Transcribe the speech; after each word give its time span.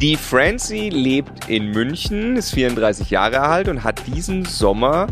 Die 0.00 0.16
Francie 0.16 0.90
lebt 0.90 1.48
in 1.48 1.70
München, 1.70 2.36
ist 2.36 2.52
34 2.52 3.08
Jahre 3.08 3.40
alt 3.40 3.68
und 3.68 3.82
hat 3.82 4.06
diesen 4.06 4.44
Sommer 4.44 5.06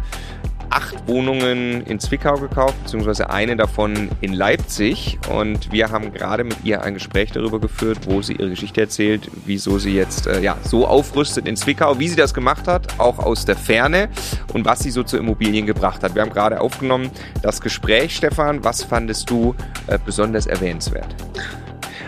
acht 0.69 1.09
Wohnungen 1.09 1.87
in 1.87 2.01
Zwickau 2.01 2.35
gekauft, 2.35 2.75
beziehungsweise 2.83 3.31
eine 3.31 3.57
davon 3.57 4.11
in 4.21 4.35
Leipzig. 4.35 5.19
Und 5.31 5.73
wir 5.73 5.91
haben 5.91 6.13
gerade 6.13 6.45
mit 6.45 6.57
ihr 6.65 6.83
ein 6.83 6.95
Gespräch 6.95 7.33
darüber 7.33 7.61
geführt, 7.61 8.01
wo 8.05 8.21
sie 8.21 8.35
ihre 8.35 8.51
Geschichte 8.51 8.83
erzählt, 8.83 9.31
wieso 9.47 9.79
sie 9.79 9.95
jetzt 9.95 10.27
äh, 10.27 10.41
ja, 10.43 10.57
so 10.63 10.87
aufrüstet 10.87 11.49
in 11.49 11.57
Zwickau, 11.57 11.99
wie 11.99 12.09
sie 12.09 12.17
das 12.17 12.35
gemacht 12.35 12.69
hat, 12.69 12.99
auch 12.99 13.19
aus 13.19 13.47
der 13.47 13.57
Ferne 13.57 14.11
und 14.53 14.67
was 14.67 14.81
sie 14.81 14.91
so 14.91 15.03
zu 15.03 15.17
Immobilien 15.17 15.65
gebracht 15.65 16.03
hat. 16.03 16.15
Wir 16.15 16.21
haben 16.21 16.33
gerade 16.33 16.61
aufgenommen 16.61 17.11
das 17.41 17.63
Gespräch, 17.63 18.17
Stefan. 18.17 18.65
Was 18.65 18.83
fandest 18.83 19.31
du 19.31 19.55
äh, 19.87 19.99
besonders 20.05 20.47
erwähnenswert? 20.47 21.15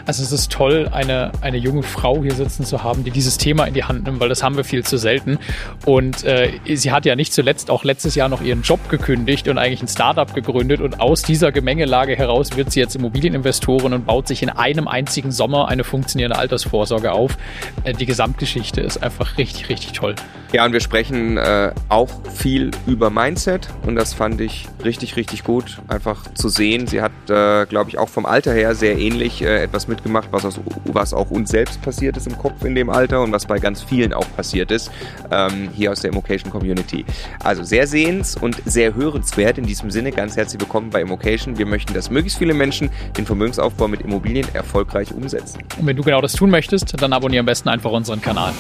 Also 0.06 0.22
es 0.22 0.30
ist 0.30 0.52
toll, 0.52 0.88
eine, 0.92 1.32
eine 1.40 1.56
junge 1.56 1.82
Frau 1.82 2.22
hier 2.22 2.34
sitzen 2.34 2.64
zu 2.64 2.84
haben, 2.84 3.02
die 3.02 3.10
dieses 3.10 3.38
Thema 3.38 3.64
in 3.66 3.74
die 3.74 3.84
Hand 3.84 4.04
nimmt, 4.04 4.20
weil 4.20 4.28
das 4.28 4.42
haben 4.42 4.56
wir 4.56 4.62
viel 4.62 4.84
zu 4.84 4.96
selten. 4.98 5.38
Und 5.84 6.24
äh, 6.24 6.52
sie 6.74 6.92
hat 6.92 7.04
ja 7.04 7.16
nicht 7.16 7.32
zuletzt 7.32 7.70
auch 7.70 7.82
letztes 7.82 8.14
Jahr 8.14 8.28
noch 8.28 8.40
ihren 8.40 8.62
Job 8.62 8.88
gekündigt 8.88 9.48
und 9.48 9.58
eigentlich 9.58 9.82
ein 9.82 9.88
Startup 9.88 10.32
gegründet. 10.32 10.80
Und 10.80 11.00
aus 11.00 11.22
dieser 11.22 11.50
Gemengelage 11.50 12.16
heraus 12.16 12.56
wird 12.56 12.70
sie 12.70 12.78
jetzt 12.78 12.94
Immobilieninvestorin 12.94 13.92
und 13.92 14.06
baut 14.06 14.28
sich 14.28 14.42
in 14.42 14.50
einem 14.50 14.86
einzigen 14.86 15.32
Sommer 15.32 15.68
eine 15.68 15.82
funktionierende 15.82 16.38
Altersvorsorge 16.38 17.10
auf. 17.10 17.36
Äh, 17.82 17.92
die 17.92 18.06
Gesamtgeschichte 18.06 18.80
ist 18.80 19.02
einfach 19.02 19.36
richtig, 19.38 19.68
richtig 19.68 19.92
toll. 19.92 20.14
Ja, 20.52 20.64
und 20.64 20.72
wir 20.72 20.80
sprechen 20.80 21.36
äh, 21.36 21.72
auch 21.88 22.08
viel 22.32 22.70
über 22.86 23.10
Mindset 23.10 23.68
und 23.84 23.96
das 23.96 24.14
fand 24.14 24.40
ich 24.40 24.66
richtig, 24.84 25.16
richtig 25.16 25.42
gut, 25.42 25.78
einfach 25.88 26.32
zu 26.34 26.48
sehen. 26.48 26.86
Sie 26.86 27.02
hat, 27.02 27.12
äh, 27.28 27.66
glaube 27.66 27.90
ich, 27.90 27.98
auch 27.98 28.08
vom 28.08 28.24
Alter 28.24 28.52
her 28.52 28.76
sehr 28.76 28.96
ähnlich 28.96 29.42
äh, 29.42 29.62
etwas 29.64 29.88
mitgemacht, 29.96 30.28
was, 30.30 30.44
aus, 30.44 30.60
was 30.84 31.14
auch 31.14 31.30
uns 31.30 31.50
selbst 31.50 31.80
passiert 31.82 32.16
ist 32.16 32.26
im 32.26 32.38
Kopf 32.38 32.64
in 32.64 32.74
dem 32.74 32.90
Alter 32.90 33.22
und 33.22 33.32
was 33.32 33.46
bei 33.46 33.58
ganz 33.58 33.82
vielen 33.82 34.12
auch 34.12 34.26
passiert 34.36 34.70
ist, 34.70 34.90
ähm, 35.30 35.68
hier 35.74 35.92
aus 35.92 36.00
der 36.00 36.10
Immocation 36.10 36.50
Community. 36.50 37.04
Also 37.42 37.64
sehr 37.64 37.86
sehens- 37.86 38.36
und 38.36 38.56
sehr 38.64 38.94
hörenswert 38.94 39.58
in 39.58 39.66
diesem 39.66 39.90
Sinne. 39.90 40.12
Ganz 40.12 40.36
herzlich 40.36 40.60
willkommen 40.60 40.90
bei 40.90 41.00
Immocation. 41.00 41.58
Wir 41.58 41.66
möchten, 41.66 41.94
dass 41.94 42.10
möglichst 42.10 42.38
viele 42.38 42.54
Menschen 42.54 42.90
den 43.16 43.26
Vermögensaufbau 43.26 43.88
mit 43.88 44.02
Immobilien 44.02 44.46
erfolgreich 44.54 45.12
umsetzen. 45.12 45.60
Und 45.78 45.86
wenn 45.86 45.96
du 45.96 46.02
genau 46.02 46.20
das 46.20 46.34
tun 46.34 46.50
möchtest, 46.50 47.00
dann 47.00 47.12
abonniere 47.12 47.40
am 47.40 47.46
besten 47.46 47.68
einfach 47.68 47.90
unseren 47.90 48.20
Kanal. 48.20 48.52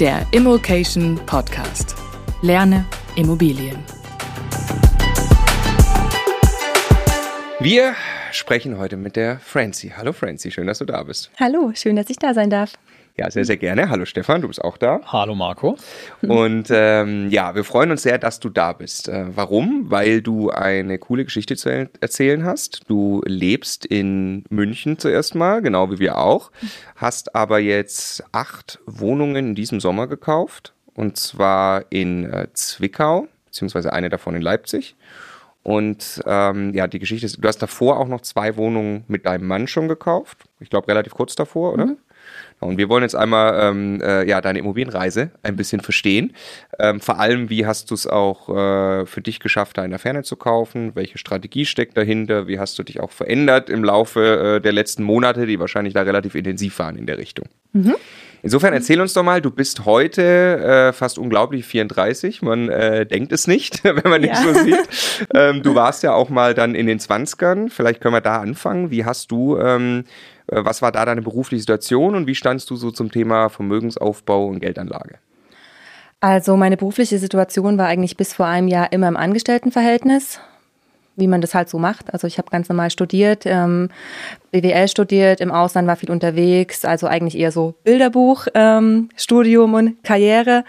Der 0.00 0.26
Immokation 0.32 1.20
Podcast. 1.26 1.94
Lerne 2.42 2.84
Immobilien. 3.16 3.78
Wir 7.60 7.94
sprechen 8.34 8.78
heute 8.78 8.96
mit 8.96 9.16
der 9.16 9.38
Francie. 9.38 9.92
Hallo 9.96 10.12
Francie, 10.12 10.50
schön, 10.50 10.66
dass 10.66 10.78
du 10.78 10.84
da 10.84 11.02
bist. 11.02 11.30
Hallo, 11.38 11.72
schön, 11.74 11.96
dass 11.96 12.10
ich 12.10 12.18
da 12.18 12.34
sein 12.34 12.50
darf. 12.50 12.72
Ja, 13.16 13.30
sehr, 13.30 13.44
sehr 13.44 13.56
gerne. 13.56 13.90
Hallo 13.90 14.06
Stefan, 14.06 14.40
du 14.42 14.48
bist 14.48 14.62
auch 14.62 14.76
da. 14.76 15.00
Hallo 15.06 15.36
Marco. 15.36 15.76
Und 16.22 16.66
ähm, 16.70 17.30
ja, 17.30 17.54
wir 17.54 17.62
freuen 17.62 17.92
uns 17.92 18.02
sehr, 18.02 18.18
dass 18.18 18.40
du 18.40 18.48
da 18.48 18.72
bist. 18.72 19.08
Äh, 19.08 19.26
warum? 19.36 19.88
Weil 19.88 20.20
du 20.20 20.50
eine 20.50 20.98
coole 20.98 21.24
Geschichte 21.24 21.54
zu 21.54 21.68
er 21.68 21.88
erzählen 22.00 22.44
hast. 22.44 22.82
Du 22.88 23.22
lebst 23.24 23.86
in 23.86 24.44
München 24.50 24.98
zuerst 24.98 25.36
mal, 25.36 25.62
genau 25.62 25.92
wie 25.92 26.00
wir 26.00 26.18
auch, 26.18 26.50
hast 26.96 27.36
aber 27.36 27.60
jetzt 27.60 28.24
acht 28.32 28.80
Wohnungen 28.84 29.50
in 29.50 29.54
diesem 29.54 29.78
Sommer 29.78 30.08
gekauft. 30.08 30.72
Und 30.94 31.16
zwar 31.16 31.84
in 31.90 32.24
äh, 32.24 32.48
Zwickau, 32.52 33.28
beziehungsweise 33.46 33.92
eine 33.92 34.08
davon 34.08 34.34
in 34.34 34.42
Leipzig. 34.42 34.96
Und 35.64 36.22
ähm, 36.26 36.74
ja, 36.74 36.86
die 36.86 36.98
Geschichte 36.98 37.26
ist, 37.26 37.42
du 37.42 37.48
hast 37.48 37.58
davor 37.58 37.98
auch 37.98 38.06
noch 38.06 38.20
zwei 38.20 38.56
Wohnungen 38.56 39.04
mit 39.08 39.26
deinem 39.26 39.46
Mann 39.46 39.66
schon 39.66 39.88
gekauft. 39.88 40.44
Ich 40.60 40.70
glaube, 40.70 40.88
relativ 40.88 41.14
kurz 41.14 41.34
davor, 41.34 41.72
oder? 41.72 41.86
Mhm. 41.86 41.96
Und 42.60 42.78
wir 42.78 42.88
wollen 42.88 43.02
jetzt 43.02 43.16
einmal 43.16 43.58
ähm, 43.60 44.00
äh, 44.02 44.28
ja, 44.28 44.40
deine 44.40 44.58
Immobilienreise 44.58 45.30
ein 45.42 45.56
bisschen 45.56 45.80
verstehen. 45.80 46.34
Ähm, 46.78 47.00
vor 47.00 47.18
allem, 47.18 47.50
wie 47.50 47.66
hast 47.66 47.90
du 47.90 47.94
es 47.94 48.06
auch 48.06 48.48
äh, 48.48 49.06
für 49.06 49.20
dich 49.20 49.40
geschafft, 49.40 49.78
da 49.78 49.84
in 49.84 49.90
der 49.90 49.98
Ferne 49.98 50.22
zu 50.22 50.36
kaufen? 50.36 50.92
Welche 50.94 51.18
Strategie 51.18 51.66
steckt 51.66 51.96
dahinter? 51.96 52.46
Wie 52.46 52.58
hast 52.58 52.78
du 52.78 52.82
dich 52.82 53.00
auch 53.00 53.10
verändert 53.10 53.68
im 53.70 53.84
Laufe 53.84 54.56
äh, 54.56 54.60
der 54.60 54.72
letzten 54.72 55.02
Monate, 55.02 55.46
die 55.46 55.58
wahrscheinlich 55.60 55.94
da 55.94 56.02
relativ 56.02 56.34
intensiv 56.34 56.78
waren 56.78 56.96
in 56.96 57.06
der 57.06 57.18
Richtung? 57.18 57.46
Mhm. 57.72 57.96
Insofern 58.44 58.74
erzähl 58.74 59.00
uns 59.00 59.14
doch 59.14 59.22
mal, 59.22 59.40
du 59.40 59.50
bist 59.50 59.86
heute 59.86 60.20
äh, 60.20 60.92
fast 60.92 61.18
unglaublich 61.18 61.64
34. 61.64 62.42
Man 62.42 62.68
äh, 62.68 63.06
denkt 63.06 63.32
es 63.32 63.46
nicht, 63.46 63.82
wenn 63.84 64.02
man 64.04 64.20
dich 64.20 64.32
Ja. 64.32 64.42
so 64.42 64.52
sieht. 64.52 64.76
Ähm, 65.34 65.62
du 65.62 65.74
warst 65.74 66.02
ja 66.02 66.12
auch 66.12 66.28
mal 66.28 66.52
dann 66.54 66.74
in 66.74 66.86
den 66.86 66.98
20ern. 66.98 67.70
Vielleicht 67.70 68.00
können 68.00 68.14
wir 68.14 68.20
da 68.20 68.40
anfangen. 68.40 68.90
Wie 68.90 69.04
hast 69.06 69.30
du, 69.30 69.56
ähm, 69.58 70.04
äh, 70.48 70.62
was 70.62 70.82
war 70.82 70.92
da 70.92 71.04
deine 71.06 71.22
berufliche 71.22 71.60
Situation 71.60 72.14
und 72.14 72.26
wie 72.26 72.34
standst 72.34 72.68
du 72.68 72.76
so 72.76 72.90
zum 72.90 73.10
Thema 73.10 73.48
Vermögensaufbau 73.48 74.46
und 74.46 74.60
Geldanlage? 74.60 75.14
Also 76.20 76.56
meine 76.56 76.76
berufliche 76.76 77.18
Situation 77.18 77.78
war 77.78 77.86
eigentlich 77.86 78.16
bis 78.16 78.34
vor 78.34 78.46
einem 78.46 78.68
Jahr 78.68 78.92
immer 78.92 79.08
im 79.08 79.16
Angestelltenverhältnis, 79.16 80.40
wie 81.16 81.28
man 81.28 81.40
das 81.40 81.54
halt 81.54 81.68
so 81.68 81.78
macht. 81.78 82.12
Also 82.12 82.26
ich 82.26 82.38
habe 82.38 82.50
ganz 82.50 82.68
normal 82.68 82.90
studiert, 82.90 83.44
ähm, 83.46 83.88
BWL 84.50 84.88
studiert, 84.88 85.40
im 85.40 85.50
Ausland 85.50 85.86
war 85.86 85.96
viel 85.96 86.10
unterwegs, 86.10 86.84
also 86.84 87.06
eigentlich 87.06 87.38
eher 87.38 87.52
so 87.52 87.74
Bilderbuch, 87.84 88.46
ähm, 88.54 89.08
Studium 89.16 89.74
und 89.74 90.02
Karriere 90.04 90.64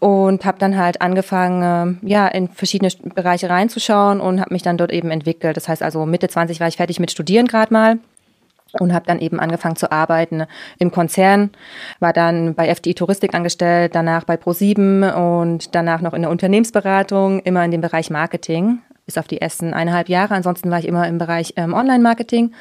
und 0.00 0.44
habe 0.44 0.58
dann 0.58 0.76
halt 0.76 1.00
angefangen, 1.00 1.98
ähm, 2.02 2.08
ja, 2.08 2.28
in 2.28 2.48
verschiedene 2.48 2.90
Bereiche 3.14 3.50
reinzuschauen 3.50 4.20
und 4.20 4.40
habe 4.40 4.54
mich 4.54 4.62
dann 4.62 4.76
dort 4.76 4.92
eben 4.92 5.10
entwickelt. 5.10 5.56
Das 5.56 5.68
heißt 5.68 5.82
also 5.82 6.06
Mitte 6.06 6.28
20 6.28 6.60
war 6.60 6.68
ich 6.68 6.76
fertig 6.76 7.00
mit 7.00 7.10
Studieren 7.10 7.46
gerade 7.46 7.72
mal 7.72 7.98
und 8.80 8.92
habe 8.92 9.06
dann 9.06 9.20
eben 9.20 9.40
angefangen 9.40 9.76
zu 9.76 9.90
arbeiten 9.92 10.44
im 10.78 10.90
Konzern, 10.90 11.50
war 12.00 12.12
dann 12.12 12.54
bei 12.54 12.68
FDI 12.68 12.94
Touristik 12.94 13.34
angestellt, 13.34 13.94
danach 13.94 14.24
bei 14.24 14.34
Pro7 14.34 15.12
und 15.14 15.74
danach 15.74 16.00
noch 16.00 16.14
in 16.14 16.22
der 16.22 16.30
Unternehmensberatung, 16.30 17.40
immer 17.40 17.64
in 17.64 17.70
dem 17.70 17.80
Bereich 17.80 18.10
Marketing, 18.10 18.80
bis 19.06 19.18
auf 19.18 19.28
die 19.28 19.40
ersten 19.40 19.74
eineinhalb 19.74 20.08
Jahre. 20.08 20.34
Ansonsten 20.34 20.70
war 20.70 20.78
ich 20.78 20.86
immer 20.86 21.06
im 21.08 21.18
Bereich 21.18 21.54
ähm, 21.56 21.74
Online-Marketing, 21.74 22.52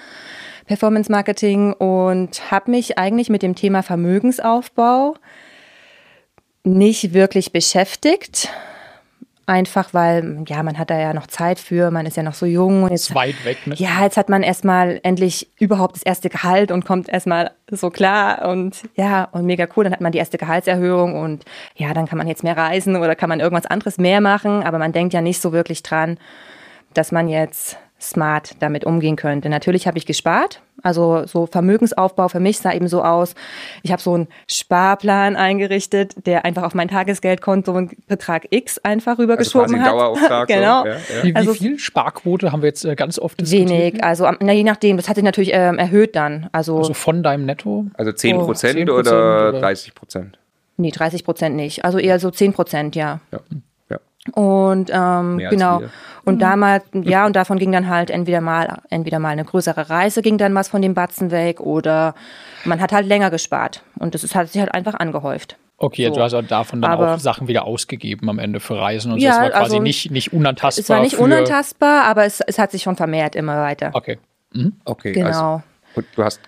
Performance-Marketing 0.65 1.73
und 1.73 2.51
habe 2.51 2.71
mich 2.71 2.97
eigentlich 2.97 3.29
mit 3.29 3.43
dem 3.43 3.55
Thema 3.55 3.83
Vermögensaufbau 3.83 5.15
nicht 6.63 7.13
wirklich 7.13 7.51
beschäftigt. 7.51 8.49
Einfach 9.45 9.93
weil, 9.93 10.43
ja, 10.47 10.63
man 10.63 10.77
hat 10.77 10.89
da 10.89 10.97
ja 10.97 11.13
noch 11.13 11.27
Zeit 11.27 11.59
für, 11.59 11.91
man 11.91 12.05
ist 12.05 12.15
ja 12.15 12.23
noch 12.23 12.33
so 12.33 12.45
jung. 12.45 12.83
Und 12.83 12.91
jetzt 12.91 13.09
Ist 13.09 13.15
weit 13.15 13.43
weg, 13.43 13.67
ne? 13.67 13.75
ja, 13.75 14.03
jetzt 14.03 14.15
hat 14.15 14.29
man 14.29 14.41
erstmal 14.41 15.01
endlich 15.03 15.51
überhaupt 15.59 15.97
das 15.97 16.03
erste 16.03 16.29
Gehalt 16.29 16.71
und 16.71 16.85
kommt 16.85 17.09
erstmal 17.09 17.51
so 17.69 17.89
klar 17.89 18.47
und 18.47 18.83
ja, 18.95 19.25
und 19.25 19.45
mega 19.45 19.67
cool. 19.75 19.83
Dann 19.83 19.91
hat 19.91 19.99
man 19.99 20.13
die 20.13 20.17
erste 20.17 20.37
Gehaltserhöhung 20.37 21.19
und 21.19 21.43
ja, 21.75 21.93
dann 21.93 22.07
kann 22.07 22.17
man 22.17 22.29
jetzt 22.29 22.43
mehr 22.43 22.55
reisen 22.55 22.95
oder 22.95 23.15
kann 23.15 23.27
man 23.27 23.41
irgendwas 23.41 23.65
anderes 23.65 23.97
mehr 23.97 24.21
machen, 24.21 24.63
aber 24.63 24.77
man 24.77 24.93
denkt 24.93 25.13
ja 25.13 25.19
nicht 25.19 25.41
so 25.41 25.51
wirklich 25.51 25.83
dran, 25.83 26.17
dass 26.93 27.11
man 27.11 27.27
jetzt 27.27 27.77
smart 28.03 28.51
damit 28.59 28.85
umgehen 28.85 29.15
könnte. 29.15 29.49
Natürlich 29.49 29.87
habe 29.87 29.97
ich 29.97 30.05
gespart. 30.05 30.61
Also 30.81 31.25
so 31.25 31.45
Vermögensaufbau 31.45 32.27
für 32.27 32.39
mich 32.41 32.57
sah 32.59 32.73
eben 32.73 32.87
so 32.89 33.03
aus. 33.03 33.35
Ich 33.83 33.91
habe 33.91 34.01
so 34.01 34.13
einen 34.15 34.27
Sparplan 34.49 35.35
eingerichtet, 35.35 36.13
der 36.25 36.43
einfach 36.45 36.63
auf 36.63 36.73
mein 36.73 36.89
Tagesgeldkonto 36.89 37.73
einen 37.73 37.91
Betrag 38.07 38.47
X 38.49 38.79
einfach 38.79 39.17
rübergeschoben 39.17 39.75
Also 39.75 39.75
quasi 39.75 39.85
hat. 39.85 39.93
Dauerauftrag, 39.93 40.49
so, 40.49 40.55
genau. 40.55 40.85
ja, 40.85 40.91
ja. 40.93 40.97
Wie, 41.23 41.29
wie 41.29 41.35
Also- 41.35 41.53
viel 41.53 41.79
Sparquote 41.79 42.51
haben 42.51 42.61
wir 42.61 42.67
jetzt 42.67 42.83
äh, 42.85 42.95
ganz 42.95 43.17
oft 43.19 43.39
diskutiert? 43.39 43.69
Wenig, 43.69 44.03
also 44.03 44.29
na, 44.41 44.51
je 44.51 44.63
nachdem, 44.63 44.97
das 44.97 45.07
hat 45.07 45.15
sich 45.15 45.23
natürlich 45.23 45.51
ähm, 45.53 45.77
erhöht 45.79 46.15
dann. 46.15 46.49
Also, 46.51 46.77
Also 46.77 46.93
von 46.93 47.23
deinem 47.23 47.45
Netto? 47.45 47.85
Also 47.93 48.11
10 48.11 48.37
Oh, 48.37 48.45
Prozent 48.45 48.77
10% 48.79 48.91
oder 48.91 48.99
oder? 49.51 49.59
30 49.59 49.95
Prozent? 49.95 50.37
nee, 50.75 50.91
30 50.91 51.23
Prozent 51.23 51.55
nicht. 51.55 51.85
Also 51.85 51.99
eher 51.99 52.19
so 52.19 52.29
10 52.31 52.51
Prozent, 52.53 52.95
ja. 52.95 53.19
Ja. 53.31 53.39
Und 54.33 54.89
ähm, 54.93 55.37
genau. 55.49 55.81
wir. 55.81 55.89
Und 56.25 56.41
damals, 56.41 56.85
ja, 56.93 57.25
und 57.25 57.35
davon 57.35 57.59
ging 57.59 57.73
dann 57.73 57.89
halt 57.89 58.09
entweder 58.09 58.39
mal, 58.39 58.77
entweder 58.89 59.19
mal 59.19 59.29
eine 59.29 59.43
größere 59.43 59.89
Reise 59.89 60.21
ging 60.21 60.37
dann 60.37 60.55
was 60.55 60.69
von 60.69 60.81
dem 60.81 60.93
Batzen 60.93 61.31
weg 61.31 61.59
oder 61.59 62.15
man 62.63 62.79
hat 62.79 62.93
halt 62.93 63.05
länger 63.07 63.29
gespart. 63.29 63.83
Und 63.99 64.15
das 64.15 64.23
ist, 64.23 64.33
hat 64.33 64.47
sich 64.47 64.61
halt 64.61 64.73
einfach 64.73 64.93
angehäuft. 64.93 65.57
Okay, 65.77 66.07
So. 66.07 66.13
du 66.15 66.21
hast 66.21 66.33
auch 66.33 66.41
davon 66.43 66.81
dann 66.81 66.91
Aber- 66.91 67.15
auch 67.15 67.19
Sachen 67.19 67.49
wieder 67.49 67.65
ausgegeben 67.65 68.29
am 68.29 68.39
Ende 68.39 68.61
für 68.61 68.79
Reisen 68.79 69.11
und 69.11 69.19
so. 69.19 69.25
Ja, 69.25 69.33
Es 69.33 69.37
war 69.41 69.49
quasi 69.49 69.63
also- 69.63 69.79
nicht, 69.81 70.11
nicht 70.11 70.31
unantastbar. 70.31 70.81
Es 70.83 70.89
war 70.89 71.01
nicht 71.01 71.17
unantastbar, 71.19 72.05
aber 72.05 72.23
es, 72.23 72.39
es 72.39 72.57
hat 72.57 72.71
sich 72.71 72.83
schon 72.83 72.95
vermehrt 72.95 73.35
immer 73.35 73.57
weiter. 73.61 73.89
Okay. 73.93 74.17
Okay, 74.85 75.11
Genau. 75.11 75.27
also 75.27 75.63
und 75.95 76.05
du 76.15 76.23
hast 76.23 76.39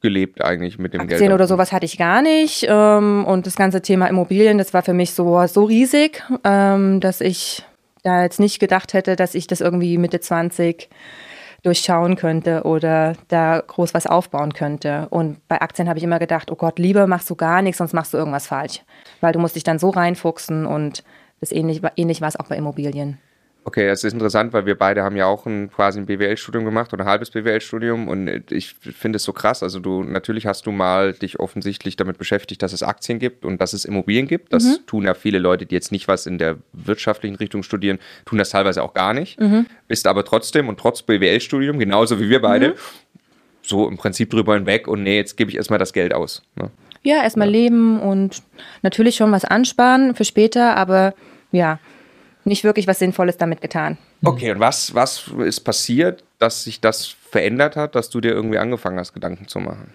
gelebt 0.00 0.42
eigentlich 0.42 0.78
mit 0.78 0.94
dem 0.94 1.00
Geld. 1.00 1.12
Aktien 1.12 1.32
oder 1.32 1.46
sowas 1.46 1.72
hatte 1.72 1.86
ich 1.86 1.98
gar 1.98 2.22
nicht. 2.22 2.66
Ähm, 2.68 3.24
und 3.26 3.46
das 3.46 3.56
ganze 3.56 3.82
Thema 3.82 4.06
Immobilien, 4.06 4.58
das 4.58 4.74
war 4.74 4.82
für 4.82 4.94
mich 4.94 5.12
so, 5.12 5.46
so 5.46 5.64
riesig, 5.64 6.22
ähm, 6.44 7.00
dass 7.00 7.20
ich 7.20 7.64
da 8.02 8.22
jetzt 8.22 8.40
nicht 8.40 8.60
gedacht 8.60 8.92
hätte, 8.92 9.16
dass 9.16 9.34
ich 9.34 9.46
das 9.46 9.60
irgendwie 9.60 9.98
Mitte 9.98 10.20
20 10.20 10.88
durchschauen 11.62 12.14
könnte 12.14 12.62
oder 12.62 13.14
da 13.28 13.60
groß 13.66 13.92
was 13.92 14.06
aufbauen 14.06 14.52
könnte. 14.52 15.08
Und 15.10 15.46
bei 15.48 15.60
Aktien 15.60 15.88
habe 15.88 15.98
ich 15.98 16.04
immer 16.04 16.20
gedacht, 16.20 16.50
oh 16.52 16.54
Gott, 16.54 16.78
lieber 16.78 17.08
machst 17.08 17.28
du 17.28 17.34
gar 17.34 17.62
nichts, 17.62 17.78
sonst 17.78 17.92
machst 17.92 18.14
du 18.14 18.18
irgendwas 18.18 18.46
falsch. 18.46 18.82
Weil 19.20 19.32
du 19.32 19.40
musst 19.40 19.56
dich 19.56 19.64
dann 19.64 19.80
so 19.80 19.90
reinfuchsen 19.90 20.64
und 20.66 21.02
das 21.40 21.50
ähnlich, 21.50 21.82
ähnlich 21.96 22.20
war 22.20 22.28
es 22.28 22.36
auch 22.38 22.46
bei 22.46 22.56
Immobilien. 22.56 23.18
Okay, 23.66 23.88
es 23.88 24.04
ist 24.04 24.12
interessant, 24.12 24.52
weil 24.52 24.64
wir 24.64 24.76
beide 24.76 25.02
haben 25.02 25.16
ja 25.16 25.26
auch 25.26 25.44
ein, 25.44 25.72
quasi 25.72 25.98
ein 25.98 26.06
BWL-Studium 26.06 26.64
gemacht 26.64 26.92
oder 26.92 27.02
ein 27.02 27.08
halbes 27.08 27.30
BWL-Studium 27.30 28.06
und 28.06 28.52
ich 28.52 28.74
finde 28.74 29.16
es 29.16 29.24
so 29.24 29.32
krass. 29.32 29.64
Also 29.64 29.80
du, 29.80 30.04
natürlich 30.04 30.46
hast 30.46 30.66
du 30.66 30.70
mal 30.70 31.14
dich 31.14 31.40
offensichtlich 31.40 31.96
damit 31.96 32.16
beschäftigt, 32.16 32.62
dass 32.62 32.72
es 32.72 32.84
Aktien 32.84 33.18
gibt 33.18 33.44
und 33.44 33.60
dass 33.60 33.72
es 33.72 33.84
Immobilien 33.84 34.28
gibt. 34.28 34.52
Das 34.52 34.62
mhm. 34.62 34.86
tun 34.86 35.04
ja 35.04 35.14
viele 35.14 35.40
Leute, 35.40 35.66
die 35.66 35.74
jetzt 35.74 35.90
nicht 35.90 36.06
was 36.06 36.26
in 36.26 36.38
der 36.38 36.58
wirtschaftlichen 36.74 37.34
Richtung 37.34 37.64
studieren, 37.64 37.98
tun 38.24 38.38
das 38.38 38.50
teilweise 38.50 38.84
auch 38.84 38.94
gar 38.94 39.12
nicht. 39.12 39.40
Mhm. 39.40 39.66
Bist 39.88 40.06
aber 40.06 40.24
trotzdem 40.24 40.68
und 40.68 40.78
trotz 40.78 41.02
BWL-Studium, 41.02 41.80
genauso 41.80 42.20
wie 42.20 42.30
wir 42.30 42.40
beide, 42.40 42.68
mhm. 42.68 42.74
so 43.62 43.88
im 43.88 43.96
Prinzip 43.96 44.30
drüber 44.30 44.54
hinweg 44.54 44.86
und 44.86 45.02
nee, 45.02 45.16
jetzt 45.16 45.36
gebe 45.36 45.50
ich 45.50 45.56
erstmal 45.56 45.80
das 45.80 45.92
Geld 45.92 46.14
aus. 46.14 46.44
Ne? 46.54 46.70
Ja, 47.02 47.24
erstmal 47.24 47.48
ja. 47.48 47.62
leben 47.62 47.98
und 47.98 48.44
natürlich 48.82 49.16
schon 49.16 49.32
was 49.32 49.44
ansparen 49.44 50.14
für 50.14 50.24
später, 50.24 50.76
aber 50.76 51.14
ja, 51.50 51.80
nicht 52.46 52.64
wirklich 52.64 52.86
was 52.86 52.98
Sinnvolles 52.98 53.36
damit 53.36 53.60
getan. 53.60 53.98
Okay, 54.24 54.50
und 54.50 54.60
was, 54.60 54.94
was 54.94 55.30
ist 55.44 55.60
passiert, 55.60 56.24
dass 56.38 56.64
sich 56.64 56.80
das 56.80 57.06
verändert 57.06 57.76
hat, 57.76 57.94
dass 57.94 58.10
du 58.10 58.20
dir 58.20 58.32
irgendwie 58.32 58.58
angefangen 58.58 58.98
hast, 58.98 59.12
Gedanken 59.12 59.48
zu 59.48 59.58
machen? 59.58 59.92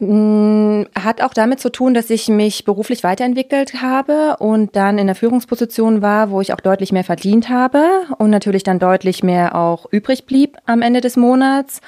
Mm, 0.00 0.84
hat 0.94 1.22
auch 1.22 1.34
damit 1.34 1.58
zu 1.58 1.70
tun, 1.70 1.92
dass 1.92 2.08
ich 2.10 2.28
mich 2.28 2.64
beruflich 2.64 3.02
weiterentwickelt 3.02 3.82
habe 3.82 4.36
und 4.38 4.76
dann 4.76 4.96
in 4.96 5.06
der 5.06 5.16
Führungsposition 5.16 6.02
war, 6.02 6.30
wo 6.30 6.40
ich 6.40 6.52
auch 6.52 6.60
deutlich 6.60 6.92
mehr 6.92 7.02
verdient 7.02 7.48
habe 7.48 7.84
und 8.18 8.30
natürlich 8.30 8.62
dann 8.62 8.78
deutlich 8.78 9.24
mehr 9.24 9.56
auch 9.56 9.86
übrig 9.90 10.24
blieb 10.24 10.56
am 10.66 10.82
Ende 10.82 11.00
des 11.00 11.16
Monats 11.16 11.80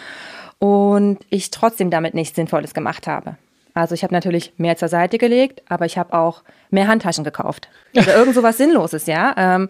und 0.59 1.19
ich 1.31 1.51
trotzdem 1.51 1.91
damit 1.91 2.15
nichts 2.15 2.35
Sinnvolles 2.35 2.75
gemacht 2.75 3.07
habe. 3.07 3.37
Also 3.75 3.95
ich 3.95 4.03
habe 4.03 4.15
natürlich 4.15 4.53
mehr 4.57 4.77
zur 4.77 4.89
Seite 4.89 5.19
gelegt, 5.19 5.63
aber 5.69 5.87
ich 5.87 5.99
habe 5.99 6.13
auch 6.13 6.43
mehr 6.71 6.89
Handtaschen 6.89 7.25
gekauft. 7.25 7.69
Oder 7.97 8.17
irgend 8.17 8.35
so 8.35 8.43
was 8.43 8.57
Sinnloses, 8.57 9.07
ja. 9.07 9.35
Ähm, 9.37 9.69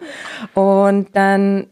und 0.53 1.15
dann 1.15 1.67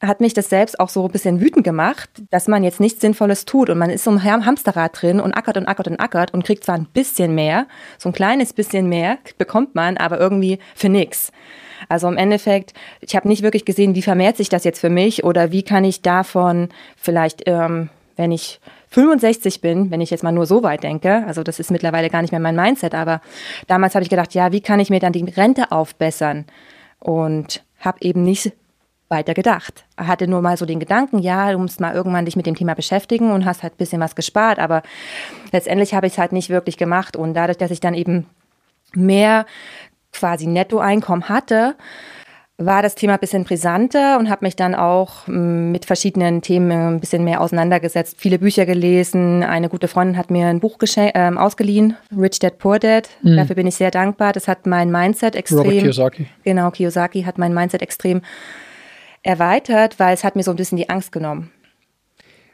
hat 0.00 0.20
mich 0.20 0.32
das 0.32 0.48
selbst 0.48 0.80
auch 0.80 0.88
so 0.88 1.04
ein 1.04 1.10
bisschen 1.10 1.40
wütend 1.40 1.64
gemacht, 1.64 2.08
dass 2.30 2.48
man 2.48 2.64
jetzt 2.64 2.80
nichts 2.80 3.00
Sinnvolles 3.02 3.44
tut 3.44 3.68
und 3.68 3.76
man 3.76 3.90
ist 3.90 4.04
so 4.04 4.10
im 4.10 4.24
Hamsterrad 4.24 5.00
drin 5.00 5.20
und 5.20 5.34
ackert 5.34 5.58
und 5.58 5.66
ackert 5.66 5.88
und 5.88 6.00
ackert 6.00 6.32
und 6.32 6.44
kriegt 6.44 6.64
zwar 6.64 6.76
ein 6.76 6.86
bisschen 6.86 7.34
mehr, 7.34 7.66
so 7.98 8.08
ein 8.08 8.14
kleines 8.14 8.54
bisschen 8.54 8.88
mehr 8.88 9.18
bekommt 9.36 9.74
man, 9.74 9.98
aber 9.98 10.18
irgendwie 10.18 10.58
für 10.74 10.88
nichts. 10.88 11.32
Also 11.88 12.08
im 12.08 12.16
Endeffekt, 12.16 12.72
ich 13.00 13.14
habe 13.14 13.28
nicht 13.28 13.42
wirklich 13.42 13.64
gesehen, 13.64 13.94
wie 13.94 14.02
vermehrt 14.02 14.36
sich 14.36 14.48
das 14.48 14.64
jetzt 14.64 14.80
für 14.80 14.90
mich 14.90 15.24
oder 15.24 15.52
wie 15.52 15.62
kann 15.62 15.84
ich 15.84 16.02
davon 16.02 16.70
vielleicht, 16.96 17.42
ähm, 17.46 17.90
wenn 18.16 18.32
ich 18.32 18.60
65 18.90 19.60
bin, 19.60 19.90
wenn 19.90 20.00
ich 20.00 20.10
jetzt 20.10 20.24
mal 20.24 20.32
nur 20.32 20.46
so 20.46 20.62
weit 20.62 20.82
denke, 20.82 21.24
also 21.26 21.42
das 21.42 21.60
ist 21.60 21.70
mittlerweile 21.70 22.10
gar 22.10 22.22
nicht 22.22 22.32
mehr 22.32 22.40
mein 22.40 22.56
Mindset, 22.56 22.94
aber 22.94 23.20
damals 23.66 23.94
habe 23.94 24.02
ich 24.02 24.10
gedacht, 24.10 24.34
ja, 24.34 24.52
wie 24.52 24.60
kann 24.60 24.80
ich 24.80 24.90
mir 24.90 25.00
dann 25.00 25.12
die 25.12 25.24
Rente 25.24 25.70
aufbessern? 25.70 26.44
Und 26.98 27.64
habe 27.78 27.98
eben 28.02 28.24
nicht 28.24 28.52
weiter 29.08 29.34
gedacht. 29.34 29.84
Hatte 29.96 30.28
nur 30.28 30.42
mal 30.42 30.56
so 30.56 30.66
den 30.66 30.80
Gedanken, 30.80 31.18
ja, 31.18 31.52
du 31.52 31.58
musst 31.58 31.80
mal 31.80 31.94
irgendwann 31.94 32.24
dich 32.24 32.36
mit 32.36 32.46
dem 32.46 32.54
Thema 32.54 32.74
beschäftigen 32.74 33.32
und 33.32 33.44
hast 33.44 33.62
halt 33.62 33.74
ein 33.74 33.78
bisschen 33.78 34.00
was 34.00 34.14
gespart, 34.14 34.58
aber 34.58 34.82
letztendlich 35.52 35.94
habe 35.94 36.06
ich 36.06 36.14
es 36.14 36.18
halt 36.18 36.32
nicht 36.32 36.50
wirklich 36.50 36.76
gemacht 36.76 37.16
und 37.16 37.34
dadurch, 37.34 37.58
dass 37.58 37.70
ich 37.70 37.80
dann 37.80 37.94
eben 37.94 38.26
mehr 38.94 39.46
quasi 40.12 40.46
Nettoeinkommen 40.46 41.28
hatte, 41.28 41.76
war 42.60 42.82
das 42.82 42.94
Thema 42.94 43.14
ein 43.14 43.18
bisschen 43.18 43.44
brisanter 43.44 44.18
und 44.18 44.28
habe 44.28 44.44
mich 44.44 44.54
dann 44.54 44.74
auch 44.74 45.26
mm, 45.26 45.72
mit 45.72 45.86
verschiedenen 45.86 46.42
Themen 46.42 46.70
ein 46.70 47.00
bisschen 47.00 47.24
mehr 47.24 47.40
auseinandergesetzt. 47.40 48.16
Viele 48.18 48.38
Bücher 48.38 48.66
gelesen. 48.66 49.42
Eine 49.42 49.70
gute 49.70 49.88
Freundin 49.88 50.18
hat 50.18 50.30
mir 50.30 50.46
ein 50.46 50.60
Buch 50.60 50.78
äh, 50.96 51.12
ausgeliehen, 51.36 51.96
Rich 52.14 52.38
Dad 52.40 52.58
Poor 52.58 52.78
Dad. 52.78 53.08
Mhm. 53.22 53.36
Dafür 53.36 53.56
bin 53.56 53.66
ich 53.66 53.76
sehr 53.76 53.90
dankbar. 53.90 54.32
Das 54.32 54.46
hat 54.46 54.66
mein 54.66 54.90
Mindset 54.90 55.36
extrem. 55.36 55.58
Robert 55.58 55.80
Kiyosaki. 55.80 56.26
Genau, 56.44 56.70
Kiyosaki 56.70 57.22
hat 57.22 57.38
mein 57.38 57.54
Mindset 57.54 57.80
extrem 57.80 58.20
erweitert, 59.22 59.98
weil 59.98 60.12
es 60.12 60.22
hat 60.22 60.36
mir 60.36 60.42
so 60.42 60.50
ein 60.50 60.56
bisschen 60.56 60.76
die 60.76 60.90
Angst 60.90 61.12
genommen. 61.12 61.50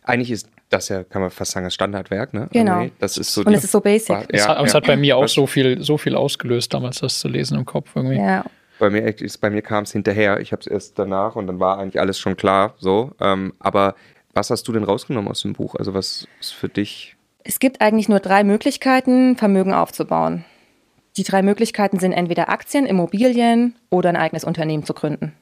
Eigentlich 0.04 0.30
ist 0.30 0.48
das 0.68 0.88
ja, 0.88 1.02
kann 1.04 1.22
man 1.22 1.30
fast 1.30 1.52
sagen, 1.52 1.64
das 1.64 1.74
Standardwerk, 1.74 2.32
ne? 2.32 2.48
Genau. 2.52 2.86
Das 2.98 3.18
ist 3.18 3.32
so 3.32 3.42
und 3.42 3.54
es 3.54 3.64
ist 3.64 3.72
so 3.72 3.80
basic. 3.80 4.10
Ja, 4.10 4.24
es 4.28 4.48
hat, 4.48 4.58
ja. 4.58 4.64
es 4.64 4.74
hat 4.74 4.86
bei 4.86 4.96
mir 4.96 5.16
auch 5.16 5.28
so 5.28 5.46
viel, 5.46 5.82
so 5.82 5.96
viel 5.96 6.14
ausgelöst, 6.14 6.74
damals 6.74 7.00
das 7.00 7.18
zu 7.18 7.28
lesen 7.28 7.56
im 7.56 7.64
Kopf 7.64 7.90
irgendwie. 7.94 8.16
Ja. 8.16 8.44
Bei 8.78 8.90
mir, 8.90 9.02
mir 9.02 9.62
kam 9.62 9.84
es 9.84 9.92
hinterher. 9.92 10.40
Ich 10.40 10.52
habe 10.52 10.60
es 10.60 10.66
erst 10.66 10.98
danach 10.98 11.36
und 11.36 11.46
dann 11.46 11.60
war 11.60 11.78
eigentlich 11.78 12.00
alles 12.00 12.18
schon 12.18 12.36
klar. 12.36 12.74
So, 12.78 13.12
ähm, 13.20 13.54
aber 13.58 13.94
was 14.34 14.50
hast 14.50 14.68
du 14.68 14.72
denn 14.72 14.84
rausgenommen 14.84 15.30
aus 15.30 15.42
dem 15.42 15.54
Buch? 15.54 15.74
Also 15.74 15.94
was 15.94 16.28
ist 16.40 16.52
für 16.52 16.68
dich? 16.68 17.16
Es 17.42 17.58
gibt 17.58 17.80
eigentlich 17.80 18.08
nur 18.08 18.20
drei 18.20 18.44
Möglichkeiten, 18.44 19.36
Vermögen 19.36 19.72
aufzubauen. 19.72 20.44
Die 21.16 21.22
drei 21.22 21.42
Möglichkeiten 21.42 21.98
sind 21.98 22.12
entweder 22.12 22.50
Aktien, 22.50 22.84
Immobilien 22.84 23.74
oder 23.88 24.10
ein 24.10 24.16
eigenes 24.16 24.44
Unternehmen 24.44 24.84
zu 24.84 24.92
gründen. 24.92 25.32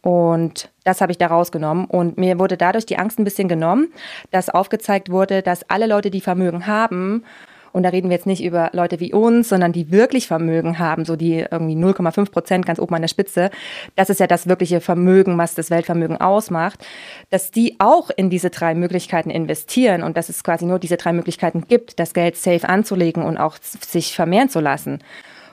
Und 0.00 0.70
das 0.84 1.00
habe 1.00 1.12
ich 1.12 1.18
da 1.18 1.28
rausgenommen. 1.28 1.84
Und 1.84 2.18
mir 2.18 2.38
wurde 2.38 2.56
dadurch 2.56 2.86
die 2.86 2.98
Angst 2.98 3.18
ein 3.18 3.24
bisschen 3.24 3.48
genommen, 3.48 3.92
dass 4.30 4.48
aufgezeigt 4.48 5.10
wurde, 5.10 5.42
dass 5.42 5.68
alle 5.68 5.86
Leute, 5.86 6.10
die 6.10 6.20
Vermögen 6.20 6.66
haben, 6.66 7.24
und 7.72 7.82
da 7.82 7.88
reden 7.88 8.10
wir 8.10 8.16
jetzt 8.16 8.26
nicht 8.26 8.44
über 8.44 8.70
Leute 8.72 9.00
wie 9.00 9.12
uns, 9.12 9.48
sondern 9.48 9.72
die 9.72 9.90
wirklich 9.90 10.26
Vermögen 10.26 10.78
haben, 10.78 11.04
so 11.04 11.16
die 11.16 11.46
irgendwie 11.50 11.74
0,5 11.74 12.30
Prozent 12.30 12.66
ganz 12.66 12.78
oben 12.78 12.94
an 12.94 13.02
der 13.02 13.08
Spitze. 13.08 13.50
Das 13.96 14.10
ist 14.10 14.20
ja 14.20 14.26
das 14.26 14.46
wirkliche 14.46 14.80
Vermögen, 14.80 15.38
was 15.38 15.54
das 15.54 15.70
Weltvermögen 15.70 16.20
ausmacht, 16.20 16.84
dass 17.30 17.50
die 17.50 17.76
auch 17.78 18.10
in 18.14 18.30
diese 18.30 18.50
drei 18.50 18.74
Möglichkeiten 18.74 19.30
investieren 19.30 20.02
und 20.02 20.16
dass 20.16 20.28
es 20.28 20.44
quasi 20.44 20.66
nur 20.66 20.78
diese 20.78 20.98
drei 20.98 21.12
Möglichkeiten 21.12 21.66
gibt, 21.66 21.98
das 21.98 22.12
Geld 22.14 22.36
safe 22.36 22.68
anzulegen 22.68 23.22
und 23.22 23.38
auch 23.38 23.56
sich 23.62 24.14
vermehren 24.14 24.50
zu 24.50 24.60
lassen. 24.60 24.98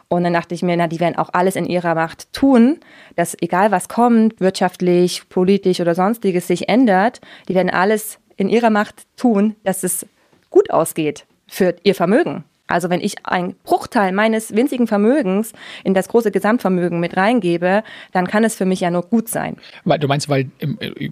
Und 0.10 0.24
dann 0.24 0.34
dachte 0.34 0.56
ich 0.56 0.64
mir, 0.64 0.76
na, 0.76 0.88
die 0.88 1.00
werden 1.00 1.18
auch 1.18 1.30
alles 1.34 1.56
in 1.56 1.66
ihrer 1.66 1.94
Macht 1.94 2.34
tun, 2.34 2.80
dass 3.16 3.38
egal 3.42 3.72
was 3.72 3.88
kommt, 3.88 4.42
wirtschaftlich, 4.42 5.30
politisch 5.30 5.80
oder 5.80 5.94
sonstiges 5.94 6.48
sich 6.48 6.68
ändert, 6.68 7.22
die 7.48 7.54
werden 7.54 7.70
alles 7.70 8.18
in 8.36 8.50
ihrer 8.50 8.72
Macht 8.72 9.04
tun, 9.18 9.56
dass 9.64 9.84
es 9.84 10.08
gut 10.50 10.72
ausgeht 10.72 11.26
für 11.50 11.76
ihr 11.84 11.96
Vermögen. 11.96 12.44
Also 12.70 12.90
wenn 12.90 13.02
ich 13.02 13.16
einen 13.26 13.56
Bruchteil 13.64 14.12
meines 14.12 14.56
winzigen 14.56 14.86
Vermögens 14.88 15.54
in 15.84 15.96
das 15.96 16.08
große 16.08 16.32
Gesamtvermögen 16.32 17.00
mit 17.00 17.18
reingebe, 17.18 17.84
dann 18.12 18.28
kann 18.28 18.44
es 18.44 18.56
für 18.56 18.66
mich 18.66 18.80
ja 18.82 18.92
nur 18.92 19.02
gut 19.02 19.28
sein. 19.28 19.58
Du 19.84 20.08
meinst, 20.08 20.30
weil, 20.30 20.52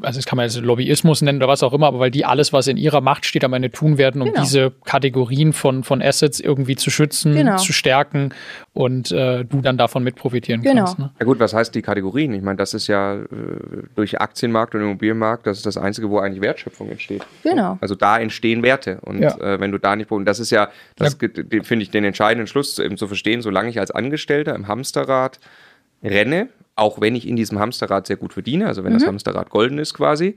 also 0.01 0.19
das 0.19 0.25
kann 0.25 0.37
man 0.37 0.45
jetzt 0.45 0.61
Lobbyismus 0.61 1.23
nennen 1.23 1.39
oder 1.39 1.47
was 1.47 1.63
auch 1.63 1.73
immer, 1.73 1.87
aber 1.87 1.99
weil 1.99 2.11
die 2.11 2.25
alles, 2.25 2.53
was 2.53 2.67
in 2.67 2.77
ihrer 2.77 3.01
Macht 3.01 3.25
steht, 3.25 3.43
am 3.43 3.53
Ende 3.53 3.71
tun 3.71 3.97
werden, 3.97 4.21
um 4.21 4.29
genau. 4.29 4.41
diese 4.41 4.71
Kategorien 4.85 5.51
von, 5.51 5.83
von 5.83 6.01
Assets 6.01 6.39
irgendwie 6.39 6.75
zu 6.75 6.91
schützen, 6.91 7.33
genau. 7.33 7.57
zu 7.57 7.73
stärken 7.73 8.33
und 8.77 9.12
äh, 9.12 9.44
du 9.44 9.62
dann 9.62 9.75
davon 9.75 10.03
mit 10.03 10.15
profitieren 10.15 10.62
genau. 10.62 10.83
kannst. 10.83 11.00
Ne? 11.00 11.09
Ja 11.19 11.25
gut, 11.25 11.39
was 11.39 11.51
heißt 11.51 11.74
die 11.74 11.81
Kategorien? 11.81 12.31
Ich 12.35 12.44
meine, 12.44 12.57
das 12.57 12.75
ist 12.75 12.85
ja 12.85 13.15
äh, 13.15 13.25
durch 13.95 14.21
Aktienmarkt 14.21 14.75
und 14.75 14.81
Immobilienmarkt, 14.81 15.47
das 15.47 15.57
ist 15.57 15.65
das 15.65 15.77
Einzige, 15.77 16.12
wo 16.12 16.19
eigentlich 16.19 16.41
Wertschöpfung 16.41 16.88
entsteht. 16.91 17.25
Genau. 17.41 17.79
Also 17.81 17.95
da 17.95 18.19
entstehen 18.19 18.62
Werte 18.62 19.00
und 19.01 19.19
ja. 19.19 19.35
äh, 19.39 19.59
wenn 19.59 19.71
du 19.71 19.79
da 19.79 19.95
nicht, 19.95 20.12
und 20.12 20.25
das 20.25 20.39
ist 20.39 20.51
ja, 20.51 20.69
das 20.95 21.18
ja 21.19 21.28
finde 21.63 21.83
ich 21.83 21.90
den 21.90 22.04
entscheidenden 22.04 22.45
Schluss 22.45 22.78
eben 22.78 22.97
zu 22.97 23.07
verstehen, 23.07 23.42
solange 23.42 23.69
ich 23.69 23.80
als 23.80 23.90
Angestellter 23.90 24.54
im 24.54 24.68
Hamsterrad 24.68 25.40
renne, 26.04 26.49
auch 26.75 27.01
wenn 27.01 27.16
ich 27.16 27.28
in 27.28 27.35
diesem 27.35 27.57
Hamsterrad 27.57 28.06
sehr 28.06 28.18
gut 28.18 28.33
verdiene, 28.33 28.68
also 28.68 28.83
wenn 28.83 28.94
mhm. 28.94 28.99
das 28.99 29.07
Hamsterrad 29.07 29.49
golden 29.49 29.80
ist 29.80 29.95
quasi, 29.95 30.35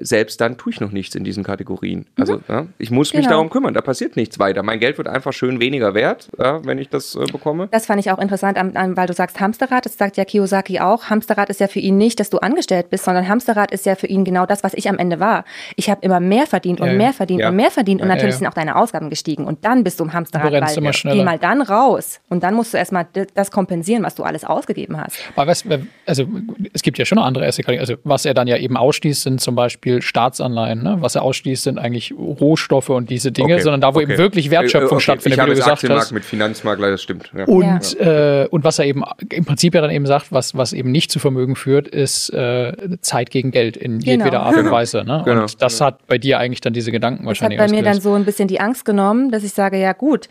selbst 0.00 0.40
dann 0.40 0.56
tue 0.56 0.72
ich 0.72 0.80
noch 0.80 0.92
nichts 0.92 1.14
in 1.14 1.24
diesen 1.24 1.44
Kategorien. 1.44 2.06
Also 2.18 2.36
mhm. 2.36 2.42
ja, 2.48 2.66
ich 2.78 2.90
muss 2.90 3.12
mich 3.12 3.22
genau. 3.22 3.36
darum 3.36 3.50
kümmern, 3.50 3.74
da 3.74 3.80
passiert 3.80 4.16
nichts 4.16 4.38
weiter. 4.38 4.62
Mein 4.62 4.80
Geld 4.80 4.98
wird 4.98 5.08
einfach 5.08 5.32
schön 5.32 5.60
weniger 5.60 5.94
wert, 5.94 6.28
ja, 6.38 6.64
wenn 6.64 6.78
ich 6.78 6.88
das 6.88 7.14
äh, 7.14 7.24
bekomme. 7.30 7.68
Das 7.70 7.86
fand 7.86 8.00
ich 8.00 8.10
auch 8.10 8.18
interessant, 8.18 8.58
weil 8.58 9.06
du 9.06 9.12
sagst 9.12 9.40
Hamsterrad, 9.40 9.84
das 9.84 9.96
sagt 9.96 10.16
ja 10.16 10.24
Kiyosaki 10.24 10.80
auch. 10.80 11.04
Hamsterrad 11.04 11.50
ist 11.50 11.60
ja 11.60 11.68
für 11.68 11.78
ihn 11.78 11.98
nicht, 11.98 12.20
dass 12.20 12.30
du 12.30 12.38
angestellt 12.38 12.90
bist, 12.90 13.04
sondern 13.04 13.28
Hamsterrad 13.28 13.70
ist 13.70 13.86
ja 13.86 13.94
für 13.94 14.06
ihn 14.06 14.24
genau 14.24 14.46
das, 14.46 14.64
was 14.64 14.74
ich 14.74 14.88
am 14.88 14.98
Ende 14.98 15.20
war. 15.20 15.44
Ich 15.76 15.90
habe 15.90 16.00
immer 16.02 16.20
mehr 16.20 16.46
verdient 16.46 16.80
und 16.80 16.88
ja, 16.88 16.94
mehr 16.94 17.12
verdient 17.12 17.44
und 17.44 17.56
mehr 17.56 17.70
verdient 17.70 18.02
und 18.02 18.08
natürlich 18.08 18.36
sind 18.36 18.46
auch 18.46 18.54
deine 18.54 18.76
Ausgaben 18.76 19.10
gestiegen 19.10 19.44
und 19.44 19.64
dann 19.64 19.84
bist 19.84 20.00
du 20.00 20.04
im 20.04 20.12
Hamsterrad, 20.12 20.52
weil 20.52 20.78
immer 20.78 20.90
geh 20.90 21.24
mal 21.24 21.38
dann 21.38 21.62
raus 21.62 22.20
und 22.28 22.42
dann 22.42 22.54
musst 22.54 22.74
du 22.74 22.78
erstmal 22.78 23.06
das 23.34 23.50
kompensieren, 23.50 24.02
was 24.02 24.14
du 24.14 24.22
alles 24.22 24.44
ausgegeben 24.44 25.00
hast. 25.00 25.18
Aber 25.36 25.50
was, 25.50 25.64
also 26.06 26.26
es 26.72 26.82
gibt 26.82 26.98
ja 26.98 27.04
schon 27.04 27.16
noch 27.16 27.24
andere 27.24 27.46
Asset, 27.46 27.68
also 27.68 27.94
was 28.04 28.24
er 28.24 28.34
dann 28.34 28.48
ja 28.48 28.56
eben 28.56 28.76
ausschließt, 28.76 29.22
sind 29.22 29.40
zum 29.40 29.54
Beispiel 29.54 29.81
Staatsanleihen 30.00 30.62
Anleihen. 30.62 30.82
Ne? 30.82 31.02
Was 31.02 31.14
er 31.14 31.22
ausschließt, 31.22 31.64
sind 31.64 31.78
eigentlich 31.78 32.14
Rohstoffe 32.16 32.90
und 32.90 33.10
diese 33.10 33.32
Dinge, 33.32 33.54
okay. 33.54 33.62
sondern 33.62 33.80
da, 33.80 33.94
wo 33.94 33.98
okay. 33.98 34.10
eben 34.10 34.18
wirklich 34.18 34.50
Wertschöpfung 34.50 34.96
okay. 34.96 35.02
stattfindet, 35.02 35.38
ich 35.38 35.44
wie 35.44 35.50
du 35.50 35.56
gesagt 35.56 35.72
Aktienmarkt 35.72 36.04
hast. 36.04 36.12
mit 36.12 36.24
Finanzmakler, 36.24 36.90
das 36.90 37.02
stimmt. 37.02 37.30
Ja. 37.36 37.44
Und, 37.44 37.98
ja. 37.98 38.42
Äh, 38.42 38.48
und 38.48 38.64
was 38.64 38.78
er 38.78 38.86
eben 38.86 39.02
im 39.30 39.44
Prinzip 39.44 39.74
ja 39.74 39.80
dann 39.80 39.90
eben 39.90 40.06
sagt, 40.06 40.32
was, 40.32 40.56
was 40.56 40.72
eben 40.72 40.90
nicht 40.90 41.10
zu 41.10 41.18
Vermögen 41.18 41.56
führt, 41.56 41.88
ist 41.88 42.30
äh, 42.30 42.72
Zeit 43.00 43.30
gegen 43.30 43.50
Geld 43.50 43.76
in 43.76 43.98
genau. 43.98 44.24
jedweder 44.24 44.42
Art 44.42 44.56
und 44.56 44.64
genau. 44.64 44.72
Weise. 44.72 45.04
Ne? 45.04 45.22
Genau. 45.24 45.42
Und 45.42 45.60
das 45.60 45.80
hat 45.80 46.06
bei 46.06 46.18
dir 46.18 46.38
eigentlich 46.38 46.60
dann 46.60 46.72
diese 46.72 46.92
Gedanken 46.92 47.22
das 47.22 47.26
wahrscheinlich 47.26 47.58
hat 47.58 47.70
bei 47.70 47.76
mir 47.76 47.82
dann 47.82 48.00
so 48.00 48.14
ein 48.14 48.24
bisschen 48.24 48.48
die 48.48 48.60
Angst 48.60 48.84
genommen, 48.84 49.30
dass 49.30 49.42
ich 49.42 49.52
sage, 49.52 49.78
ja 49.78 49.92
gut, 49.92 50.28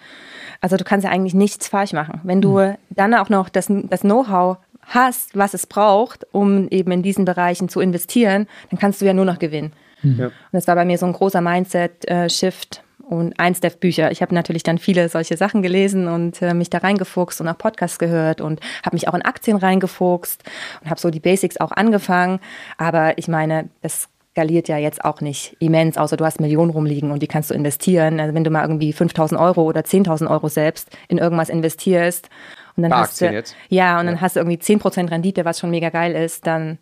also 0.62 0.78
du 0.78 0.84
kannst 0.84 1.06
ja 1.06 1.12
eigentlich 1.12 1.34
nichts 1.34 1.68
falsch 1.68 1.94
machen. 1.94 2.22
Wenn 2.24 2.42
du 2.42 2.60
mhm. 2.60 2.76
dann 2.90 3.14
auch 3.16 3.30
noch 3.30 3.50
das, 3.50 3.68
das 3.70 4.02
Know-how 4.02 4.58
hast, 4.94 5.38
was 5.38 5.54
es 5.54 5.68
braucht, 5.68 6.26
um 6.32 6.68
eben 6.70 6.92
in 6.92 7.04
diesen 7.04 7.26
Bereichen 7.26 7.70
zu 7.70 7.80
investieren, 7.80 8.48
dann 8.70 8.80
kannst 8.80 9.02
du 9.02 9.06
ja 9.06 9.14
nur 9.14 9.26
noch 9.26 9.40
gewinnen. 9.40 9.74
Mhm. 10.04 10.26
Und 10.26 10.34
das 10.52 10.68
war 10.68 10.76
bei 10.76 10.86
mir 10.86 10.98
so 10.98 11.06
ein 11.06 11.14
großer 11.14 11.42
Mindset-Shift. 11.42 12.84
und 13.00 13.38
eins 13.40 13.60
der 13.60 13.72
Bücher. 13.72 14.10
Ich 14.12 14.22
habe 14.22 14.34
natürlich 14.34 14.64
dann 14.64 14.78
viele 14.78 15.10
solche 15.10 15.36
Sachen 15.36 15.62
gelesen 15.62 16.08
und 16.08 16.42
äh, 16.42 16.54
mich 16.54 16.70
da 16.70 16.78
reingefuchst 16.78 17.42
und 17.42 17.48
auch 17.50 17.58
Podcasts 17.58 18.00
gehört 18.00 18.40
und 18.40 18.62
habe 18.86 18.96
mich 18.96 19.10
auch 19.10 19.14
in 19.14 19.22
Aktien 19.22 19.58
reingefuchst 19.58 20.42
und 20.82 20.90
habe 20.90 21.00
so 21.00 21.10
die 21.10 21.20
Basics 21.20 21.58
auch 21.58 21.74
angefangen. 21.74 22.40
Aber 22.78 23.18
ich 23.18 23.28
meine, 23.28 23.68
das 23.82 24.08
skaliert 24.32 24.70
ja 24.70 24.78
jetzt 24.78 25.04
auch 25.04 25.20
nicht 25.20 25.58
immens, 25.60 25.98
außer 25.98 26.16
du 26.16 26.24
hast 26.24 26.40
Millionen 26.40 26.72
rumliegen 26.72 27.12
und 27.12 27.22
die 27.22 27.28
kannst 27.28 27.50
du 27.50 27.54
investieren. 27.54 28.20
Also 28.20 28.34
wenn 28.34 28.46
du 28.46 28.50
mal 28.50 28.62
irgendwie 28.62 28.94
5000 28.94 29.40
Euro 29.40 29.64
oder 29.64 29.82
10.000 29.82 30.30
Euro 30.30 30.48
selbst 30.48 30.90
in 31.10 31.18
irgendwas 31.18 31.50
investierst 31.50 32.30
und 32.76 32.84
dann 32.84 32.92
Bei 32.92 32.98
hast 32.98 33.12
Aktien 33.14 33.32
du, 33.32 33.38
jetzt? 33.38 33.56
ja, 33.70 34.00
und 34.00 34.06
dann 34.08 34.22
hast 34.22 34.36
du 34.36 34.40
irgendwie 34.40 34.58
10% 34.58 35.10
Rendite, 35.12 35.46
was 35.46 35.60
schon 35.60 35.70
mega 35.72 35.90
geil 35.90 36.14
ist, 36.16 36.46
dann 36.48 36.78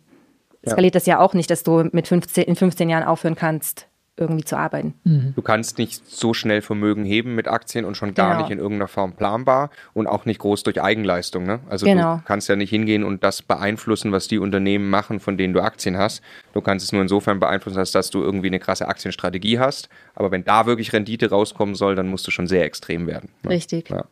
Ja. 0.62 0.72
skaliert 0.72 0.94
das 0.94 1.06
ja 1.06 1.18
auch 1.20 1.34
nicht, 1.34 1.50
dass 1.50 1.62
du 1.62 1.88
mit 1.92 2.06
15, 2.08 2.44
in 2.44 2.54
15 2.56 2.88
Jahren 2.90 3.04
aufhören 3.04 3.34
kannst, 3.34 3.86
irgendwie 4.18 4.44
zu 4.44 4.58
arbeiten. 4.58 4.92
Du 5.34 5.40
kannst 5.40 5.78
nicht 5.78 6.06
so 6.06 6.34
schnell 6.34 6.60
Vermögen 6.60 7.06
heben 7.06 7.34
mit 7.34 7.48
Aktien 7.48 7.86
und 7.86 7.96
schon 7.96 8.12
gar 8.12 8.32
Genau. 8.32 8.42
nicht 8.42 8.50
in 8.50 8.58
irgendeiner 8.58 8.88
Form 8.88 9.14
planbar 9.14 9.70
und 9.94 10.06
auch 10.06 10.26
nicht 10.26 10.38
groß 10.40 10.62
durch 10.64 10.82
Eigenleistung. 10.82 11.44
Ne? 11.44 11.60
Also 11.70 11.86
Genau. 11.86 12.16
du 12.16 12.22
kannst 12.26 12.46
ja 12.50 12.56
nicht 12.56 12.68
hingehen 12.68 13.02
und 13.02 13.24
das 13.24 13.40
beeinflussen, 13.40 14.12
was 14.12 14.28
die 14.28 14.38
Unternehmen 14.38 14.90
machen, 14.90 15.20
von 15.20 15.38
denen 15.38 15.54
du 15.54 15.62
Aktien 15.62 15.96
hast. 15.96 16.20
Du 16.52 16.60
kannst 16.60 16.84
es 16.84 16.92
nur 16.92 17.00
insofern 17.00 17.40
beeinflussen, 17.40 17.78
als 17.78 17.92
dass 17.92 18.10
du 18.10 18.22
irgendwie 18.22 18.48
eine 18.48 18.58
krasse 18.58 18.86
Aktienstrategie 18.88 19.58
hast. 19.58 19.88
Aber 20.14 20.30
wenn 20.30 20.44
da 20.44 20.66
wirklich 20.66 20.92
Rendite 20.92 21.30
rauskommen 21.30 21.74
soll, 21.74 21.94
dann 21.94 22.08
musst 22.08 22.26
du 22.26 22.30
schon 22.30 22.46
sehr 22.46 22.66
extrem 22.66 23.06
werden. 23.06 23.30
Ne? 23.42 23.50
Richtig. 23.52 23.88
Ja. 23.88 24.04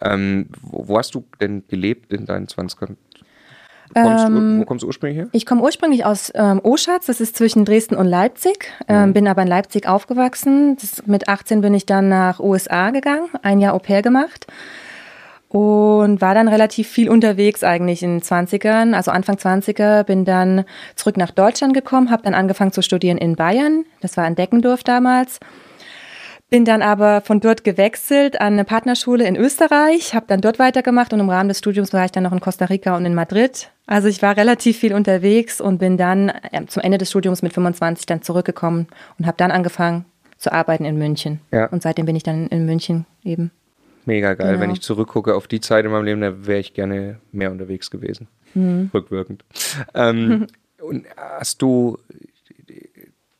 Ähm, 0.00 0.48
wo, 0.62 0.88
wo 0.88 0.98
hast 0.98 1.14
du 1.14 1.24
denn 1.40 1.64
gelebt 1.68 2.12
in 2.12 2.26
deinen 2.26 2.46
20ern? 2.46 2.96
Wo 3.94 4.02
kommst, 4.02 4.28
du, 4.28 4.58
wo 4.60 4.64
kommst 4.64 4.82
du 4.82 4.86
ursprünglich 4.86 5.18
her? 5.18 5.28
Ich 5.32 5.46
komme 5.46 5.62
ursprünglich 5.62 6.04
aus 6.04 6.32
ähm, 6.34 6.60
Oschatz, 6.62 7.06
das 7.06 7.20
ist 7.20 7.36
zwischen 7.36 7.64
Dresden 7.64 7.94
und 7.94 8.06
Leipzig, 8.06 8.72
ähm, 8.88 9.12
bin 9.12 9.28
aber 9.28 9.42
in 9.42 9.48
Leipzig 9.48 9.86
aufgewachsen. 9.86 10.76
Das, 10.80 11.06
mit 11.06 11.28
18 11.28 11.60
bin 11.60 11.74
ich 11.74 11.86
dann 11.86 12.08
nach 12.08 12.40
USA 12.40 12.90
gegangen, 12.90 13.28
ein 13.42 13.60
Jahr 13.60 13.74
Au 13.74 13.78
pair 13.78 14.02
gemacht 14.02 14.46
und 15.54 16.20
war 16.20 16.34
dann 16.34 16.48
relativ 16.48 16.88
viel 16.88 17.08
unterwegs 17.08 17.62
eigentlich 17.62 18.02
in 18.02 18.18
den 18.18 18.22
20ern, 18.22 18.92
also 18.92 19.12
Anfang 19.12 19.36
20er, 19.36 20.02
bin 20.02 20.24
dann 20.24 20.64
zurück 20.96 21.16
nach 21.16 21.30
Deutschland 21.30 21.74
gekommen, 21.74 22.10
habe 22.10 22.24
dann 22.24 22.34
angefangen 22.34 22.72
zu 22.72 22.82
studieren 22.82 23.18
in 23.18 23.36
Bayern, 23.36 23.84
das 24.00 24.16
war 24.16 24.26
in 24.26 24.34
Deckendorf 24.34 24.82
damals. 24.82 25.38
Bin 26.54 26.64
dann 26.64 26.82
aber 26.82 27.20
von 27.20 27.40
dort 27.40 27.64
gewechselt 27.64 28.40
an 28.40 28.52
eine 28.52 28.64
Partnerschule 28.64 29.26
in 29.26 29.34
Österreich, 29.34 30.14
habe 30.14 30.26
dann 30.28 30.40
dort 30.40 30.60
weitergemacht 30.60 31.12
und 31.12 31.18
im 31.18 31.28
Rahmen 31.28 31.48
des 31.48 31.58
Studiums 31.58 31.92
war 31.92 32.04
ich 32.04 32.12
dann 32.12 32.22
noch 32.22 32.30
in 32.30 32.38
Costa 32.38 32.66
Rica 32.66 32.96
und 32.96 33.04
in 33.04 33.12
Madrid. 33.12 33.72
Also 33.88 34.06
ich 34.06 34.22
war 34.22 34.36
relativ 34.36 34.78
viel 34.78 34.94
unterwegs 34.94 35.60
und 35.60 35.78
bin 35.78 35.96
dann 35.96 36.28
äh, 36.28 36.64
zum 36.68 36.80
Ende 36.84 36.98
des 36.98 37.10
Studiums 37.10 37.42
mit 37.42 37.52
25 37.54 38.06
dann 38.06 38.22
zurückgekommen 38.22 38.86
und 39.18 39.26
habe 39.26 39.36
dann 39.36 39.50
angefangen 39.50 40.04
zu 40.38 40.52
arbeiten 40.52 40.84
in 40.84 40.96
München. 40.96 41.40
Ja. 41.50 41.66
Und 41.66 41.82
seitdem 41.82 42.06
bin 42.06 42.14
ich 42.14 42.22
dann 42.22 42.46
in 42.46 42.66
München 42.66 43.04
eben. 43.24 43.50
Mega 44.04 44.34
geil. 44.34 44.52
Genau. 44.52 44.60
Wenn 44.60 44.70
ich 44.70 44.80
zurückgucke 44.80 45.34
auf 45.34 45.48
die 45.48 45.60
Zeit 45.60 45.84
in 45.84 45.90
meinem 45.90 46.04
Leben, 46.04 46.20
da 46.20 46.46
wäre 46.46 46.60
ich 46.60 46.72
gerne 46.72 47.18
mehr 47.32 47.50
unterwegs 47.50 47.90
gewesen. 47.90 48.28
Mhm. 48.54 48.90
Rückwirkend. 48.94 49.44
Ähm, 49.92 50.46
und 50.80 51.04
hast 51.16 51.60
du, 51.62 51.98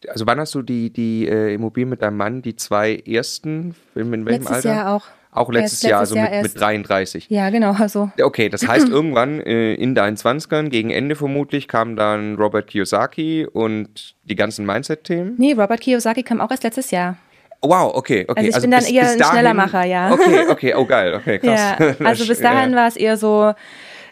also 0.08 0.26
wann 0.26 0.38
hast 0.40 0.54
du 0.54 0.62
die, 0.62 0.90
die 0.90 1.26
äh, 1.28 1.54
Immobilien 1.54 1.88
mit 1.90 2.02
deinem 2.02 2.16
Mann, 2.16 2.42
die 2.42 2.56
zwei 2.56 2.96
ersten, 2.96 3.74
in, 3.94 4.12
in 4.12 4.26
welchem 4.26 4.42
Letztes 4.42 4.50
Alter? 4.56 4.68
Jahr 4.74 4.94
auch. 4.94 5.04
Auch 5.36 5.50
letztes, 5.50 5.82
Erst 5.82 5.90
Jahr, 5.90 6.00
letztes 6.00 6.16
also 6.16 6.16
Jahr 6.16 6.30
mit, 6.30 6.42
mit 6.42 6.52
erst. 6.52 6.60
33. 6.60 7.26
Ja, 7.28 7.50
genau, 7.50 7.72
also 7.72 8.10
Okay, 8.22 8.48
das 8.48 8.68
heißt, 8.68 8.88
irgendwann 8.90 9.40
äh, 9.40 9.74
in 9.74 9.96
deinen 9.96 10.16
20ern, 10.16 10.68
gegen 10.68 10.90
Ende 10.90 11.16
vermutlich, 11.16 11.66
kam 11.66 11.96
dann 11.96 12.36
Robert 12.36 12.68
Kiyosaki 12.68 13.44
und 13.52 14.14
die 14.22 14.36
ganzen 14.36 14.64
Mindset-Themen. 14.64 15.34
nee, 15.36 15.52
Robert 15.52 15.80
Kiyosaki 15.80 16.22
kam 16.22 16.40
auch 16.40 16.52
erst 16.52 16.62
letztes 16.62 16.92
Jahr. 16.92 17.16
Wow, 17.62 17.94
okay, 17.96 18.26
okay. 18.28 18.46
Also 18.46 18.58
ich 18.58 18.62
bin 18.62 18.70
dann 18.70 18.84
eher 18.84 19.10
ein 19.10 19.22
Schnellermacher, 19.24 19.84
ja. 19.86 20.12
Okay, 20.12 20.46
okay, 20.50 20.74
oh 20.76 20.84
geil, 20.84 21.14
okay, 21.14 21.38
krass. 21.40 21.74
Ja, 21.80 21.94
also 22.06 22.26
bis 22.28 22.38
dahin 22.40 22.70
Ja. 22.70 22.76
war 22.76 22.86
es 22.88 22.96
eher 22.96 23.16
so 23.16 23.54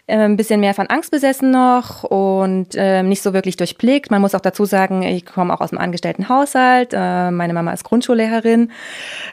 äh, 0.07 0.17
ein 0.17 0.35
bisschen 0.35 0.59
mehr 0.59 0.73
von 0.73 0.87
Angst 0.87 1.11
besessen 1.11 1.51
noch 1.51 2.03
und 2.03 2.69
ähm, 2.75 3.09
nicht 3.09 3.21
so 3.21 3.33
wirklich 3.33 3.57
durchblickt. 3.57 4.11
Man 4.11 4.21
muss 4.21 4.35
auch 4.35 4.41
dazu 4.41 4.65
sagen, 4.65 5.03
ich 5.03 5.25
komme 5.25 5.53
auch 5.53 5.61
aus 5.61 5.71
einem 5.71 5.81
angestellten 5.81 6.29
Haushalt. 6.29 6.93
Äh, 6.93 7.31
meine 7.31 7.53
Mama 7.53 7.71
ist 7.71 7.83
Grundschullehrerin. 7.83 8.71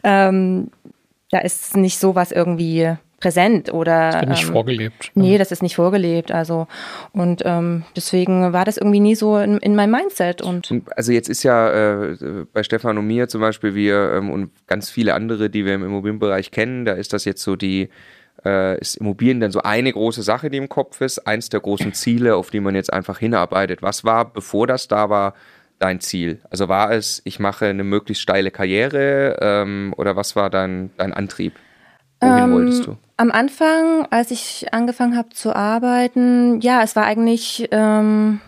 Ähm, 0.05 0.69
da 1.31 1.39
ist 1.39 1.77
nicht 1.77 1.99
sowas 1.99 2.33
irgendwie 2.33 2.97
präsent 3.21 3.73
oder 3.73 4.15
Wird 4.15 4.29
nicht 4.31 4.47
ähm, 4.47 4.53
vorgelebt. 4.53 5.11
Nee, 5.15 5.39
das 5.39 5.53
ist 5.53 5.63
nicht 5.63 5.77
vorgelebt. 5.77 6.33
Also 6.33 6.67
und 7.13 7.43
ähm, 7.45 7.85
deswegen 7.95 8.53
war 8.53 8.65
das 8.65 8.79
irgendwie 8.79 9.01
nie 9.01 9.15
so 9.15 9.39
in, 9.39 9.59
in 9.59 9.77
meinem 9.77 9.91
Mindset 9.93 10.41
und 10.41 10.71
Und 10.71 10.97
Also 10.97 11.13
jetzt 11.13 11.29
ist 11.29 11.43
ja 11.43 11.71
äh, 12.11 12.17
bei 12.53 12.63
Stefan 12.63 12.97
und 12.97 13.07
mir 13.07 13.29
zum 13.29 13.41
Beispiel, 13.41 13.75
wir 13.75 14.13
ähm, 14.15 14.31
und 14.31 14.51
ganz 14.67 14.91
viele 14.91 15.15
andere, 15.15 15.51
die 15.51 15.65
wir 15.65 15.75
im 15.75 15.85
Immobilienbereich 15.85 16.51
kennen, 16.51 16.85
da 16.85 16.93
ist 16.93 17.13
das 17.13 17.25
jetzt 17.27 17.43
so 17.43 17.57
die, 17.57 17.91
äh, 18.45 18.79
ist 18.81 18.97
Immobilien 18.97 19.41
dann 19.41 19.51
so 19.51 19.63
eine 19.63 19.93
große 19.93 20.23
Sache, 20.23 20.51
die 20.51 20.57
im 20.57 20.69
Kopf 20.69 21.01
ist, 21.01 21.27
eins 21.27 21.49
der 21.49 21.61
großen 21.61 21.93
Ziele, 21.95 22.37
auf 22.37 22.51
die 22.51 22.61
man 22.61 22.75
jetzt 22.75 22.93
einfach 22.93 23.19
hinarbeitet. 23.19 23.83
Was 23.83 24.05
war, 24.05 24.33
bevor 24.33 24.67
das 24.67 24.89
da 24.89 25.11
war, 25.11 25.35
dein 25.79 26.01
Ziel? 26.01 26.41
Also 26.51 26.69
war 26.69 26.93
es, 26.93 27.23
ich 27.25 27.39
mache 27.39 27.67
eine 27.67 27.85
möglichst 27.85 28.23
steile 28.23 28.51
Karriere 28.51 29.39
ähm, 29.41 29.95
oder 29.97 30.17
was 30.17 30.37
war 30.37 30.51
dein, 30.51 30.91
dein 30.97 31.13
Antrieb? 31.13 31.55
Wohin 32.21 32.53
wolltest 32.53 32.87
du? 32.87 32.97
Am 33.17 33.31
Anfang, 33.31 34.07
als 34.11 34.31
ich 34.31 34.73
angefangen 34.73 35.17
habe 35.17 35.31
zu 35.31 35.55
arbeiten, 35.55 36.61
ja, 36.61 36.83
es 36.83 36.97
war 36.97 37.05
eigentlich 37.05 37.69
ähm, 37.71 38.41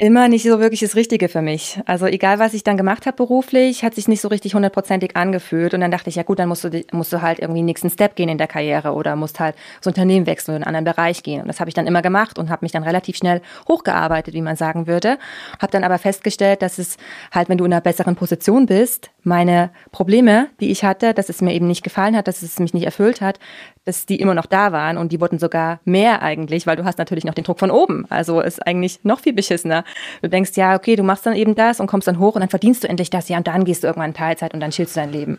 immer 0.00 0.28
nicht 0.28 0.44
so 0.44 0.58
wirklich 0.60 0.80
das 0.80 0.96
Richtige 0.96 1.28
für 1.28 1.42
mich. 1.42 1.78
Also 1.84 2.06
egal, 2.06 2.38
was 2.38 2.54
ich 2.54 2.64
dann 2.64 2.78
gemacht 2.78 3.04
habe 3.04 3.18
beruflich, 3.18 3.84
hat 3.84 3.94
sich 3.94 4.08
nicht 4.08 4.22
so 4.22 4.28
richtig 4.28 4.54
hundertprozentig 4.54 5.14
angefühlt. 5.14 5.74
Und 5.74 5.82
dann 5.82 5.90
dachte 5.90 6.08
ich, 6.08 6.16
ja 6.16 6.22
gut, 6.22 6.38
dann 6.38 6.48
musst 6.48 6.64
du, 6.64 6.84
musst 6.92 7.12
du 7.12 7.20
halt 7.20 7.38
irgendwie 7.38 7.60
den 7.60 7.66
nächsten 7.66 7.90
Step 7.90 8.16
gehen 8.16 8.30
in 8.30 8.38
der 8.38 8.46
Karriere 8.46 8.94
oder 8.94 9.14
musst 9.14 9.40
halt 9.40 9.56
das 9.78 9.86
Unternehmen 9.86 10.24
wechseln 10.24 10.54
und 10.54 10.62
in 10.62 10.66
einen 10.66 10.76
anderen 10.76 10.96
Bereich 10.96 11.22
gehen. 11.22 11.42
Und 11.42 11.48
das 11.48 11.60
habe 11.60 11.68
ich 11.68 11.74
dann 11.74 11.86
immer 11.86 12.00
gemacht 12.00 12.38
und 12.38 12.48
habe 12.48 12.64
mich 12.64 12.72
dann 12.72 12.82
relativ 12.82 13.18
schnell 13.18 13.42
hochgearbeitet, 13.68 14.32
wie 14.32 14.40
man 14.40 14.56
sagen 14.56 14.86
würde. 14.86 15.18
Habe 15.60 15.70
dann 15.70 15.84
aber 15.84 15.98
festgestellt, 15.98 16.62
dass 16.62 16.78
es 16.78 16.96
halt, 17.30 17.50
wenn 17.50 17.58
du 17.58 17.66
in 17.66 17.72
einer 17.72 17.82
besseren 17.82 18.16
Position 18.16 18.64
bist, 18.64 19.10
meine 19.22 19.70
Probleme, 19.92 20.48
die 20.60 20.70
ich 20.70 20.84
hatte, 20.84 21.14
dass 21.14 21.28
es 21.28 21.40
mir 21.40 21.54
eben 21.54 21.66
nicht 21.66 21.82
gefallen 21.82 22.16
hat, 22.16 22.28
dass 22.28 22.42
es 22.42 22.58
mich 22.58 22.74
nicht 22.74 22.84
erfüllt 22.84 23.20
hat, 23.20 23.38
dass 23.84 24.06
die 24.06 24.20
immer 24.20 24.34
noch 24.34 24.46
da 24.46 24.72
waren 24.72 24.96
und 24.96 25.12
die 25.12 25.20
wurden 25.20 25.38
sogar 25.38 25.80
mehr 25.84 26.22
eigentlich, 26.22 26.66
weil 26.66 26.76
du 26.76 26.84
hast 26.84 26.98
natürlich 26.98 27.24
noch 27.24 27.34
den 27.34 27.44
Druck 27.44 27.58
von 27.58 27.70
oben. 27.70 28.06
Also 28.10 28.40
ist 28.40 28.66
eigentlich 28.66 29.00
noch 29.04 29.20
viel 29.20 29.32
beschissener. 29.32 29.84
Du 30.22 30.28
denkst, 30.28 30.52
ja, 30.54 30.74
okay, 30.74 30.96
du 30.96 31.02
machst 31.02 31.26
dann 31.26 31.34
eben 31.34 31.54
das 31.54 31.80
und 31.80 31.86
kommst 31.86 32.08
dann 32.08 32.18
hoch 32.18 32.34
und 32.34 32.40
dann 32.40 32.50
verdienst 32.50 32.84
du 32.84 32.88
endlich 32.88 33.10
das, 33.10 33.28
ja, 33.28 33.38
und 33.38 33.46
dann 33.46 33.64
gehst 33.64 33.82
du 33.82 33.86
irgendwann 33.86 34.10
in 34.10 34.14
Teilzeit 34.14 34.54
und 34.54 34.60
dann 34.60 34.70
chillst 34.70 34.96
du 34.96 35.00
dein 35.00 35.12
Leben. 35.12 35.38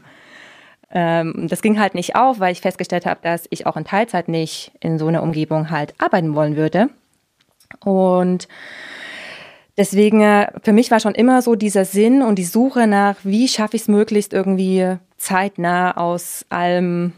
Ähm, 0.93 1.47
das 1.49 1.61
ging 1.61 1.79
halt 1.79 1.95
nicht 1.95 2.15
auf, 2.15 2.39
weil 2.39 2.51
ich 2.51 2.61
festgestellt 2.61 3.05
habe, 3.05 3.19
dass 3.23 3.47
ich 3.49 3.65
auch 3.65 3.77
in 3.77 3.85
Teilzeit 3.85 4.27
nicht 4.27 4.71
in 4.79 4.99
so 4.99 5.07
einer 5.07 5.23
Umgebung 5.23 5.69
halt 5.69 5.93
arbeiten 5.99 6.35
wollen 6.35 6.55
würde. 6.55 6.89
Und 7.83 8.47
deswegen, 9.81 10.21
äh, 10.21 10.47
für 10.61 10.73
mich 10.73 10.91
war 10.91 10.99
schon 10.99 11.15
immer 11.15 11.41
so 11.41 11.55
dieser 11.55 11.85
Sinn 11.85 12.21
und 12.21 12.35
die 12.35 12.45
Suche 12.45 12.85
nach, 12.85 13.15
wie 13.23 13.47
schaffe 13.47 13.75
ich 13.75 13.83
es 13.83 13.87
möglichst 13.87 14.31
irgendwie 14.31 14.97
zeitnah 15.17 15.97
aus 15.97 16.45
allem 16.49 17.13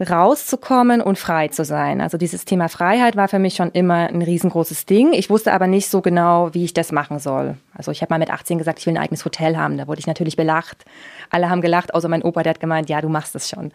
rauszukommen 0.00 1.00
und 1.00 1.16
frei 1.16 1.46
zu 1.46 1.64
sein. 1.64 2.00
Also 2.00 2.18
dieses 2.18 2.44
Thema 2.44 2.68
Freiheit 2.68 3.14
war 3.14 3.28
für 3.28 3.38
mich 3.38 3.54
schon 3.54 3.70
immer 3.70 4.08
ein 4.08 4.20
riesengroßes 4.20 4.84
Ding. 4.84 5.12
Ich 5.12 5.30
wusste 5.30 5.52
aber 5.52 5.68
nicht 5.68 5.88
so 5.88 6.00
genau, 6.00 6.52
wie 6.54 6.64
ich 6.64 6.74
das 6.74 6.90
machen 6.90 7.20
soll. 7.20 7.54
Also 7.72 7.92
ich 7.92 8.02
habe 8.02 8.12
mal 8.12 8.18
mit 8.18 8.30
18 8.30 8.58
gesagt, 8.58 8.80
ich 8.80 8.86
will 8.86 8.94
ein 8.94 9.02
eigenes 9.02 9.24
Hotel 9.24 9.56
haben. 9.56 9.78
Da 9.78 9.86
wurde 9.86 10.00
ich 10.00 10.08
natürlich 10.08 10.34
belacht. 10.34 10.84
Alle 11.30 11.48
haben 11.48 11.60
gelacht, 11.60 11.94
außer 11.94 12.08
mein 12.08 12.22
Opa, 12.22 12.42
der 12.42 12.50
hat 12.50 12.60
gemeint, 12.60 12.88
ja, 12.88 13.00
du 13.00 13.10
machst 13.10 13.36
es 13.36 13.48
schon. 13.48 13.70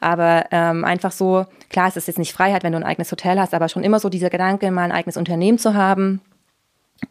Aber 0.00 0.44
ähm, 0.52 0.84
einfach 0.84 1.10
so, 1.10 1.46
klar, 1.68 1.88
es 1.88 1.96
ist 1.96 2.06
jetzt 2.06 2.18
nicht 2.20 2.32
Freiheit, 2.32 2.62
wenn 2.62 2.72
du 2.72 2.78
ein 2.78 2.84
eigenes 2.84 3.10
Hotel 3.10 3.40
hast, 3.40 3.52
aber 3.52 3.68
schon 3.68 3.82
immer 3.82 3.98
so 3.98 4.08
dieser 4.08 4.30
Gedanke, 4.30 4.70
mal 4.70 4.84
ein 4.84 4.92
eigenes 4.92 5.16
Unternehmen 5.16 5.58
zu 5.58 5.74
haben 5.74 6.20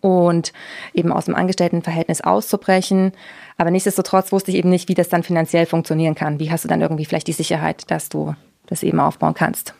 und 0.01 0.53
eben 0.93 1.11
aus 1.11 1.25
dem 1.25 1.35
Angestelltenverhältnis 1.35 2.21
auszubrechen. 2.21 3.11
Aber 3.57 3.71
nichtsdestotrotz 3.71 4.31
wusste 4.31 4.51
ich 4.51 4.57
eben 4.57 4.69
nicht, 4.69 4.89
wie 4.89 4.93
das 4.93 5.09
dann 5.09 5.23
finanziell 5.23 5.65
funktionieren 5.65 6.15
kann. 6.15 6.39
Wie 6.39 6.51
hast 6.51 6.63
du 6.63 6.67
dann 6.67 6.81
irgendwie 6.81 7.05
vielleicht 7.05 7.27
die 7.27 7.33
Sicherheit, 7.33 7.89
dass 7.89 8.09
du 8.09 8.35
das 8.67 8.83
eben 8.83 8.99
aufbauen 8.99 9.33
kannst? 9.33 9.73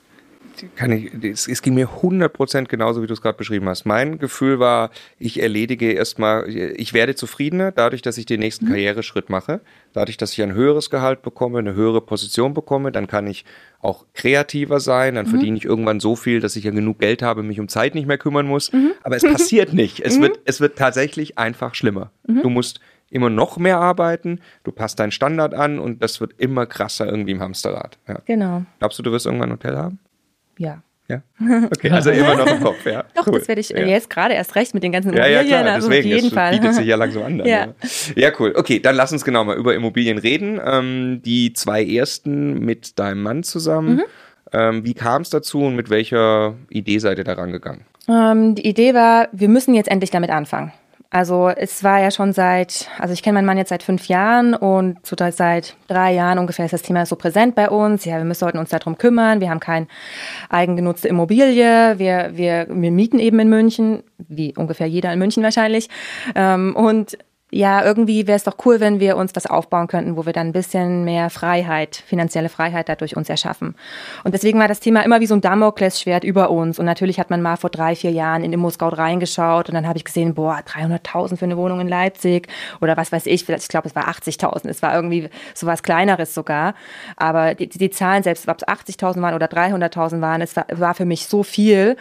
Kann 0.76 0.92
ich, 0.92 1.12
es, 1.24 1.48
es 1.48 1.62
ging 1.62 1.74
mir 1.74 1.88
100% 1.88 2.66
genauso, 2.66 3.02
wie 3.02 3.08
du 3.08 3.14
es 3.14 3.22
gerade 3.22 3.38
beschrieben 3.38 3.68
hast. 3.68 3.86
Mein 3.86 4.20
Gefühl 4.20 4.60
war, 4.60 4.92
ich 5.20 5.42
erledige 5.42 5.92
erstmal, 5.92 6.50
ich 6.50 6.94
werde 6.94 7.16
zufriedener 7.16 7.72
dadurch, 7.72 8.02
dass 8.02 8.18
ich 8.18 8.26
den 8.26 8.40
nächsten 8.40 8.68
Karriereschritt 8.68 9.30
mache. 9.30 9.62
Dadurch, 9.94 10.18
dass 10.18 10.34
ich 10.34 10.42
ein 10.42 10.54
höheres 10.54 10.90
Gehalt 10.90 11.22
bekomme, 11.22 11.60
eine 11.60 11.74
höhere 11.74 12.02
Position 12.02 12.54
bekomme, 12.54 12.92
dann 12.92 13.08
kann 13.08 13.28
ich 13.28 13.46
auch 13.80 14.06
kreativer 14.14 14.80
sein, 14.80 15.16
dann 15.16 15.28
verdiene 15.28 15.58
ich 15.58 15.66
irgendwann 15.66 16.00
so 16.00 16.16
viel, 16.16 16.40
dass 16.40 16.56
ich 16.56 16.64
ja 16.64 16.72
genug 16.72 17.00
Geld 17.00 17.22
habe, 17.22 17.44
mich 17.44 17.60
um 17.60 17.68
Zeit 17.68 17.96
nicht 17.96 18.08
mehr 18.08 18.18
kümmern 18.18 18.48
muss. 18.48 18.72
Aber 19.04 19.16
es 19.16 19.24
passiert 19.24 19.74
nicht. 19.74 20.00
Es, 20.00 20.20
wird, 20.20 20.40
es 20.46 20.60
wird 20.60 20.78
tatsächlich 20.78 21.38
einfach 21.38 21.76
schlimmer. 21.76 22.12
Du 22.24 22.50
musst 22.50 22.80
immer 23.10 23.30
noch 23.30 23.58
mehr 23.58 23.78
arbeiten, 23.78 24.42
du 24.64 24.72
passt 24.72 25.00
deinen 25.00 25.12
Standard 25.12 25.54
an 25.54 25.80
und 25.80 26.02
das 26.02 26.20
wird 26.20 26.34
immer 26.38 26.66
krasser 26.66 27.06
irgendwie 27.06 27.32
im 27.32 27.42
Hamsterrad. 27.42 27.98
Ja. 28.08 28.20
Genau. 28.26 28.66
Glaubst 28.80 29.00
du, 29.00 29.04
du 29.04 29.12
wirst 29.12 29.26
irgendwann 29.26 29.50
ein 29.50 29.54
Hotel 29.54 29.78
haben? 29.78 30.00
Ja. 30.58 30.82
Ja. 31.08 31.22
Okay, 31.72 31.92
also 31.92 32.10
immer 32.10 32.34
noch 32.36 32.48
im 32.48 32.60
Kopf, 32.62 32.84
ja. 32.84 33.04
Doch, 33.16 33.28
cool. 33.28 33.38
das 33.38 33.48
werde 33.48 33.62
ich 33.62 33.70
ja. 33.70 33.78
jetzt 33.86 34.10
gerade 34.10 34.34
erst 34.34 34.56
recht 34.56 34.74
mit 34.74 34.82
den 34.82 34.92
ganzen 34.92 35.14
Ja, 35.14 35.26
Immobilien. 35.26 35.50
ja, 35.52 35.62
klar, 35.62 35.74
also 35.76 35.88
deswegen, 35.88 36.08
auf 36.08 36.16
jeden 36.16 36.28
es 36.30 36.34
Fall. 36.34 36.52
bietet 36.52 36.74
sich 36.74 36.86
ja 36.88 36.96
langsam 36.96 37.24
an. 37.24 37.38
dann, 37.38 37.48
Ja. 37.48 37.68
ja, 38.16 38.32
cool. 38.40 38.54
Okay, 38.58 38.80
dann 38.80 38.96
lass 38.96 39.12
uns 39.12 39.24
genau 39.24 39.44
mal 39.44 39.56
über 39.56 39.76
Immobilien 39.76 40.18
reden. 40.18 40.60
Ähm, 40.66 41.22
die 41.24 41.54
zwei 41.54 41.86
ersten 41.86 42.60
mit 42.60 42.98
deinem 42.98 43.22
Mann 43.22 43.44
zusammen. 43.44 43.98
Mhm. 43.98 44.04
Ähm, 44.52 44.84
wie 44.86 44.96
kam 44.96 45.22
es 45.22 45.30
dazu 45.30 45.62
und 45.62 45.76
mit 45.76 45.92
welcher 45.92 46.56
Idee 46.70 46.98
seid 46.98 47.20
ihr 47.20 47.24
da 47.24 47.34
rangegangen? 47.34 47.82
Ähm, 48.08 48.56
die 48.56 48.68
Idee 48.68 48.96
war, 48.96 49.28
wir 49.32 49.50
müssen 49.50 49.76
jetzt 49.76 49.90
endlich 49.92 50.10
damit 50.10 50.32
anfangen. 50.32 50.72
Also 51.16 51.48
es 51.48 51.82
war 51.82 52.02
ja 52.02 52.12
schon 52.12 52.34
seit, 52.34 52.90
also 53.00 53.14
ich 53.14 53.24
kenne 53.24 53.36
meinen 53.36 53.46
Mann 53.46 53.58
jetzt 53.58 53.70
seit 53.70 53.84
fünf 53.84 54.10
Jahren 54.10 54.54
und 54.54 54.98
so 55.08 55.16
seit 55.18 55.78
drei 55.88 56.14
Jahren 56.14 56.40
ungefähr 56.40 56.66
ist 56.66 56.74
das 56.74 56.82
Thema 56.82 57.06
so 57.06 57.16
präsent 57.16 57.56
bei 57.56 57.70
uns. 57.70 58.04
Ja, 58.04 58.18
wir 58.18 58.26
müssen 58.26 58.42
sollten 58.42 58.58
uns 58.58 58.72
darum 58.72 58.98
kümmern. 58.98 59.40
Wir 59.40 59.50
haben 59.50 59.62
keine 59.62 59.88
eigengenutzte 60.50 61.08
Immobilie. 61.08 62.00
Wir, 62.00 62.32
wir, 62.34 62.68
wir 62.70 62.92
mieten 62.92 63.20
eben 63.20 63.40
in 63.40 63.48
München, 63.48 64.04
wie 64.18 64.54
ungefähr 64.58 64.88
jeder 64.88 65.14
in 65.14 65.20
München 65.20 65.42
wahrscheinlich. 65.42 65.88
Ähm, 66.36 66.76
und 66.76 67.18
ja, 67.56 67.86
irgendwie 67.86 68.28
wäre 68.28 68.36
es 68.36 68.44
doch 68.44 68.58
cool, 68.66 68.82
wenn 68.82 69.00
wir 69.00 69.16
uns 69.16 69.34
was 69.34 69.46
aufbauen 69.46 69.88
könnten, 69.88 70.18
wo 70.18 70.26
wir 70.26 70.34
dann 70.34 70.48
ein 70.48 70.52
bisschen 70.52 71.06
mehr 71.06 71.30
Freiheit, 71.30 71.96
finanzielle 71.96 72.50
Freiheit 72.50 72.90
dadurch 72.90 73.16
uns 73.16 73.30
erschaffen. 73.30 73.76
Und 74.26 74.34
deswegen 74.34 74.60
war 74.60 74.68
das 74.68 74.82
Thema 74.82 75.06
immer 75.06 75.22
wie 75.22 75.26
so 75.26 75.36
ein 75.36 75.40
Damoklesschwert 75.40 76.26
über 76.26 76.50
uns. 76.50 76.80
Und 76.80 76.86
natürlich 76.86 77.18
hat 77.18 77.30
man 77.30 77.42
mal 77.42 77.56
vor 77.56 77.70
drei, 77.70 77.96
vier 77.96 78.12
Jahren 78.12 78.44
in 78.44 78.52
Immo-Scout 78.52 78.98
reingeschaut 78.98 79.70
und 79.70 79.76
dann 79.76 79.88
habe 79.88 79.98
ich 79.98 80.04
gesehen, 80.04 80.34
boah, 80.34 80.58
300.000 80.68 81.38
für 81.38 81.46
eine 81.46 81.56
Wohnung 81.56 81.80
in 81.80 81.88
Leipzig 81.88 82.50
oder 82.82 82.98
was 82.98 83.14
weiß 83.14 83.26
ich, 83.26 83.48
ich 83.48 83.68
glaube, 83.70 83.88
es 83.88 83.96
war 83.96 84.10
80.000. 84.10 84.68
Es 84.68 84.82
war 84.82 84.94
irgendwie 84.94 85.30
so 85.54 85.66
was 85.66 85.82
Kleineres 85.82 86.34
sogar. 86.34 86.76
Aber 87.16 87.56
die, 87.56 87.70
die 87.70 87.90
Zahlen, 87.90 88.24
selbst 88.24 88.50
ob 88.50 88.58
es 88.58 88.68
80.000 88.68 89.22
waren 89.22 89.34
oder 89.34 89.48
300.000 89.48 90.20
waren, 90.20 90.42
es 90.42 90.58
war, 90.58 90.66
war 90.74 90.94
für 90.94 91.06
mich 91.06 91.28
so 91.28 91.42
viel. 91.42 91.96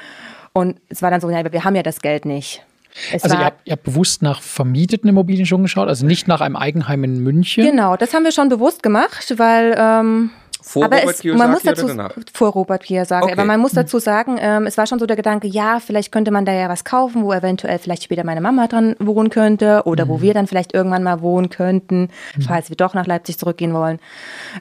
Und 0.53 0.81
es 0.89 1.01
war 1.01 1.13
dann 1.13 1.21
so, 1.21 1.31
ja, 1.31 1.53
wir 1.53 1.63
haben 1.63 1.77
ja 1.77 1.85
das 1.85 2.01
Geld 2.01 2.25
nicht. 2.25 2.65
Es 3.13 3.25
Also 3.25 3.37
ihr 3.37 3.45
habt, 3.45 3.67
ihr 3.67 3.73
habt 3.73 3.83
bewusst 3.83 4.23
nach 4.23 4.41
vermieteten 4.41 5.09
Immobilien 5.09 5.47
schon 5.47 5.63
geschaut, 5.63 5.89
also 5.89 6.07
nicht 6.07 6.29
nach 6.29 6.41
einem 6.41 6.57
Eigenheim 6.57 7.03
in 7.05 7.21
München. 7.21 7.65
Genau, 7.65 7.97
das 7.97 8.15
haben 8.15 8.25
wir 8.25 8.33
schon 8.33 8.49
bewusst 8.49 8.83
gemacht, 8.83 9.35
weil 9.37 9.75
ähm, 9.77 10.31
Vor 10.67 10.85
aber 10.87 10.97
Robert 11.03 11.15
es, 11.23 11.25
man 11.25 11.51
muss 11.51 11.63
dazu 11.63 11.85
oder 11.85 11.95
danach? 11.95 12.15
vor 12.33 12.49
Robert 12.53 12.85
Kiyosaki, 12.85 13.25
Okay. 13.25 13.33
aber 13.35 13.45
man 13.45 13.61
muss 13.61 13.73
dazu 13.73 13.99
sagen, 13.99 14.39
ähm, 14.41 14.65
es 14.67 14.79
war 14.79 14.87
schon 14.87 14.99
so 14.99 15.05
der 15.05 15.15
Gedanke, 15.17 15.47
ja, 15.47 15.79
vielleicht 15.79 16.11
könnte 16.11 16.31
man 16.31 16.47
da 16.47 16.53
ja 16.53 16.71
was 16.71 16.85
kaufen, 16.85 17.23
wo 17.23 17.33
eventuell 17.35 17.79
vielleicht 17.79 18.03
später 18.05 18.25
meine 18.25 18.41
Mama 18.41 18.67
dran 18.67 18.97
wohnen 18.99 19.29
könnte 19.29 19.83
oder 19.85 20.07
Mhm. 20.07 20.09
wo 20.09 20.21
wir 20.23 20.33
dann 20.33 20.47
vielleicht 20.47 20.73
irgendwann 20.73 21.03
mal 21.03 21.21
wohnen 21.21 21.51
könnten, 21.51 22.09
falls 22.47 22.71
wir 22.71 22.77
doch 22.77 22.95
nach 22.95 23.07
Leipzig 23.07 23.39
zurückgehen 23.39 23.75
wollen. 23.75 23.99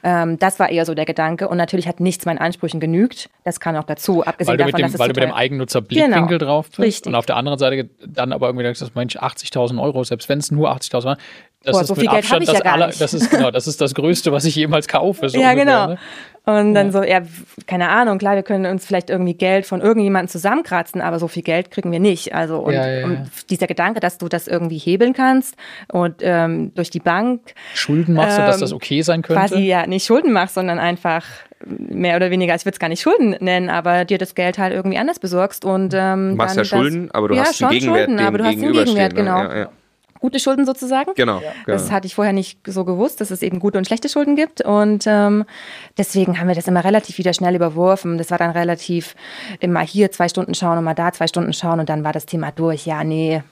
Ähm, 0.02 0.38
das 0.38 0.58
war 0.60 0.68
eher 0.68 0.84
so 0.84 0.94
der 0.94 1.06
Gedanke 1.06 1.48
und 1.48 1.56
natürlich 1.56 1.88
hat 1.88 2.00
nichts 2.00 2.26
meinen 2.26 2.38
Ansprüchen 2.38 2.80
genügt. 2.80 3.30
Das 3.44 3.58
kam 3.58 3.74
auch 3.76 3.84
dazu, 3.84 4.22
abgesehen 4.24 4.58
davon, 4.58 4.72
dem, 4.74 4.82
dass 4.82 4.92
es 4.94 4.98
weil 5.00 5.08
du 5.08 5.14
mit 5.14 5.22
dem 5.24 5.30
teuer- 5.30 5.36
Eigennutzer-Blickwinkel 5.36 6.38
Genau, 6.38 6.50
drauf 6.50 6.66
bist. 6.66 6.78
richtig. 6.80 7.06
Und 7.06 7.14
auf 7.14 7.26
der 7.26 7.36
anderen 7.36 7.58
Seite 7.58 7.88
dann 8.06 8.32
aber 8.32 8.48
irgendwie 8.48 8.64
denkst, 8.64 8.82
Mensch, 8.94 9.16
80.000 9.16 9.80
Euro, 9.80 10.04
selbst 10.04 10.28
wenn 10.28 10.38
es 10.38 10.50
nur 10.50 10.70
80.000 10.70 11.04
waren, 11.06 11.18
das 11.62 11.72
Boah, 11.72 11.80
ist 11.80 11.86
so 11.88 11.94
mit 11.94 12.00
viel 12.02 12.10
Geld 12.10 12.24
Abstand 12.24 12.46
das 12.48 12.54
ja 12.58 12.60
gar 12.60 12.72
aller, 12.74 12.86
nicht. 12.88 13.00
das 13.00 13.14
ist 13.14 13.30
genau, 13.30 13.50
das 13.50 13.66
ist 13.66 13.80
das 13.80 13.94
Größte, 13.94 14.30
was 14.32 14.44
ich 14.44 14.54
jemals 14.54 14.86
kaufe. 14.86 15.30
So 15.30 15.38
ja, 15.38 15.52
ungefähr, 15.52 15.64
genau. 15.64 15.86
Ne? 15.86 15.93
Und 16.46 16.74
dann 16.74 16.92
so, 16.92 17.02
ja, 17.02 17.22
keine 17.66 17.88
Ahnung, 17.88 18.18
klar, 18.18 18.34
wir 18.34 18.42
können 18.42 18.66
uns 18.66 18.84
vielleicht 18.84 19.08
irgendwie 19.08 19.32
Geld 19.32 19.64
von 19.64 19.80
irgendjemandem 19.80 20.28
zusammenkratzen, 20.28 21.00
aber 21.00 21.18
so 21.18 21.26
viel 21.26 21.42
Geld 21.42 21.70
kriegen 21.70 21.90
wir 21.90 22.00
nicht. 22.00 22.34
Also 22.34 22.58
und, 22.58 22.74
Ja, 22.74 22.86
ja, 22.86 22.98
ja. 22.98 23.04
und 23.06 23.30
dieser 23.48 23.66
Gedanke, 23.66 23.98
dass 24.00 24.18
du 24.18 24.28
das 24.28 24.46
irgendwie 24.46 24.76
hebeln 24.76 25.14
kannst 25.14 25.56
und 25.90 26.16
ähm, 26.20 26.74
durch 26.74 26.90
die 26.90 27.00
Bank 27.00 27.54
Schulden 27.72 28.12
machst 28.14 28.36
du, 28.36 28.42
dass 28.42 28.56
Ähm, 28.56 28.60
das 28.60 28.72
okay 28.74 29.00
sein 29.00 29.22
könnte. 29.22 29.40
quasi 29.40 29.62
ja 29.62 29.86
nicht 29.86 30.04
Schulden 30.04 30.32
machst, 30.32 30.54
sondern 30.54 30.78
einfach 30.78 31.24
mehr 31.66 32.16
oder 32.16 32.30
weniger, 32.30 32.54
ich 32.54 32.66
würde 32.66 32.74
es 32.74 32.78
gar 32.78 32.90
nicht 32.90 33.00
Schulden 33.00 33.36
nennen, 33.40 33.70
aber 33.70 34.04
dir 34.04 34.18
das 34.18 34.34
Geld 34.34 34.58
halt 34.58 34.74
irgendwie 34.74 34.98
anders 34.98 35.18
besorgst 35.18 35.64
und 35.64 35.94
ähm, 35.96 36.32
Du 36.32 36.36
machst 36.36 36.58
dann 36.58 36.64
ja 36.64 36.68
Schulden, 36.68 37.06
das, 37.06 37.14
aber 37.14 37.28
du 37.28 37.34
ja, 37.36 37.40
hast 37.44 37.56
schon 37.56 37.68
einen 37.68 37.78
Gegenwert, 37.78 38.04
Schulden, 38.04 38.16
dem 38.18 38.26
aber 38.26 38.36
du 38.38 38.44
hast 38.44 38.62
einen 38.62 38.72
Gegenwert, 38.72 39.14
genau. 39.16 39.66
Ja, 40.24 40.30
ja. 40.30 40.30
Gute 40.30 40.38
Schulden 40.38 40.66
sozusagen. 40.66 41.12
Genau. 41.14 41.42
Das 41.66 41.82
genau. 41.82 41.94
hatte 41.94 42.06
ich 42.06 42.14
vorher 42.14 42.32
nicht 42.32 42.58
so 42.66 42.84
gewusst, 42.84 43.20
dass 43.20 43.30
es 43.30 43.42
eben 43.42 43.60
gute 43.60 43.78
und 43.78 43.86
schlechte 43.86 44.08
Schulden 44.08 44.36
gibt. 44.36 44.62
Und 44.62 45.04
ähm, 45.06 45.44
deswegen 45.98 46.40
haben 46.40 46.48
wir 46.48 46.54
das 46.54 46.66
immer 46.66 46.82
relativ 46.82 47.18
wieder 47.18 47.34
schnell 47.34 47.54
überworfen. 47.54 48.18
Das 48.18 48.30
war 48.30 48.38
dann 48.38 48.50
relativ 48.50 49.14
immer 49.60 49.80
hier 49.80 50.10
zwei 50.10 50.28
Stunden 50.28 50.54
schauen 50.54 50.78
und 50.78 50.84
mal 50.84 50.94
da 50.94 51.12
zwei 51.12 51.26
Stunden 51.26 51.52
schauen 51.52 51.80
und 51.80 51.88
dann 51.88 52.04
war 52.04 52.12
das 52.12 52.26
Thema 52.26 52.52
durch. 52.52 52.86
Ja, 52.86 53.04
nee. 53.04 53.42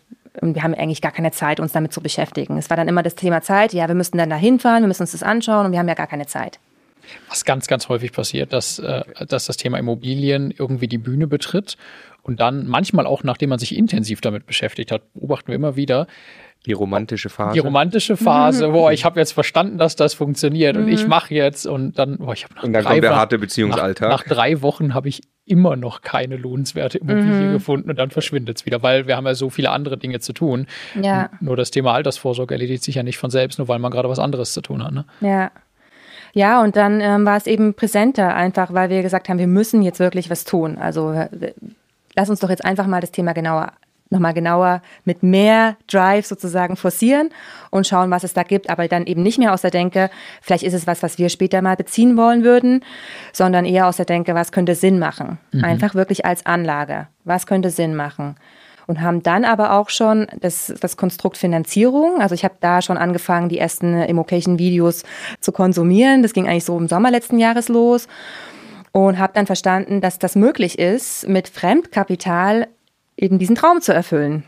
Und 0.41 0.55
wir 0.55 0.63
haben 0.63 0.75
eigentlich 0.75 1.03
gar 1.03 1.13
keine 1.13 1.31
Zeit, 1.31 1.61
uns 1.61 1.73
damit 1.73 1.93
zu 1.93 2.01
beschäftigen. 2.01 2.57
Es 2.57 2.71
war 2.71 2.77
dann 2.77 2.89
immer 2.89 3.03
das 3.03 3.15
Thema 3.15 3.43
Zeit. 3.43 3.75
Ja, 3.75 3.87
wir 3.87 3.95
müssten 3.95 4.17
dann 4.17 4.31
da 4.31 4.37
hinfahren, 4.37 4.83
wir 4.83 4.89
müssen 4.89 5.03
uns 5.03 5.13
das 5.13 5.23
anschauen 5.23 5.67
und 5.67 5.73
wir 5.73 5.79
haben 5.79 5.89
ja 5.89 5.95
gar 5.95 6.07
keine 6.07 6.27
Zeit. 6.27 6.59
was 7.29 7.45
ganz, 7.45 7.67
ganz 7.67 7.89
häufig 7.89 8.13
passiert, 8.13 8.53
dass, 8.53 8.79
äh, 8.79 9.03
dass 9.29 9.47
das 9.47 9.57
Thema 9.59 9.79
Immobilien 9.79 10.51
irgendwie 10.57 10.89
die 10.89 10.99
Bühne 10.99 11.27
betritt 11.27 11.77
und 12.23 12.41
dann 12.41 12.67
manchmal 12.67 13.07
auch, 13.07 13.25
nachdem 13.25 13.51
man 13.51 13.59
sich 13.59 13.77
intensiv 13.77 14.21
damit 14.21 14.47
beschäftigt 14.47 14.93
hat, 14.93 15.03
beobachten 15.15 15.49
wir 15.49 15.57
immer 15.57 15.77
wieder, 15.77 16.07
Die 16.65 16.73
romantische 16.73 17.29
Phase. 17.29 17.55
die 17.55 17.59
romantische 17.59 18.17
Phase, 18.17 18.69
boah, 18.69 18.93
ich 18.93 19.05
habe 19.05 19.19
jetzt 19.19 19.33
verstanden, 19.33 19.79
dass 19.79 19.97
das 19.97 20.15
funktioniert 20.15 20.77
und 20.77 20.87
ich 20.89 21.09
mache 21.09 21.35
jetzt 21.35 21.67
und 21.67 21.99
dann, 21.99 22.19
boah, 22.19 22.33
ich 22.35 22.45
habe 22.45 22.55
nach 22.55 22.63
Und 22.63 22.73
dann 22.73 22.85
drei 22.85 22.91
kommt 22.93 23.03
der 23.03 23.11
Wochen- 23.11 23.19
harte 23.19 23.39
Beziehungsalltag. 23.39 24.09
Nach, 24.11 24.25
nach 24.27 24.33
drei 24.37 24.63
Wochen 24.63 24.95
habe 24.95 25.09
ich 25.09 25.23
immer 25.45 25.75
noch 25.75 26.03
keine 26.03 26.37
lohnenswerte 26.37 26.99
Immobilie 26.99 27.51
gefunden 27.51 27.91
und 27.91 27.99
dann 27.99 28.11
verschwindet 28.11 28.59
es 28.61 28.67
wieder, 28.67 28.81
weil 28.83 29.09
wir 29.09 29.17
haben 29.17 29.27
ja 29.27 29.35
so 29.35 29.51
viele 29.51 29.71
andere 29.71 29.99
Dinge 29.99 30.21
zu 30.21 30.33
tun. 30.33 30.69
Ja. 31.01 31.31
Nur 31.41 31.57
das 31.57 31.73
Thema 31.73 31.95
Altersvorsorge 31.95 32.55
erledigt 32.55 32.85
sich 32.85 32.95
ja 32.95 33.03
nicht 33.03 33.19
von 33.19 33.31
selbst, 33.31 33.59
nur 33.59 33.67
weil 33.67 33.81
man 33.81 33.91
gerade 33.91 34.09
was 34.09 34.21
anderes 34.21 34.53
zu 34.53 34.61
tun 34.61 34.85
hat. 34.85 34.93
Ne? 34.93 35.05
Ja. 35.21 35.51
Ja, 36.35 36.63
und 36.63 36.77
dann 36.77 37.01
ähm, 37.01 37.27
war 37.27 37.37
es 37.37 37.47
eben 37.47 37.75
präsenter, 37.75 38.35
einfach 38.35 38.73
weil 38.73 38.89
wir 38.89 39.03
gesagt 39.03 39.29
haben, 39.29 39.39
wir 39.39 39.47
müssen 39.49 39.83
jetzt 39.83 39.99
wirklich 39.99 40.31
was 40.31 40.45
tun. 40.45 40.79
Also 40.79 41.11
äh, 41.13 41.29
lass 42.15 42.31
uns 42.31 42.41
doch 42.41 42.49
jetzt 42.49 42.65
einfach 42.65 42.87
mal 42.87 43.01
das 43.01 43.11
Thema 43.11 43.33
genauer 43.35 43.73
nochmal 44.13 44.35
genauer 44.35 44.83
mit 45.05 45.23
mehr 45.23 45.77
Drive 45.89 46.27
sozusagen 46.27 46.77
forcieren 46.77 47.31
und 47.71 47.87
schauen, 47.87 48.11
was 48.11 48.25
es 48.25 48.35
da 48.35 48.45
gibt, 48.45 48.71
aber 48.71 48.87
dann 48.87 49.07
eben 49.07 49.23
nicht 49.23 49.39
mehr 49.39 49.53
aus 49.53 49.63
der 49.63 49.71
Denke, 49.71 50.11
vielleicht 50.41 50.63
ist 50.63 50.75
es 50.75 50.87
was, 50.87 51.03
was 51.03 51.19
wir 51.19 51.29
später 51.29 51.63
mal 51.63 51.77
beziehen 51.77 52.17
wollen 52.17 52.45
würden, 52.45 52.85
sondern 53.33 53.65
eher 53.65 53.89
aus 53.89 53.97
der 53.97 54.07
Denke, 54.07 54.35
was 54.35 54.53
könnte 54.53 54.75
Sinn 54.75 54.99
machen? 54.99 55.39
Einfach 55.63 55.95
wirklich 55.95 56.25
als 56.25 56.47
Anlage. 56.47 57.09
Was 57.25 57.47
könnte 57.47 57.71
Sinn 57.71 57.97
machen? 57.97 58.37
und 58.87 59.01
haben 59.01 59.23
dann 59.23 59.45
aber 59.45 59.73
auch 59.73 59.89
schon 59.89 60.27
das, 60.41 60.73
das 60.81 60.97
Konstrukt 60.97 61.37
Finanzierung. 61.37 62.21
Also 62.21 62.35
ich 62.35 62.45
habe 62.45 62.55
da 62.61 62.83
schon 62.83 62.99
angefangen, 62.99 63.49
die 63.49 63.59
ersten 63.59 63.95
Immocation-Videos 63.95 65.05
zu 65.41 65.53
konsumieren. 65.53 66.23
Das 66.23 66.33
ging 66.33 66.49
eigentlich 66.49 66.65
so 66.65 66.77
im 66.77 66.89
Sommer 66.89 67.11
letzten 67.11 67.39
Jahres 67.39 67.69
los 67.69 68.09
und 68.93 69.19
habe 69.19 69.33
dann 69.35 69.47
verstanden, 69.47 70.01
dass 70.01 70.19
das 70.19 70.37
möglich 70.37 70.79
ist, 70.79 71.29
mit 71.29 71.49
Fremdkapital 71.49 72.69
eben 73.23 73.39
diesen 73.39 73.57
Traum 73.57 73.81
zu 73.81 73.95
erfüllen. 73.95 74.45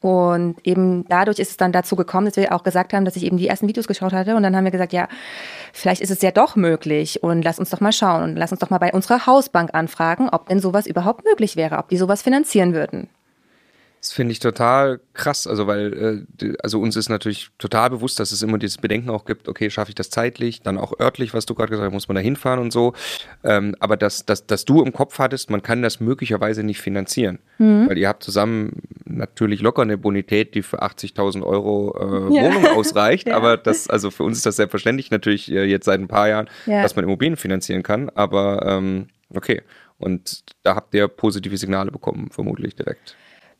Und 0.00 0.56
eben 0.66 1.06
dadurch 1.08 1.38
ist 1.38 1.50
es 1.50 1.56
dann 1.56 1.72
dazu 1.72 1.96
gekommen, 1.96 2.26
dass 2.26 2.36
wir 2.36 2.52
auch 2.52 2.62
gesagt 2.62 2.92
haben, 2.92 3.04
dass 3.04 3.16
ich 3.16 3.24
eben 3.24 3.36
die 3.36 3.48
ersten 3.48 3.68
Videos 3.68 3.86
geschaut 3.86 4.12
hatte. 4.12 4.34
Und 4.34 4.42
dann 4.42 4.56
haben 4.56 4.64
wir 4.64 4.70
gesagt, 4.70 4.92
ja, 4.92 5.08
vielleicht 5.72 6.02
ist 6.02 6.10
es 6.10 6.20
ja 6.20 6.30
doch 6.30 6.56
möglich. 6.56 7.22
Und 7.22 7.42
lass 7.42 7.58
uns 7.58 7.70
doch 7.70 7.80
mal 7.80 7.92
schauen 7.92 8.22
und 8.22 8.36
lass 8.36 8.50
uns 8.50 8.60
doch 8.60 8.70
mal 8.70 8.78
bei 8.78 8.92
unserer 8.92 9.26
Hausbank 9.26 9.70
anfragen, 9.72 10.28
ob 10.30 10.48
denn 10.48 10.60
sowas 10.60 10.86
überhaupt 10.86 11.24
möglich 11.24 11.56
wäre, 11.56 11.78
ob 11.78 11.88
die 11.88 11.96
sowas 11.96 12.22
finanzieren 12.22 12.74
würden. 12.74 13.08
Das 14.04 14.12
finde 14.12 14.32
ich 14.32 14.38
total 14.38 15.00
krass, 15.14 15.46
also 15.46 15.66
weil 15.66 16.26
äh, 16.42 16.52
also 16.62 16.78
uns 16.78 16.94
ist 16.94 17.08
natürlich 17.08 17.48
total 17.56 17.88
bewusst, 17.88 18.20
dass 18.20 18.32
es 18.32 18.42
immer 18.42 18.58
dieses 18.58 18.76
Bedenken 18.76 19.08
auch 19.08 19.24
gibt, 19.24 19.48
okay, 19.48 19.70
schaffe 19.70 19.88
ich 19.92 19.94
das 19.94 20.10
zeitlich, 20.10 20.60
dann 20.60 20.76
auch 20.76 21.00
örtlich, 21.00 21.32
was 21.32 21.46
du 21.46 21.54
gerade 21.54 21.70
gesagt 21.70 21.86
hast, 21.86 21.94
muss 21.94 22.06
man 22.06 22.16
da 22.16 22.20
hinfahren 22.20 22.60
und 22.60 22.70
so. 22.70 22.92
Ähm, 23.44 23.74
aber 23.80 23.96
dass, 23.96 24.26
dass, 24.26 24.44
dass 24.46 24.66
du 24.66 24.82
im 24.82 24.92
Kopf 24.92 25.18
hattest, 25.18 25.48
man 25.48 25.62
kann 25.62 25.80
das 25.80 26.00
möglicherweise 26.00 26.62
nicht 26.64 26.82
finanzieren. 26.82 27.38
Weil 27.56 27.96
ihr 27.96 28.08
habt 28.08 28.22
zusammen 28.22 28.82
natürlich 29.06 29.62
locker 29.62 29.80
eine 29.80 29.96
Bonität, 29.96 30.54
die 30.54 30.60
für 30.62 30.82
80.000 30.82 31.42
Euro 31.42 31.96
äh, 32.30 32.34
Ja. 32.36 32.42
Wohnung 32.44 32.66
ausreicht. 32.76 33.26
Ja. 33.28 33.36
Aber 33.38 33.56
das, 33.56 33.88
also 33.88 34.10
für 34.10 34.24
uns 34.24 34.36
ist 34.36 34.44
das 34.44 34.56
selbstverständlich 34.56 35.10
natürlich 35.12 35.50
äh, 35.50 35.64
jetzt 35.64 35.86
seit 35.86 35.98
ein 35.98 36.08
paar 36.08 36.28
Jahren, 36.28 36.50
Ja. 36.66 36.82
dass 36.82 36.94
man 36.94 37.06
Immobilien 37.06 37.38
finanzieren 37.38 37.82
kann. 37.82 38.10
Aber 38.10 38.66
ähm, 38.66 39.06
okay. 39.34 39.62
Und 39.96 40.42
da 40.62 40.74
habt 40.74 40.92
ihr 40.94 41.08
positive 41.08 41.56
Signale 41.56 41.90
bekommen, 41.90 42.28
vermutlich 42.30 42.74
direkt. 42.76 43.16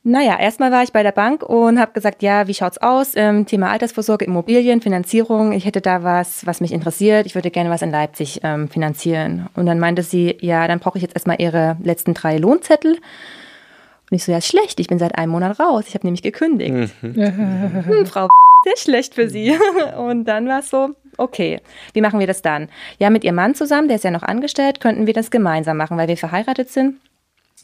Naja, 0.06 0.38
erstmal 0.38 0.70
war 0.70 0.82
ich 0.82 0.92
bei 0.92 1.02
der 1.02 1.12
Bank 1.12 1.42
und 1.42 1.80
habe 1.80 1.92
gesagt, 1.92 2.22
ja, 2.22 2.46
wie 2.46 2.52
schaut's 2.52 2.76
aus? 2.76 3.12
Ähm, 3.16 3.46
Thema 3.46 3.70
Altersvorsorge, 3.70 4.26
Immobilien, 4.26 4.82
Finanzierung. 4.82 5.52
Ich 5.52 5.64
hätte 5.64 5.80
da 5.80 6.02
was, 6.02 6.44
was 6.46 6.60
mich 6.60 6.72
interessiert. 6.72 7.24
Ich 7.24 7.34
würde 7.34 7.50
gerne 7.50 7.70
was 7.70 7.80
in 7.80 7.90
Leipzig 7.90 8.40
ähm, 8.42 8.68
finanzieren. 8.68 9.48
Und 9.54 9.64
dann 9.64 9.78
meinte 9.78 10.02
sie, 10.02 10.36
ja, 10.42 10.68
dann 10.68 10.78
brauche 10.78 10.98
ich 10.98 11.02
jetzt 11.02 11.16
erstmal 11.16 11.40
ihre 11.40 11.78
letzten 11.82 12.12
drei 12.12 12.36
Lohnzettel. 12.36 12.92
Und 12.92 14.16
ich 14.16 14.24
so, 14.24 14.30
ja, 14.30 14.38
ist 14.38 14.46
schlecht. 14.46 14.78
Ich 14.78 14.88
bin 14.88 14.98
seit 14.98 15.16
einem 15.16 15.32
Monat 15.32 15.58
raus. 15.58 15.84
Ich 15.88 15.94
habe 15.94 16.06
nämlich 16.06 16.22
gekündigt. 16.22 16.92
Hm, 17.00 18.04
Frau, 18.04 18.28
sehr 18.64 18.76
schlecht 18.76 19.14
für 19.14 19.30
Sie. 19.30 19.56
Und 19.96 20.26
dann 20.26 20.46
war 20.46 20.58
es 20.60 20.68
so, 20.68 20.90
okay, 21.16 21.62
wie 21.94 22.02
machen 22.02 22.20
wir 22.20 22.26
das 22.26 22.42
dann? 22.42 22.68
Ja, 22.98 23.08
mit 23.08 23.24
Ihrem 23.24 23.36
Mann 23.36 23.54
zusammen, 23.54 23.88
der 23.88 23.96
ist 23.96 24.04
ja 24.04 24.10
noch 24.10 24.22
angestellt, 24.22 24.80
könnten 24.80 25.06
wir 25.06 25.14
das 25.14 25.30
gemeinsam 25.30 25.78
machen, 25.78 25.96
weil 25.96 26.08
wir 26.08 26.18
verheiratet 26.18 26.70
sind. 26.70 26.96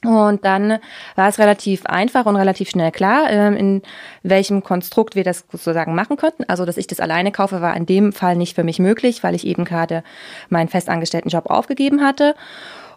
Und 0.05 0.47
dann 0.47 0.79
war 1.15 1.29
es 1.29 1.39
relativ 1.39 1.85
einfach 1.85 2.25
und 2.25 2.37
relativ 2.37 2.71
schnell 2.71 2.91
klar, 2.91 3.31
ähm, 3.31 3.55
in 3.55 3.83
welchem 4.23 4.63
Konstrukt 4.63 5.15
wir 5.15 5.25
das 5.25 5.45
sozusagen 5.53 5.95
machen 5.95 6.17
könnten. 6.17 6.45
Also, 6.49 6.65
dass 6.65 6.79
ich 6.79 6.87
das 6.87 7.01
alleine 7.01 7.33
kaufe, 7.33 7.61
war 7.61 7.77
in 7.77 7.85
dem 7.85 8.13
Fall 8.15 8.35
nicht 8.37 8.55
für 8.55 8.65
mich 8.65 8.79
möglich, 8.79 9.23
weil 9.23 9.35
ich 9.35 9.47
eben 9.47 9.67
gerade 9.67 10.03
meinen 10.49 10.69
festangestellten 10.69 11.31
Job 11.31 11.51
aufgegeben 11.51 12.01
hatte. 12.01 12.35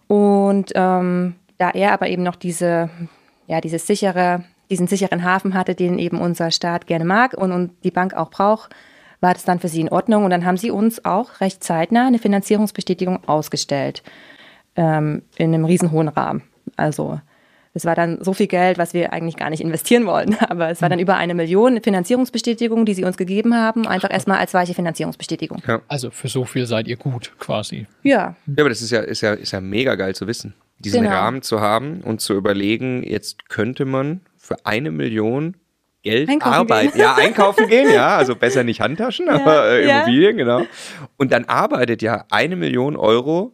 Und 0.07 0.71
ähm, 0.75 1.35
da 1.57 1.71
er 1.71 1.91
aber 1.91 2.07
eben 2.07 2.23
noch 2.23 2.37
diese, 2.37 2.89
ja, 3.47 3.59
dieses 3.59 3.85
sichere, 3.85 4.45
diesen 4.69 4.87
sicheren 4.87 5.25
Hafen 5.25 5.55
hatte, 5.55 5.75
den 5.75 5.99
eben 5.99 6.21
unser 6.21 6.51
Staat 6.51 6.87
gerne 6.87 7.05
mag 7.05 7.33
und, 7.33 7.51
und 7.51 7.71
die 7.83 7.91
Bank 7.91 8.13
auch 8.13 8.29
braucht, 8.29 8.73
war 9.19 9.33
das 9.33 9.43
dann 9.43 9.59
für 9.59 9.67
sie 9.67 9.81
in 9.81 9.89
Ordnung. 9.89 10.23
Und 10.23 10.29
dann 10.29 10.45
haben 10.45 10.57
sie 10.57 10.71
uns 10.71 11.03
auch 11.03 11.41
recht 11.41 11.65
zeitnah 11.65 12.07
eine 12.07 12.19
Finanzierungsbestätigung 12.19 13.27
ausgestellt. 13.27 14.03
Ähm, 14.77 15.23
in 15.35 15.53
einem 15.53 15.65
riesenhohen 15.65 16.07
Rahmen. 16.07 16.43
Also 16.77 17.19
das 17.73 17.85
war 17.85 17.95
dann 17.95 18.23
so 18.23 18.33
viel 18.33 18.45
Geld, 18.47 18.77
was 18.77 18.93
wir 18.93 19.13
eigentlich 19.13 19.35
gar 19.35 19.49
nicht 19.49 19.61
investieren 19.61 20.05
wollten. 20.05 20.35
Aber 20.49 20.69
es 20.69 20.81
war 20.81 20.89
dann 20.89 20.99
über 20.99 21.15
eine 21.15 21.33
Million 21.33 21.81
Finanzierungsbestätigung, 21.81 22.85
die 22.85 22.93
sie 22.93 23.03
uns 23.03 23.17
gegeben 23.17 23.55
haben. 23.55 23.87
Einfach 23.87 24.11
erstmal 24.11 24.37
als 24.37 24.53
weiche 24.53 24.73
Finanzierungsbestätigung. 24.73 25.61
Ja. 25.67 25.81
Also 25.87 26.11
für 26.11 26.27
so 26.27 26.45
viel 26.45 26.65
seid 26.67 26.87
ihr 26.87 26.97
gut 26.97 27.31
quasi. 27.39 27.87
Ja. 28.03 28.35
Ja, 28.45 28.59
aber 28.59 28.69
das 28.69 28.81
ist 28.81 28.91
ja, 28.91 28.99
ist 29.01 29.21
ja, 29.21 29.33
ist 29.33 29.51
ja 29.51 29.61
mega 29.61 29.95
geil 29.95 30.13
zu 30.13 30.27
wissen. 30.27 30.53
Diesen 30.79 31.01
Genau. 31.03 31.15
Rahmen 31.15 31.41
zu 31.41 31.61
haben 31.61 32.01
und 32.01 32.21
zu 32.21 32.33
überlegen, 32.35 33.03
jetzt 33.03 33.49
könnte 33.49 33.85
man 33.85 34.21
für 34.37 34.65
eine 34.65 34.91
Million 34.91 35.55
Geld 36.03 36.27
Einkaufen 36.29 36.53
arbeiten. 36.53 36.91
gehen. 36.91 36.99
Ja, 36.99 37.15
einkaufen 37.17 37.67
gehen, 37.67 37.89
ja. 37.91 38.17
Also 38.17 38.35
besser 38.35 38.63
nicht 38.65 38.81
Handtaschen, 38.81 39.29
aber 39.29 39.69
äh, 39.69 39.87
ja. 39.87 39.97
Immobilien, 40.01 40.35
genau. 40.37 40.63
Und 41.17 41.31
dann 41.31 41.45
arbeitet 41.45 42.01
ja 42.01 42.25
eine 42.29 42.55
Million 42.57 42.97
Euro 42.97 43.53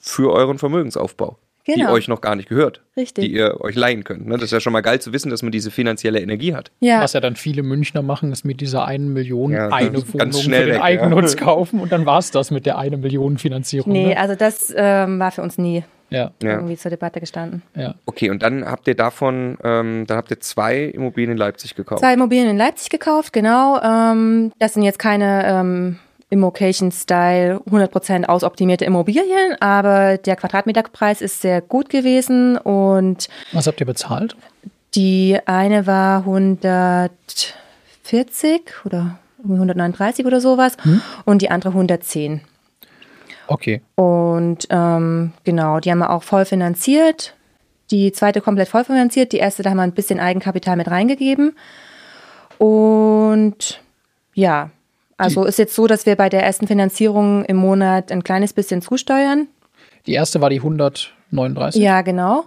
für 0.00 0.32
euren 0.32 0.58
Vermögensaufbau, 0.58 1.38
die 1.66 1.72
Genau. 1.80 1.92
euch 1.92 2.08
noch 2.08 2.20
gar 2.20 2.36
nicht 2.36 2.48
gehört. 2.48 2.82
Richtig. 2.96 3.24
Die 3.24 3.32
ihr 3.32 3.60
euch 3.60 3.74
leihen 3.74 4.04
könnt. 4.04 4.26
Ne? 4.26 4.34
Das 4.34 4.44
ist 4.44 4.50
ja 4.52 4.60
schon 4.60 4.72
mal 4.72 4.82
geil 4.82 5.00
zu 5.00 5.12
wissen, 5.12 5.30
dass 5.30 5.42
man 5.42 5.50
diese 5.52 5.70
finanzielle 5.70 6.20
Energie 6.20 6.54
hat. 6.54 6.70
Ja. 6.80 7.00
Was 7.00 7.12
ja 7.14 7.20
dann 7.20 7.36
viele 7.36 7.62
Münchner 7.62 8.02
machen, 8.02 8.32
ist 8.32 8.44
mit 8.44 8.60
dieser 8.60 8.84
einen 8.84 9.12
Million 9.12 9.52
Ja, 9.52 9.68
eine 9.68 9.94
Wohnung 9.94 10.18
ganz 10.18 10.40
für 10.40 10.50
den 10.50 10.66
weg, 10.68 10.82
Eigennutz 10.82 11.34
ja. 11.34 11.40
kaufen 11.40 11.80
und 11.80 11.90
dann 11.92 12.06
war 12.06 12.18
es 12.18 12.30
das 12.30 12.50
mit 12.50 12.66
der 12.66 12.78
eine 12.78 12.96
Million 12.96 13.38
Finanzierung. 13.38 13.92
Nee, 13.92 14.08
ne? 14.08 14.18
also 14.20 14.34
das 14.34 14.72
ähm, 14.76 15.18
war 15.18 15.30
für 15.32 15.42
uns 15.42 15.58
nie 15.58 15.84
ja, 16.10 16.30
Ja. 16.42 16.50
irgendwie 16.56 16.76
zur 16.76 16.90
Debatte 16.90 17.18
gestanden. 17.18 17.62
ja. 17.74 17.94
Okay, 18.06 18.30
und 18.30 18.42
dann 18.42 18.64
habt 18.66 18.86
ihr 18.86 18.94
davon, 18.94 19.56
ähm, 19.64 20.04
dann 20.06 20.16
habt 20.18 20.30
ihr 20.30 20.38
zwei 20.38 20.80
Immobilien 20.84 21.32
in 21.32 21.38
Leipzig 21.38 21.74
gekauft. 21.74 22.00
Zwei 22.00 22.12
Immobilien 22.14 22.48
in 22.50 22.56
Leipzig 22.58 22.90
gekauft, 22.90 23.32
genau. 23.32 23.80
Ähm, 23.82 24.52
das 24.58 24.74
sind 24.74 24.82
jetzt 24.82 24.98
keine 24.98 25.44
ähm, 25.46 25.98
Immocation-Style 26.30 27.60
100% 27.70 28.24
ausoptimierte 28.24 28.84
Immobilien, 28.84 29.56
aber 29.60 30.18
der 30.18 30.36
Quadratmeterpreis 30.36 31.20
ist 31.20 31.40
sehr 31.40 31.60
gut 31.60 31.88
gewesen 31.88 32.56
und 32.58 33.28
Was 33.52 33.66
habt 33.66 33.80
ihr 33.80 33.86
bezahlt? 33.86 34.36
die 34.94 35.38
eine 35.46 35.86
war 35.86 36.20
140 36.20 38.62
oder 38.84 39.18
139 39.42 40.24
oder 40.24 40.40
sowas 40.40 40.76
und 41.24 41.42
die 41.42 41.50
andere 41.50 41.70
110. 41.70 42.40
Okay. 43.46 43.82
Und 43.96 44.66
ähm, 44.70 45.32
genau, 45.44 45.80
die 45.80 45.90
haben 45.90 45.98
wir 45.98 46.10
auch 46.10 46.22
voll 46.22 46.46
finanziert. 46.46 47.34
Die 47.90 48.12
zweite 48.12 48.40
komplett 48.40 48.68
voll 48.68 48.84
finanziert. 48.84 49.32
Die 49.32 49.38
erste, 49.38 49.62
da 49.62 49.68
haben 49.70 49.76
wir 49.76 49.82
ein 49.82 49.92
bisschen 49.92 50.20
Eigenkapital 50.20 50.76
mit 50.76 50.90
reingegeben. 50.90 51.54
Und 52.56 53.82
ja, 54.32 54.70
also 55.16 55.44
ist 55.44 55.58
jetzt 55.58 55.74
so, 55.74 55.86
dass 55.86 56.06
wir 56.06 56.16
bei 56.16 56.28
der 56.28 56.42
ersten 56.42 56.66
Finanzierung 56.66 57.44
im 57.44 57.56
Monat 57.56 58.10
ein 58.10 58.24
kleines 58.24 58.52
bisschen 58.52 58.82
zusteuern. 58.82 59.48
Die 60.06 60.12
erste 60.12 60.40
war 60.40 60.50
die 60.50 60.58
139. 60.58 61.82
Ja, 61.82 62.02
genau. 62.02 62.44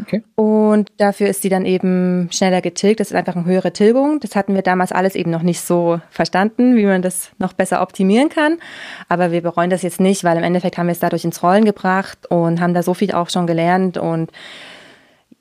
Okay. 0.00 0.22
Und 0.34 0.90
dafür 0.98 1.28
ist 1.28 1.42
sie 1.42 1.48
dann 1.48 1.64
eben 1.64 2.28
schneller 2.30 2.60
getilgt. 2.60 3.00
Das 3.00 3.08
ist 3.08 3.16
einfach 3.16 3.34
eine 3.34 3.46
höhere 3.46 3.72
Tilgung. 3.72 4.20
Das 4.20 4.36
hatten 4.36 4.54
wir 4.54 4.62
damals 4.62 4.92
alles 4.92 5.14
eben 5.14 5.30
noch 5.30 5.42
nicht 5.42 5.60
so 5.60 6.00
verstanden, 6.10 6.76
wie 6.76 6.84
man 6.84 7.02
das 7.02 7.30
noch 7.38 7.52
besser 7.52 7.80
optimieren 7.80 8.28
kann. 8.28 8.58
Aber 9.08 9.32
wir 9.32 9.40
bereuen 9.40 9.70
das 9.70 9.82
jetzt 9.82 10.00
nicht, 10.00 10.24
weil 10.24 10.36
im 10.36 10.44
Endeffekt 10.44 10.76
haben 10.78 10.86
wir 10.86 10.92
es 10.92 10.98
dadurch 10.98 11.24
ins 11.24 11.42
Rollen 11.42 11.64
gebracht 11.64 12.30
und 12.30 12.60
haben 12.60 12.74
da 12.74 12.82
so 12.82 12.94
viel 12.94 13.12
auch 13.12 13.30
schon 13.30 13.46
gelernt. 13.46 13.96
Und 13.96 14.30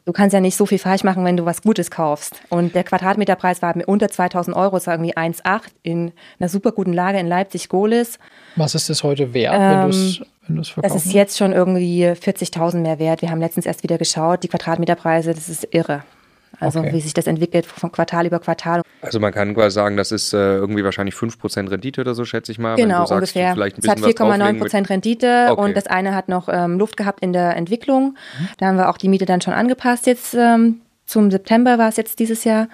du 0.06 0.14
kannst 0.14 0.34
ja 0.34 0.40
nicht 0.40 0.56
so 0.56 0.66
viel 0.66 0.80
falsch 0.80 1.04
machen, 1.04 1.26
wenn 1.26 1.36
du 1.38 1.46
was 1.46 1.62
Gutes 1.62 1.92
kaufst. 1.92 2.42
Und 2.50 2.76
der 2.76 2.84
Quadratmeterpreis 2.84 3.62
war 3.62 3.76
unter 3.88 4.10
2000 4.10 4.56
Euro, 4.56 4.78
das 4.78 4.88
war 4.88 4.94
irgendwie 4.94 5.18
1,8 5.18 5.62
in 5.84 6.12
einer 6.40 6.50
super 6.50 6.72
guten 6.72 6.94
Lage 6.94 7.20
in 7.20 7.28
Leipzig-Gohlis. 7.28 8.20
Was 8.56 8.76
ist 8.76 8.90
das 8.90 9.04
heute 9.04 9.34
wert, 9.34 9.54
wenn 9.54 9.82
du 9.84 9.90
es 9.90 10.22
wenn 10.48 10.56
du's 10.58 10.68
Das 10.68 10.74
verkaufst? 10.74 11.08
ist 11.08 11.14
jetzt 11.14 11.38
schon 11.38 11.54
irgendwie 11.54 12.06
40.000 12.06 12.78
mehr 12.78 13.00
wert. 13.00 13.22
Wir 13.22 13.32
haben 13.32 13.40
letztens 13.40 13.66
erst 13.66 13.84
wieder 13.84 13.98
geschaut, 13.98 14.44
die 14.44 14.48
Quadratmeterpreise, 14.48 15.34
das 15.34 15.50
ist 15.50 15.68
irre. 15.72 16.04
Also 16.60 16.80
Okay. 16.80 16.94
wie 16.94 17.02
sich 17.02 17.14
das 17.14 17.28
entwickelt 17.28 17.66
von 17.66 17.92
Quartal 17.92 18.26
über 18.26 18.40
Quartal. 18.40 18.82
Also 19.02 19.20
man 19.20 19.34
kann 19.34 19.54
quasi 19.54 19.74
sagen, 19.76 19.98
das 19.98 20.12
ist 20.12 20.34
äh, 20.34 20.38
irgendwie 20.56 20.84
wahrscheinlich 20.84 21.16
5% 21.16 21.70
Rendite 21.70 22.02
oder 22.02 22.14
so, 22.16 22.26
schätze 22.26 22.52
ich 22.52 22.60
mal. 22.60 22.76
Genau, 22.76 23.00
sagst, 23.06 23.12
ungefähr. 23.36 23.54
Vielleicht 23.54 23.78
ein 23.78 23.82
Es 23.84 23.90
hat 23.90 23.98
bisschen 23.98 24.12
was 24.12 24.16
4,9 24.16 24.28
drauflegen 24.30 24.54
mit- 24.54 24.62
Prozent 24.62 24.90
Rendite 24.90 25.48
Okay. 25.52 25.62
und 25.62 25.78
das 25.78 25.88
eine 25.88 26.16
hat 26.16 26.30
noch 26.30 26.50
ähm, 26.50 26.78
Luft 26.80 26.98
gehabt 26.98 27.22
in 27.22 27.34
der 27.34 27.56
Entwicklung. 27.56 28.16
Mhm. 28.40 28.48
Da 28.58 28.66
haben 28.68 28.78
wir 28.78 28.90
auch 28.90 28.98
die 28.98 29.10
Miete 29.10 29.26
dann 29.26 29.42
schon 29.42 29.54
angepasst 29.54 30.08
jetzt. 30.08 30.34
Ähm, 30.34 30.82
zum 31.06 31.30
September 31.30 31.78
war 31.78 31.90
es 31.90 31.98
jetzt 31.98 32.18
dieses 32.20 32.44
Jahr. 32.46 32.68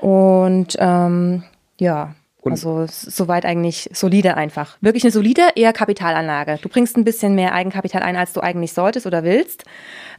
Und 0.00 0.76
ähm, 0.78 1.42
ja, 1.78 2.14
Und- 2.46 2.52
also 2.52 2.86
soweit 2.88 3.44
eigentlich 3.44 3.88
solide 3.92 4.36
einfach. 4.36 4.76
Wirklich 4.80 5.04
eine 5.04 5.10
solide, 5.10 5.42
eher 5.56 5.72
Kapitalanlage. 5.72 6.58
Du 6.62 6.68
bringst 6.68 6.96
ein 6.96 7.04
bisschen 7.04 7.34
mehr 7.34 7.52
Eigenkapital 7.52 8.02
ein, 8.02 8.16
als 8.16 8.32
du 8.32 8.40
eigentlich 8.40 8.72
solltest 8.72 9.06
oder 9.06 9.24
willst. 9.24 9.64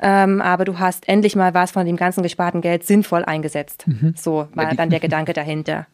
Ähm, 0.02 0.42
aber 0.42 0.66
du 0.66 0.78
hast 0.80 1.08
endlich 1.08 1.36
mal 1.36 1.54
was 1.54 1.72
von 1.72 1.86
dem 1.86 1.96
ganzen 1.96 2.22
gesparten 2.24 2.62
Geld 2.62 2.86
sinnvoll 2.86 3.24
eingesetzt. 3.26 3.88
Mhm. 3.88 4.14
So 4.16 4.48
war 4.54 4.74
dann 4.76 4.90
der 4.90 5.00
Gedanke 5.00 5.34
dahinter. 5.34 5.88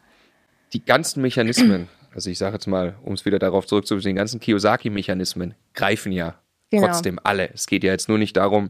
Die 0.74 0.84
ganzen 0.84 1.22
Mechanismen, 1.22 1.88
also 2.14 2.30
ich 2.30 2.38
sage 2.38 2.54
jetzt 2.56 2.68
mal, 2.68 2.96
um 3.04 3.14
es 3.14 3.26
wieder 3.26 3.40
darauf 3.40 3.66
zurückzubeziehen, 3.68 4.16
die 4.16 4.20
ganzen 4.20 4.40
Kiyosaki-Mechanismen 4.40 5.54
greifen 5.74 6.12
ja 6.12 6.36
Genau. 6.72 6.88
trotzdem 6.88 7.20
alle. 7.24 7.50
Es 7.54 7.68
geht 7.68 7.84
ja 7.84 7.92
jetzt 7.92 8.10
nur 8.10 8.18
nicht 8.18 8.36
darum, 8.36 8.70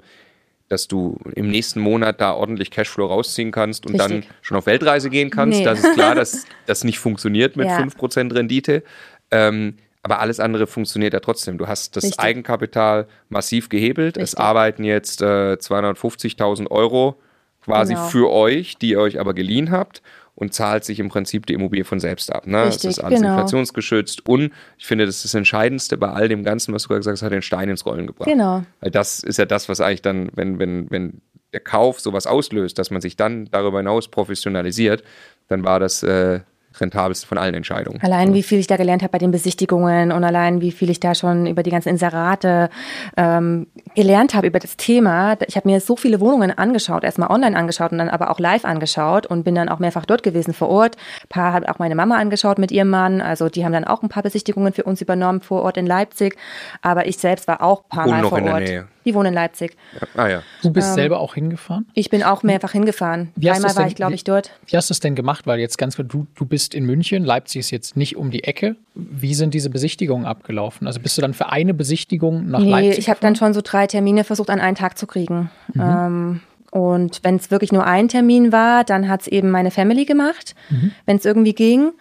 dass 0.73 0.87
du 0.87 1.17
im 1.35 1.49
nächsten 1.49 1.79
Monat 1.79 2.19
da 2.19 2.33
ordentlich 2.33 2.69
Cashflow 2.71 3.05
rausziehen 3.05 3.51
kannst 3.51 3.85
und 3.85 3.97
dann 3.97 4.11
Richtig. 4.11 4.29
schon 4.41 4.57
auf 4.57 4.65
Weltreise 4.65 5.09
gehen 5.09 5.29
kannst. 5.29 5.59
Nee. 5.59 5.65
Das 5.65 5.79
ist 5.79 5.93
klar, 5.93 6.15
dass 6.15 6.45
das 6.65 6.83
nicht 6.83 6.99
funktioniert 6.99 7.55
mit 7.55 7.67
Ja. 7.67 7.77
5% 7.77 8.33
Rendite. 8.35 8.83
Ähm, 9.31 9.77
aber 10.01 10.19
alles 10.19 10.41
andere 10.41 10.67
funktioniert 10.67 11.13
ja 11.13 11.21
trotzdem. 11.21 11.57
Du 11.57 11.67
hast 11.67 11.95
das 11.95 12.03
Richtig. 12.03 12.19
Eigenkapital 12.19 13.07
massiv 13.29 13.69
gehebelt. 13.69 14.17
Es 14.17 14.31
Richtig. 14.33 14.39
arbeiten 14.39 14.83
jetzt 14.83 15.21
äh, 15.21 15.53
250.000 15.53 16.69
Euro 16.69 17.15
quasi 17.63 17.93
Genau. 17.93 18.07
für 18.07 18.29
euch, 18.31 18.77
die 18.77 18.89
ihr 18.89 18.99
euch 18.99 19.19
aber 19.19 19.33
geliehen 19.33 19.71
habt 19.71 20.01
und 20.35 20.53
zahlt 20.53 20.83
sich 20.83 20.99
im 20.99 21.09
Prinzip 21.09 21.45
die 21.45 21.53
Immobilie 21.53 21.85
von 21.85 21.99
selbst 21.99 22.33
ab. 22.33 22.47
Ne? 22.47 22.65
Richtig, 22.65 22.91
es 22.91 22.97
ist 22.97 23.03
alles 23.03 23.19
genau. 23.19 23.33
inflationsgeschützt 23.33 24.27
und 24.27 24.51
ich 24.77 24.85
finde, 24.85 25.05
das 25.05 25.17
ist 25.17 25.25
das 25.25 25.33
Entscheidendste 25.35 25.97
bei 25.97 26.09
all 26.09 26.27
dem 26.27 26.43
Ganzen, 26.43 26.73
was 26.73 26.83
du 26.83 26.89
gerade 26.89 26.99
gesagt 26.99 27.17
hast, 27.17 27.21
hat 27.21 27.31
den 27.31 27.41
Stein 27.41 27.69
ins 27.69 27.85
Rollen 27.85 28.07
gebracht. 28.07 28.27
Genau. 28.27 28.63
Weil 28.79 28.91
das 28.91 29.19
ist 29.19 29.37
ja 29.37 29.45
das, 29.45 29.69
was 29.69 29.79
eigentlich 29.79 30.01
dann, 30.01 30.29
wenn, 30.33 30.59
wenn, 30.59 30.89
wenn 30.89 31.21
der 31.53 31.59
Kauf 31.59 31.99
sowas 31.99 32.25
auslöst, 32.25 32.79
dass 32.79 32.89
man 32.89 33.01
sich 33.01 33.15
dann 33.15 33.45
darüber 33.51 33.77
hinaus 33.77 34.07
professionalisiert, 34.07 35.03
dann 35.47 35.63
war 35.63 35.79
das 35.79 36.01
äh, 36.01 36.39
rentabelste 36.79 37.27
von 37.27 37.37
allen 37.37 37.53
Entscheidungen. 37.53 37.99
Allein 38.01 38.33
wie 38.33 38.43
viel 38.43 38.59
ich 38.59 38.67
da 38.67 38.77
gelernt 38.77 39.01
habe 39.03 39.11
bei 39.11 39.17
den 39.19 39.31
Besichtigungen 39.31 40.11
und 40.11 40.23
allein 40.23 40.61
wie 40.61 40.71
viel 40.71 40.89
ich 40.89 40.99
da 40.99 41.15
schon 41.15 41.45
über 41.47 41.63
die 41.63 41.69
ganzen 41.71 41.89
Inserate 41.89 42.69
ähm, 43.17 43.67
gelernt 43.95 44.33
habe 44.33 44.47
über 44.47 44.59
das 44.59 44.77
Thema. 44.77 45.37
Ich 45.47 45.55
habe 45.55 45.67
mir 45.69 45.79
so 45.79 45.95
viele 45.95 46.19
Wohnungen 46.19 46.57
angeschaut, 46.57 47.03
erstmal 47.03 47.29
online 47.29 47.55
angeschaut 47.57 47.91
und 47.91 47.97
dann 47.99 48.09
aber 48.09 48.31
auch 48.31 48.39
live 48.39 48.65
angeschaut 48.65 49.25
und 49.25 49.43
bin 49.43 49.55
dann 49.55 49.69
auch 49.69 49.79
mehrfach 49.79 50.05
dort 50.05 50.23
gewesen 50.23 50.53
vor 50.53 50.69
Ort. 50.69 50.95
Ein 51.23 51.27
paar 51.29 51.53
hat 51.53 51.67
auch 51.69 51.79
meine 51.79 51.95
Mama 51.95 52.17
angeschaut 52.17 52.57
mit 52.57 52.71
ihrem 52.71 52.89
Mann. 52.89 53.21
Also 53.21 53.49
die 53.49 53.63
haben 53.65 53.73
dann 53.73 53.85
auch 53.85 54.01
ein 54.03 54.09
paar 54.09 54.23
Besichtigungen 54.23 54.73
für 54.73 54.83
uns 54.83 55.01
übernommen 55.01 55.41
vor 55.41 55.61
Ort 55.63 55.77
in 55.77 55.85
Leipzig. 55.85 56.37
Aber 56.81 57.05
ich 57.07 57.17
selbst 57.17 57.47
war 57.47 57.61
auch 57.61 57.83
ein 57.83 57.89
paar 57.89 58.05
Wohnen 58.05 58.11
Mal 58.15 58.21
noch 58.21 58.29
vor 58.29 58.37
in 58.39 58.45
der 58.45 58.53
Ort. 58.53 58.63
Nähe. 58.63 58.87
Die 59.05 59.13
wohnen 59.13 59.27
in 59.27 59.33
Leipzig. 59.33 59.75
Ah 60.15 60.27
ja. 60.29 60.43
Du 60.61 60.71
bist 60.71 60.93
selber 60.93 61.19
auch 61.19 61.33
hingefahren? 61.33 61.87
Ich 61.93 62.09
bin 62.09 62.23
auch 62.23 62.41
mehrfach 62.41 62.71
hingefahren. 62.71 63.33
Wie 63.35 63.49
Einmal 63.49 63.67
du's 63.67 63.75
war 63.75 63.83
denn- 63.83 63.89
ich, 63.89 63.95
glaube 63.95 64.13
ich, 64.13 64.23
dort. 64.23 64.51
Wie 64.65 64.77
hast 64.77 64.89
du 64.89 64.93
es 64.93 65.01
denn 65.01 65.13
gemacht? 65.13 65.45
Weil 65.45 65.59
jetzt 65.59 65.77
ganz 65.77 65.97
du, 65.97 66.25
du 66.33 66.45
bist 66.45 66.62
in 66.73 66.85
München, 66.85 67.23
Leipzig 67.25 67.59
ist 67.59 67.71
jetzt 67.71 67.97
nicht 67.97 68.15
um 68.15 68.31
die 68.31 68.43
Ecke. 68.43 68.75
Wie 68.95 69.33
sind 69.33 69.53
diese 69.53 69.69
Besichtigungen 69.69 70.25
abgelaufen? 70.25 70.87
Also 70.87 70.99
bist 70.99 71.17
du 71.17 71.21
dann 71.21 71.33
für 71.33 71.49
eine 71.49 71.73
Besichtigung 71.73 72.47
nach 72.49 72.59
Nee, 72.59 72.69
Leipzig? 72.71 72.99
ich 72.99 73.09
habe 73.09 73.19
dann 73.21 73.35
schon 73.35 73.53
so 73.53 73.61
drei 73.63 73.87
Termine 73.87 74.23
versucht, 74.23 74.49
an 74.49 74.59
einen 74.59 74.75
Tag 74.75 74.97
zu 74.97 75.07
kriegen. 75.07 75.49
Mhm. 75.73 75.81
Ähm, 75.81 76.39
und 76.71 77.19
wenn 77.23 77.35
es 77.35 77.51
wirklich 77.51 77.71
nur 77.71 77.85
ein 77.85 78.07
Termin 78.07 78.51
war, 78.51 78.83
dann 78.83 79.09
hat 79.09 79.21
es 79.21 79.27
eben 79.27 79.51
meine 79.51 79.71
Family 79.71 80.05
gemacht, 80.05 80.55
Mhm. 80.69 80.91
wenn 81.05 81.17
es 81.17 81.25
irgendwie 81.25 81.53
ging. 81.53 81.91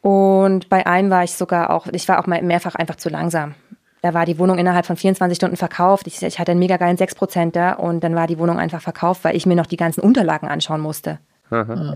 Und 0.00 0.68
bei 0.68 0.86
einem 0.86 1.10
war 1.10 1.24
ich 1.24 1.32
sogar 1.32 1.70
auch, 1.70 1.86
ich 1.92 2.06
war 2.08 2.18
auch 2.20 2.26
mal 2.26 2.42
mehrfach 2.42 2.74
einfach 2.74 2.96
zu 2.96 3.08
langsam. 3.08 3.54
Da 4.02 4.12
war 4.12 4.26
die 4.26 4.38
Wohnung 4.38 4.58
innerhalb 4.58 4.84
von 4.84 4.96
24 4.96 5.36
Stunden 5.36 5.56
verkauft. 5.56 6.06
Ich, 6.06 6.22
ich 6.22 6.38
hatte 6.38 6.50
einen 6.50 6.58
mega 6.60 6.76
geilen 6.76 6.98
6%er 6.98 7.80
und 7.80 8.04
dann 8.04 8.14
war 8.14 8.26
die 8.26 8.38
Wohnung 8.38 8.58
einfach 8.58 8.82
verkauft, 8.82 9.24
weil 9.24 9.34
ich 9.34 9.46
mir 9.46 9.54
noch 9.56 9.64
die 9.66 9.78
ganzen 9.78 10.00
Unterlagen 10.02 10.46
anschauen 10.48 10.80
musste. 10.82 11.18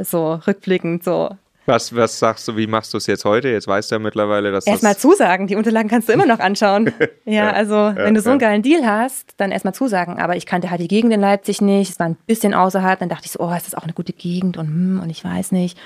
So 0.04 0.34
rückblickend, 0.46 1.02
so. 1.04 1.30
Was, 1.68 1.94
was 1.94 2.18
sagst 2.18 2.48
du, 2.48 2.56
wie 2.56 2.66
machst 2.66 2.94
du 2.94 2.96
es 2.96 3.06
jetzt 3.06 3.26
heute? 3.26 3.50
Jetzt 3.50 3.68
weißt 3.68 3.90
du 3.90 3.96
ja 3.96 3.98
mittlerweile, 3.98 4.50
dass 4.50 4.66
Erstmal 4.66 4.94
das... 4.94 5.02
zusagen, 5.02 5.46
die 5.48 5.54
Unterlagen 5.54 5.90
kannst 5.90 6.08
du 6.08 6.14
immer 6.14 6.24
noch 6.24 6.38
anschauen. 6.38 6.90
ja, 7.26 7.50
also 7.50 7.92
wenn 7.94 8.14
du 8.14 8.22
so 8.22 8.30
einen 8.30 8.40
ja. 8.40 8.48
geilen 8.48 8.62
Deal 8.62 8.86
hast, 8.86 9.34
dann 9.36 9.52
erstmal 9.52 9.74
zusagen. 9.74 10.18
Aber 10.18 10.34
ich 10.34 10.46
kannte 10.46 10.70
halt 10.70 10.80
die 10.80 10.88
Gegend 10.88 11.12
in 11.12 11.20
Leipzig 11.20 11.60
nicht, 11.60 11.90
es 11.90 12.00
war 12.00 12.08
ein 12.08 12.16
bisschen 12.26 12.54
außerhalb, 12.54 12.98
dann 12.98 13.10
dachte 13.10 13.26
ich 13.26 13.32
so, 13.32 13.40
oh, 13.40 13.52
ist 13.54 13.66
das 13.66 13.74
auch 13.74 13.82
eine 13.82 13.92
gute 13.92 14.14
Gegend 14.14 14.56
und 14.56 14.66
hm, 14.66 15.00
und 15.02 15.10
ich 15.10 15.22
weiß 15.22 15.52
nicht. 15.52 15.78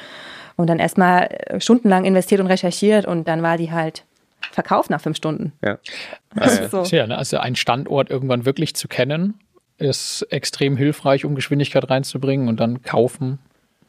Und 0.55 0.68
dann 0.68 0.79
erstmal 0.79 1.25
äh, 1.25 1.61
stundenlang 1.61 2.05
investiert 2.05 2.40
und 2.40 2.47
recherchiert 2.47 3.05
und 3.05 3.27
dann 3.27 3.42
war 3.42 3.57
die 3.57 3.73
halt 3.73 4.05
verkauft 4.53 4.88
nach 4.88 5.01
fünf 5.01 5.16
Stunden. 5.16 5.53
Ja. 5.64 5.79
Also, 6.35 6.68
so. 6.68 6.83
tja, 6.85 7.07
ne, 7.07 7.18
also 7.18 7.38
ein 7.38 7.57
Standort 7.57 8.09
irgendwann 8.09 8.47
wirklich 8.47 8.75
zu 8.75 8.88
kennen, 8.88 9.35
ist 9.77 10.27
extrem 10.31 10.79
hilfreich, 10.79 11.27
um 11.27 11.35
Geschwindigkeit 11.35 11.90
reinzubringen 11.90 12.49
und 12.49 12.59
dann 12.59 12.83
kaufen 12.83 13.38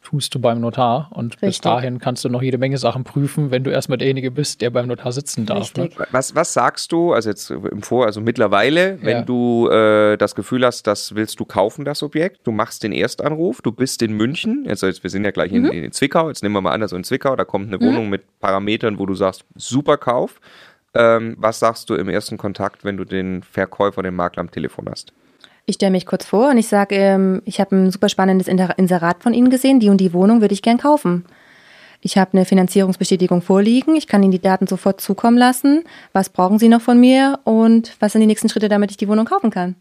tust 0.04 0.34
du 0.34 0.38
beim 0.38 0.60
Notar 0.60 1.08
und 1.10 1.32
Richtig. 1.32 1.48
bis 1.48 1.60
dahin 1.62 1.98
kannst 1.98 2.24
du 2.24 2.28
noch 2.28 2.42
jede 2.42 2.58
Menge 2.58 2.78
Sachen 2.78 3.02
prüfen, 3.02 3.50
wenn 3.50 3.64
du 3.64 3.70
erstmal 3.70 3.98
derjenige 3.98 4.30
bist, 4.30 4.60
der 4.60 4.70
beim 4.70 4.86
Notar 4.86 5.10
sitzen 5.10 5.46
darf. 5.46 5.74
Ne? 5.74 5.90
Was, 6.12 6.34
was 6.34 6.52
sagst 6.52 6.92
du, 6.92 7.12
also 7.12 7.30
jetzt 7.30 7.50
im 7.50 7.82
Vor, 7.82 8.06
also 8.06 8.20
mittlerweile, 8.20 8.98
wenn 9.02 9.18
ja. 9.18 9.22
du 9.22 9.68
äh, 9.68 10.16
das 10.16 10.34
Gefühl 10.34 10.64
hast, 10.64 10.86
das 10.86 11.14
willst 11.14 11.40
du 11.40 11.44
kaufen, 11.44 11.84
das 11.84 12.02
Objekt, 12.02 12.46
du 12.46 12.52
machst 12.52 12.82
den 12.82 12.92
Erstanruf, 12.92 13.62
du 13.62 13.72
bist 13.72 14.02
in 14.02 14.12
München, 14.12 14.66
also 14.68 14.86
jetzt, 14.86 15.02
wir 15.02 15.10
sind 15.10 15.24
ja 15.24 15.30
gleich 15.30 15.50
mhm. 15.50 15.66
in, 15.66 15.84
in, 15.84 15.92
Zwickau, 15.92 16.28
jetzt 16.28 16.42
nehmen 16.42 16.54
wir 16.54 16.60
mal 16.60 16.72
an, 16.72 16.82
also 16.82 16.96
in 16.96 17.04
Zwickau, 17.04 17.34
da 17.34 17.44
kommt 17.44 17.66
eine 17.66 17.78
mhm. 17.78 17.88
Wohnung 17.88 18.10
mit 18.10 18.22
Parametern, 18.40 18.98
wo 18.98 19.06
du 19.06 19.14
sagst, 19.14 19.44
super 19.56 19.96
Kauf. 19.96 20.40
Ähm, 20.96 21.34
was 21.38 21.58
sagst 21.58 21.90
du 21.90 21.94
im 21.94 22.08
ersten 22.08 22.36
Kontakt, 22.36 22.84
wenn 22.84 22.96
du 22.96 23.04
den 23.04 23.42
Verkäufer, 23.42 24.02
den 24.02 24.14
Makler 24.14 24.42
am 24.42 24.50
Telefon 24.50 24.88
hast? 24.88 25.12
Ich 25.66 25.76
stelle 25.76 25.92
mich 25.92 26.04
kurz 26.04 26.26
vor 26.26 26.50
und 26.50 26.58
ich 26.58 26.68
sage, 26.68 26.94
ähm, 26.94 27.40
ich 27.44 27.60
habe 27.60 27.74
ein 27.74 27.90
super 27.90 28.08
spannendes 28.08 28.48
Inserat 28.48 29.22
von 29.22 29.32
Ihnen 29.32 29.48
gesehen, 29.48 29.80
die 29.80 29.88
und 29.88 29.98
die 29.98 30.12
Wohnung 30.12 30.40
würde 30.40 30.52
ich 30.52 30.62
gern 30.62 30.78
kaufen. 30.78 31.24
Ich 32.02 32.18
habe 32.18 32.34
eine 32.34 32.44
Finanzierungsbestätigung 32.44 33.40
vorliegen, 33.40 33.96
ich 33.96 34.06
kann 34.06 34.22
Ihnen 34.22 34.32
die 34.32 34.40
Daten 34.40 34.66
sofort 34.66 35.00
zukommen 35.00 35.38
lassen. 35.38 35.84
Was 36.12 36.28
brauchen 36.28 36.58
Sie 36.58 36.68
noch 36.68 36.82
von 36.82 37.00
mir 37.00 37.40
und 37.44 37.96
was 37.98 38.12
sind 38.12 38.20
die 38.20 38.26
nächsten 38.26 38.50
Schritte, 38.50 38.68
damit 38.68 38.90
ich 38.90 38.98
die 38.98 39.08
Wohnung 39.08 39.24
kaufen 39.24 39.50
kann? 39.50 39.74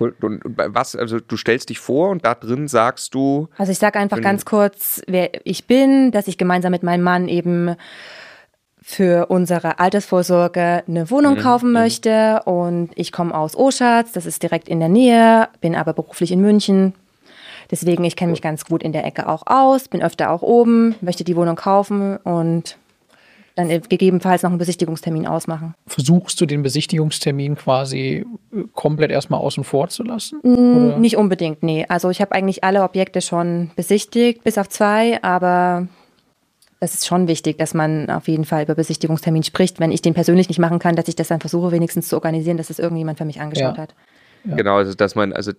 Cool. 0.00 0.14
Und 0.22 0.40
was, 0.44 0.96
also 0.96 1.20
du 1.20 1.36
stellst 1.36 1.68
dich 1.68 1.78
vor 1.78 2.08
und 2.08 2.24
da 2.24 2.34
drin 2.34 2.66
sagst 2.66 3.14
du. 3.14 3.48
Also 3.58 3.72
ich 3.72 3.78
sage 3.78 3.98
einfach 3.98 4.22
ganz 4.22 4.46
kurz, 4.46 5.02
wer 5.06 5.28
ich 5.44 5.66
bin, 5.66 6.10
dass 6.12 6.28
ich 6.28 6.38
gemeinsam 6.38 6.70
mit 6.70 6.82
meinem 6.82 7.02
Mann 7.02 7.28
eben 7.28 7.76
für 8.82 9.26
unsere 9.26 9.78
Altersvorsorge 9.78 10.82
eine 10.86 11.10
Wohnung 11.10 11.34
mhm. 11.34 11.40
kaufen 11.40 11.68
mhm. 11.68 11.74
möchte 11.74 12.42
und 12.44 12.90
ich 12.94 13.12
komme 13.12 13.34
aus 13.34 13.56
Oschatz, 13.56 14.12
das 14.12 14.26
ist 14.26 14.42
direkt 14.42 14.68
in 14.68 14.80
der 14.80 14.88
Nähe, 14.88 15.48
bin 15.60 15.74
aber 15.74 15.92
beruflich 15.92 16.32
in 16.32 16.40
München. 16.40 16.94
Deswegen, 17.70 18.04
ich 18.04 18.16
kenne 18.16 18.32
mich 18.32 18.42
ganz 18.42 18.64
gut 18.64 18.82
in 18.82 18.92
der 18.92 19.04
Ecke 19.04 19.28
auch 19.28 19.46
aus, 19.46 19.88
bin 19.88 20.02
öfter 20.02 20.30
auch 20.30 20.42
oben, 20.42 20.96
möchte 21.00 21.22
die 21.22 21.36
Wohnung 21.36 21.56
kaufen 21.56 22.16
und 22.16 22.76
dann 23.54 23.68
gegebenenfalls 23.68 24.42
noch 24.42 24.50
einen 24.50 24.58
Besichtigungstermin 24.58 25.26
ausmachen. 25.26 25.74
Versuchst 25.86 26.40
du 26.40 26.46
den 26.46 26.62
Besichtigungstermin 26.62 27.56
quasi 27.56 28.24
äh, 28.52 28.64
komplett 28.74 29.10
erstmal 29.10 29.40
außen 29.40 29.64
vor 29.64 29.88
zu 29.88 30.02
lassen? 30.02 30.40
Mm, 30.42 31.00
nicht 31.00 31.16
unbedingt, 31.16 31.62
nee. 31.62 31.84
Also 31.88 32.10
ich 32.10 32.20
habe 32.20 32.32
eigentlich 32.32 32.64
alle 32.64 32.82
Objekte 32.82 33.20
schon 33.20 33.70
besichtigt, 33.76 34.42
bis 34.44 34.56
auf 34.56 34.68
zwei, 34.68 35.22
aber 35.22 35.88
das 36.80 36.94
ist 36.94 37.06
schon 37.06 37.28
wichtig, 37.28 37.58
dass 37.58 37.74
man 37.74 38.08
auf 38.08 38.26
jeden 38.26 38.46
Fall 38.46 38.64
über 38.64 38.74
Besichtigungstermin 38.74 39.42
spricht. 39.42 39.80
Wenn 39.80 39.92
ich 39.92 40.00
den 40.00 40.14
persönlich 40.14 40.48
nicht 40.48 40.58
machen 40.58 40.78
kann, 40.78 40.96
dass 40.96 41.08
ich 41.08 41.16
das 41.16 41.28
dann 41.28 41.40
versuche, 41.40 41.72
wenigstens 41.72 42.08
zu 42.08 42.16
organisieren, 42.16 42.56
dass 42.56 42.68
das 42.68 42.78
irgendjemand 42.78 43.18
für 43.18 43.26
mich 43.26 43.40
angeschaut 43.40 43.76
ja. 43.76 43.82
hat. 43.82 43.94
Ja. 44.44 44.56
Genau, 44.56 44.76
also 44.76 44.94
dass 44.94 45.14
man, 45.14 45.34
also 45.34 45.52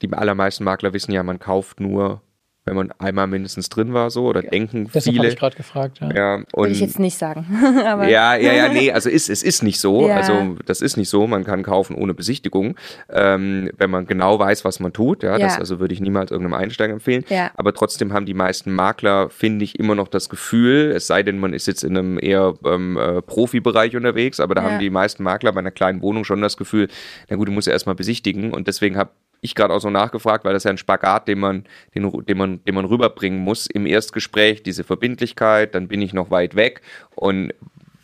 die 0.00 0.10
allermeisten 0.12 0.64
Makler 0.64 0.94
wissen 0.94 1.12
ja, 1.12 1.22
man 1.22 1.38
kauft 1.38 1.80
nur 1.80 2.22
wenn 2.66 2.76
man 2.76 2.92
einmal 2.98 3.26
mindestens 3.26 3.68
drin 3.68 3.92
war, 3.92 4.10
so 4.10 4.24
oder 4.26 4.40
denken 4.42 4.86
Deshalb 4.86 5.04
viele. 5.04 5.18
habe 5.18 5.28
ich 5.28 5.36
gerade 5.36 5.56
gefragt. 5.56 6.00
Ja. 6.00 6.14
ja 6.14 6.34
und 6.34 6.56
Würde 6.56 6.72
ich 6.72 6.80
jetzt 6.80 6.98
nicht 6.98 7.18
sagen. 7.18 7.46
ja, 7.62 8.36
ja, 8.36 8.36
ja, 8.36 8.68
nee, 8.68 8.90
also 8.92 9.10
ist, 9.10 9.28
es 9.28 9.42
ist 9.42 9.62
nicht 9.62 9.78
so. 9.78 10.08
Ja. 10.08 10.16
Also 10.16 10.56
das 10.64 10.80
ist 10.80 10.96
nicht 10.96 11.10
so. 11.10 11.26
Man 11.26 11.44
kann 11.44 11.62
kaufen 11.62 11.94
ohne 11.94 12.14
Besichtigung, 12.14 12.76
ähm, 13.10 13.70
wenn 13.76 13.90
man 13.90 14.06
genau 14.06 14.38
weiß, 14.38 14.64
was 14.64 14.80
man 14.80 14.94
tut. 14.94 15.22
Ja, 15.22 15.32
ja. 15.32 15.46
das 15.46 15.58
also 15.58 15.78
würde 15.78 15.92
ich 15.92 16.00
niemals 16.00 16.30
irgendeinem 16.30 16.60
Einsteiger 16.60 16.94
empfehlen. 16.94 17.24
Ja. 17.28 17.50
Aber 17.56 17.74
trotzdem 17.74 18.14
haben 18.14 18.24
die 18.24 18.34
meisten 18.34 18.72
Makler, 18.72 19.28
finde 19.28 19.64
ich, 19.64 19.78
immer 19.78 19.94
noch 19.94 20.08
das 20.08 20.30
Gefühl, 20.30 20.92
es 20.96 21.06
sei 21.06 21.22
denn, 21.22 21.38
man 21.38 21.52
ist 21.52 21.66
jetzt 21.66 21.84
in 21.84 21.96
einem 21.96 22.18
eher 22.18 22.54
ähm, 22.64 22.96
äh, 22.96 23.20
Profibereich 23.20 23.94
unterwegs, 23.94 24.40
aber 24.40 24.54
da 24.54 24.62
haben 24.62 24.78
die 24.78 24.90
meisten 24.90 25.22
Makler 25.22 25.52
bei 25.52 25.60
einer 25.60 25.70
kleinen 25.70 26.00
Wohnung 26.00 26.24
schon 26.24 26.40
das 26.40 26.56
Gefühl, 26.56 26.88
na 27.28 27.36
gut, 27.36 27.48
du 27.48 27.52
musst 27.52 27.66
ja 27.66 27.74
erstmal 27.74 27.94
besichtigen 27.94 28.54
und 28.54 28.68
deswegen 28.68 28.96
habe 28.96 29.10
ich 29.44 29.54
gerade 29.54 29.74
auch 29.74 29.80
so 29.80 29.90
nachgefragt, 29.90 30.44
weil 30.44 30.54
das 30.54 30.64
ja 30.64 30.70
ein 30.70 30.78
Spagat, 30.78 31.28
den 31.28 31.38
man, 31.38 31.64
den, 31.94 32.10
den, 32.24 32.38
man, 32.38 32.64
den 32.64 32.74
man 32.74 32.86
rüberbringen 32.86 33.38
muss 33.38 33.66
im 33.66 33.84
Erstgespräch, 33.84 34.62
diese 34.62 34.84
Verbindlichkeit, 34.84 35.74
dann 35.74 35.86
bin 35.86 36.00
ich 36.00 36.14
noch 36.14 36.30
weit 36.30 36.56
weg 36.56 36.80
und 37.14 37.52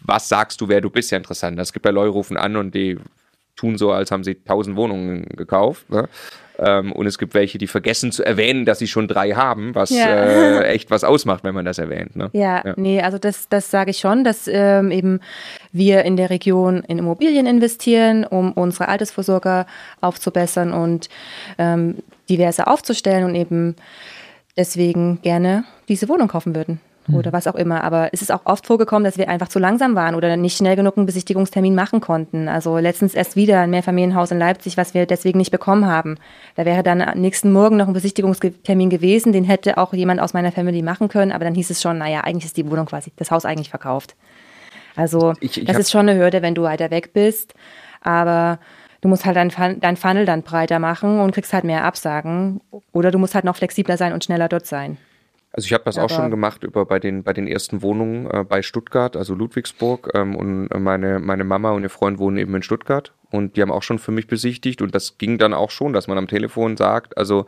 was 0.03 0.29
sagst 0.29 0.61
du, 0.61 0.69
wer 0.69 0.81
du 0.81 0.91
bist, 0.91 1.11
ja 1.11 1.19
interessant. 1.19 1.59
Es 1.59 1.73
gibt 1.73 1.87
ja 1.87 1.93
Leute 1.93 2.11
rufen 2.11 2.37
an 2.37 2.57
und 2.57 2.75
die 2.75 2.99
tun 3.57 3.79
so, 3.79 3.93
als 3.93 4.11
haben 4.11 4.25
sie 4.25 4.35
tausend 4.35 4.77
Wohnungen 4.77 5.25
gekauft. 5.37 5.89
Ne? 5.91 6.09
Ähm, 6.63 6.93
und 6.93 7.07
es 7.07 7.17
gibt 7.17 7.33
welche, 7.33 7.57
die 7.57 7.67
vergessen 7.67 8.13
zu 8.13 8.23
erwähnen, 8.23 8.67
dass 8.67 8.79
sie 8.79 8.87
schon 8.87 9.09
drei 9.09 9.31
haben, 9.31 9.75
was 9.75 9.91
ja. 9.91 10.07
äh, 10.07 10.65
echt 10.65 10.91
was 10.91 11.05
ausmacht, 11.05 11.43
wenn 11.43 11.55
man 11.55 11.65
das 11.65 11.79
erwähnt. 11.79 12.17
Ne? 12.17 12.29
Ja, 12.35 12.63
ja, 12.65 12.75
nee, 12.77 13.01
also 13.01 13.19
das, 13.19 13.49
das 13.49 13.71
sage 13.71 13.91
ich 13.91 13.99
schon, 13.99 14.25
dass 14.25 14.47
ähm, 14.47 14.91
eben 14.91 15.21
wir 15.73 16.05
in 16.05 16.17
der 16.17 16.29
Region 16.29 16.83
in 16.87 16.99
Immobilien 16.99 17.47
investieren, 17.47 18.25
um 18.25 18.53
unsere 18.53 18.89
Altersvorsorge 18.89 19.65
aufzubessern 20.03 20.75
und 20.75 21.09
ähm, 21.57 21.97
diverse 22.29 22.67
aufzustellen 22.67 23.25
und 23.25 23.35
eben 23.35 23.77
deswegen 24.57 25.23
gerne 25.23 25.65
diese 25.89 26.09
Wohnung 26.09 26.29
kaufen 26.29 26.55
würden 26.55 26.81
oder 27.13 27.31
hm. 27.31 27.33
was 27.33 27.47
auch 27.47 27.55
immer. 27.55 27.85
Aber 27.85 28.11
es 28.13 28.23
ist 28.23 28.33
auch 28.33 28.43
oft 28.45 28.67
vorgekommen, 28.67 29.05
dass 29.05 29.19
wir 29.19 29.29
einfach 29.29 29.49
zu 29.49 29.59
langsam 29.59 29.95
waren 29.95 30.15
oder 30.15 30.37
nicht 30.37 30.57
schnell 30.57 30.77
genug 30.77 30.97
einen 30.97 31.07
Besichtigungstermin 31.07 31.75
machen 31.75 32.01
konnten. 32.01 32.49
Also 32.49 32.79
letztens 32.79 33.15
erst 33.15 33.37
wieder 33.37 33.61
ein 33.61 33.71
Mehrfamilienhaus 33.71 34.31
in 34.31 34.39
Leipzig, 34.39 34.77
was 34.77 34.95
wir 34.95 35.07
deswegen 35.07 35.39
nicht 35.39 35.51
bekommen 35.51 35.87
haben. 35.87 36.17
Da 36.57 36.65
wäre 36.65 36.83
dann 36.83 37.01
am 37.01 37.21
nächsten 37.21 37.53
Morgen 37.53 37.77
noch 37.77 37.87
ein 37.87 37.95
Besichtigungstermin 37.95 38.91
gewesen, 38.91 39.33
den 39.33 39.45
hätte 39.45 39.79
auch 39.79 39.93
jemand 39.93 40.21
aus 40.21 40.33
meiner 40.33 40.53
Family 40.53 40.83
machen 40.83 41.09
können, 41.09 41.33
aber 41.33 41.45
dann 41.45 41.55
hieß 41.55 41.71
es 41.71 41.83
schon, 41.83 41.99
naja, 41.99 42.21
eigentlich 42.23 42.45
ist 42.45 42.57
die 42.57 42.71
Wohnung 42.71 42.87
quasi, 42.87 43.13
das 43.17 43.31
Haus 43.31 43.45
eigentlich 43.45 43.71
verkauft. 43.71 44.15
Also 44.97 45.35
ich, 45.41 45.59
ich 45.59 45.65
das 45.65 45.79
ist 45.79 45.91
schon 45.91 46.09
eine 46.09 46.19
Hürde, 46.19 46.43
wenn 46.43 46.55
du 46.55 46.63
weiter 46.63 46.91
weg 46.91 47.13
bist. 47.13 47.55
Aber 48.03 48.59
du 49.01 49.09
musst 49.09 49.25
halt 49.25 49.37
dein, 49.37 49.81
dein 49.81 49.97
Funnel 49.97 50.27
dann 50.27 50.43
breiter 50.43 50.79
machen 50.79 51.21
und 51.21 51.33
kriegst 51.33 51.53
halt 51.53 51.65
mehr 51.65 51.85
Absagen. 51.85 52.61
Oder 52.93 53.11
du 53.11 53.19
musst 53.19 53.35
halt 53.35 53.45
noch 53.45 53.57
flexibler 53.57 53.97
sein 53.97 54.13
und 54.13 54.25
schneller 54.25 54.49
dort 54.49 54.67
sein. 54.67 54.99
Also 55.53 55.67
ich 55.67 55.73
habe 55.73 55.85
das 55.85 55.97
Aber 55.97 56.07
auch 56.07 56.11
schon 56.11 56.31
gemacht 56.31 56.63
über 56.63 56.87
bei 56.87 57.01
den 57.01 57.25
bei 57.25 57.33
den 57.33 57.47
ersten 57.47 57.83
Wohnungen 57.83 58.31
äh, 58.31 58.45
bei 58.45 58.63
Stuttgart, 58.63 59.17
also 59.17 59.35
Ludwigsburg 59.35 60.11
ähm, 60.15 60.37
und 60.37 60.69
meine 60.79 61.19
meine 61.19 61.45
Mama 61.45 61.73
und 61.73 61.83
ihr 61.83 61.91
Freund 61.91 62.19
wohnen 62.19 62.37
eben 62.37 62.55
in 62.55 62.63
Stuttgart 62.63 63.13
und 63.31 63.57
die 63.57 63.63
haben 63.63 63.73
auch 63.73 63.83
schon 63.83 63.99
für 63.99 64.13
mich 64.13 64.27
besichtigt 64.27 64.81
und 64.81 64.95
das 64.95 65.19
ging 65.19 65.39
dann 65.39 65.53
auch 65.53 65.71
schon, 65.71 65.93
dass 65.93 66.07
man 66.07 66.19
am 66.19 66.29
Telefon 66.29 66.77
sagt, 66.77 67.19
also 67.19 67.47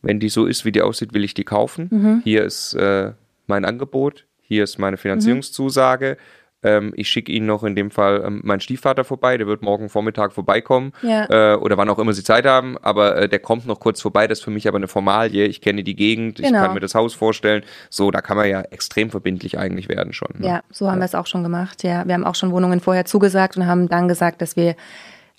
wenn 0.00 0.20
die 0.20 0.30
so 0.30 0.46
ist, 0.46 0.64
wie 0.64 0.72
die 0.72 0.82
aussieht, 0.82 1.12
will 1.14 1.22
ich 1.22 1.34
die 1.34 1.44
kaufen. 1.44 1.88
Mhm. 1.90 2.20
Hier 2.24 2.44
ist 2.44 2.74
äh, 2.74 3.12
mein 3.46 3.64
Angebot, 3.64 4.26
hier 4.40 4.64
ist 4.64 4.78
meine 4.78 4.96
Finanzierungszusage. 4.96 6.16
Mhm 6.18 6.41
ähm, 6.62 6.92
ich 6.96 7.08
schicke 7.08 7.32
Ihnen 7.32 7.46
noch 7.46 7.64
in 7.64 7.74
dem 7.74 7.90
Fall 7.90 8.22
ähm, 8.24 8.40
meinen 8.44 8.60
Stiefvater 8.60 9.04
vorbei, 9.04 9.36
der 9.36 9.46
wird 9.46 9.62
morgen 9.62 9.88
Vormittag 9.88 10.32
vorbeikommen 10.32 10.92
ja. 11.02 11.54
äh, 11.54 11.56
oder 11.56 11.76
wann 11.76 11.88
auch 11.88 11.98
immer 11.98 12.12
Sie 12.12 12.22
Zeit 12.22 12.46
haben, 12.46 12.78
aber 12.78 13.16
äh, 13.16 13.28
der 13.28 13.38
kommt 13.38 13.66
noch 13.66 13.80
kurz 13.80 14.00
vorbei, 14.00 14.26
das 14.26 14.38
ist 14.38 14.44
für 14.44 14.50
mich 14.50 14.68
aber 14.68 14.76
eine 14.76 14.88
Formalie, 14.88 15.46
ich 15.46 15.60
kenne 15.60 15.82
die 15.82 15.96
Gegend, 15.96 16.36
genau. 16.36 16.48
ich 16.48 16.54
kann 16.54 16.74
mir 16.74 16.80
das 16.80 16.94
Haus 16.94 17.14
vorstellen, 17.14 17.62
so, 17.90 18.10
da 18.10 18.20
kann 18.20 18.36
man 18.36 18.48
ja 18.48 18.62
extrem 18.62 19.10
verbindlich 19.10 19.58
eigentlich 19.58 19.88
werden 19.88 20.12
schon. 20.12 20.30
Ne? 20.38 20.46
Ja, 20.46 20.62
so 20.70 20.86
haben 20.86 20.96
ja. 20.96 21.02
wir 21.02 21.06
es 21.06 21.14
auch 21.14 21.26
schon 21.26 21.42
gemacht, 21.42 21.82
ja, 21.82 22.06
wir 22.06 22.14
haben 22.14 22.24
auch 22.24 22.34
schon 22.34 22.52
Wohnungen 22.52 22.80
vorher 22.80 23.04
zugesagt 23.04 23.56
und 23.56 23.66
haben 23.66 23.88
dann 23.88 24.08
gesagt, 24.08 24.42
dass 24.42 24.56
wir 24.56 24.76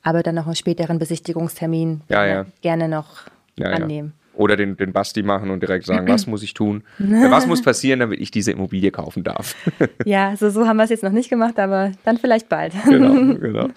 aber 0.04 0.22
dann 0.22 0.36
noch 0.36 0.46
einen 0.46 0.56
späteren 0.56 1.00
Besichtigungstermin 1.00 2.02
ja, 2.10 2.46
gerne 2.62 2.90
noch 2.90 3.24
annehmen. 3.62 4.14
Oder 4.36 4.56
den, 4.56 4.78
den 4.78 4.94
Basti 4.94 5.22
machen 5.22 5.50
und 5.52 5.62
direkt 5.62 5.86
sagen, 5.86 6.08
was 6.08 6.28
muss 6.28 6.44
ich 6.44 6.54
tun? 6.54 6.84
was 6.98 7.48
muss 7.48 7.62
passieren, 7.62 8.00
damit 8.00 8.20
ich 8.20 8.32
diese 8.32 8.52
Immobilie 8.52 8.92
kaufen 8.92 9.24
darf? 9.24 9.56
ja, 10.06 10.30
also 10.30 10.50
so 10.50 10.68
haben 10.68 10.78
wir 10.78 10.84
es 10.84 10.90
jetzt 10.90 11.04
noch 11.04 11.12
nicht 11.12 11.30
gemacht, 11.30 11.60
aber 11.60 11.92
dann 12.04 12.18
vielleicht 12.18 12.50
bald. 12.50 12.74
genau, 12.86 13.36
genau. 13.40 13.68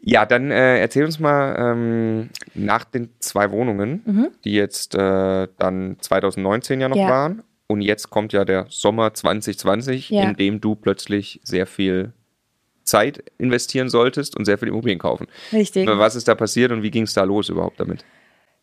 Ja, 0.00 0.24
dann 0.24 0.50
äh, 0.50 0.78
erzähl 0.78 1.04
uns 1.04 1.18
mal 1.18 1.56
ähm, 1.58 2.30
nach 2.54 2.84
den 2.84 3.10
zwei 3.18 3.50
Wohnungen, 3.50 4.02
mhm. 4.06 4.28
die 4.44 4.52
jetzt 4.52 4.94
äh, 4.94 5.48
dann 5.58 5.96
2019 6.00 6.80
ja 6.80 6.88
noch 6.88 6.96
ja. 6.96 7.08
waren. 7.08 7.42
Und 7.66 7.82
jetzt 7.82 8.08
kommt 8.08 8.32
ja 8.32 8.44
der 8.44 8.66
Sommer 8.70 9.12
2020, 9.12 10.10
ja. 10.10 10.22
in 10.22 10.36
dem 10.36 10.60
du 10.60 10.74
plötzlich 10.74 11.40
sehr 11.42 11.66
viel 11.66 12.12
Zeit 12.84 13.22
investieren 13.36 13.90
solltest 13.90 14.36
und 14.36 14.46
sehr 14.46 14.56
viel 14.56 14.68
Immobilien 14.68 14.98
kaufen. 14.98 15.26
Richtig. 15.52 15.86
Was 15.86 16.16
ist 16.16 16.26
da 16.26 16.34
passiert 16.34 16.72
und 16.72 16.82
wie 16.82 16.90
ging 16.90 17.02
es 17.02 17.12
da 17.12 17.24
los 17.24 17.50
überhaupt 17.50 17.78
damit? 17.78 18.04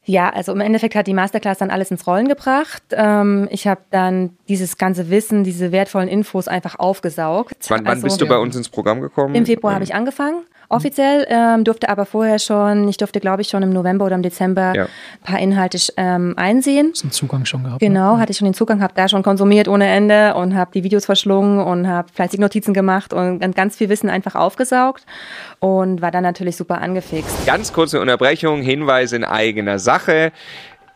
Ja, 0.05 0.29
also 0.29 0.51
im 0.51 0.61
Endeffekt 0.61 0.95
hat 0.95 1.07
die 1.07 1.13
Masterclass 1.13 1.57
dann 1.57 1.71
alles 1.71 1.89
ins 1.91 2.05
Rollen 2.05 2.27
gebracht. 2.27 2.83
Ähm, 2.91 3.47
ich 3.51 3.67
habe 3.67 3.81
dann 3.89 4.37
dieses 4.47 4.77
ganze 4.77 5.09
Wissen, 5.09 5.43
diese 5.43 5.71
wertvollen 5.71 6.07
Infos 6.07 6.47
einfach 6.47 6.77
aufgesaugt. 6.77 7.55
Wann, 7.69 7.79
wann 7.85 7.87
also, 7.87 8.03
bist 8.03 8.21
du 8.21 8.27
bei 8.27 8.37
uns 8.37 8.55
ins 8.55 8.69
Programm 8.69 9.01
gekommen? 9.01 9.33
Im 9.33 9.45
Februar 9.45 9.73
ähm. 9.73 9.75
habe 9.75 9.83
ich 9.83 9.95
angefangen 9.95 10.43
offiziell, 10.69 11.25
ähm, 11.29 11.63
durfte 11.63 11.89
aber 11.89 12.05
vorher 12.05 12.39
schon, 12.39 12.87
ich 12.87 12.97
durfte 12.97 13.19
glaube 13.19 13.41
ich 13.41 13.49
schon 13.49 13.63
im 13.63 13.71
November 13.71 14.05
oder 14.05 14.15
im 14.15 14.21
Dezember 14.21 14.73
ja. 14.75 14.83
ein 14.83 15.23
paar 15.23 15.39
Inhalte 15.39 15.77
ähm, 15.97 16.33
einsehen. 16.37 16.89
Hast 16.91 17.03
du 17.03 17.07
den 17.07 17.11
Zugang 17.11 17.45
schon 17.45 17.63
gehabt? 17.63 17.79
Genau, 17.79 18.15
ne? 18.15 18.21
hatte 18.21 18.31
ich 18.31 18.37
schon 18.37 18.45
den 18.45 18.53
Zugang, 18.53 18.81
habe 18.81 18.93
da 18.95 19.07
schon 19.07 19.23
konsumiert 19.23 19.67
ohne 19.67 19.87
Ende 19.87 20.35
und 20.35 20.55
habe 20.55 20.71
die 20.73 20.83
Videos 20.83 21.05
verschlungen 21.05 21.59
und 21.59 21.87
habe 21.87 22.07
fleißig 22.13 22.39
Notizen 22.39 22.73
gemacht 22.73 23.13
und 23.13 23.55
ganz 23.55 23.75
viel 23.75 23.89
Wissen 23.89 24.09
einfach 24.09 24.35
aufgesaugt 24.35 25.05
und 25.59 26.01
war 26.01 26.11
dann 26.11 26.23
natürlich 26.23 26.55
super 26.55 26.81
angefixt. 26.81 27.45
Ganz 27.45 27.73
kurze 27.73 27.99
Unterbrechung, 27.99 28.61
Hinweis 28.61 29.11
in 29.11 29.23
eigener 29.23 29.79
Sache. 29.79 30.31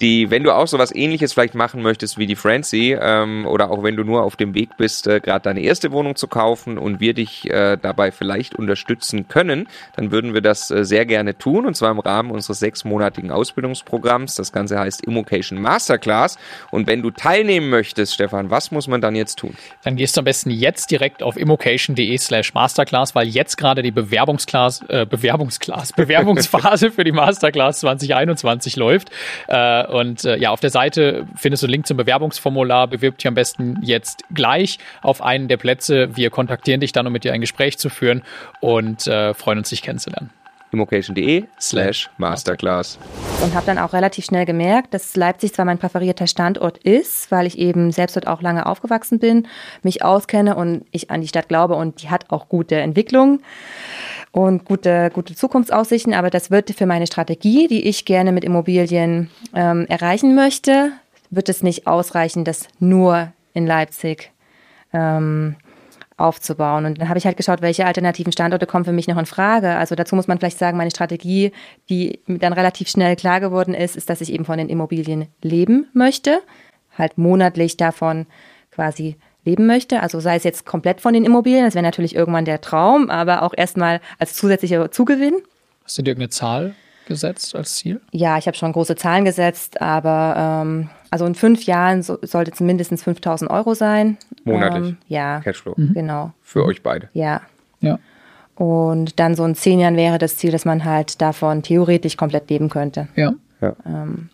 Die, 0.01 0.31
wenn 0.31 0.43
du 0.43 0.51
auch 0.55 0.67
sowas 0.67 0.95
ähnliches 0.95 1.33
vielleicht 1.33 1.55
machen 1.55 1.81
möchtest 1.81 2.17
wie 2.17 2.25
die 2.25 2.35
Francie, 2.35 2.97
ähm, 2.99 3.45
oder 3.45 3.69
auch 3.69 3.83
wenn 3.83 3.97
du 3.97 4.03
nur 4.03 4.23
auf 4.23 4.37
dem 4.37 4.53
Weg 4.53 4.77
bist, 4.77 5.07
äh, 5.07 5.19
gerade 5.19 5.43
deine 5.43 5.61
erste 5.61 5.91
Wohnung 5.91 6.15
zu 6.15 6.27
kaufen 6.27 6.77
und 6.77 6.99
wir 7.01 7.13
dich 7.13 7.49
äh, 7.49 7.77
dabei 7.77 8.11
vielleicht 8.11 8.55
unterstützen 8.55 9.27
können, 9.27 9.67
dann 9.95 10.11
würden 10.11 10.33
wir 10.33 10.41
das 10.41 10.71
äh, 10.71 10.85
sehr 10.85 11.05
gerne 11.05 11.37
tun 11.37 11.65
und 11.65 11.75
zwar 11.75 11.91
im 11.91 11.99
Rahmen 11.99 12.31
unseres 12.31 12.59
sechsmonatigen 12.59 13.31
Ausbildungsprogramms. 13.31 14.35
Das 14.35 14.53
Ganze 14.53 14.79
heißt 14.79 15.05
Immocation 15.05 15.61
Masterclass. 15.61 16.37
Und 16.71 16.87
wenn 16.87 17.01
du 17.01 17.11
teilnehmen 17.11 17.69
möchtest, 17.69 18.13
Stefan, 18.13 18.49
was 18.49 18.71
muss 18.71 18.87
man 18.87 19.01
dann 19.01 19.15
jetzt 19.15 19.39
tun? 19.39 19.55
Dann 19.83 19.97
gehst 19.97 20.15
du 20.15 20.21
am 20.21 20.25
besten 20.25 20.49
jetzt 20.49 20.91
direkt 20.91 21.23
auf 21.23 21.35
immocation.de 21.35 22.17
slash 22.17 22.53
Masterclass, 22.53 23.15
weil 23.15 23.27
jetzt 23.27 23.57
gerade 23.57 23.81
die 23.81 23.91
Bewerbungsklasse, 23.91 24.85
äh, 24.87 25.05
Bewerbungsklasse, 25.05 25.93
Bewerbungsphase 25.97 26.91
für 26.91 27.03
die 27.03 27.11
Masterclass 27.11 27.81
2021 27.81 28.77
läuft. 28.77 29.09
Äh, 29.47 29.88
und 29.89 30.25
äh, 30.25 30.37
ja, 30.37 30.51
auf 30.51 30.59
der 30.59 30.69
Seite 30.69 31.25
findest 31.35 31.63
du 31.63 31.67
einen 31.67 31.73
Link 31.73 31.87
zum 31.87 31.97
Bewerbungsformular. 31.97 32.87
Bewirb 32.87 33.17
dich 33.17 33.27
am 33.27 33.33
besten 33.33 33.79
jetzt 33.81 34.23
gleich 34.33 34.79
auf 35.01 35.21
einen 35.21 35.47
der 35.47 35.57
Plätze. 35.57 36.15
Wir 36.15 36.29
kontaktieren 36.29 36.79
dich 36.79 36.91
dann, 36.91 37.07
um 37.07 37.13
mit 37.13 37.23
dir 37.23 37.33
ein 37.33 37.41
Gespräch 37.41 37.77
zu 37.77 37.89
führen 37.89 38.23
und 38.61 39.07
äh, 39.07 39.33
freuen 39.33 39.57
uns, 39.57 39.69
dich 39.69 39.81
kennenzulernen 39.81 40.29
immocation.de 40.71 41.45
slash 41.59 42.09
masterclass. 42.17 42.97
Und 43.41 43.53
habe 43.53 43.65
dann 43.65 43.77
auch 43.77 43.93
relativ 43.93 44.25
schnell 44.25 44.45
gemerkt, 44.45 44.93
dass 44.93 45.15
Leipzig 45.15 45.53
zwar 45.53 45.65
mein 45.65 45.77
präferierter 45.77 46.27
Standort 46.27 46.77
ist, 46.79 47.31
weil 47.31 47.47
ich 47.47 47.57
eben 47.57 47.91
selbst 47.91 48.15
dort 48.15 48.27
auch 48.27 48.41
lange 48.41 48.65
aufgewachsen 48.65 49.19
bin, 49.19 49.47
mich 49.83 50.03
auskenne 50.03 50.55
und 50.55 50.85
ich 50.91 51.11
an 51.11 51.21
die 51.21 51.27
Stadt 51.27 51.47
glaube 51.47 51.75
und 51.75 52.01
die 52.01 52.09
hat 52.09 52.29
auch 52.29 52.49
gute 52.49 52.75
Entwicklung 52.75 53.41
und 54.31 54.65
gute, 54.65 55.09
gute 55.13 55.35
Zukunftsaussichten. 55.35 56.13
Aber 56.13 56.29
das 56.29 56.51
wird 56.51 56.71
für 56.71 56.85
meine 56.85 57.07
Strategie, 57.07 57.67
die 57.67 57.87
ich 57.87 58.05
gerne 58.05 58.31
mit 58.31 58.43
Immobilien 58.43 59.29
ähm, 59.55 59.85
erreichen 59.87 60.35
möchte, 60.35 60.91
wird 61.29 61.49
es 61.49 61.63
nicht 61.63 61.87
ausreichen, 61.87 62.43
das 62.43 62.67
nur 62.79 63.31
in 63.53 63.67
Leipzig 63.67 64.31
ähm, 64.93 65.55
aufzubauen. 66.19 66.85
Und 66.85 66.99
dann 66.99 67.09
habe 67.09 67.17
ich 67.17 67.25
halt 67.25 67.37
geschaut, 67.37 67.61
welche 67.61 67.85
alternativen 67.85 68.31
Standorte 68.31 68.65
kommen 68.65 68.85
für 68.85 68.91
mich 68.91 69.07
noch 69.07 69.17
in 69.17 69.25
Frage. 69.25 69.75
Also 69.75 69.95
dazu 69.95 70.15
muss 70.15 70.27
man 70.27 70.37
vielleicht 70.37 70.59
sagen, 70.59 70.77
meine 70.77 70.91
Strategie, 70.91 71.51
die 71.89 72.19
dann 72.27 72.53
relativ 72.53 72.89
schnell 72.89 73.15
klar 73.15 73.39
geworden 73.39 73.73
ist, 73.73 73.95
ist, 73.95 74.09
dass 74.09 74.21
ich 74.21 74.31
eben 74.31 74.45
von 74.45 74.57
den 74.57 74.69
Immobilien 74.69 75.27
leben 75.41 75.87
möchte, 75.93 76.41
halt 76.97 77.17
monatlich 77.17 77.77
davon 77.77 78.25
quasi 78.71 79.17
leben 79.45 79.65
möchte. 79.65 80.01
Also 80.01 80.19
sei 80.19 80.35
es 80.35 80.43
jetzt 80.43 80.65
komplett 80.65 81.01
von 81.01 81.13
den 81.13 81.25
Immobilien, 81.25 81.65
das 81.65 81.75
wäre 81.75 81.83
natürlich 81.83 82.15
irgendwann 82.15 82.45
der 82.45 82.61
Traum, 82.61 83.09
aber 83.09 83.43
auch 83.43 83.53
erstmal 83.55 84.01
als 84.17 84.33
zusätzlicher 84.35 84.91
Zugewinn. 84.91 85.35
Hast 85.83 85.97
du 85.97 86.01
dir 86.01 86.11
irgendeine 86.11 86.29
Zahl 86.29 86.75
gesetzt 87.07 87.55
als 87.55 87.75
Ziel? 87.75 88.01
Ja, 88.11 88.37
ich 88.37 88.45
habe 88.45 88.55
schon 88.55 88.71
große 88.71 88.95
Zahlen 88.95 89.25
gesetzt, 89.25 89.81
aber 89.81 90.63
ähm, 90.63 90.89
also 91.11 91.25
in 91.25 91.35
fünf 91.35 91.63
Jahren 91.63 92.03
so, 92.03 92.17
sollte 92.21 92.51
es 92.51 92.59
mindestens 92.59 93.03
5000 93.03 93.49
Euro 93.49 93.73
sein. 93.73 94.17
Monatlich? 94.43 94.89
Ähm, 94.89 94.97
ja. 95.07 95.39
Cashflow. 95.41 95.73
Mhm. 95.77 95.93
Genau. 95.93 96.33
Für 96.41 96.65
euch 96.65 96.83
beide? 96.83 97.09
Ja. 97.13 97.41
Ja. 97.81 97.99
Und 98.55 99.19
dann 99.19 99.35
so 99.35 99.45
in 99.45 99.55
zehn 99.55 99.79
Jahren 99.79 99.95
wäre 99.95 100.17
das 100.17 100.37
Ziel, 100.37 100.51
dass 100.51 100.65
man 100.65 100.83
halt 100.83 101.21
davon 101.21 101.63
theoretisch 101.63 102.17
komplett 102.17 102.49
leben 102.49 102.69
könnte. 102.69 103.07
Ja. 103.15 103.33
ja. 103.61 103.73
Ähm, 103.85 104.29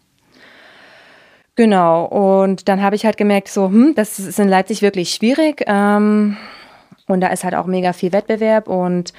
Genau, 1.55 2.03
und 2.03 2.67
dann 2.67 2.81
habe 2.81 2.97
ich 2.97 3.05
halt 3.05 3.15
gemerkt, 3.15 3.47
so, 3.47 3.67
hm, 3.67 3.93
das 3.95 4.19
ist 4.19 4.39
in 4.39 4.49
Leipzig 4.49 4.81
wirklich 4.81 5.11
schwierig. 5.11 5.63
Ähm, 5.67 6.35
und 7.07 7.21
da 7.21 7.27
ist 7.27 7.45
halt 7.45 7.55
auch 7.55 7.65
mega 7.65 7.93
viel 7.93 8.11
Wettbewerb 8.11 8.67
und 8.67 9.13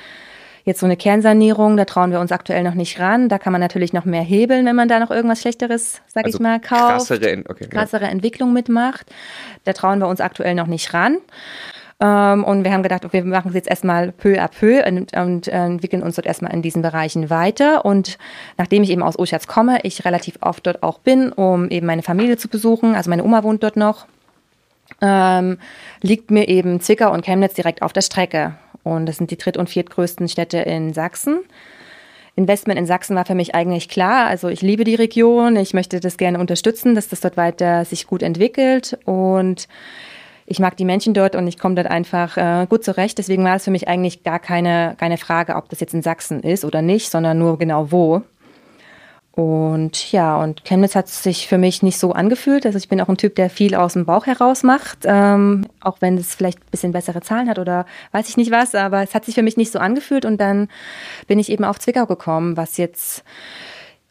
jetzt 0.66 0.80
so 0.80 0.86
eine 0.86 0.96
Kernsanierung, 0.96 1.76
da 1.76 1.84
trauen 1.84 2.10
wir 2.10 2.20
uns 2.20 2.32
aktuell 2.32 2.64
noch 2.64 2.74
nicht 2.74 2.98
ran. 2.98 3.28
Da 3.28 3.38
kann 3.38 3.52
man 3.52 3.60
natürlich 3.60 3.92
noch 3.92 4.04
mehr 4.04 4.22
hebeln, 4.22 4.66
wenn 4.66 4.76
man 4.76 4.88
da 4.88 4.98
noch 4.98 5.12
irgendwas 5.12 5.40
Schlechteres, 5.40 6.02
sag 6.08 6.26
also 6.26 6.36
ich 6.36 6.42
mal, 6.42 6.60
kauft. 6.60 7.06
Krassere, 7.08 7.44
okay, 7.48 7.68
krassere 7.68 8.04
ja. 8.04 8.10
Entwicklung 8.10 8.52
mitmacht. 8.52 9.06
Da 9.64 9.72
trauen 9.72 10.00
wir 10.00 10.08
uns 10.08 10.20
aktuell 10.20 10.56
noch 10.56 10.66
nicht 10.66 10.92
ran. 10.92 11.18
Ähm, 12.00 12.44
und 12.44 12.64
wir 12.64 12.72
haben 12.72 12.82
gedacht, 12.82 13.04
okay, 13.04 13.24
wir 13.24 13.30
machen 13.30 13.48
es 13.48 13.54
jetzt 13.54 13.68
erstmal 13.68 14.10
peu 14.10 14.38
à 14.42 14.48
peu 14.48 14.84
und, 14.86 15.16
und 15.16 15.48
äh, 15.48 15.64
entwickeln 15.64 16.02
uns 16.02 16.16
dort 16.16 16.26
erstmal 16.26 16.52
in 16.52 16.62
diesen 16.62 16.82
Bereichen 16.82 17.30
weiter. 17.30 17.84
Und 17.84 18.18
nachdem 18.58 18.82
ich 18.82 18.90
eben 18.90 19.04
aus 19.04 19.18
Oschatz 19.18 19.46
komme, 19.46 19.78
ich 19.84 20.04
relativ 20.04 20.36
oft 20.40 20.66
dort 20.66 20.82
auch 20.82 20.98
bin, 20.98 21.32
um 21.32 21.70
eben 21.70 21.86
meine 21.86 22.02
Familie 22.02 22.36
zu 22.36 22.48
besuchen, 22.48 22.96
also 22.96 23.08
meine 23.08 23.24
Oma 23.24 23.44
wohnt 23.44 23.62
dort 23.62 23.76
noch, 23.76 24.06
ähm, 25.00 25.58
liegt 26.02 26.30
mir 26.32 26.48
eben 26.48 26.80
Zwickau 26.80 27.12
und 27.12 27.24
Chemnitz 27.24 27.54
direkt 27.54 27.82
auf 27.82 27.92
der 27.92 28.02
Strecke. 28.02 28.56
Und 28.86 29.06
das 29.06 29.16
sind 29.16 29.32
die 29.32 29.36
dritt- 29.36 29.56
und 29.56 29.68
viertgrößten 29.68 30.28
Städte 30.28 30.58
in 30.58 30.94
Sachsen. 30.94 31.40
Investment 32.36 32.78
in 32.78 32.86
Sachsen 32.86 33.16
war 33.16 33.24
für 33.24 33.34
mich 33.34 33.52
eigentlich 33.54 33.88
klar. 33.88 34.26
Also 34.26 34.48
ich 34.48 34.62
liebe 34.62 34.84
die 34.84 34.94
Region, 34.94 35.56
ich 35.56 35.74
möchte 35.74 35.98
das 35.98 36.16
gerne 36.16 36.38
unterstützen, 36.38 36.94
dass 36.94 37.08
das 37.08 37.20
dort 37.20 37.36
weiter 37.36 37.84
sich 37.84 38.06
gut 38.06 38.22
entwickelt. 38.22 38.96
Und 39.04 39.66
ich 40.46 40.60
mag 40.60 40.76
die 40.76 40.84
Menschen 40.84 41.14
dort 41.14 41.34
und 41.34 41.48
ich 41.48 41.58
komme 41.58 41.74
dort 41.74 41.88
einfach 41.88 42.36
äh, 42.36 42.66
gut 42.68 42.84
zurecht. 42.84 43.18
Deswegen 43.18 43.42
war 43.42 43.56
es 43.56 43.64
für 43.64 43.72
mich 43.72 43.88
eigentlich 43.88 44.22
gar 44.22 44.38
keine, 44.38 44.94
keine 44.98 45.16
Frage, 45.16 45.56
ob 45.56 45.68
das 45.68 45.80
jetzt 45.80 45.94
in 45.94 46.02
Sachsen 46.02 46.44
ist 46.44 46.64
oder 46.64 46.80
nicht, 46.80 47.10
sondern 47.10 47.38
nur 47.38 47.58
genau 47.58 47.90
wo. 47.90 48.22
Und 49.36 50.12
ja, 50.12 50.42
und 50.42 50.64
Chemnitz 50.64 50.94
hat 50.94 51.08
sich 51.08 51.46
für 51.46 51.58
mich 51.58 51.82
nicht 51.82 51.98
so 51.98 52.12
angefühlt. 52.12 52.64
Also 52.64 52.78
ich 52.78 52.88
bin 52.88 53.02
auch 53.02 53.10
ein 53.10 53.18
Typ, 53.18 53.34
der 53.34 53.50
viel 53.50 53.74
aus 53.74 53.92
dem 53.92 54.06
Bauch 54.06 54.24
heraus 54.24 54.62
macht, 54.62 55.00
ähm, 55.04 55.66
auch 55.80 55.98
wenn 56.00 56.16
es 56.16 56.34
vielleicht 56.34 56.58
ein 56.58 56.70
bisschen 56.70 56.92
bessere 56.92 57.20
Zahlen 57.20 57.50
hat 57.50 57.58
oder 57.58 57.84
weiß 58.12 58.30
ich 58.30 58.38
nicht 58.38 58.50
was, 58.50 58.74
aber 58.74 59.02
es 59.02 59.14
hat 59.14 59.26
sich 59.26 59.34
für 59.34 59.42
mich 59.42 59.58
nicht 59.58 59.70
so 59.70 59.78
angefühlt 59.78 60.24
und 60.24 60.40
dann 60.40 60.68
bin 61.26 61.38
ich 61.38 61.50
eben 61.50 61.64
auf 61.64 61.78
Zwickau 61.78 62.06
gekommen, 62.06 62.56
was 62.56 62.78
jetzt 62.78 63.24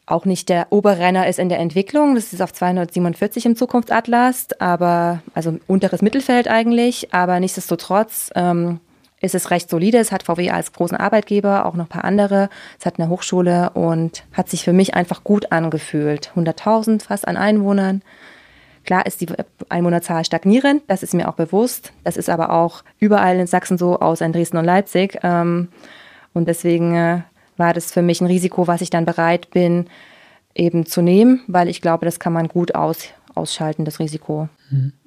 auch 0.05 0.25
nicht 0.25 0.47
der 0.49 0.67
Oberrenner 0.69 1.27
ist 1.27 1.39
in 1.39 1.49
der 1.49 1.57
Entwicklung. 1.57 2.13
Das 2.13 2.31
ist 2.31 2.41
auf 2.41 2.53
247 2.53 3.47
im 3.47 3.55
Zukunftsatlas, 3.55 4.49
aber 4.59 5.23
also 5.33 5.57
unteres 5.65 6.03
Mittelfeld 6.03 6.47
eigentlich. 6.47 7.11
Aber 7.15 7.39
nichtsdestotrotz 7.39 8.29
ähm, 8.35 8.79
ist 9.25 9.35
es 9.35 9.51
recht 9.51 9.69
solide. 9.69 9.97
Es 9.97 10.11
hat 10.11 10.23
VW 10.23 10.51
als 10.51 10.71
großen 10.71 10.97
Arbeitgeber, 10.97 11.65
auch 11.65 11.73
noch 11.75 11.85
ein 11.85 11.89
paar 11.89 12.05
andere. 12.05 12.49
Es 12.79 12.85
hat 12.85 12.99
eine 12.99 13.09
Hochschule 13.09 13.71
und 13.71 14.23
hat 14.33 14.49
sich 14.49 14.63
für 14.63 14.73
mich 14.73 14.93
einfach 14.93 15.23
gut 15.23 15.51
angefühlt. 15.51 16.31
100.000 16.35 17.03
fast 17.03 17.27
an 17.27 17.37
Einwohnern. 17.37 18.01
Klar 18.85 19.05
ist 19.07 19.19
die 19.21 19.27
Einwohnerzahl 19.69 20.23
stagnierend, 20.25 20.83
das 20.87 21.01
ist 21.01 21.15
mir 21.15 21.27
auch 21.27 21.33
bewusst. 21.33 21.91
Das 22.03 22.17
ist 22.17 22.29
aber 22.29 22.51
auch 22.51 22.83
überall 22.99 23.39
in 23.39 23.47
Sachsen 23.47 23.79
so, 23.79 23.99
außer 23.99 24.25
in 24.25 24.31
Dresden 24.31 24.57
und 24.57 24.65
Leipzig. 24.65 25.17
Ähm, 25.23 25.69
und 26.33 26.47
deswegen 26.47 26.95
äh, 26.95 27.21
war 27.57 27.73
das 27.73 27.91
für 27.91 28.03
mich 28.03 28.21
ein 28.21 28.27
Risiko, 28.27 28.67
was 28.67 28.81
ich 28.81 28.91
dann 28.91 29.05
bereit 29.05 29.49
bin, 29.49 29.87
eben 30.53 30.85
zu 30.85 31.01
nehmen, 31.01 31.41
weil 31.47 31.67
ich 31.67 31.81
glaube, 31.81 32.05
das 32.05 32.19
kann 32.19 32.33
man 32.33 32.47
gut 32.47 32.75
aus, 32.75 33.07
ausschalten, 33.33 33.85
das 33.85 33.99
Risiko. 33.99 34.49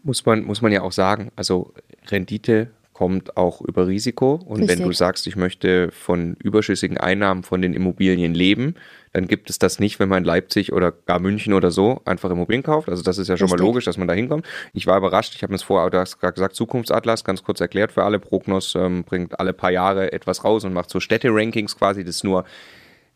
Muss 0.02 0.26
man, 0.26 0.42
muss 0.44 0.60
man 0.60 0.72
ja 0.72 0.82
auch 0.82 0.92
sagen. 0.92 1.30
Also 1.36 1.72
Rendite 2.08 2.70
kommt 2.98 3.36
auch 3.36 3.60
über 3.60 3.86
Risiko. 3.86 4.40
Und 4.44 4.58
Richtig. 4.58 4.80
wenn 4.80 4.84
du 4.84 4.92
sagst, 4.92 5.28
ich 5.28 5.36
möchte 5.36 5.92
von 5.92 6.34
überschüssigen 6.42 6.98
Einnahmen 6.98 7.44
von 7.44 7.62
den 7.62 7.72
Immobilien 7.72 8.34
leben, 8.34 8.74
dann 9.12 9.28
gibt 9.28 9.50
es 9.50 9.60
das 9.60 9.78
nicht, 9.78 10.00
wenn 10.00 10.08
man 10.08 10.18
in 10.18 10.24
Leipzig 10.24 10.72
oder 10.72 10.90
gar 10.90 11.20
München 11.20 11.54
oder 11.54 11.70
so 11.70 12.02
einfach 12.06 12.28
Immobilien 12.28 12.64
kauft. 12.64 12.88
Also 12.88 13.04
das 13.04 13.18
ist 13.18 13.28
ja 13.28 13.36
schon 13.36 13.44
Richtig. 13.44 13.60
mal 13.60 13.64
logisch, 13.64 13.84
dass 13.84 13.98
man 13.98 14.08
da 14.08 14.14
hinkommt. 14.14 14.44
Ich 14.72 14.88
war 14.88 14.98
überrascht, 14.98 15.36
ich 15.36 15.44
habe 15.44 15.52
mir 15.52 15.58
das 15.58 15.62
vorher 15.62 15.88
gerade 15.90 16.32
gesagt, 16.32 16.56
Zukunftsatlas, 16.56 17.22
ganz 17.22 17.44
kurz 17.44 17.60
erklärt 17.60 17.92
für 17.92 18.02
alle. 18.02 18.18
Prognos 18.18 18.74
ähm, 18.74 19.04
bringt 19.04 19.38
alle 19.38 19.52
paar 19.52 19.70
Jahre 19.70 20.12
etwas 20.12 20.42
raus 20.42 20.64
und 20.64 20.72
macht 20.72 20.90
so 20.90 20.98
Städte-Rankings 20.98 21.76
quasi. 21.76 22.02
Das 22.02 22.16
ist 22.16 22.24
nur 22.24 22.46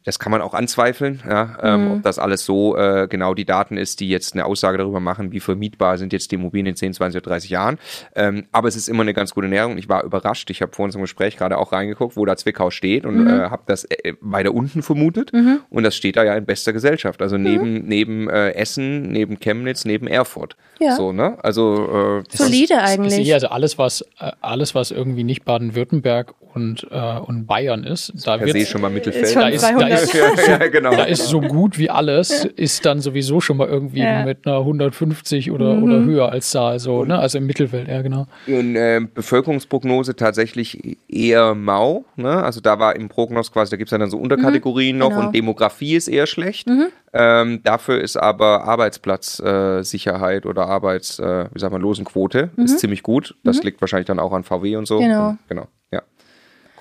das 0.04 0.18
kann 0.18 0.32
man 0.32 0.40
auch 0.42 0.54
anzweifeln, 0.54 1.22
ja, 1.28 1.56
ähm, 1.62 1.84
mhm. 1.84 1.90
ob 1.92 2.02
das 2.02 2.18
alles 2.18 2.44
so 2.44 2.76
äh, 2.76 3.06
genau 3.08 3.34
die 3.34 3.44
Daten 3.44 3.76
ist, 3.76 4.00
die 4.00 4.08
jetzt 4.08 4.34
eine 4.34 4.44
Aussage 4.44 4.78
darüber 4.78 5.00
machen, 5.00 5.32
wie 5.32 5.40
vermietbar 5.40 5.98
sind 5.98 6.12
jetzt 6.12 6.30
die 6.30 6.36
Immobilien 6.36 6.66
in 6.66 6.76
10, 6.76 6.94
20 6.94 7.22
oder 7.22 7.30
30 7.30 7.50
Jahren. 7.50 7.78
Ähm, 8.16 8.46
aber 8.50 8.68
es 8.68 8.76
ist 8.76 8.88
immer 8.88 9.02
eine 9.02 9.14
ganz 9.14 9.32
gute 9.32 9.48
Näherung. 9.48 9.78
Ich 9.78 9.88
war 9.88 10.02
überrascht. 10.02 10.50
Ich 10.50 10.60
habe 10.62 10.72
vor 10.72 10.84
unserem 10.84 11.02
Gespräch 11.02 11.36
gerade 11.36 11.58
auch 11.58 11.72
reingeguckt, 11.72 12.16
wo 12.16 12.24
da 12.24 12.36
Zwickau 12.36 12.70
steht 12.70 13.06
und 13.06 13.24
mhm. 13.24 13.28
äh, 13.28 13.50
habe 13.50 13.62
das 13.66 13.84
äh, 13.84 14.14
weiter 14.20 14.54
unten 14.54 14.82
vermutet. 14.82 15.32
Mhm. 15.32 15.60
Und 15.70 15.84
das 15.84 15.94
steht 15.94 16.16
da 16.16 16.24
ja 16.24 16.34
in 16.34 16.44
bester 16.44 16.72
Gesellschaft. 16.72 17.22
Also 17.22 17.38
neben, 17.38 17.74
mhm. 17.74 17.84
neben 17.86 18.28
äh, 18.28 18.52
Essen, 18.52 19.10
neben 19.12 19.38
Chemnitz, 19.38 19.84
neben 19.84 20.06
Erfurt. 20.08 20.56
Ja. 20.80 20.96
So, 20.96 21.12
ne? 21.12 21.38
Also 21.42 22.22
äh, 22.22 22.36
solide 22.36 22.80
eigentlich. 22.82 23.32
Also 23.32 23.48
alles, 23.48 23.78
was 23.78 24.02
äh, 24.18 24.32
alles, 24.40 24.74
was 24.74 24.90
irgendwie 24.90 25.24
nicht 25.24 25.44
Baden-Württemberg 25.44 26.34
und, 26.54 26.86
äh, 26.90 27.18
und 27.18 27.46
Bayern 27.46 27.84
ist. 27.84 28.12
Da 28.24 28.38
se 28.38 28.66
schon 28.66 28.80
mal 28.80 28.90
Mittelfeld. 28.90 29.24
Ist 29.24 29.36
da, 29.36 29.48
ist, 29.48 29.62
da, 29.62 29.86
ist, 29.94 30.14
ja, 30.48 30.58
genau. 30.68 30.90
da 30.90 31.04
ist 31.04 31.26
so 31.28 31.40
gut 31.40 31.78
wie 31.78 31.90
alles, 31.90 32.44
ist 32.44 32.84
dann 32.84 33.00
sowieso 33.00 33.40
schon 33.40 33.56
mal 33.56 33.68
irgendwie 33.68 34.00
ja. 34.00 34.24
mit 34.24 34.46
einer 34.46 34.58
150 34.58 35.50
oder, 35.50 35.74
mhm. 35.74 35.82
oder 35.82 36.04
höher 36.04 36.32
als 36.32 36.50
da. 36.50 36.68
Also, 36.68 37.04
ne? 37.04 37.18
also 37.18 37.38
im 37.38 37.46
Mittelfeld, 37.46 37.88
ja 37.88 38.02
genau. 38.02 38.26
Und 38.46 38.76
äh, 38.76 39.00
Bevölkerungsprognose 39.14 40.16
tatsächlich 40.16 40.98
eher 41.08 41.54
mau. 41.54 42.04
Ne? 42.16 42.42
Also 42.42 42.60
da 42.60 42.78
war 42.78 42.96
im 42.96 43.08
Prognos 43.08 43.52
quasi, 43.52 43.70
da 43.70 43.76
gibt 43.76 43.92
es 43.92 43.98
dann 43.98 44.10
so 44.10 44.18
Unterkategorien 44.18 44.96
mhm, 44.96 45.00
noch 45.00 45.10
genau. 45.10 45.26
und 45.26 45.34
Demografie 45.34 45.96
ist 45.96 46.08
eher 46.08 46.26
schlecht. 46.26 46.68
Mhm. 46.68 46.86
Ähm, 47.14 47.60
dafür 47.62 48.00
ist 48.00 48.16
aber 48.16 48.64
Arbeitsplatzsicherheit 48.64 50.44
äh, 50.44 50.48
oder 50.48 50.66
Arbeits, 50.66 51.18
äh, 51.18 51.46
wie 51.52 51.58
sagt 51.58 51.72
man, 51.72 51.82
Losenquote 51.82 52.50
ist 52.56 52.72
mhm. 52.72 52.78
ziemlich 52.78 53.02
gut. 53.02 53.34
Das 53.44 53.58
mhm. 53.58 53.64
liegt 53.64 53.80
wahrscheinlich 53.80 54.06
dann 54.06 54.18
auch 54.18 54.32
an 54.32 54.44
VW 54.44 54.76
und 54.76 54.86
so. 54.86 54.98
Genau. 54.98 55.30
Und, 55.30 55.38
genau. 55.48 55.68
Ja. 55.90 56.02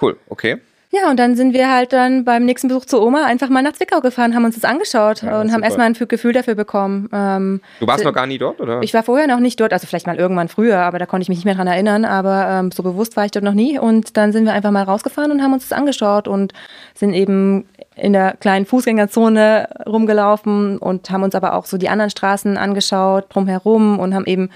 Cool, 0.01 0.17
okay. 0.29 0.57
Ja, 0.93 1.09
und 1.09 1.17
dann 1.17 1.35
sind 1.37 1.53
wir 1.53 1.71
halt 1.71 1.93
dann 1.93 2.25
beim 2.25 2.43
nächsten 2.43 2.67
Besuch 2.67 2.83
zur 2.83 3.01
Oma 3.01 3.23
einfach 3.23 3.47
mal 3.47 3.63
nach 3.63 3.71
Zwickau 3.71 4.01
gefahren, 4.01 4.35
haben 4.35 4.43
uns 4.43 4.55
das 4.55 4.65
angeschaut 4.65 5.21
Ja, 5.23 5.39
und 5.39 5.43
super. 5.47 5.53
haben 5.53 5.63
erstmal 5.63 5.85
ein 5.87 5.93
Gefühl 5.93 6.33
dafür 6.33 6.55
bekommen. 6.55 7.07
Ähm, 7.13 7.61
Du 7.79 7.87
warst 7.87 8.03
noch 8.03 8.13
gar 8.13 8.27
nie 8.27 8.37
dort, 8.37 8.59
oder? 8.59 8.81
ich 8.81 8.93
war 8.93 9.01
vorher 9.01 9.25
noch 9.27 9.39
nicht 9.39 9.57
dort, 9.61 9.71
also 9.71 9.87
vielleicht 9.87 10.05
mal 10.05 10.17
irgendwann 10.17 10.49
früher, 10.49 10.79
aber 10.79 10.99
da 10.99 11.05
konnte 11.05 11.21
ich 11.21 11.29
mich 11.29 11.37
nicht 11.37 11.45
mehr 11.45 11.55
dran 11.55 11.67
erinnern, 11.67 12.03
aber 12.03 12.45
ähm, 12.49 12.71
so 12.71 12.83
bewusst 12.83 13.15
war 13.15 13.23
ich 13.23 13.31
dort 13.31 13.45
noch 13.45 13.53
nie. 13.53 13.79
Und 13.79 14.17
dann 14.17 14.33
sind 14.33 14.43
wir 14.43 14.51
einfach 14.51 14.71
mal 14.71 14.83
rausgefahren 14.83 15.31
und 15.31 15.41
haben 15.41 15.53
uns 15.53 15.69
das 15.69 15.77
angeschaut 15.77 16.27
und 16.27 16.51
sind 16.93 17.13
eben 17.13 17.69
in 17.95 18.11
der 18.11 18.35
kleinen 18.41 18.65
Fußgängerzone 18.65 19.69
rumgelaufen 19.87 20.77
und 20.77 21.09
haben 21.09 21.23
uns 21.23 21.35
aber 21.35 21.53
auch 21.53 21.65
so 21.67 21.77
die 21.77 21.87
anderen 21.87 22.09
Straßen 22.09 22.57
angeschaut, 22.57 23.25
drumherum 23.29 23.97
und 23.97 24.13
haben 24.13 24.25
eben 24.25 24.49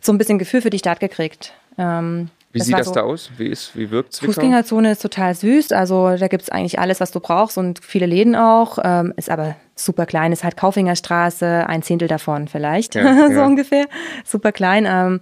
so 0.00 0.10
ein 0.10 0.18
bisschen 0.18 0.38
Gefühl 0.40 0.60
für 0.60 0.70
die 0.70 0.78
Stadt 0.80 0.98
gekriegt. 0.98 1.52
Ähm, 1.78 2.30
wie 2.52 2.60
sieht 2.60 2.72
war 2.72 2.78
das 2.78 2.88
so- 2.88 2.94
da 2.94 3.02
aus? 3.02 3.30
Wie, 3.36 3.46
ist, 3.46 3.76
wie 3.76 3.90
wirkt 3.90 4.12
Zwickau? 4.14 4.32
Fußgängerzone 4.32 4.92
ist 4.92 5.02
total 5.02 5.34
süß, 5.34 5.72
also 5.72 6.16
da 6.16 6.28
gibt's 6.28 6.48
eigentlich 6.50 6.78
alles, 6.78 7.00
was 7.00 7.10
du 7.10 7.20
brauchst 7.20 7.58
und 7.58 7.80
viele 7.84 8.06
Läden 8.06 8.34
auch, 8.36 8.78
ähm, 8.82 9.12
ist 9.16 9.30
aber 9.30 9.56
super 9.74 10.06
klein, 10.06 10.32
ist 10.32 10.44
halt 10.44 10.56
Kaufingerstraße, 10.56 11.66
ein 11.68 11.82
Zehntel 11.82 12.08
davon 12.08 12.48
vielleicht, 12.48 12.94
Ja, 12.94 13.14
so 13.28 13.32
ja. 13.34 13.46
ungefähr, 13.46 13.86
super 14.24 14.52
klein 14.52 14.86
ähm, 14.88 15.20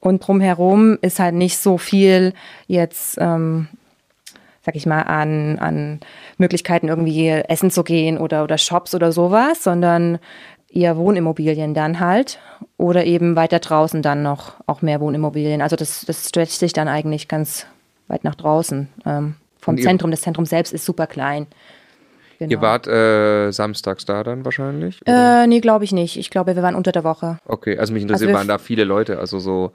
und 0.00 0.26
drumherum 0.26 0.96
ist 1.02 1.18
halt 1.18 1.34
nicht 1.34 1.58
so 1.58 1.76
viel 1.76 2.32
jetzt, 2.66 3.18
ähm, 3.20 3.68
sag 4.62 4.76
ich 4.76 4.86
mal, 4.86 5.02
an, 5.02 5.58
an 5.58 6.00
Möglichkeiten 6.38 6.88
irgendwie 6.88 7.28
essen 7.28 7.70
zu 7.70 7.82
gehen 7.82 8.16
oder, 8.18 8.44
oder 8.44 8.58
Shops 8.58 8.94
oder 8.94 9.10
sowas, 9.10 9.64
sondern 9.64 10.18
eher 10.72 10.96
Wohnimmobilien 10.96 11.74
dann 11.74 12.00
halt 12.00 12.38
oder 12.76 13.04
eben 13.04 13.36
weiter 13.36 13.58
draußen 13.58 14.02
dann 14.02 14.22
noch 14.22 14.54
auch 14.66 14.82
mehr 14.82 15.00
Wohnimmobilien. 15.00 15.62
Also 15.62 15.76
das, 15.76 16.04
das 16.06 16.28
stretcht 16.28 16.58
sich 16.58 16.72
dann 16.72 16.88
eigentlich 16.88 17.28
ganz 17.28 17.66
weit 18.08 18.24
nach 18.24 18.34
draußen 18.36 18.88
ähm, 19.06 19.34
vom 19.58 19.76
ihr- 19.76 19.82
Zentrum. 19.84 20.10
Das 20.10 20.20
Zentrum 20.22 20.46
selbst 20.46 20.72
ist 20.72 20.84
super 20.84 21.06
klein. 21.06 21.46
Genau. 22.38 22.52
Ihr 22.52 22.60
wart 22.62 22.86
äh, 22.86 23.50
samstags 23.50 24.06
da 24.06 24.22
dann 24.24 24.44
wahrscheinlich? 24.46 25.02
oder? 25.02 25.42
Äh, 25.42 25.46
nee, 25.46 25.60
glaube 25.60 25.84
ich 25.84 25.92
nicht. 25.92 26.16
Ich 26.16 26.30
glaube, 26.30 26.56
wir 26.56 26.62
waren 26.62 26.74
unter 26.74 26.92
der 26.92 27.04
Woche. 27.04 27.38
okay, 27.46 27.76
also 27.78 27.92
mich 27.92 28.02
interessiert, 28.02 28.30
wir- 28.30 28.34
waren 28.36 28.48
da 28.48 28.56
viele 28.58 28.84
Leute, 28.84 29.18
also 29.18 29.38
so. 29.38 29.72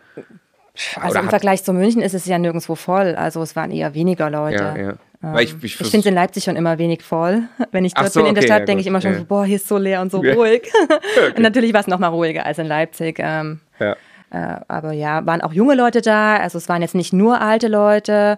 Also 1.00 1.20
im 1.20 1.30
Vergleich 1.30 1.64
zu 1.64 1.72
München 1.72 2.02
ist 2.02 2.14
es 2.14 2.26
ja 2.26 2.38
nirgendwo 2.38 2.76
voll. 2.76 3.16
Also 3.16 3.42
es 3.42 3.56
waren 3.56 3.72
eher 3.72 3.94
weniger 3.94 4.30
Leute. 4.30 4.56
Ja, 4.64 4.76
ja. 4.78 4.94
Ähm, 5.26 5.38
ich- 5.40 5.56
ich 5.64 5.64
ich 5.64 5.76
finde 5.78 5.98
es 6.00 6.06
in 6.06 6.14
Leipzig 6.14 6.44
schon 6.44 6.56
immer 6.56 6.78
wenig 6.78 7.02
voll. 7.04 7.44
Wenn 7.72 7.86
ich 7.86 7.94
dort 7.94 8.12
so, 8.14 8.20
bin 8.20 8.28
in 8.30 8.36
der 8.36 8.44
okay, 8.44 8.48
Stadt, 8.48 8.60
ja, 8.62 8.66
denke 8.66 8.82
ich 8.82 8.88
immer 8.88 9.02
schon 9.02 9.14
ja. 9.14 9.20
so, 9.20 9.26
boah, 9.26 9.46
hier 9.46 9.56
ist 9.56 9.68
so 9.68 9.78
leer 9.78 10.02
und 10.02 10.12
so 10.12 10.20
ruhig. 10.20 10.72
Und 11.36 11.42
natürlich 11.42 11.74
war 11.74 11.82
es 11.82 11.88
noch 11.88 12.00
mal 12.00 12.08
ruhiger 12.10 12.46
als 12.46 12.58
in 12.60 12.68
Leipzig. 12.68 13.18
Ähm, 13.20 13.60
Ja. 13.80 13.96
äh, 14.32 14.60
aber 14.68 14.92
ja, 14.92 15.26
waren 15.26 15.42
auch 15.42 15.54
junge 15.54 15.76
Leute 15.76 16.02
da. 16.02 16.38
Also 16.38 16.58
es 16.58 16.70
waren 16.70 16.82
jetzt 16.82 16.96
nicht 16.96 17.14
nur 17.14 17.42
alte 17.42 17.68
Leute. 17.68 18.38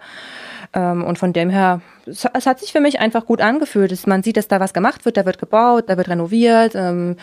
Ähm, 0.73 1.03
und 1.05 1.17
von 1.17 1.31
dem 1.31 1.49
her, 1.49 1.79
es, 2.05 2.25
es 2.33 2.45
hat 2.45 2.59
sich 2.59 2.71
für 2.73 2.81
mich 2.81 2.99
einfach 2.99 3.25
gut 3.25 3.39
angefühlt. 3.41 3.91
Es, 3.93 4.05
man 4.05 4.21
sieht, 4.21 4.35
dass 4.35 4.49
da 4.49 4.59
was 4.59 4.73
gemacht 4.73 5.05
wird, 5.05 5.15
da 5.15 5.25
wird 5.25 5.39
gebaut, 5.39 5.85
da 5.87 5.95
wird 5.97 6.09
renoviert. 6.09 6.75
Ähm, 6.75 7.15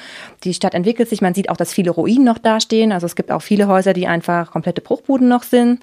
die 0.44 0.54
Stadt 0.54 0.72
entwickelt 0.74 1.08
sich. 1.10 1.20
Man 1.20 1.34
sieht 1.34 1.50
auch, 1.50 1.56
dass 1.56 1.72
viele 1.72 1.90
Ruinen 1.90 2.24
noch 2.24 2.38
dastehen. 2.38 2.90
Also 2.90 3.04
es 3.06 3.16
gibt 3.16 3.30
auch 3.30 3.42
viele 3.42 3.66
Häuser, 3.68 3.92
die 3.92 4.06
einfach 4.06 4.50
komplette 4.50 4.80
Bruchbuden 4.80 5.28
noch 5.28 5.42
sind. 5.42 5.80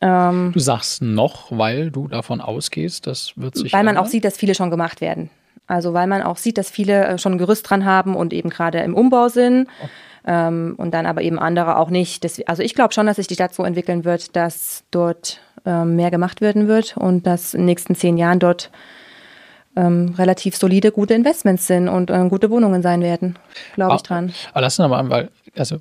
Du 0.00 0.52
sagst 0.56 1.02
noch, 1.02 1.50
weil 1.50 1.90
du 1.90 2.08
davon 2.08 2.40
ausgehst, 2.40 3.06
das 3.06 3.34
wird 3.36 3.54
sich 3.56 3.72
Weil 3.72 3.84
man 3.84 3.96
ändern? 3.96 4.04
auch 4.04 4.08
sieht, 4.08 4.24
dass 4.24 4.36
viele 4.36 4.54
schon 4.54 4.70
gemacht 4.70 5.00
werden. 5.02 5.28
Also 5.66 5.92
weil 5.92 6.06
man 6.06 6.22
auch 6.22 6.38
sieht, 6.38 6.56
dass 6.58 6.70
viele 6.70 7.06
äh, 7.06 7.18
schon 7.18 7.32
ein 7.32 7.38
Gerüst 7.38 7.68
dran 7.68 7.84
haben 7.84 8.16
und 8.16 8.32
eben 8.32 8.48
gerade 8.50 8.78
im 8.80 8.94
Umbau 8.94 9.28
sind. 9.28 9.68
Ähm, 10.26 10.74
und 10.78 10.92
dann 10.92 11.06
aber 11.06 11.22
eben 11.22 11.38
andere 11.38 11.76
auch 11.76 11.90
nicht. 11.90 12.24
Das, 12.24 12.40
also 12.46 12.62
ich 12.62 12.74
glaube 12.74 12.92
schon, 12.94 13.06
dass 13.06 13.16
sich 13.16 13.26
die 13.26 13.34
Stadt 13.34 13.54
so 13.54 13.62
entwickeln 13.62 14.04
wird, 14.04 14.36
dass 14.36 14.84
dort 14.90 15.40
ähm, 15.66 15.96
mehr 15.96 16.10
gemacht 16.10 16.40
werden 16.40 16.66
wird 16.66 16.96
und 16.96 17.26
dass 17.26 17.52
in 17.54 17.60
den 17.60 17.66
nächsten 17.66 17.94
zehn 17.94 18.16
Jahren 18.16 18.38
dort 18.38 18.70
ähm, 19.76 20.14
relativ 20.18 20.56
solide, 20.56 20.92
gute 20.92 21.14
Investments 21.14 21.66
sind 21.66 21.88
und 21.88 22.10
äh, 22.10 22.26
gute 22.28 22.50
Wohnungen 22.50 22.82
sein 22.82 23.02
werden. 23.02 23.38
Glaube 23.74 23.94
ich 23.96 24.00
Ah, 24.00 24.04
dran. 24.04 24.32
Aber 24.52 24.62
lass 24.62 24.78
uns 24.78 24.88
mal 24.88 24.98
an, 24.98 25.10
weil, 25.10 25.30
also 25.56 25.76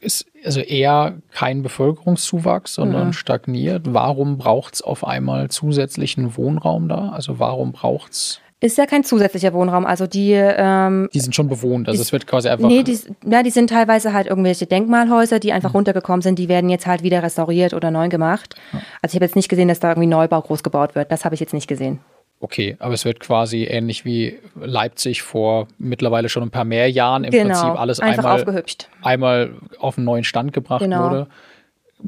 ist 0.00 0.26
also 0.44 0.60
eher 0.60 1.18
kein 1.32 1.62
Bevölkerungszuwachs, 1.62 2.74
sondern 2.74 3.12
stagniert. 3.12 3.82
Warum 3.86 4.38
braucht 4.38 4.74
es 4.74 4.82
auf 4.82 5.06
einmal 5.06 5.48
zusätzlichen 5.48 6.36
Wohnraum 6.36 6.88
da? 6.88 7.10
Also 7.10 7.38
warum 7.38 7.72
braucht 7.72 8.12
es, 8.12 8.40
Ist 8.60 8.78
ja 8.78 8.86
kein 8.86 9.04
zusätzlicher 9.04 9.52
Wohnraum. 9.52 9.86
Also 9.86 10.06
die 10.06 10.32
ähm, 10.32 11.08
die 11.12 11.20
sind 11.20 11.34
schon 11.34 11.48
bewohnt, 11.48 11.88
also 11.88 12.00
es 12.00 12.12
wird 12.12 12.26
quasi 12.26 12.48
einfach, 12.48 12.68
Nee, 12.68 12.82
die, 12.82 12.98
ja, 13.28 13.42
die 13.42 13.50
sind 13.50 13.70
teilweise 13.70 14.12
halt 14.12 14.26
irgendwelche 14.26 14.66
Denkmalhäuser, 14.66 15.38
die 15.38 15.52
einfach 15.52 15.74
runtergekommen 15.74 16.22
sind, 16.22 16.38
die 16.38 16.48
werden 16.48 16.70
jetzt 16.70 16.86
halt 16.86 17.02
wieder 17.02 17.22
restauriert 17.22 17.74
oder 17.74 17.90
neu 17.90 18.08
gemacht. 18.08 18.54
Also 19.02 19.12
ich 19.12 19.14
habe 19.14 19.24
jetzt 19.24 19.36
nicht 19.36 19.48
gesehen, 19.48 19.68
dass 19.68 19.80
da 19.80 19.90
irgendwie 19.90 20.08
Neubau 20.08 20.40
groß 20.40 20.62
gebaut 20.62 20.94
wird. 20.94 21.12
Das 21.12 21.24
habe 21.24 21.34
ich 21.34 21.40
jetzt 21.40 21.54
nicht 21.54 21.68
gesehen. 21.68 22.00
Okay, 22.40 22.76
aber 22.78 22.94
es 22.94 23.04
wird 23.04 23.20
quasi 23.20 23.64
ähnlich 23.64 24.04
wie 24.04 24.38
Leipzig 24.54 25.22
vor 25.22 25.68
mittlerweile 25.78 26.28
schon 26.28 26.42
ein 26.42 26.50
paar 26.50 26.64
mehr 26.64 26.90
Jahren 26.90 27.24
im 27.24 27.30
Genau. 27.30 27.48
Prinzip 27.60 27.80
alles 27.80 28.00
einfach 28.00 28.24
einmal, 28.44 28.64
einmal 29.02 29.50
auf 29.78 29.96
einen 29.98 30.04
neuen 30.04 30.24
Stand 30.24 30.52
gebracht 30.52 30.82
Genau. 30.82 31.04
wurde. 31.10 31.26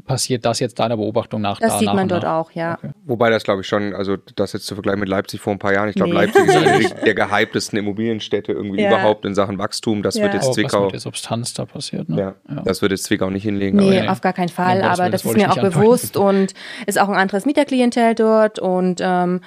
Passiert 0.05 0.45
das 0.45 0.61
jetzt 0.61 0.79
deiner 0.79 0.95
Beobachtung 0.95 1.41
nach? 1.41 1.59
Das 1.59 1.73
da 1.73 1.79
sieht 1.79 1.87
nach 1.87 1.95
man 1.95 2.07
dort 2.07 2.23
nach? 2.23 2.39
auch, 2.39 2.51
ja. 2.53 2.79
Wobei 3.03 3.29
das 3.29 3.43
glaube 3.43 3.59
ich 3.59 3.67
schon, 3.67 3.93
also 3.93 4.15
das 4.37 4.53
jetzt 4.53 4.65
zu 4.65 4.73
vergleichen 4.75 5.01
mit 5.01 5.09
Leipzig 5.09 5.41
vor 5.41 5.51
ein 5.51 5.59
paar 5.59 5.73
Jahren, 5.73 5.89
ich 5.89 5.95
glaube 5.95 6.11
Nee. 6.11 6.15
Leipzig 6.15 6.45
ist 6.45 6.55
eine 6.95 7.03
der 7.03 7.13
gehyptesten 7.13 7.77
Immobilienstädte 7.77 8.53
irgendwie 8.53 8.81
Ja. 8.81 8.87
überhaupt 8.87 9.25
in 9.25 9.35
Sachen 9.35 9.57
Wachstum. 9.57 10.01
Das 10.01 10.15
Ja. 10.15 10.23
wird 10.23 10.35
jetzt 10.35 10.43
Aber 10.43 10.49
was 10.51 10.55
Zwickau, 10.55 10.83
mit 10.85 10.93
der 10.93 10.99
Substanz 11.01 11.53
da 11.55 11.65
passiert, 11.65 12.07
ne? 12.07 12.35
ja, 12.47 12.61
das 12.63 12.81
wird 12.81 12.93
jetzt 12.93 13.03
Zwickau 13.03 13.29
nicht 13.29 13.43
hinlegen. 13.43 13.79
Nee, 13.79 13.99
aber, 13.99 14.13
auf 14.13 14.21
gar 14.21 14.31
keinen 14.31 14.47
Fall. 14.47 14.77
Ja, 14.77 14.83
Gottes 14.83 14.99
aber 15.01 15.09
das 15.09 15.23
das 15.23 15.31
ist 15.31 15.37
mir 15.37 15.51
auch 15.51 15.57
andeuten. 15.57 15.79
bewusst 15.81 16.15
und 16.15 16.53
ist 16.87 16.97
auch 16.97 17.09
ein 17.09 17.15
anderes 17.15 17.45
Mieterklientel 17.45 18.15
dort 18.15 18.59
und 18.59 19.01
ähm, 19.03 19.41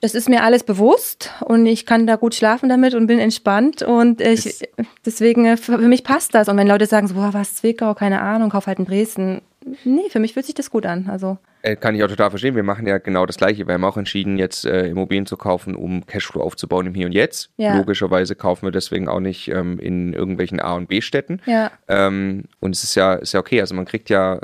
das 0.00 0.14
ist 0.14 0.28
mir 0.28 0.44
alles 0.44 0.62
bewusst 0.62 1.30
und 1.44 1.66
ich 1.66 1.84
kann 1.84 2.06
da 2.06 2.16
gut 2.16 2.34
schlafen 2.34 2.68
damit 2.68 2.94
und 2.94 3.08
bin 3.08 3.18
entspannt 3.18 3.82
und 3.82 4.20
ich 4.20 4.68
deswegen 5.04 5.56
für 5.56 5.78
für 5.78 5.88
mich 5.88 6.04
passt 6.04 6.34
das. 6.34 6.48
Und 6.48 6.56
wenn 6.56 6.68
Leute 6.68 6.86
sagen 6.86 7.08
so 7.08 7.14
boah 7.14 7.34
was 7.34 7.56
Zwickau 7.56 7.94
keine 7.94 8.20
Ahnung 8.20 8.50
kauf 8.50 8.66
halt 8.66 8.78
in 8.78 8.84
Dresden 8.84 9.42
nee 9.84 10.08
für 10.10 10.20
mich 10.20 10.34
fühlt 10.34 10.46
sich 10.46 10.54
das 10.54 10.70
gut 10.70 10.86
an 10.86 11.08
also 11.08 11.38
Äh, 11.62 11.74
kann 11.74 11.96
ich 11.96 12.04
auch 12.04 12.08
total 12.08 12.30
verstehen. 12.30 12.54
Wir 12.54 12.62
machen 12.62 12.86
ja 12.86 12.98
genau 12.98 13.26
das 13.26 13.36
Gleiche. 13.36 13.66
Wir 13.66 13.74
haben 13.74 13.84
auch 13.84 13.96
entschieden, 13.96 14.38
jetzt 14.38 14.64
äh, 14.64 14.86
Immobilien 14.86 15.26
zu 15.26 15.36
kaufen, 15.36 15.74
um 15.74 16.06
Cashflow 16.06 16.40
aufzubauen 16.40 16.86
im 16.86 16.94
Hier 16.94 17.06
und 17.06 17.12
Jetzt. 17.12 17.50
Ja. 17.56 17.76
Logischerweise 17.76 18.36
kaufen 18.36 18.66
wir 18.66 18.70
deswegen 18.70 19.08
auch 19.08 19.18
nicht 19.18 19.48
ähm, 19.48 19.80
in 19.80 20.12
irgendwelchen 20.12 20.60
A- 20.60 20.74
und 20.74 20.88
B-Städten. 20.88 21.40
ja 21.46 21.72
Ähm, 21.88 22.44
und 22.60 22.76
es 22.76 22.84
ist 22.84 22.94
ja, 22.94 23.14
ist 23.14 23.32
ja 23.32 23.40
okay. 23.40 23.60
Also 23.60 23.74
man 23.74 23.86
kriegt 23.86 24.08
ja 24.08 24.40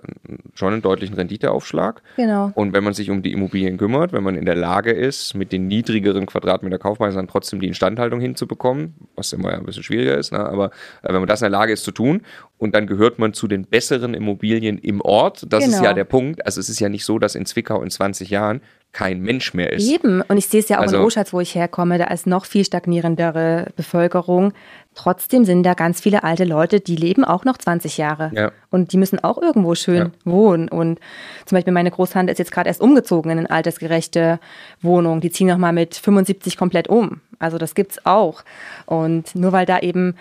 schon 0.54 0.72
einen 0.72 0.82
deutlichen 0.82 1.14
Renditeaufschlag. 1.14 2.02
genau 2.16 2.50
Und 2.54 2.72
wenn 2.72 2.82
man 2.82 2.94
sich 2.94 3.10
um 3.10 3.22
die 3.22 3.32
Immobilien 3.32 3.76
kümmert, 3.78 4.12
wenn 4.12 4.24
man 4.24 4.36
in 4.36 4.44
der 4.44 4.56
Lage 4.56 4.90
ist, 4.90 5.34
mit 5.34 5.52
den 5.52 5.68
niedrigeren 5.68 6.26
Quadratmeter 6.26 6.78
Kaufpreisen 6.78 7.16
dann 7.16 7.28
trotzdem 7.28 7.60
die 7.60 7.68
Instandhaltung 7.68 8.20
hinzubekommen, 8.20 8.94
was 9.14 9.32
immer 9.32 9.52
ja 9.52 9.58
ein 9.58 9.64
bisschen 9.64 9.84
schwieriger 9.84 10.18
ist, 10.18 10.32
ne? 10.32 10.40
aber 10.40 10.72
äh, 11.02 11.12
wenn 11.12 11.20
man 11.20 11.28
das 11.28 11.42
in 11.42 11.44
der 11.44 11.58
Lage 11.58 11.72
ist 11.72 11.84
zu 11.84 11.92
tun 11.92 12.22
und 12.58 12.74
dann 12.74 12.86
gehört 12.86 13.18
man 13.18 13.32
zu 13.34 13.48
den 13.48 13.64
besseren 13.66 14.14
Immobilien 14.14 14.78
im 14.78 15.00
Ort, 15.00 15.44
das 15.48 15.64
ist 15.66 15.72
Genau. 15.76 15.84
ja 15.84 15.92
der 15.92 16.04
Punkt. 16.04 16.44
Also 16.46 16.60
es 16.60 16.68
ist 16.68 16.80
ja 16.80 16.88
nicht 16.88 17.04
so, 17.04 17.18
dass 17.18 17.34
in 17.34 17.46
Zwickau 17.46 17.82
in 17.82 17.90
20 17.90 18.30
Jahren 18.30 18.60
kein 18.92 19.20
Mensch 19.22 19.54
mehr 19.54 19.72
ist. 19.72 19.90
Eben. 19.90 20.20
Und 20.22 20.36
ich 20.36 20.46
sehe 20.46 20.60
es 20.60 20.68
ja 20.68 20.78
auch 20.78 20.82
Also- 20.82 20.98
in 20.98 21.02
Oschatz, 21.02 21.32
wo 21.32 21.40
ich 21.40 21.56
herkomme, 21.56 21.98
da 21.98 22.04
ist 22.04 22.28
noch 22.28 22.44
viel 22.46 22.64
stagnierendere 22.64 23.72
Bevölkerung. 23.74 24.52
Trotzdem 24.94 25.44
sind 25.44 25.64
da 25.64 25.74
ganz 25.74 26.00
viele 26.00 26.22
alte 26.22 26.44
Leute, 26.44 26.78
die 26.78 26.94
leben 26.94 27.24
auch 27.24 27.44
noch 27.44 27.58
20 27.58 27.98
Jahre. 27.98 28.30
Ja. 28.32 28.52
Und 28.70 28.92
die 28.92 28.96
müssen 28.96 29.18
auch 29.24 29.42
irgendwo 29.42 29.74
schön 29.74 29.96
Ja. 29.96 30.10
wohnen. 30.24 30.68
Und 30.68 31.00
zum 31.44 31.56
Beispiel 31.56 31.72
meine 31.72 31.90
Großtante 31.90 32.30
ist 32.30 32.38
jetzt 32.38 32.52
gerade 32.52 32.68
erst 32.68 32.80
umgezogen 32.80 33.32
in 33.32 33.38
eine 33.40 33.50
altersgerechte 33.50 34.38
Wohnung. 34.80 35.20
Die 35.20 35.30
ziehen 35.32 35.48
noch 35.48 35.58
mal 35.58 35.72
mit 35.72 35.96
75 35.96 36.56
komplett 36.56 36.86
um. 36.86 37.20
Also 37.40 37.58
das 37.58 37.74
gibt's 37.74 37.98
auch. 38.06 38.44
Und 38.86 39.34
nur 39.34 39.50
weil 39.50 39.66
da 39.66 39.80
eben 39.80 40.14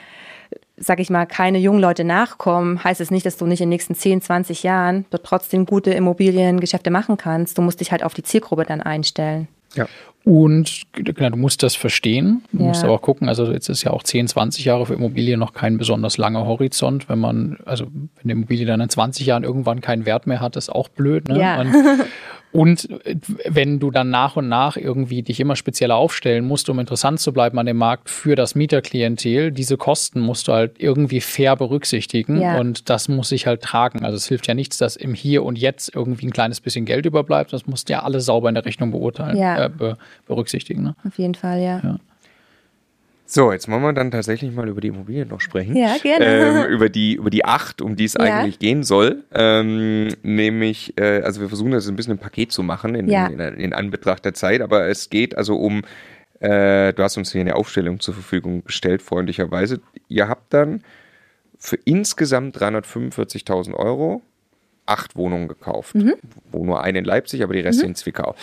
sag 0.84 1.00
ich 1.00 1.10
mal, 1.10 1.26
keine 1.26 1.58
jungen 1.60 1.80
Leute 1.80 2.04
nachkommen, 2.04 2.84
heißt 2.84 3.02
es 3.02 3.10
nicht, 3.12 3.26
dass 3.26 3.38
du 3.38 3.46
nicht 3.46 3.62
in 3.62 3.66
den 3.66 3.70
nächsten 3.70 3.96
10, 3.96 4.22
20 4.22 4.64
Jahren 4.64 5.06
dort 5.12 5.24
trotzdem 5.26 5.66
gute 5.66 5.92
Immobiliengeschäfte 5.92 6.92
machen 6.92 7.18
kannst. 7.18 7.58
Du 7.58 7.62
musst 7.62 7.80
dich 7.80 7.92
halt 7.92 8.04
auf 8.04 8.14
die 8.14 8.24
Zielgruppe 8.24 8.66
dann 8.66 8.82
einstellen. 8.82 9.48
Ja. 9.76 9.88
Und 10.26 10.84
genau, 10.94 11.32
du 11.32 11.38
musst 11.38 11.64
das 11.64 11.76
verstehen. 11.76 12.44
Du 12.54 12.60
Ja. 12.64 12.68
musst 12.70 12.84
aber 12.84 12.94
auch 12.94 13.02
gucken, 13.02 13.28
also 13.28 13.52
jetzt 13.52 13.68
ist 13.70 13.84
ja 13.84 13.92
auch 13.92 14.04
10, 14.04 14.28
20 14.28 14.64
Jahre 14.66 14.86
für 14.86 14.94
Immobilien 14.94 15.40
noch 15.40 15.54
kein 15.54 15.78
besonders 15.78 16.18
langer 16.18 16.46
Horizont. 16.46 17.10
Wenn 17.10 17.20
man, 17.20 17.58
also 17.66 17.86
wenn 17.88 18.10
eine 18.24 18.32
Immobilie 18.34 18.66
dann 18.66 18.80
in 18.80 18.90
20 18.90 19.26
Jahren 19.26 19.44
irgendwann 19.44 19.82
keinen 19.82 20.06
Wert 20.06 20.28
mehr 20.28 20.40
hat, 20.40 20.56
ist 20.56 20.70
auch 20.70 20.88
blöd. 20.88 21.28
Ne? 21.28 21.40
Ja. 21.40 21.60
Und, 21.60 21.74
und 22.54 22.90
äh, 23.06 23.16
wenn 23.50 23.80
du 23.80 23.92
dann 23.92 24.10
nach 24.10 24.36
und 24.38 24.48
nach 24.48 24.78
irgendwie 24.78 25.22
dich 25.24 25.40
immer 25.40 25.56
spezieller 25.58 25.96
aufstellen 25.96 26.46
musst, 26.46 26.70
um 26.70 26.80
interessant 26.80 27.20
zu 27.20 27.34
bleiben 27.34 27.60
an 27.60 27.66
dem 27.66 27.78
Markt 27.78 28.10
für 28.10 28.36
das 28.36 28.56
Mieterklientel, 28.56 29.52
diese 29.52 29.76
Kosten 29.76 30.22
musst 30.22 30.48
du 30.48 30.54
halt 30.54 30.76
irgendwie 30.78 31.20
fair 31.20 31.56
berücksichtigen 31.56 32.40
Ja. 32.40 32.60
und 32.60 32.90
das 32.90 33.10
muss 33.10 33.30
sich 33.30 33.48
halt 33.48 33.62
tragen. 33.62 34.06
Also 34.06 34.16
es 34.18 34.28
hilft 34.28 34.48
ja 34.48 34.54
nichts, 34.54 34.78
dass 34.78 34.96
im 34.96 35.14
Hier 35.14 35.44
und 35.44 35.58
Jetzt 35.58 35.94
irgendwie 35.96 36.28
ein 36.28 36.32
kleines 36.32 36.62
bisschen 36.62 36.86
Geld 36.86 37.06
überbleibt. 37.06 37.52
Das 37.52 37.66
musst 37.68 37.90
du 37.90 37.94
ja 37.94 38.04
alles 38.04 38.26
sauber 38.26 38.48
in 38.50 38.56
der 38.56 38.66
Rechnung 38.66 38.92
beurteilen, 38.92 39.38
Ja. 39.38 39.66
äh, 39.66 39.70
be 39.70 39.98
berücksichtigen. 40.28 40.84
Ne? 40.84 40.96
Auf 41.08 41.18
jeden 41.18 41.36
Fall, 41.36 41.60
ja. 41.60 41.82
Ja. 41.84 41.98
So, 43.26 43.52
jetzt 43.52 43.70
wollen 43.70 43.82
wir 43.82 43.94
dann 43.94 44.12
tatsächlich 44.12 44.52
mal 44.54 44.68
über 44.68 44.82
die 44.82 44.90
Immobilien 44.90 45.30
noch 45.30 45.40
sprechen. 45.42 45.76
Ja, 45.76 45.96
gerne. 45.98 46.26
Ähm, 46.26 46.72
über, 46.72 46.90
die, 46.90 47.16
über 47.16 47.30
die 47.30 47.46
acht, 47.46 47.82
um 47.82 47.96
die 47.96 48.04
es 48.06 48.14
Ja. 48.14 48.20
eigentlich 48.22 48.60
gehen 48.60 48.84
soll. 48.84 49.24
Ähm, 49.34 50.10
nämlich, 50.24 50.94
äh, 50.98 51.22
also 51.22 51.42
wir 51.42 51.48
versuchen 51.48 51.72
das 51.72 51.88
ein 51.88 51.96
bisschen 51.96 52.14
ein 52.14 52.20
Paket 52.20 52.52
zu 52.52 52.64
machen 52.64 52.96
in, 52.96 53.08
Ja. 53.08 53.28
in, 53.28 53.40
in 53.40 53.74
Anbetracht 53.74 54.26
der 54.26 54.34
Zeit, 54.34 54.62
aber 54.62 54.88
es 54.88 55.10
geht 55.10 55.38
also 55.38 55.56
um, 55.56 55.82
äh, 56.42 56.92
du 56.94 57.02
hast 57.02 57.18
uns 57.18 57.32
hier 57.32 57.42
eine 57.42 57.56
Aufstellung 57.56 58.02
zur 58.02 58.14
Verfügung 58.14 58.66
gestellt, 58.66 59.02
freundlicherweise. 59.02 59.80
Ihr 60.10 60.28
habt 60.28 60.54
dann 60.54 60.84
für 61.58 61.78
insgesamt 61.86 62.58
345.000 62.58 63.74
Euro 63.74 64.22
acht 64.86 65.16
Wohnungen 65.16 65.48
gekauft. 65.48 65.96
Mhm. 65.96 66.16
Wo 66.52 66.66
nur 66.66 66.84
eine 66.84 67.00
in 67.00 67.06
Leipzig, 67.06 67.42
aber 67.42 67.54
die 67.54 67.62
Reste 67.62 67.86
in 67.86 67.96
Zwickau. 67.96 68.36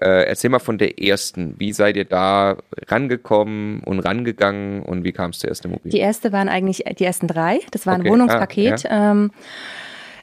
Äh, 0.00 0.24
erzähl 0.26 0.50
mal 0.50 0.58
von 0.58 0.78
der 0.78 0.98
ersten. 1.00 1.54
Wie 1.58 1.72
seid 1.72 1.96
ihr 1.96 2.04
da 2.04 2.56
rangekommen 2.88 3.80
und 3.84 4.00
rangegangen 4.00 4.82
und 4.82 5.04
wie 5.04 5.12
kam 5.12 5.30
es 5.30 5.38
zur 5.38 5.50
ersten 5.50 5.68
Immobilie? 5.68 5.92
Die 5.92 6.00
erste 6.00 6.32
waren 6.32 6.48
eigentlich 6.48 6.84
die 6.98 7.04
ersten 7.04 7.28
drei. 7.28 7.60
Das 7.70 7.86
war 7.86 7.94
ein 7.94 8.00
Okay, 8.02 8.10
Wohnungspaket. 8.10 8.84
ähm, 8.90 9.30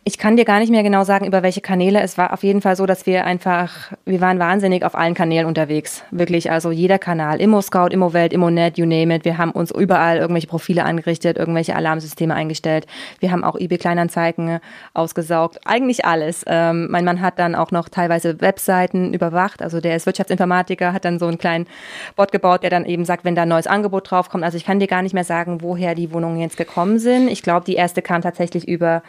ich 0.04 0.18
kann 0.18 0.36
dir 0.36 0.46
gar 0.46 0.60
nicht 0.60 0.72
mehr 0.72 0.82
genau 0.82 1.04
sagen, 1.04 1.28
über 1.28 1.44
welche 1.44 1.62
Kanäle. 1.62 2.02
Es 2.02 2.18
war 2.18 2.34
auf 2.34 2.42
jeden 2.42 2.62
Fall 2.62 2.76
so, 2.76 2.88
dass 2.88 3.06
wir 3.06 3.24
einfach, 3.24 3.92
wir 4.04 4.20
waren 4.20 4.40
wahnsinnig 4.40 4.84
auf 4.84 4.96
allen 4.96 5.14
Kanälen 5.14 5.46
unterwegs. 5.46 6.04
Wirklich, 6.10 6.50
also 6.50 6.72
jeder 6.72 6.98
Kanal. 6.98 7.40
Immo-Scout, 7.40 7.90
Immo-Welt, 7.92 8.34
Immo-Net, 8.34 8.80
you 8.80 8.88
name 8.88 9.16
it. 9.16 9.26
Wir 9.26 9.38
haben 9.38 9.52
uns 9.52 9.70
überall 9.70 10.18
irgendwelche 10.18 10.48
Profile 10.48 10.86
angerichtet, 10.86 11.38
irgendwelche 11.38 11.76
Alarmsysteme 11.76 12.34
eingestellt. 12.34 12.88
Wir 13.20 13.32
haben 13.32 13.44
auch 13.44 13.60
eBay-Kleinanzeigen 13.60 14.60
ausgesaugt. 14.96 15.60
Eigentlich 15.66 16.04
alles. 16.04 16.44
Ähm, 16.48 16.88
mein 16.90 17.06
Mann 17.06 17.22
hat 17.22 17.38
dann 17.38 17.54
auch 17.54 17.70
noch 17.70 17.88
teilweise 17.88 18.42
Webseiten 18.42 19.14
überwacht. 19.14 19.62
Also 19.62 19.82
der 19.82 19.96
ist 19.96 20.08
Wirtschaftsinformatiker, 20.08 20.94
hat 20.94 21.06
dann 21.06 21.20
so 21.20 21.28
einen 21.28 21.38
kleinen 21.38 21.68
Bot 22.16 22.32
gebaut, 22.32 22.64
der 22.64 22.72
dann 22.72 22.86
eben 22.86 23.06
sagt, 23.06 23.24
wenn 23.24 23.36
da 23.36 23.44
ein 23.44 23.50
neues 23.50 23.68
Angebot 23.68 24.10
draufkommt. 24.10 24.44
Also 24.44 24.58
ich 24.58 24.66
kann 24.66 24.80
dir 24.80 24.88
gar 24.88 25.04
nicht 25.04 25.14
mehr 25.14 25.26
sagen, 25.26 25.62
woher 25.62 25.94
die 25.94 26.12
Wohnungen 26.12 26.40
jetzt 26.40 26.58
gekommen 26.58 26.98
sind. 26.98 27.28
Ich 27.28 27.44
glaube, 27.44 27.66
die 27.66 27.76
erste 27.76 28.02
kam 28.02 28.24
tatsächlich 28.24 28.68
über 28.68 29.04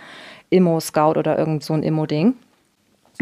Immo-Scout 0.53 1.19
oder 1.19 1.39
irgend 1.39 1.65
so 1.65 1.75
ein 1.75 1.83
Immo-Ding. 1.83 2.35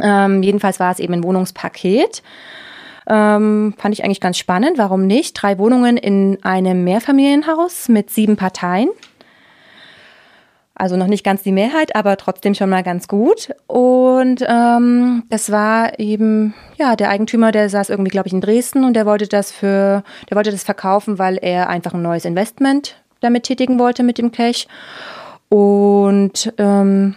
Ähm, 0.02 0.42
jedenfalls 0.42 0.80
war 0.80 0.92
es 0.92 0.98
eben 0.98 1.14
ein 1.14 1.24
Wohnungspaket. 1.24 2.22
Ähm, 3.08 3.74
fand 3.76 3.94
ich 3.94 4.04
eigentlich 4.04 4.20
ganz 4.20 4.38
spannend. 4.38 4.78
Warum 4.78 5.06
nicht? 5.06 5.32
Drei 5.34 5.58
Wohnungen 5.58 5.96
in 5.96 6.38
einem 6.42 6.84
Mehrfamilienhaus 6.84 7.88
mit 7.88 8.10
sieben 8.10 8.36
Parteien. 8.36 8.88
Also 10.74 10.96
noch 10.96 11.08
nicht 11.08 11.24
ganz 11.24 11.42
die 11.42 11.52
Mehrheit, 11.52 11.94
aber 11.94 12.16
trotzdem 12.16 12.54
schon 12.54 12.70
mal 12.70 12.82
ganz 12.82 13.06
gut. 13.06 13.50
Und 13.66 14.42
ähm, 14.48 15.24
das 15.28 15.52
war 15.52 15.98
eben, 15.98 16.54
ja, 16.78 16.96
der 16.96 17.10
Eigentümer, 17.10 17.52
der 17.52 17.68
saß 17.68 17.90
irgendwie, 17.90 18.10
glaube 18.10 18.28
ich, 18.28 18.32
in 18.32 18.40
Dresden 18.40 18.84
und 18.84 18.94
der 18.94 19.04
wollte 19.04 19.28
das 19.28 19.52
für, 19.52 20.02
der 20.30 20.36
wollte 20.36 20.50
das 20.50 20.64
verkaufen, 20.64 21.18
weil 21.18 21.36
er 21.36 21.68
einfach 21.68 21.92
ein 21.92 22.00
neues 22.00 22.24
Investment 22.24 22.96
damit 23.20 23.42
tätigen 23.42 23.78
wollte 23.78 24.02
mit 24.02 24.16
dem 24.16 24.32
Cash. 24.32 24.66
Und 25.50 26.54
ähm, 26.58 27.16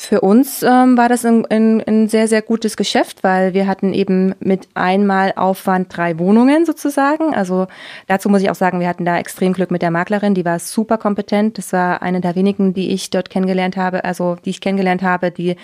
für 0.00 0.20
uns 0.20 0.62
ähm, 0.62 0.96
war 0.96 1.08
das 1.08 1.24
ein, 1.24 1.44
ein, 1.46 1.82
ein 1.86 2.08
sehr, 2.08 2.28
sehr 2.28 2.40
gutes 2.40 2.76
Geschäft, 2.76 3.24
weil 3.24 3.52
wir 3.52 3.66
hatten 3.66 3.92
eben 3.92 4.34
mit 4.40 4.68
einmal 4.74 5.32
Aufwand 5.36 5.96
drei 5.96 6.18
Wohnungen 6.18 6.66
sozusagen. 6.66 7.34
Also 7.34 7.66
dazu 8.06 8.28
muss 8.28 8.42
ich 8.42 8.50
auch 8.50 8.54
sagen, 8.54 8.80
wir 8.80 8.88
hatten 8.88 9.04
da 9.04 9.18
extrem 9.18 9.52
Glück 9.52 9.70
mit 9.70 9.82
der 9.82 9.90
Maklerin, 9.90 10.34
die 10.34 10.44
war 10.44 10.58
super 10.60 10.98
kompetent. 10.98 11.58
Das 11.58 11.72
war 11.72 12.00
eine 12.02 12.20
der 12.20 12.36
wenigen, 12.36 12.74
die 12.74 12.90
ich 12.90 13.10
dort 13.10 13.30
kennengelernt 13.30 13.76
habe, 13.76 14.04
also 14.04 14.36
die 14.44 14.50
ich 14.50 14.60
kennengelernt 14.60 15.02
habe, 15.02 15.30
die 15.30 15.56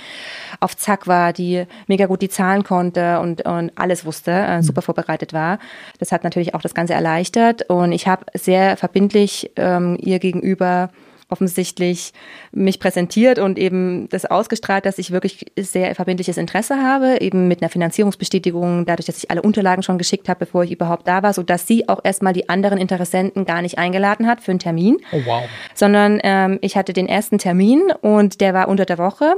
auf 0.60 0.76
Zack 0.76 1.06
war, 1.06 1.32
die 1.32 1.64
mega 1.86 2.06
gut 2.06 2.22
die 2.22 2.28
Zahlen 2.28 2.64
konnte 2.64 3.20
und, 3.20 3.46
und 3.46 3.72
alles 3.76 4.04
wusste, 4.04 4.32
äh, 4.32 4.62
super 4.62 4.82
vorbereitet 4.82 5.32
war. 5.32 5.58
Das 5.98 6.12
hat 6.12 6.24
natürlich 6.24 6.54
auch 6.54 6.62
das 6.62 6.74
Ganze 6.74 6.94
erleichtert 6.94 7.70
und 7.70 7.92
ich 7.92 8.06
habe 8.06 8.26
sehr 8.34 8.76
verbindlich 8.76 9.52
ähm, 9.56 9.96
ihr 10.00 10.18
gegenüber 10.18 10.90
offensichtlich 11.28 12.12
mich 12.52 12.80
präsentiert 12.80 13.38
und 13.38 13.58
eben 13.58 14.08
das 14.10 14.24
ausgestrahlt, 14.24 14.86
dass 14.86 14.98
ich 14.98 15.10
wirklich 15.10 15.46
sehr 15.58 15.94
verbindliches 15.94 16.36
Interesse 16.36 16.82
habe, 16.82 17.20
eben 17.20 17.48
mit 17.48 17.62
einer 17.62 17.68
Finanzierungsbestätigung, 17.70 18.86
dadurch, 18.86 19.06
dass 19.06 19.18
ich 19.18 19.30
alle 19.30 19.42
Unterlagen 19.42 19.82
schon 19.82 19.98
geschickt 19.98 20.28
habe, 20.28 20.40
bevor 20.40 20.64
ich 20.64 20.72
überhaupt 20.72 21.06
da 21.08 21.22
war, 21.22 21.32
sodass 21.32 21.66
sie 21.66 21.88
auch 21.88 22.00
erstmal 22.04 22.32
die 22.32 22.48
anderen 22.48 22.78
Interessenten 22.78 23.44
gar 23.44 23.62
nicht 23.62 23.78
eingeladen 23.78 24.26
hat 24.26 24.40
für 24.40 24.52
einen 24.52 24.58
Termin, 24.60 24.98
Oh 25.12 25.20
wow. 25.24 25.42
sondern 25.74 26.20
ähm, 26.22 26.58
ich 26.60 26.76
hatte 26.76 26.92
den 26.92 27.06
ersten 27.08 27.38
Termin 27.38 27.92
und 28.00 28.40
der 28.40 28.54
war 28.54 28.68
unter 28.68 28.84
der 28.84 28.98
Woche. 28.98 29.34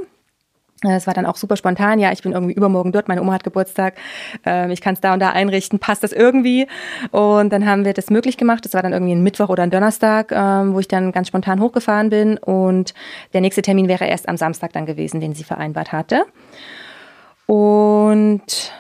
Es 0.82 1.06
war 1.06 1.14
dann 1.14 1.24
auch 1.24 1.36
super 1.36 1.56
spontan. 1.56 1.98
Ja, 1.98 2.12
ich 2.12 2.22
bin 2.22 2.32
irgendwie 2.32 2.52
übermorgen 2.52 2.92
dort. 2.92 3.08
Meine 3.08 3.22
Oma 3.22 3.32
hat 3.32 3.44
Geburtstag. 3.44 3.94
Ähm, 4.44 4.70
ich 4.70 4.82
kann 4.82 4.94
es 4.94 5.00
da 5.00 5.14
und 5.14 5.20
da 5.20 5.30
einrichten. 5.30 5.78
Passt 5.78 6.02
das 6.02 6.12
irgendwie? 6.12 6.66
Und 7.12 7.50
dann 7.50 7.66
haben 7.66 7.86
wir 7.86 7.94
das 7.94 8.10
möglich 8.10 8.36
gemacht. 8.36 8.64
Das 8.64 8.74
war 8.74 8.82
dann 8.82 8.92
irgendwie 8.92 9.14
ein 9.14 9.22
Mittwoch 9.22 9.48
oder 9.48 9.62
ein 9.62 9.70
Donnerstag, 9.70 10.32
ähm, 10.32 10.74
wo 10.74 10.80
ich 10.80 10.88
dann 10.88 11.12
ganz 11.12 11.28
spontan 11.28 11.60
hochgefahren 11.60 12.10
bin. 12.10 12.36
Und 12.36 12.92
der 13.32 13.40
nächste 13.40 13.62
Termin 13.62 13.88
wäre 13.88 14.06
erst 14.06 14.28
am 14.28 14.36
Samstag 14.36 14.74
dann 14.74 14.84
gewesen, 14.84 15.20
den 15.20 15.34
sie 15.34 15.44
vereinbart 15.44 15.92
hatte. 15.92 16.26
Und 17.46 18.72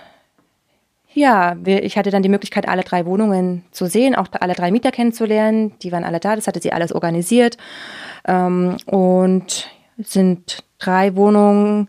ja, 1.14 1.56
ich 1.64 1.96
hatte 1.96 2.10
dann 2.10 2.22
die 2.22 2.28
Möglichkeit, 2.28 2.68
alle 2.68 2.82
drei 2.82 3.06
Wohnungen 3.06 3.64
zu 3.70 3.86
sehen, 3.86 4.14
auch 4.14 4.26
alle 4.38 4.52
drei 4.52 4.70
Mieter 4.70 4.92
kennenzulernen. 4.92 5.72
Die 5.80 5.92
waren 5.92 6.04
alle 6.04 6.20
da, 6.20 6.36
das 6.36 6.46
hatte 6.46 6.60
sie 6.60 6.74
alles 6.74 6.92
organisiert. 6.92 7.56
Ähm, 8.28 8.76
und 8.84 9.70
sind 9.96 10.65
drei 10.78 11.16
Wohnungen, 11.16 11.88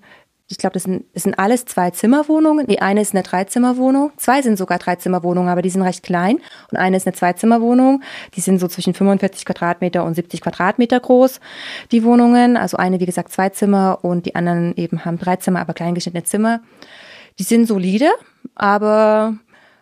ich 0.50 0.58
glaube, 0.58 0.76
das 0.76 0.84
sind, 0.84 1.06
das 1.14 1.24
sind 1.24 1.38
alles 1.38 1.66
zwei 1.66 1.92
Zimmerwohnungen. 1.92 2.68
Die 2.68 2.82
eine 2.82 3.02
ist 3.02 3.14
eine 3.14 3.24
Dreizimmerwohnung. 3.24 4.12
Zwei 4.16 4.42
sind 4.42 4.58
sogar 4.58 4.80
Dreizimmerwohnungen, 4.80 5.50
aber 5.50 5.62
die 5.62 5.70
sind 5.70 5.82
recht 5.82 6.04
klein. 6.04 6.40
Und 6.72 6.78
eine 6.78 6.96
ist 6.96 7.06
eine 7.06 7.16
Zweizimmerwohnung. 7.16 8.02
Die 8.36 8.42
sind 8.42 8.60
so 8.60 8.70
zwischen 8.70 8.94
45 8.94 9.46
Quadratmeter 9.46 10.06
und 10.06 10.14
70 10.14 10.40
Quadratmeter 10.40 11.02
groß, 11.02 11.42
die 11.92 12.04
Wohnungen. 12.06 12.56
Also 12.56 12.78
eine, 12.78 13.02
wie 13.02 13.06
gesagt, 13.06 13.34
zwei 13.34 13.50
Zimmer 13.50 14.00
und 14.04 14.26
die 14.26 14.36
anderen 14.36 14.74
eben 14.78 15.04
haben 15.04 15.20
drei 15.20 15.36
Zimmer, 15.36 15.60
aber 15.60 15.74
kleingeschnittene 15.74 16.24
Zimmer. 16.24 16.62
Die 17.40 17.44
sind 17.44 17.66
solide, 17.66 18.10
aber 18.56 19.34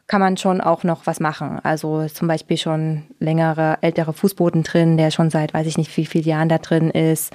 kann 0.07 0.19
man 0.19 0.37
schon 0.37 0.61
auch 0.61 0.83
noch 0.83 1.05
was 1.05 1.19
machen. 1.19 1.59
Also 1.61 2.07
zum 2.07 2.27
Beispiel 2.27 2.57
schon 2.57 3.03
längere, 3.19 3.77
ältere 3.81 4.13
Fußboden 4.13 4.63
drin, 4.63 4.97
der 4.97 5.11
schon 5.11 5.29
seit, 5.29 5.53
weiß 5.53 5.67
ich 5.67 5.77
nicht, 5.77 5.95
wie 5.95 6.05
vielen 6.05 6.25
Jahren 6.25 6.49
da 6.49 6.57
drin 6.57 6.89
ist. 6.89 7.31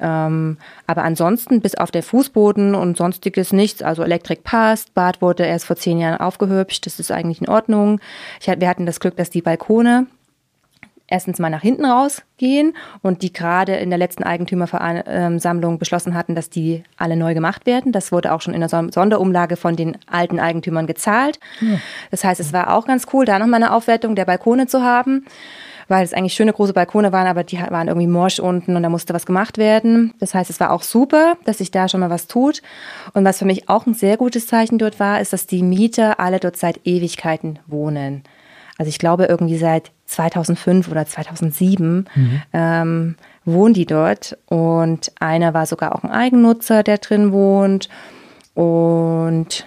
Ähm, 0.00 0.58
aber 0.86 1.02
ansonsten 1.04 1.60
bis 1.60 1.74
auf 1.74 1.90
der 1.90 2.02
Fußboden 2.02 2.74
und 2.74 2.96
sonstiges 2.96 3.52
nichts. 3.52 3.82
Also 3.82 4.02
Elektrik 4.02 4.44
passt, 4.44 4.94
Bad 4.94 5.20
wurde 5.20 5.44
erst 5.44 5.66
vor 5.66 5.76
zehn 5.76 5.98
Jahren 5.98 6.20
aufgehübscht, 6.20 6.86
das 6.86 7.00
ist 7.00 7.10
eigentlich 7.10 7.40
in 7.40 7.48
Ordnung. 7.48 8.00
Ich, 8.40 8.46
wir 8.46 8.68
hatten 8.68 8.86
das 8.86 9.00
Glück, 9.00 9.16
dass 9.16 9.30
die 9.30 9.42
Balkone 9.42 10.06
erstens 11.08 11.38
mal 11.38 11.50
nach 11.50 11.62
hinten 11.62 11.86
rausgehen 11.86 12.74
und 13.02 13.22
die 13.22 13.32
gerade 13.32 13.76
in 13.76 13.88
der 13.88 13.98
letzten 13.98 14.24
Eigentümerversammlung 14.24 15.78
beschlossen 15.78 16.14
hatten, 16.14 16.34
dass 16.34 16.50
die 16.50 16.84
alle 16.98 17.16
neu 17.16 17.34
gemacht 17.34 17.66
werden. 17.66 17.92
Das 17.92 18.12
wurde 18.12 18.32
auch 18.32 18.42
schon 18.42 18.54
in 18.54 18.60
der 18.60 18.68
Sonderumlage 18.68 19.56
von 19.56 19.74
den 19.74 19.96
alten 20.06 20.38
Eigentümern 20.38 20.86
gezahlt. 20.86 21.40
Das 22.10 22.24
heißt, 22.24 22.40
es 22.40 22.52
war 22.52 22.74
auch 22.74 22.86
ganz 22.86 23.06
cool, 23.12 23.24
da 23.24 23.38
nochmal 23.38 23.62
eine 23.62 23.72
Aufwertung 23.72 24.16
der 24.16 24.26
Balkone 24.26 24.66
zu 24.66 24.82
haben, 24.82 25.24
weil 25.88 26.04
es 26.04 26.12
eigentlich 26.12 26.34
schöne 26.34 26.52
große 26.52 26.74
Balkone 26.74 27.12
waren, 27.12 27.26
aber 27.26 27.42
die 27.42 27.58
waren 27.58 27.88
irgendwie 27.88 28.06
morsch 28.06 28.38
unten 28.38 28.76
und 28.76 28.82
da 28.82 28.88
musste 28.88 29.14
was 29.14 29.26
gemacht 29.26 29.58
werden. 29.58 30.12
Das 30.20 30.34
heißt, 30.34 30.50
es 30.50 30.60
war 30.60 30.70
auch 30.70 30.82
super, 30.82 31.36
dass 31.44 31.58
sich 31.58 31.70
da 31.70 31.88
schon 31.88 32.00
mal 32.00 32.10
was 32.10 32.26
tut. 32.26 32.62
Und 33.14 33.24
was 33.24 33.38
für 33.38 33.46
mich 33.46 33.68
auch 33.68 33.86
ein 33.86 33.94
sehr 33.94 34.18
gutes 34.18 34.46
Zeichen 34.46 34.78
dort 34.78 35.00
war, 35.00 35.20
ist, 35.20 35.32
dass 35.32 35.46
die 35.46 35.62
Mieter 35.62 36.20
alle 36.20 36.40
dort 36.40 36.56
seit 36.56 36.86
Ewigkeiten 36.86 37.58
wohnen. 37.66 38.22
Also 38.76 38.90
ich 38.90 38.98
glaube 38.98 39.24
irgendwie 39.24 39.58
seit 39.58 39.90
2005 40.06 40.88
oder 40.88 41.04
2007 41.04 42.06
ähm, 42.52 43.16
wohnen 43.44 43.74
die 43.74 43.86
dort 43.86 44.38
und 44.46 45.10
einer 45.18 45.52
war 45.52 45.66
sogar 45.66 45.94
auch 45.94 46.04
ein 46.04 46.10
Eigennutzer, 46.10 46.84
der 46.84 46.98
drin 46.98 47.32
wohnt 47.32 47.88
und 48.54 49.66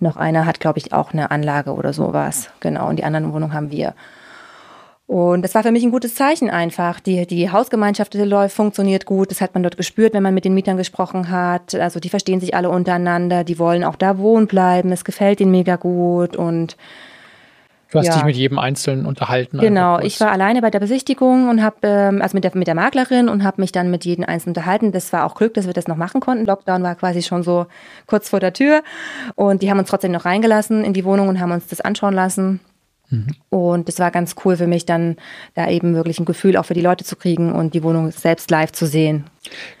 noch 0.00 0.16
einer 0.16 0.46
hat, 0.46 0.60
glaube 0.60 0.78
ich, 0.78 0.92
auch 0.92 1.12
eine 1.12 1.30
Anlage 1.30 1.74
oder 1.74 1.92
sowas. 1.92 2.50
Genau, 2.60 2.88
und 2.88 2.96
die 2.96 3.04
anderen 3.04 3.32
Wohnungen 3.32 3.52
haben 3.52 3.70
wir. 3.70 3.94
Und 5.08 5.40
das 5.40 5.54
war 5.54 5.62
für 5.62 5.72
mich 5.72 5.82
ein 5.82 5.90
gutes 5.90 6.14
Zeichen 6.14 6.50
einfach. 6.50 7.00
Die, 7.00 7.26
die 7.26 7.50
Hausgemeinschaft 7.50 8.12
läuft, 8.12 8.54
funktioniert 8.54 9.06
gut. 9.06 9.30
Das 9.30 9.40
hat 9.40 9.54
man 9.54 9.62
dort 9.62 9.78
gespürt, 9.78 10.12
wenn 10.12 10.22
man 10.22 10.34
mit 10.34 10.44
den 10.44 10.52
Mietern 10.52 10.76
gesprochen 10.76 11.30
hat. 11.30 11.74
Also 11.74 11.98
die 11.98 12.10
verstehen 12.10 12.40
sich 12.40 12.54
alle 12.54 12.68
untereinander, 12.68 13.42
die 13.42 13.58
wollen 13.58 13.84
auch 13.84 13.96
da 13.96 14.18
wohnen 14.18 14.46
bleiben. 14.46 14.92
Es 14.92 15.06
gefällt 15.06 15.40
ihnen 15.40 15.50
mega 15.50 15.76
gut 15.76 16.36
und 16.36 16.76
Du 17.90 17.98
hast 17.98 18.04
Ja. 18.04 18.16
dich 18.16 18.24
mit 18.24 18.36
jedem 18.36 18.58
Einzelnen 18.58 19.06
unterhalten. 19.06 19.60
Genau, 19.60 19.98
ich 19.98 20.20
war 20.20 20.30
alleine 20.30 20.60
bei 20.60 20.70
der 20.70 20.78
Besichtigung 20.78 21.48
und 21.48 21.62
habe, 21.62 21.76
ähm, 21.84 22.20
also 22.20 22.36
mit 22.36 22.44
der, 22.44 22.54
mit 22.54 22.66
der 22.66 22.74
Maklerin 22.74 23.30
und 23.30 23.44
habe 23.44 23.62
mich 23.62 23.72
dann 23.72 23.90
mit 23.90 24.04
jedem 24.04 24.26
Einzelnen 24.26 24.50
unterhalten. 24.50 24.92
Das 24.92 25.10
war 25.14 25.24
auch 25.24 25.34
Glück, 25.34 25.54
dass 25.54 25.66
wir 25.66 25.72
das 25.72 25.88
noch 25.88 25.96
machen 25.96 26.20
konnten. 26.20 26.44
Lockdown 26.44 26.82
war 26.82 26.94
quasi 26.96 27.22
schon 27.22 27.42
so 27.42 27.64
kurz 28.06 28.28
vor 28.28 28.40
der 28.40 28.52
Tür 28.52 28.82
und 29.36 29.62
die 29.62 29.70
haben 29.70 29.78
uns 29.78 29.88
trotzdem 29.88 30.12
noch 30.12 30.26
reingelassen 30.26 30.84
in 30.84 30.92
die 30.92 31.06
Wohnung 31.06 31.28
und 31.28 31.40
haben 31.40 31.50
uns 31.50 31.66
das 31.68 31.80
anschauen 31.80 32.12
lassen. 32.12 32.60
Und 33.48 33.88
das 33.88 33.98
war 33.98 34.10
ganz 34.10 34.34
cool 34.44 34.56
für 34.56 34.66
mich, 34.66 34.84
dann 34.84 35.16
da 35.54 35.68
eben 35.68 35.94
wirklich 35.94 36.18
ein 36.18 36.24
Gefühl 36.24 36.56
auch 36.56 36.64
für 36.64 36.74
die 36.74 36.80
Leute 36.80 37.04
zu 37.04 37.16
kriegen 37.16 37.52
und 37.52 37.74
die 37.74 37.82
Wohnung 37.82 38.10
selbst 38.10 38.50
live 38.50 38.72
zu 38.72 38.86
sehen. 38.86 39.24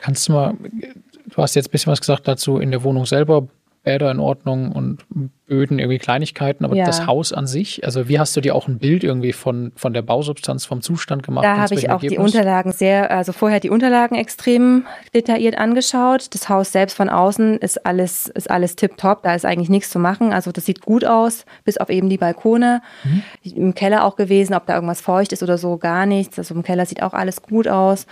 Kannst 0.00 0.28
du 0.28 0.32
mal, 0.32 0.54
du 0.60 1.36
hast 1.36 1.54
jetzt 1.54 1.68
ein 1.68 1.72
bisschen 1.72 1.92
was 1.92 2.00
gesagt 2.00 2.26
dazu 2.26 2.58
in 2.58 2.70
der 2.70 2.82
Wohnung 2.82 3.06
selber. 3.06 3.46
Bäder 3.88 4.10
in 4.10 4.20
Ordnung 4.20 4.70
und 4.72 5.06
Böden, 5.46 5.78
irgendwie 5.78 5.96
Kleinigkeiten, 5.96 6.66
aber 6.66 6.76
ja. 6.76 6.84
das 6.84 7.06
Haus 7.06 7.32
an 7.32 7.46
sich, 7.46 7.86
also 7.86 8.06
wie 8.06 8.18
hast 8.18 8.36
du 8.36 8.42
dir 8.42 8.54
auch 8.54 8.68
ein 8.68 8.76
Bild 8.76 9.02
irgendwie 9.02 9.32
von, 9.32 9.72
von 9.76 9.94
der 9.94 10.02
Bausubstanz, 10.02 10.66
vom 10.66 10.82
Zustand 10.82 11.22
gemacht? 11.22 11.46
Da 11.46 11.56
habe 11.56 11.74
ich 11.74 11.88
auch 11.88 12.02
Ergebnis? 12.02 12.10
die 12.12 12.18
Unterlagen 12.18 12.72
sehr, 12.72 13.10
also 13.10 13.32
vorher 13.32 13.58
die 13.58 13.70
Unterlagen 13.70 14.14
extrem 14.14 14.84
detailliert 15.14 15.56
angeschaut. 15.56 16.34
Das 16.34 16.50
Haus 16.50 16.70
selbst 16.70 16.98
von 16.98 17.08
außen 17.08 17.56
ist 17.60 17.86
alles, 17.86 18.26
ist 18.28 18.50
alles 18.50 18.76
tipptopp, 18.76 19.22
da 19.22 19.34
ist 19.34 19.46
eigentlich 19.46 19.70
nichts 19.70 19.88
zu 19.88 19.98
machen. 19.98 20.34
Also 20.34 20.52
das 20.52 20.66
sieht 20.66 20.82
gut 20.82 21.06
aus, 21.06 21.46
bis 21.64 21.78
auf 21.78 21.88
eben 21.88 22.10
die 22.10 22.18
Balkone. 22.18 22.82
Mhm. 23.04 23.22
Im 23.42 23.74
Keller 23.74 24.04
auch 24.04 24.16
gewesen, 24.16 24.52
ob 24.52 24.66
da 24.66 24.74
irgendwas 24.74 25.00
feucht 25.00 25.32
ist 25.32 25.42
oder 25.42 25.56
so, 25.56 25.78
gar 25.78 26.04
nichts. 26.04 26.38
Also 26.38 26.54
im 26.54 26.62
Keller 26.62 26.84
sieht 26.84 27.02
auch 27.02 27.14
alles 27.14 27.40
gut 27.40 27.68
aus. 27.68 28.06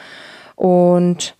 Und 0.55 1.37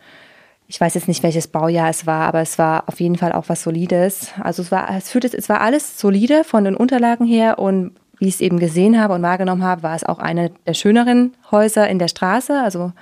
ich 0.69 0.81
weiß 0.81 0.95
jetzt 0.95 1.09
nicht, 1.09 1.23
welches 1.23 1.47
Baujahr 1.47 1.89
es 1.89 2.07
war, 2.07 2.27
aber 2.27 2.41
es 2.41 2.59
war 2.59 2.89
auf 2.89 3.01
jeden 3.01 3.17
Fall 3.17 3.33
auch 3.33 3.49
was 3.49 3.62
Solides. 3.62 4.33
Also 4.41 4.62
es 4.62 4.73
war, 4.73 4.91
es 4.97 5.11
fühlte, 5.11 5.29
es 5.37 5.49
war 5.49 5.61
alles 5.61 5.99
solide 5.99 6.45
von 6.45 6.64
den 6.64 6.75
Unterlagen 6.75 7.25
her 7.25 7.59
und 7.59 7.93
wie 8.19 8.29
ich 8.29 8.35
es 8.35 8.41
eben 8.41 8.59
gesehen 8.59 9.01
habe 9.01 9.14
und 9.14 9.23
wahrgenommen 9.23 9.62
habe, 9.62 9.83
war 9.83 9.95
es 9.95 10.05
auch 10.05 10.19
eine 10.19 10.51
der 10.67 10.75
schöneren 10.75 11.35
Häuser 11.51 11.89
in 11.89 11.99
der 11.99 12.09
Straße, 12.09 12.61
also 12.61 12.93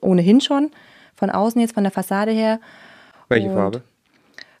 ohnehin 0.00 0.40
schon, 0.40 0.70
von 1.14 1.30
außen 1.30 1.60
jetzt, 1.60 1.74
von 1.74 1.84
der 1.84 1.92
Fassade 1.92 2.32
her. 2.32 2.60
Welche 3.28 3.48
und 3.48 3.54
Farbe? 3.54 3.82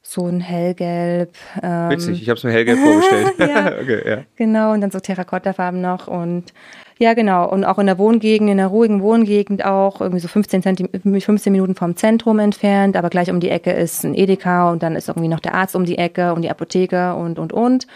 So 0.02 0.26
ein 0.26 0.40
hellgelb. 0.40 1.34
Ähm, 1.62 1.90
Witzig, 1.90 2.22
ich 2.22 2.28
habe 2.28 2.38
es 2.38 2.44
mir 2.44 2.52
hellgelb 2.52 2.78
vorgestellt. 2.78 3.34
ja, 3.38 3.66
okay, 3.80 4.08
ja. 4.08 4.18
Genau, 4.36 4.72
und 4.72 4.80
dann 4.82 4.90
so 4.90 5.00
Terrakottafarben 5.00 5.80
noch 5.80 6.06
und 6.06 6.52
ja, 6.98 7.14
genau. 7.14 7.48
Und 7.50 7.64
auch 7.64 7.78
in 7.78 7.86
der 7.86 7.98
Wohngegend, 7.98 8.48
in 8.48 8.58
der 8.58 8.68
ruhigen 8.68 9.02
Wohngegend 9.02 9.64
auch, 9.64 10.00
irgendwie 10.00 10.20
so 10.20 10.28
15, 10.28 10.62
Zentime 10.62 11.20
15 11.20 11.52
Minuten 11.52 11.74
vom 11.74 11.96
Zentrum 11.96 12.38
entfernt, 12.38 12.96
aber 12.96 13.10
gleich 13.10 13.30
um 13.30 13.40
die 13.40 13.48
Ecke 13.48 13.72
ist 13.72 14.04
ein 14.04 14.14
Edeka 14.14 14.70
und 14.70 14.82
dann 14.82 14.94
ist 14.94 15.08
irgendwie 15.08 15.28
noch 15.28 15.40
der 15.40 15.54
Arzt 15.54 15.74
um 15.74 15.84
die 15.84 15.98
Ecke 15.98 16.32
und 16.34 16.42
die 16.42 16.50
Apotheke 16.50 17.14
und, 17.14 17.38
und, 17.38 17.52
und. 17.52 17.86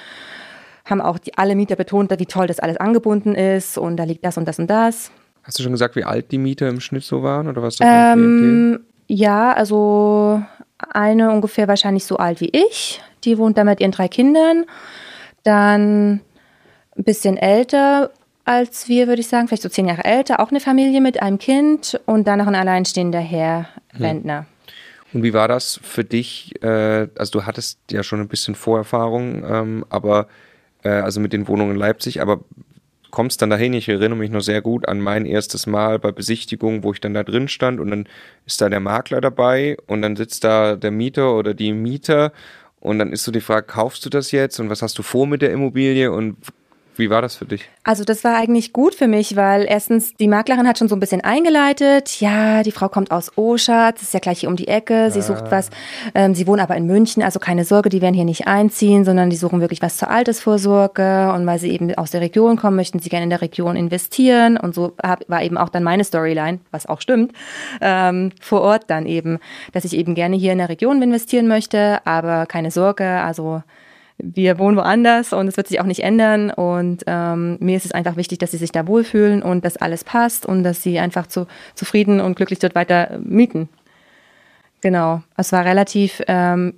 Haben 0.84 1.00
auch 1.00 1.18
die, 1.18 1.36
alle 1.36 1.54
Mieter 1.54 1.76
betont, 1.76 2.10
wie 2.18 2.26
toll 2.26 2.46
das 2.46 2.58
alles 2.58 2.78
angebunden 2.78 3.34
ist 3.34 3.78
und 3.78 3.96
da 3.96 4.04
liegt 4.04 4.24
das 4.24 4.36
und 4.36 4.46
das 4.46 4.58
und 4.58 4.68
das. 4.68 5.12
Hast 5.44 5.58
du 5.58 5.62
schon 5.62 5.72
gesagt, 5.72 5.94
wie 5.96 6.04
alt 6.04 6.32
die 6.32 6.38
Mieter 6.38 6.68
im 6.68 6.80
Schnitt 6.80 7.04
so 7.04 7.22
waren 7.22 7.46
oder 7.46 7.62
was? 7.62 7.78
Ähm, 7.80 8.80
ja, 9.06 9.52
also 9.52 10.42
eine 10.78 11.30
ungefähr 11.30 11.68
wahrscheinlich 11.68 12.04
so 12.04 12.16
alt 12.16 12.40
wie 12.40 12.50
ich. 12.50 13.00
Die 13.24 13.38
wohnt 13.38 13.58
da 13.58 13.64
mit 13.64 13.80
ihren 13.80 13.92
drei 13.92 14.08
Kindern. 14.08 14.64
Dann 15.44 16.20
ein 16.96 17.04
bisschen 17.04 17.36
älter, 17.36 18.10
als 18.48 18.88
wir, 18.88 19.08
würde 19.08 19.20
ich 19.20 19.28
sagen, 19.28 19.46
vielleicht 19.46 19.62
so 19.62 19.68
zehn 19.68 19.86
Jahre 19.86 20.04
älter, 20.04 20.40
auch 20.40 20.50
eine 20.50 20.60
Familie 20.60 21.02
mit 21.02 21.20
einem 21.20 21.38
Kind 21.38 22.00
und 22.06 22.26
dann 22.26 22.38
noch 22.38 22.46
ein 22.46 22.54
alleinstehender 22.54 23.20
Herr 23.20 23.68
Rentner. 23.92 24.46
Und 25.12 25.22
wie 25.22 25.34
war 25.34 25.48
das 25.48 25.78
für 25.82 26.02
dich? 26.02 26.54
Äh, 26.62 27.08
also 27.14 27.40
du 27.40 27.46
hattest 27.46 27.78
ja 27.90 28.02
schon 28.02 28.20
ein 28.20 28.28
bisschen 28.28 28.54
Vorerfahrung, 28.54 29.44
ähm, 29.46 29.84
aber 29.90 30.28
äh, 30.82 30.88
also 30.88 31.20
mit 31.20 31.34
den 31.34 31.46
Wohnungen 31.46 31.72
in 31.72 31.76
Leipzig, 31.76 32.22
aber 32.22 32.40
kommst 33.10 33.42
dann 33.42 33.50
dahin, 33.50 33.74
ich 33.74 33.86
erinnere 33.86 34.18
mich 34.18 34.30
noch 34.30 34.40
sehr 34.40 34.62
gut 34.62 34.88
an 34.88 34.98
mein 34.98 35.26
erstes 35.26 35.66
Mal 35.66 35.98
bei 35.98 36.10
Besichtigung, 36.10 36.82
wo 36.84 36.92
ich 36.94 37.00
dann 37.02 37.12
da 37.12 37.24
drin 37.24 37.48
stand 37.48 37.80
und 37.80 37.90
dann 37.90 38.08
ist 38.46 38.62
da 38.62 38.70
der 38.70 38.80
Makler 38.80 39.20
dabei 39.20 39.76
und 39.86 40.00
dann 40.00 40.16
sitzt 40.16 40.44
da 40.44 40.74
der 40.74 40.90
Mieter 40.90 41.34
oder 41.34 41.52
die 41.52 41.74
Mieter 41.74 42.32
und 42.80 42.98
dann 42.98 43.12
ist 43.12 43.24
so 43.24 43.32
die 43.32 43.42
Frage, 43.42 43.66
kaufst 43.66 44.06
du 44.06 44.08
das 44.08 44.32
jetzt 44.32 44.58
und 44.58 44.70
was 44.70 44.80
hast 44.80 44.98
du 44.98 45.02
vor 45.02 45.26
mit 45.26 45.42
der 45.42 45.52
Immobilie 45.52 46.10
und 46.10 46.38
wie 46.98 47.10
war 47.10 47.22
das 47.22 47.36
für 47.36 47.44
dich? 47.44 47.68
Also 47.84 48.04
das 48.04 48.24
war 48.24 48.36
eigentlich 48.36 48.72
gut 48.72 48.94
für 48.94 49.06
mich, 49.06 49.36
weil 49.36 49.66
erstens 49.68 50.14
die 50.14 50.28
Maklerin 50.28 50.66
hat 50.66 50.78
schon 50.78 50.88
so 50.88 50.96
ein 50.96 51.00
bisschen 51.00 51.20
eingeleitet. 51.22 52.20
Ja, 52.20 52.62
die 52.62 52.72
Frau 52.72 52.88
kommt 52.88 53.10
aus 53.10 53.36
Oschatz, 53.36 54.02
ist 54.02 54.14
ja 54.14 54.20
gleich 54.20 54.40
hier 54.40 54.48
um 54.48 54.56
die 54.56 54.68
Ecke. 54.68 55.10
Sie 55.10 55.20
ah. 55.20 55.22
sucht 55.22 55.50
was. 55.50 55.70
Ähm, 56.14 56.34
sie 56.34 56.46
wohnen 56.46 56.60
aber 56.60 56.76
in 56.76 56.86
München, 56.86 57.22
also 57.22 57.38
keine 57.38 57.64
Sorge, 57.64 57.88
die 57.88 58.02
werden 58.02 58.14
hier 58.14 58.24
nicht 58.24 58.46
einziehen, 58.46 59.04
sondern 59.04 59.30
die 59.30 59.36
suchen 59.36 59.60
wirklich 59.60 59.82
was 59.82 59.96
zur 59.96 60.10
Altersvorsorge. 60.10 61.32
Und 61.32 61.46
weil 61.46 61.58
sie 61.58 61.70
eben 61.70 61.94
aus 61.94 62.10
der 62.10 62.20
Region 62.20 62.56
kommen, 62.56 62.76
möchten 62.76 62.98
sie 62.98 63.08
gerne 63.08 63.24
in 63.24 63.30
der 63.30 63.42
Region 63.42 63.76
investieren. 63.76 64.56
Und 64.56 64.74
so 64.74 64.94
war 65.28 65.42
eben 65.42 65.56
auch 65.56 65.68
dann 65.68 65.84
meine 65.84 66.04
Storyline, 66.04 66.60
was 66.70 66.86
auch 66.86 67.00
stimmt, 67.00 67.32
ähm, 67.80 68.32
vor 68.40 68.62
Ort 68.62 68.84
dann 68.88 69.06
eben, 69.06 69.38
dass 69.72 69.84
ich 69.84 69.96
eben 69.96 70.14
gerne 70.14 70.36
hier 70.36 70.52
in 70.52 70.58
der 70.58 70.68
Region 70.68 71.00
investieren 71.00 71.48
möchte, 71.48 72.00
aber 72.04 72.46
keine 72.46 72.70
Sorge, 72.70 73.04
also 73.04 73.62
wir 74.18 74.58
wohnen 74.58 74.76
woanders 74.76 75.32
und 75.32 75.48
es 75.48 75.56
wird 75.56 75.68
sich 75.68 75.80
auch 75.80 75.86
nicht 75.86 76.02
ändern. 76.02 76.50
Und 76.50 77.04
ähm, 77.06 77.56
mir 77.60 77.76
ist 77.76 77.84
es 77.84 77.92
einfach 77.92 78.16
wichtig, 78.16 78.38
dass 78.38 78.50
sie 78.50 78.56
sich 78.56 78.72
da 78.72 78.86
wohlfühlen 78.86 79.42
und 79.42 79.64
dass 79.64 79.76
alles 79.76 80.04
passt 80.04 80.44
und 80.44 80.64
dass 80.64 80.82
sie 80.82 80.98
einfach 80.98 81.26
zu, 81.26 81.46
zufrieden 81.74 82.20
und 82.20 82.36
glücklich 82.36 82.58
dort 82.58 82.74
weiter 82.74 83.18
mieten. 83.22 83.68
Genau. 84.80 85.22
Es 85.36 85.52
war 85.52 85.64
relativ 85.64 86.22
ähm, 86.26 86.74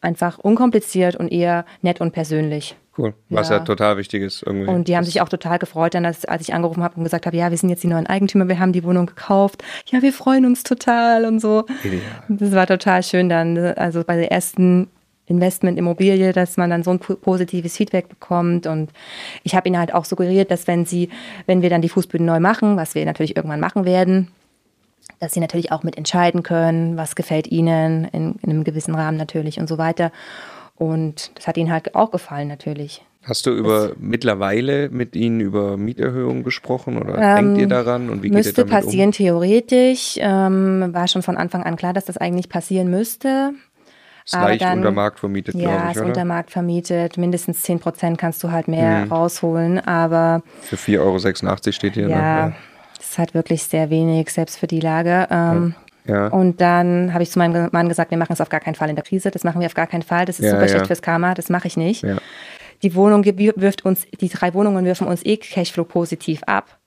einfach 0.00 0.38
unkompliziert 0.38 1.16
und 1.16 1.28
eher 1.30 1.64
nett 1.82 2.00
und 2.00 2.12
persönlich. 2.12 2.76
Cool, 2.98 3.14
was 3.30 3.48
ja, 3.48 3.56
ja 3.56 3.64
total 3.64 3.96
wichtig 3.96 4.22
ist. 4.22 4.42
Irgendwie. 4.42 4.68
Und 4.68 4.86
die 4.86 4.96
haben 4.96 5.04
sich 5.04 5.22
auch 5.22 5.28
total 5.30 5.58
gefreut, 5.58 5.94
dann, 5.94 6.04
als, 6.04 6.26
als 6.26 6.42
ich 6.42 6.52
angerufen 6.52 6.82
habe 6.82 6.96
und 6.96 7.04
gesagt 7.04 7.24
habe, 7.24 7.36
ja, 7.36 7.50
wir 7.50 7.56
sind 7.56 7.70
jetzt 7.70 7.82
die 7.82 7.88
neuen 7.88 8.06
Eigentümer, 8.06 8.48
wir 8.48 8.58
haben 8.58 8.72
die 8.72 8.84
Wohnung 8.84 9.06
gekauft. 9.06 9.64
Ja, 9.86 10.02
wir 10.02 10.12
freuen 10.12 10.44
uns 10.44 10.62
total 10.62 11.24
und 11.24 11.40
so. 11.40 11.64
Ideal. 11.84 12.02
Das 12.28 12.52
war 12.52 12.66
total 12.66 13.02
schön 13.02 13.30
dann. 13.30 13.56
Also 13.56 14.04
bei 14.04 14.16
der 14.16 14.30
ersten 14.30 14.88
Investment 15.26 15.78
Immobilie, 15.78 16.32
dass 16.32 16.56
man 16.56 16.70
dann 16.70 16.82
so 16.82 16.90
ein 16.90 16.98
positives 16.98 17.76
Feedback 17.76 18.08
bekommt. 18.08 18.66
Und 18.66 18.90
ich 19.44 19.54
habe 19.54 19.68
ihnen 19.68 19.78
halt 19.78 19.94
auch 19.94 20.04
suggeriert, 20.04 20.50
dass 20.50 20.66
wenn 20.66 20.84
sie, 20.84 21.08
wenn 21.46 21.62
wir 21.62 21.70
dann 21.70 21.82
die 21.82 21.88
Fußböden 21.88 22.26
neu 22.26 22.40
machen, 22.40 22.76
was 22.76 22.94
wir 22.94 23.04
natürlich 23.04 23.36
irgendwann 23.36 23.60
machen 23.60 23.84
werden, 23.84 24.28
dass 25.20 25.32
sie 25.32 25.40
natürlich 25.40 25.70
auch 25.70 25.84
mit 25.84 25.96
entscheiden 25.96 26.42
können, 26.42 26.96
was 26.96 27.14
gefällt 27.14 27.46
ihnen 27.46 28.04
in, 28.06 28.34
in 28.42 28.50
einem 28.50 28.64
gewissen 28.64 28.94
Rahmen 28.94 29.16
natürlich 29.16 29.58
und 29.58 29.68
so 29.68 29.78
weiter. 29.78 30.10
Und 30.76 31.30
das 31.36 31.46
hat 31.46 31.56
ihnen 31.56 31.70
halt 31.70 31.94
auch 31.94 32.10
gefallen 32.10 32.48
natürlich. 32.48 33.02
Hast 33.24 33.46
du 33.46 33.52
über 33.52 33.88
das, 33.88 33.96
mittlerweile 34.00 34.90
mit 34.90 35.14
ihnen 35.14 35.40
über 35.40 35.76
Mieterhöhungen 35.76 36.42
gesprochen 36.42 37.00
oder 37.00 37.18
ähm, 37.18 37.36
denkt 37.36 37.60
ihr 37.60 37.68
daran 37.68 38.10
und 38.10 38.24
wie 38.24 38.30
geht 38.30 38.38
Müsste 38.38 38.64
passieren 38.64 39.10
um? 39.10 39.12
theoretisch. 39.12 40.16
Ähm, 40.18 40.92
war 40.92 41.06
schon 41.06 41.22
von 41.22 41.36
Anfang 41.36 41.62
an 41.62 41.76
klar, 41.76 41.92
dass 41.92 42.06
das 42.06 42.16
eigentlich 42.16 42.48
passieren 42.48 42.90
müsste. 42.90 43.52
Ist 44.24 44.34
Aber 44.34 44.48
leicht 44.48 44.62
dann, 44.62 44.78
unter 44.78 44.92
Markt 44.92 45.18
vermietet, 45.18 45.54
ja, 45.54 45.70
glaube 45.70 45.90
ich, 45.90 45.96
ist 45.96 46.02
unter 46.02 46.24
Markt 46.24 46.50
vermietet. 46.50 47.16
Mindestens 47.16 47.62
10 47.62 47.80
Prozent 47.80 48.18
kannst 48.18 48.42
du 48.44 48.50
halt 48.50 48.68
mehr 48.68 49.04
mhm. 49.04 49.12
rausholen, 49.12 49.80
aber... 49.80 50.42
Für 50.62 50.76
4,86 50.76 51.00
Euro 51.00 51.72
steht 51.72 51.94
hier. 51.94 52.08
Ja, 52.08 52.16
ne? 52.16 52.22
ja, 52.22 52.52
das 52.96 53.10
ist 53.10 53.18
halt 53.18 53.34
wirklich 53.34 53.64
sehr 53.64 53.90
wenig, 53.90 54.30
selbst 54.30 54.58
für 54.58 54.66
die 54.66 54.80
Lage. 54.80 55.26
Ähm, 55.30 55.74
ja. 56.04 56.28
Und 56.28 56.60
dann 56.60 57.12
habe 57.12 57.22
ich 57.22 57.30
zu 57.30 57.38
meinem 57.38 57.68
Mann 57.72 57.88
gesagt, 57.88 58.10
wir 58.10 58.18
machen 58.18 58.32
es 58.32 58.40
auf 58.40 58.48
gar 58.48 58.60
keinen 58.60 58.74
Fall 58.74 58.88
in 58.88 58.96
der 58.96 59.04
Krise. 59.04 59.30
Das 59.30 59.44
machen 59.44 59.60
wir 59.60 59.66
auf 59.66 59.74
gar 59.74 59.86
keinen 59.86 60.02
Fall. 60.02 60.24
Das 60.24 60.38
ist 60.38 60.46
ja, 60.46 60.52
super 60.52 60.62
ja. 60.62 60.68
schlecht 60.68 60.86
fürs 60.86 61.02
Karma. 61.02 61.34
Das 61.34 61.48
mache 61.48 61.68
ich 61.68 61.76
nicht. 61.76 62.02
Ja. 62.02 62.16
Die 62.82 62.94
Wohnung 62.94 63.24
wirft 63.24 63.84
uns, 63.84 64.06
die 64.20 64.28
drei 64.28 64.54
Wohnungen 64.54 64.84
wirfen 64.84 65.06
uns 65.06 65.24
eh 65.24 65.36
Cashflow 65.36 65.84
positiv 65.84 66.42
ab. 66.44 66.78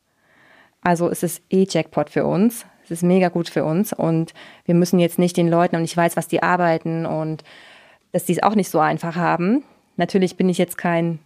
Also 0.82 1.08
ist 1.08 1.24
es 1.24 1.42
eh 1.50 1.66
Jackpot 1.70 2.10
für 2.10 2.26
uns. 2.26 2.66
Es 2.86 2.92
ist 2.92 3.04
mega 3.04 3.30
gut 3.30 3.50
für 3.50 3.66
uns 3.66 3.94
und 3.94 4.34
wir 4.66 4.76
müssen 4.76 5.00
jetzt 5.00 5.20
nicht 5.20 5.38
den 5.38 5.50
Leuten, 5.50 5.76
und 5.76 5.84
ich 5.84 5.98
weiß, 5.98 6.16
was 6.16 6.28
die 6.28 6.44
arbeiten 6.44 7.06
und 7.06 7.44
dass 8.12 8.26
die 8.26 8.34
es 8.34 8.44
auch 8.44 8.56
nicht 8.56 8.70
so 8.70 8.80
einfach 8.80 9.16
haben. 9.16 9.64
Natürlich 9.98 10.38
bin 10.38 10.50
ich 10.50 10.58
jetzt 10.58 10.78
kein 10.78 11.20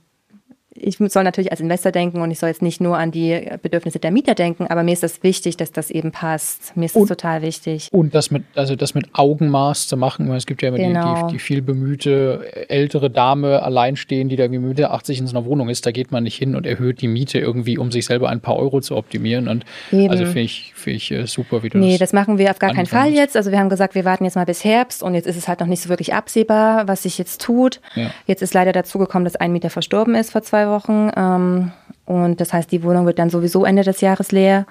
ich 0.81 0.97
soll 0.97 1.23
natürlich 1.23 1.51
als 1.51 1.59
Investor 1.59 1.91
denken 1.91 2.21
und 2.21 2.31
ich 2.31 2.39
soll 2.39 2.49
jetzt 2.49 2.61
nicht 2.61 2.81
nur 2.81 2.97
an 2.97 3.11
die 3.11 3.49
Bedürfnisse 3.61 3.99
der 3.99 4.11
Mieter 4.11 4.35
denken, 4.35 4.67
aber 4.67 4.83
mir 4.83 4.93
ist 4.93 5.03
das 5.03 5.23
wichtig, 5.23 5.57
dass 5.57 5.71
das 5.71 5.91
eben 5.91 6.11
passt. 6.11 6.75
Mir 6.75 6.85
ist 6.85 6.95
das 6.95 7.07
total 7.07 7.41
wichtig. 7.41 7.89
Und 7.91 8.15
das 8.15 8.31
mit, 8.31 8.43
also 8.55 8.75
das 8.75 8.93
mit 8.93 9.09
Augenmaß 9.13 9.87
zu 9.87 9.97
machen. 9.97 10.31
Es 10.31 10.45
gibt 10.45 10.61
ja 10.61 10.69
immer 10.69 10.77
genau. 10.77 11.15
die, 11.15 11.21
die, 11.21 11.33
die, 11.33 11.39
viel 11.39 11.61
bemühte 11.61 12.69
ältere 12.69 13.09
Dame 13.09 13.61
alleinstehen, 13.61 14.29
die 14.29 14.35
da 14.35 14.43
irgendwie 14.43 14.61
Mitte 14.61 14.91
80 14.91 15.19
in 15.19 15.27
so 15.27 15.37
einer 15.37 15.45
Wohnung 15.45 15.69
ist. 15.69 15.85
Da 15.85 15.91
geht 15.91 16.11
man 16.11 16.23
nicht 16.23 16.37
hin 16.37 16.55
und 16.55 16.65
erhöht 16.65 17.01
die 17.01 17.07
Miete 17.07 17.39
irgendwie, 17.39 17.77
um 17.77 17.91
sich 17.91 18.05
selber 18.05 18.29
ein 18.29 18.41
paar 18.41 18.57
Euro 18.57 18.81
zu 18.81 18.95
optimieren. 18.95 19.47
Und 19.47 19.65
eben. 19.91 20.09
also 20.09 20.25
finde 20.25 20.41
ich, 20.41 20.73
find 20.75 20.97
ich 20.97 21.11
äh, 21.11 21.27
super, 21.27 21.63
wie 21.63 21.69
du 21.69 21.77
Nee, 21.77 21.91
das, 21.91 21.99
das 21.99 22.13
machen 22.13 22.37
wir 22.37 22.49
auf 22.51 22.59
gar 22.59 22.73
keinen 22.73 22.85
Fall 22.85 23.13
jetzt. 23.13 23.35
Also 23.35 23.51
wir 23.51 23.59
haben 23.59 23.69
gesagt, 23.69 23.95
wir 23.95 24.05
warten 24.05 24.25
jetzt 24.25 24.35
mal 24.35 24.45
bis 24.45 24.63
Herbst 24.63 25.03
und 25.03 25.13
jetzt 25.13 25.27
ist 25.27 25.37
es 25.37 25.47
halt 25.47 25.59
noch 25.59 25.67
nicht 25.67 25.81
so 25.81 25.89
wirklich 25.89 26.13
absehbar, 26.13 26.87
was 26.87 27.03
sich 27.03 27.17
jetzt 27.17 27.41
tut. 27.41 27.81
Ja. 27.95 28.11
Jetzt 28.25 28.41
ist 28.41 28.53
leider 28.53 28.71
dazu 28.71 28.97
gekommen, 28.97 29.25
dass 29.25 29.35
ein 29.35 29.51
Mieter 29.51 29.69
verstorben 29.69 30.15
ist 30.15 30.31
vor 30.31 30.41
zwei 30.41 30.67
Wochen. 30.67 30.68
Ähm, 31.15 31.71
und 32.05 32.41
das 32.41 32.53
heißt, 32.53 32.71
die 32.71 32.83
Wohnung 32.83 33.05
wird 33.05 33.19
dann 33.19 33.29
sowieso 33.29 33.65
Ende 33.65 33.83
des 33.83 34.01
Jahres 34.01 34.31
leer. 34.31 34.65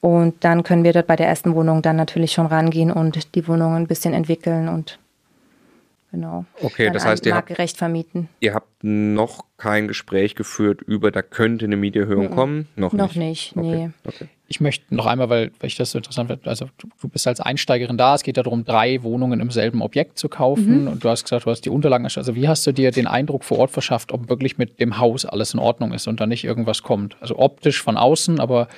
Und 0.00 0.44
dann 0.44 0.62
können 0.62 0.84
wir 0.84 0.92
dort 0.92 1.06
bei 1.06 1.16
der 1.16 1.28
ersten 1.28 1.54
Wohnung 1.54 1.80
dann 1.80 1.96
natürlich 1.96 2.32
schon 2.32 2.46
rangehen 2.46 2.90
und 2.90 3.34
die 3.34 3.48
Wohnung 3.48 3.74
ein 3.74 3.86
bisschen 3.86 4.12
entwickeln 4.12 4.68
und 4.68 4.98
genau. 6.12 6.44
Okay, 6.60 6.90
das 6.90 7.06
heißt, 7.06 7.24
ihr 7.24 7.34
habt, 7.34 7.50
vermieten. 7.76 8.28
Ihr 8.40 8.52
habt 8.52 8.68
noch 8.82 9.46
kein 9.56 9.88
Gespräch 9.88 10.34
geführt 10.34 10.82
über, 10.82 11.10
da 11.10 11.22
könnte 11.22 11.64
eine 11.64 11.76
Mieterhöhung 11.76 12.30
mhm. 12.30 12.34
kommen? 12.34 12.68
Noch, 12.76 12.92
noch 12.92 13.14
nicht. 13.14 13.56
nicht, 13.56 13.56
nee. 13.56 13.90
Okay. 14.04 14.28
Ich 14.46 14.60
möchte 14.60 14.94
noch 14.94 15.06
einmal, 15.06 15.30
weil, 15.30 15.52
weil 15.58 15.68
ich 15.68 15.76
das 15.76 15.92
so 15.92 15.98
interessant 15.98 16.28
finde, 16.28 16.48
also 16.50 16.66
du, 16.76 16.88
du, 17.00 17.08
bist 17.08 17.26
als 17.26 17.40
Einsteigerin 17.40 17.96
da, 17.96 18.14
es 18.14 18.22
geht 18.22 18.36
darum, 18.36 18.64
drei 18.64 19.02
Wohnungen 19.02 19.40
im 19.40 19.50
selben 19.50 19.80
Objekt 19.80 20.18
zu 20.18 20.28
kaufen 20.28 20.82
mhm. 20.82 20.88
und 20.88 21.04
du 21.04 21.08
hast 21.08 21.24
gesagt, 21.24 21.46
du 21.46 21.50
hast 21.50 21.62
die 21.62 21.70
Unterlagen 21.70 22.04
erstellt. 22.04 22.28
Also 22.28 22.34
wie 22.34 22.46
hast 22.46 22.66
du 22.66 22.72
dir 22.72 22.90
den 22.90 23.06
Eindruck 23.06 23.42
vor 23.42 23.58
Ort 23.58 23.70
verschafft, 23.70 24.12
ob 24.12 24.28
wirklich 24.28 24.58
mit 24.58 24.80
dem 24.80 24.98
Haus 24.98 25.24
alles 25.24 25.54
in 25.54 25.60
Ordnung 25.60 25.92
ist 25.92 26.06
und 26.06 26.20
da 26.20 26.26
nicht 26.26 26.44
irgendwas 26.44 26.82
kommt? 26.82 27.16
Also 27.20 27.38
optisch 27.38 27.82
von 27.82 27.96
außen, 27.96 28.38
aber 28.38 28.68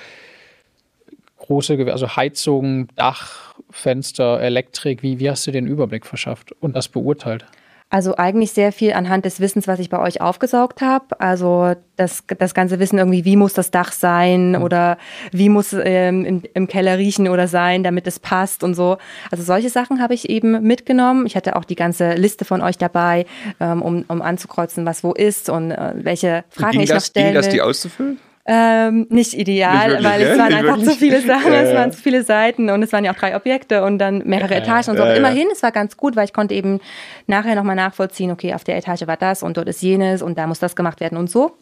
große, 1.37 1.91
also 1.91 2.15
Heizung, 2.15 2.87
Dach, 2.95 3.55
Fenster, 3.69 4.39
Elektrik, 4.39 5.03
wie, 5.03 5.19
wie 5.19 5.29
hast 5.29 5.47
du 5.47 5.51
den 5.51 5.67
Überblick 5.67 6.05
verschafft 6.05 6.53
und 6.61 6.75
das 6.75 6.87
beurteilt? 6.87 7.45
Also 7.89 8.17
eigentlich 8.17 8.51
sehr 8.51 8.73
viel 8.73 8.91
anhand 8.91 9.23
des 9.23 9.39
Wissens, 9.39 9.65
was 9.65 9.79
ich 9.79 9.89
bei 9.89 9.99
euch 9.99 10.19
aufgesaugt 10.19 10.81
habe. 10.81 11.21
Also 11.21 11.73
das, 11.95 12.25
das 12.37 12.53
ganze 12.53 12.79
Wissen 12.79 12.97
irgendwie, 12.97 13.23
wie 13.23 13.37
muss 13.37 13.53
das 13.53 13.71
Dach 13.71 13.93
sein 13.93 14.51
mhm. 14.51 14.61
oder 14.61 14.97
wie 15.31 15.47
muss 15.47 15.71
ähm, 15.71 16.25
im, 16.25 16.43
im, 16.53 16.67
Keller 16.67 16.97
riechen 16.97 17.29
oder 17.29 17.47
sein, 17.47 17.83
damit 17.83 18.05
es 18.05 18.19
passt 18.19 18.65
und 18.65 18.73
so. 18.73 18.97
Also 19.31 19.43
solche 19.43 19.69
Sachen 19.69 20.01
habe 20.01 20.13
ich 20.13 20.29
eben 20.29 20.61
mitgenommen. 20.63 21.25
Ich 21.27 21.37
hatte 21.37 21.55
auch 21.55 21.63
die 21.63 21.75
ganze 21.75 22.15
Liste 22.15 22.43
von 22.43 22.61
euch 22.61 22.77
dabei, 22.77 23.25
ähm, 23.61 23.81
um, 23.81 24.03
um 24.09 24.21
anzukreuzen, 24.21 24.85
was 24.85 25.05
wo 25.05 25.13
ist 25.13 25.49
und 25.49 25.71
äh, 25.71 25.93
welche 25.95 26.43
Fragen 26.49 26.81
ich 26.81 26.89
das, 26.89 27.03
noch 27.03 27.07
stellen 27.07 27.27
ging 27.27 27.35
das, 27.35 27.49
die 27.49 27.61
auszufüllen? 27.61 28.19
Ähm, 28.49 29.07
nicht 29.09 29.33
ideal, 29.33 29.73
nicht 29.73 30.03
wirklich, 30.03 30.05
weil 30.05 30.21
es 30.21 30.39
waren 30.39 30.53
einfach 30.53 30.77
wirklich. 30.77 30.93
zu 30.93 30.95
viele 30.95 31.21
Sachen, 31.27 31.51
ja, 31.51 31.61
es 31.63 31.75
waren 31.75 31.91
zu 31.91 32.01
viele 32.01 32.23
Seiten 32.23 32.69
und 32.69 32.81
es 32.81 32.93
waren 32.93 33.03
ja 33.03 33.11
auch 33.11 33.17
drei 33.17 33.35
Objekte 33.35 33.83
und 33.83 33.99
dann 33.99 34.19
mehrere 34.19 34.53
ja, 34.53 34.61
Etagen 34.61 34.91
und 34.91 34.97
so. 34.97 35.03
Ja, 35.03 35.13
immerhin, 35.15 35.47
es 35.51 35.61
war 35.63 35.73
ganz 35.73 35.97
gut, 35.97 36.15
weil 36.15 36.23
ich 36.23 36.33
konnte 36.33 36.53
eben 36.53 36.79
nachher 37.27 37.55
nochmal 37.55 37.75
nachvollziehen, 37.75 38.31
okay, 38.31 38.53
auf 38.53 38.63
der 38.63 38.77
Etage 38.77 39.05
war 39.05 39.17
das 39.17 39.43
und 39.43 39.57
dort 39.57 39.67
ist 39.67 39.81
jenes 39.81 40.21
und 40.21 40.37
da 40.37 40.47
muss 40.47 40.59
das 40.59 40.77
gemacht 40.77 41.01
werden 41.01 41.17
und 41.17 41.29
so. 41.29 41.57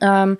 Ähm, 0.00 0.38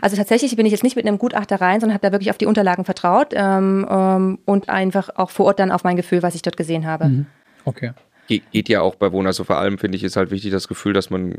also 0.00 0.16
tatsächlich 0.16 0.56
bin 0.56 0.64
ich 0.64 0.72
jetzt 0.72 0.82
nicht 0.82 0.96
mit 0.96 1.06
einem 1.06 1.18
Gutachter 1.18 1.60
rein, 1.60 1.80
sondern 1.80 1.94
habe 1.94 2.06
da 2.06 2.12
wirklich 2.12 2.30
auf 2.30 2.38
die 2.38 2.46
Unterlagen 2.46 2.86
vertraut 2.86 3.34
ähm, 3.34 3.86
ähm, 3.88 4.38
und 4.46 4.70
einfach 4.70 5.10
auch 5.14 5.28
vor 5.28 5.44
Ort 5.44 5.60
dann 5.60 5.70
auf 5.70 5.84
mein 5.84 5.96
Gefühl, 5.96 6.22
was 6.22 6.34
ich 6.36 6.42
dort 6.42 6.56
gesehen 6.56 6.86
habe. 6.86 7.04
Mhm. 7.04 7.26
Okay 7.66 7.90
geht 8.28 8.68
ja 8.68 8.82
auch 8.82 8.94
bei 8.94 9.10
Wohner. 9.10 9.28
Also 9.28 9.44
vor 9.44 9.56
allem 9.56 9.78
finde 9.78 9.96
ich 9.96 10.04
ist 10.04 10.16
halt 10.16 10.30
wichtig 10.30 10.52
das 10.52 10.68
Gefühl, 10.68 10.92
dass 10.92 11.10
man 11.10 11.34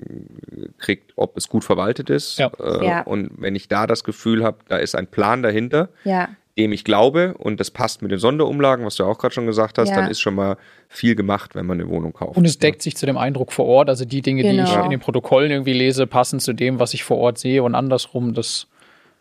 kriegt, 0.80 1.14
ob 1.16 1.38
es 1.38 1.48
gut 1.48 1.64
verwaltet 1.64 2.10
ist. 2.10 2.40
Ja. 2.40 2.52
Äh, 2.60 2.86
ja. 2.86 3.02
Und 3.02 3.32
wenn 3.38 3.56
ich 3.56 3.68
da 3.68 3.88
das 3.88 4.04
Gefühl 4.04 4.44
habe, 4.44 4.58
da 4.68 4.78
ist 4.78 4.96
ein 4.96 5.08
Plan 5.08 5.44
dahinter, 5.44 5.90
ja. 6.04 6.30
dem 6.58 6.72
ich 6.72 6.84
glaube 6.84 7.36
und 7.38 7.60
das 7.60 7.70
passt 7.70 8.02
mit 8.02 8.12
den 8.12 8.18
Sonderumlagen, 8.18 8.86
was 8.86 8.96
du 8.96 9.06
auch 9.06 9.20
gerade 9.20 9.34
schon 9.34 9.46
gesagt 9.46 9.78
hast, 9.78 9.92
dann 9.92 10.10
ist 10.10 10.20
schon 10.20 10.34
mal 10.34 10.58
viel 10.88 11.16
gemacht, 11.16 11.54
wenn 11.54 11.68
man 11.68 11.80
eine 11.80 11.90
Wohnung 11.90 12.12
kauft. 12.12 12.38
Und 12.38 12.46
es 12.46 12.58
deckt 12.58 12.82
sich 12.82 12.98
zu 12.98 13.06
dem 13.06 13.18
Eindruck 13.18 13.54
vor 13.54 13.66
Ort. 13.66 13.90
Also 13.90 14.06
die 14.06 14.24
Dinge, 14.24 14.42
genau. 14.42 14.66
die 14.66 14.72
ich 14.72 14.78
in 14.78 14.90
den 14.90 15.00
Protokollen 15.00 15.52
irgendwie 15.52 15.74
lese, 15.74 16.08
passen 16.08 16.40
zu 16.40 16.54
dem, 16.54 16.80
was 16.80 16.96
ich 16.96 17.04
vor 17.04 17.18
Ort 17.18 17.38
sehe 17.38 17.62
und 17.62 17.76
andersrum. 17.76 18.34
Das 18.34 18.68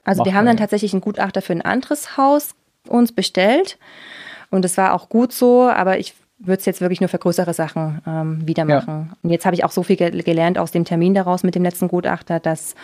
also 0.04 0.24
wir 0.24 0.32
haben 0.32 0.46
dann 0.46 0.56
tatsächlich 0.56 0.94
einen 0.94 1.02
Gutachter 1.02 1.42
für 1.42 1.52
ein 1.52 1.60
anderes 1.60 2.16
Haus 2.16 2.54
uns 2.86 3.12
bestellt. 3.12 3.76
Und 4.50 4.64
es 4.64 4.78
war 4.78 4.94
auch 4.94 5.10
gut 5.10 5.34
so, 5.34 5.68
aber 5.68 5.98
ich 5.98 6.14
würde 6.38 6.60
es 6.60 6.66
jetzt 6.66 6.80
wirklich 6.80 7.00
nur 7.00 7.08
für 7.08 7.18
größere 7.18 7.52
Sachen 7.52 8.00
ähm, 8.06 8.46
wieder 8.46 8.64
machen. 8.64 9.08
Ja. 9.10 9.16
Und 9.22 9.30
jetzt 9.30 9.44
habe 9.44 9.54
ich 9.54 9.64
auch 9.64 9.72
so 9.72 9.82
viel 9.82 9.96
ge 9.96 10.10
gelernt 10.22 10.58
aus 10.58 10.70
dem 10.70 10.84
Termin 10.84 11.14
daraus 11.14 11.42
mit 11.42 11.54
dem 11.54 11.62
letzten 11.62 11.88
Gutachter, 11.88 12.38
dass 12.38 12.74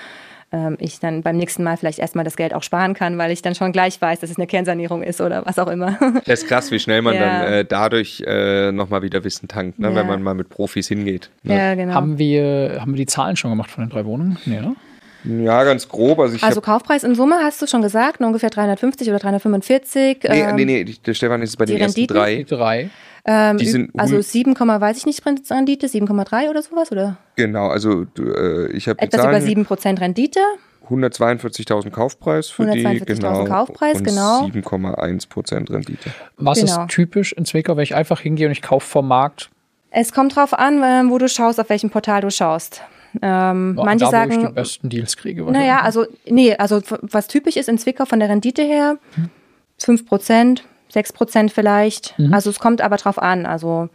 ähm, 0.52 0.76
ich 0.80 1.00
dann 1.00 1.22
beim 1.22 1.36
nächsten 1.36 1.62
Mal 1.62 1.76
vielleicht 1.76 1.98
erstmal 1.98 2.24
das 2.24 2.36
Geld 2.36 2.54
auch 2.54 2.62
sparen 2.62 2.94
kann, 2.94 3.18
weil 3.18 3.30
ich 3.30 3.42
dann 3.42 3.54
schon 3.54 3.72
gleich 3.72 4.00
weiß, 4.00 4.20
dass 4.20 4.30
es 4.30 4.36
eine 4.36 4.46
Kernsanierung 4.46 5.02
ist 5.02 5.20
oder 5.20 5.44
was 5.46 5.58
auch 5.58 5.68
immer. 5.68 5.98
Das 6.26 6.42
ist 6.42 6.48
krass, 6.48 6.70
wie 6.70 6.78
schnell 6.78 7.02
man 7.02 7.14
ja. 7.14 7.20
dann 7.20 7.52
äh, 7.52 7.64
dadurch 7.64 8.22
äh, 8.26 8.72
nochmal 8.72 9.02
wieder 9.02 9.24
Wissen 9.24 9.48
tankt, 9.48 9.78
ne? 9.78 9.88
Ja. 9.88 9.94
wenn 9.94 10.06
man 10.06 10.22
mal 10.22 10.34
mit 10.34 10.48
Profis 10.48 10.88
hingeht. 10.88 11.30
Ne? 11.42 11.56
Ja, 11.56 11.74
genau. 11.74 11.94
Haben 11.94 12.18
wir, 12.18 12.78
haben 12.80 12.92
wir 12.92 12.98
die 12.98 13.06
Zahlen 13.06 13.36
schon 13.36 13.50
gemacht 13.50 13.70
von 13.70 13.84
den 13.84 13.90
drei 13.90 14.04
Wohnungen? 14.04 14.38
Nee, 14.46 14.60
ne? 14.60 14.76
Ja, 15.24 15.64
ganz 15.64 15.88
grob. 15.88 16.18
Also, 16.18 16.36
also 16.44 16.60
Kaufpreis 16.60 17.02
in 17.02 17.14
Summe 17.14 17.36
hast 17.42 17.60
du 17.62 17.66
schon 17.66 17.82
gesagt, 17.82 18.20
ungefähr 18.20 18.50
350 18.50 19.08
oder 19.08 19.18
345. 19.18 20.18
Nee, 20.22 20.40
ähm, 20.40 20.56
nee, 20.56 20.64
nee, 20.64 20.84
der 20.84 21.14
Stefan 21.14 21.42
ist 21.42 21.56
bei 21.56 21.64
den 21.64 21.78
ersten 21.78 22.06
drei. 22.06 22.36
Die 22.36 22.44
drei. 22.44 22.90
Ähm, 23.26 23.56
die 23.56 23.66
sind 23.66 23.90
also 23.98 24.20
7, 24.20 24.54
weiß 24.58 24.98
ich 24.98 25.06
nicht 25.06 25.24
Rendite, 25.24 25.86
7,3 25.86 26.50
oder 26.50 26.60
sowas, 26.60 26.92
oder? 26.92 27.16
Genau, 27.36 27.68
also 27.68 28.04
äh, 28.18 28.70
ich 28.72 28.86
habe 28.86 29.00
Etwas 29.00 29.24
über 29.24 29.38
7% 29.38 30.00
Rendite. 30.00 30.40
142.000 30.90 31.88
Kaufpreis 31.88 32.50
für 32.50 32.64
142 32.64 33.06
die, 33.06 33.22
genau. 33.22 33.44
Kaufpreis, 33.46 33.98
und 33.98 34.04
genau. 34.04 34.44
7,1% 34.44 35.72
Rendite. 35.72 36.10
Was 36.36 36.60
genau. 36.60 36.82
ist 36.82 36.90
typisch 36.90 37.32
in 37.32 37.46
Zwickau, 37.46 37.76
wenn 37.76 37.84
ich 37.84 37.94
einfach 37.94 38.20
hingehe 38.20 38.46
und 38.46 38.52
ich 38.52 38.60
kaufe 38.60 38.86
vom 38.86 39.08
Markt? 39.08 39.48
Es 39.90 40.12
kommt 40.12 40.36
drauf 40.36 40.52
an, 40.52 40.82
ähm, 40.84 41.10
wo 41.10 41.18
du 41.18 41.28
schaust, 41.28 41.58
auf 41.58 41.70
welchem 41.70 41.88
Portal 41.88 42.20
du 42.20 42.30
schaust. 42.30 42.82
Ähm, 43.22 43.74
ja, 43.76 43.84
manche 43.84 44.04
da, 44.06 44.10
sagen, 44.10 44.32
wo 44.32 44.40
ich 44.40 44.48
die 44.48 44.52
besten 44.54 44.88
Deals 44.88 45.16
kriege. 45.16 45.42
Naja, 45.44 45.80
also, 45.80 46.06
nee, 46.26 46.54
also 46.56 46.80
was 47.02 47.28
typisch 47.28 47.56
ist 47.56 47.68
in 47.68 47.78
Zwickau 47.78 48.04
von 48.04 48.18
der 48.18 48.28
Rendite 48.28 48.62
her, 48.62 48.98
hm. 49.14 49.30
5 49.78 50.06
Prozent, 50.06 50.64
6 50.88 51.12
Prozent 51.12 51.52
vielleicht. 51.52 52.18
Mhm. 52.18 52.32
Also 52.32 52.50
es 52.50 52.58
kommt 52.58 52.80
aber 52.80 52.96
drauf 52.96 53.18
an. 53.20 53.46
Also 53.46 53.88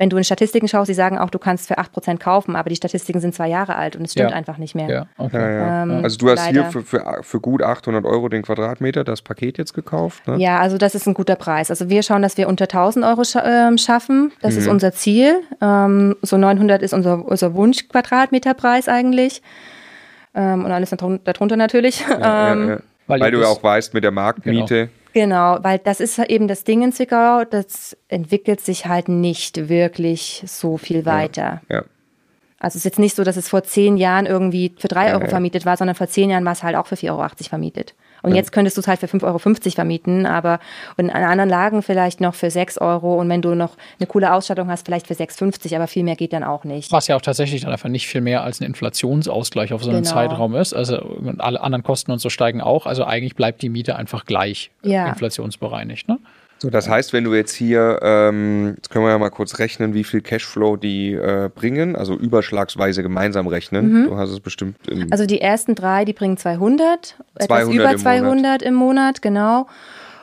wenn 0.00 0.08
du 0.08 0.16
in 0.16 0.24
Statistiken 0.24 0.66
schaust, 0.66 0.88
die 0.88 0.94
sagen 0.94 1.18
auch, 1.18 1.28
du 1.28 1.38
kannst 1.38 1.68
für 1.68 1.78
8% 1.78 2.16
kaufen, 2.16 2.56
aber 2.56 2.70
die 2.70 2.76
Statistiken 2.76 3.20
sind 3.20 3.34
zwei 3.34 3.48
Jahre 3.48 3.76
alt 3.76 3.96
und 3.96 4.06
es 4.06 4.12
stimmt 4.12 4.30
ja. 4.30 4.36
einfach 4.36 4.56
nicht 4.56 4.74
mehr. 4.74 4.88
Ja, 4.88 5.06
okay. 5.18 5.58
ja, 5.58 5.82
ähm, 5.82 6.02
also 6.02 6.16
du 6.16 6.30
hast 6.30 6.38
leider. 6.38 6.62
hier 6.62 6.70
für, 6.70 6.82
für, 6.82 7.18
für, 7.20 7.38
gut 7.38 7.62
800 7.62 8.06
Euro 8.06 8.30
den 8.30 8.40
Quadratmeter 8.40 9.04
das 9.04 9.20
Paket 9.20 9.58
jetzt 9.58 9.74
gekauft? 9.74 10.26
Ne? 10.26 10.38
Ja, 10.38 10.58
also 10.58 10.78
das 10.78 10.94
ist 10.94 11.06
ein 11.06 11.12
guter 11.12 11.36
Preis. 11.36 11.68
Also 11.68 11.90
wir 11.90 12.02
schauen, 12.02 12.22
dass 12.22 12.38
wir 12.38 12.48
unter 12.48 12.64
1000 12.64 13.04
Euro 13.04 13.24
scha 13.24 13.68
äh, 13.68 13.76
schaffen. 13.76 14.32
Das 14.40 14.54
mhm. 14.54 14.60
ist 14.60 14.68
unser 14.68 14.92
Ziel. 14.92 15.42
Ähm, 15.60 16.16
so 16.22 16.38
900 16.38 16.80
ist 16.80 16.94
unser, 16.94 17.22
unser 17.22 17.52
Wunsch-Quadratmeterpreis 17.52 18.88
eigentlich. 18.88 19.42
Ähm, 20.34 20.64
und 20.64 20.72
alles 20.72 20.94
darunter 20.96 21.56
natürlich. 21.56 22.06
Ähm, 22.22 22.80
Weil, 23.06 23.20
Weil 23.20 23.30
du 23.32 23.40
ja 23.40 23.48
auch 23.48 23.62
weißt, 23.62 23.92
mit 23.92 24.02
der 24.02 24.12
Marktmiete... 24.12 24.86
Genau 24.86 24.99
Genau, 25.12 25.58
weil 25.62 25.78
das 25.78 26.00
ist 26.00 26.18
eben 26.18 26.46
das 26.46 26.64
Ding 26.64 26.82
in 26.82 26.92
Zwickau, 26.92 27.44
das 27.44 27.96
entwickelt 28.08 28.60
sich 28.60 28.86
halt 28.86 29.08
nicht 29.08 29.68
wirklich 29.68 30.42
so 30.46 30.76
viel 30.76 31.04
weiter. 31.04 31.62
Ja. 31.68 31.76
ja. 31.76 31.84
Also 32.60 32.74
es 32.74 32.80
ist 32.80 32.84
jetzt 32.84 32.98
nicht 32.98 33.16
so, 33.16 33.24
dass 33.24 33.36
es 33.38 33.48
vor 33.48 33.64
zehn 33.64 33.96
Jahren 33.96 34.26
irgendwie 34.26 34.74
für 34.78 34.88
drei 34.88 35.08
ja, 35.08 35.14
Euro 35.14 35.24
ja. 35.24 35.30
vermietet 35.30 35.64
war, 35.64 35.78
sondern 35.78 35.96
vor 35.96 36.08
zehn 36.08 36.28
Jahren 36.28 36.44
war 36.44 36.52
es 36.52 36.62
halt 36.62 36.76
auch 36.76 36.86
für 36.86 36.94
4,80 36.94 37.10
Euro 37.10 37.28
vermietet. 37.48 37.94
Und 38.22 38.34
jetzt 38.34 38.52
könntest 38.52 38.76
du 38.76 38.80
es 38.80 38.88
halt 38.88 39.00
für 39.00 39.06
5,50 39.06 39.24
Euro 39.24 39.38
vermieten, 39.38 40.26
aber 40.26 40.60
in 40.96 41.10
anderen 41.10 41.50
Lagen 41.50 41.82
vielleicht 41.82 42.20
noch 42.20 42.34
für 42.34 42.50
6 42.50 42.78
Euro 42.78 43.18
und 43.20 43.28
wenn 43.28 43.42
du 43.42 43.54
noch 43.54 43.76
eine 43.98 44.06
coole 44.06 44.32
Ausstattung 44.32 44.68
hast, 44.68 44.86
vielleicht 44.86 45.06
für 45.06 45.14
6,50, 45.14 45.74
aber 45.74 45.86
viel 45.86 46.04
mehr 46.04 46.16
geht 46.16 46.32
dann 46.32 46.44
auch 46.44 46.64
nicht. 46.64 46.92
Was 46.92 47.06
ja 47.06 47.16
auch 47.16 47.22
tatsächlich 47.22 47.62
dann 47.62 47.72
einfach 47.72 47.88
nicht 47.88 48.06
viel 48.06 48.20
mehr 48.20 48.42
als 48.42 48.60
ein 48.60 48.64
Inflationsausgleich 48.64 49.72
auf 49.72 49.82
so 49.82 49.90
einem 49.90 50.02
genau. 50.02 50.14
Zeitraum 50.14 50.54
ist. 50.54 50.74
Also 50.74 51.18
alle 51.38 51.60
anderen 51.60 51.82
Kosten 51.82 52.12
und 52.12 52.18
so 52.18 52.30
steigen 52.30 52.60
auch. 52.60 52.86
Also 52.86 53.04
eigentlich 53.04 53.34
bleibt 53.34 53.62
die 53.62 53.68
Miete 53.68 53.96
einfach 53.96 54.24
gleich 54.24 54.70
ja. 54.82 55.08
inflationsbereinigt. 55.08 56.08
Ne? 56.08 56.18
So, 56.62 56.68
das 56.68 56.90
heißt, 56.90 57.14
wenn 57.14 57.24
du 57.24 57.34
jetzt 57.34 57.54
hier, 57.54 58.00
ähm, 58.02 58.74
jetzt 58.76 58.90
können 58.90 59.06
wir 59.06 59.10
ja 59.10 59.18
mal 59.18 59.30
kurz 59.30 59.58
rechnen, 59.58 59.94
wie 59.94 60.04
viel 60.04 60.20
Cashflow 60.20 60.76
die 60.76 61.14
äh, 61.14 61.48
bringen, 61.54 61.96
also 61.96 62.14
überschlagsweise 62.14 63.02
gemeinsam 63.02 63.46
rechnen. 63.46 64.02
Mhm. 64.02 64.08
Du 64.08 64.16
hast 64.18 64.28
es 64.28 64.40
bestimmt. 64.40 64.76
also 65.10 65.24
die 65.24 65.40
ersten 65.40 65.74
drei, 65.74 66.04
die 66.04 66.12
bringen 66.12 66.36
200, 66.36 67.16
200 67.38 67.44
etwas 67.44 67.68
über 67.68 67.96
200 67.96 68.34
Monat. 68.34 68.62
im 68.62 68.74
Monat, 68.74 69.22
genau. 69.22 69.68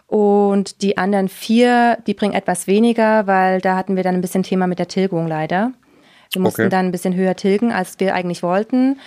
Und 0.05 0.83
die 0.83 0.99
anderen 0.99 1.27
vier, 1.27 1.97
die 2.05 2.13
bringen 2.13 2.33
etwas 2.33 2.67
weniger, 2.67 3.25
weil 3.25 3.59
da 3.59 3.75
hatten 3.75 3.95
wir 3.95 4.03
dann 4.03 4.13
ein 4.13 4.21
bisschen 4.21 4.43
Thema 4.43 4.67
mit 4.67 4.77
der 4.77 4.87
Tilgung 4.87 5.27
leider. 5.27 5.73
Wir 6.31 6.41
mussten 6.41 6.61
okay. 6.61 6.69
dann 6.69 6.85
ein 6.85 6.91
bisschen 6.91 7.15
höher 7.15 7.35
tilgen, 7.35 7.71
als 7.71 7.99
wir 7.99 8.13
eigentlich 8.13 8.43
wollten. 8.43 8.99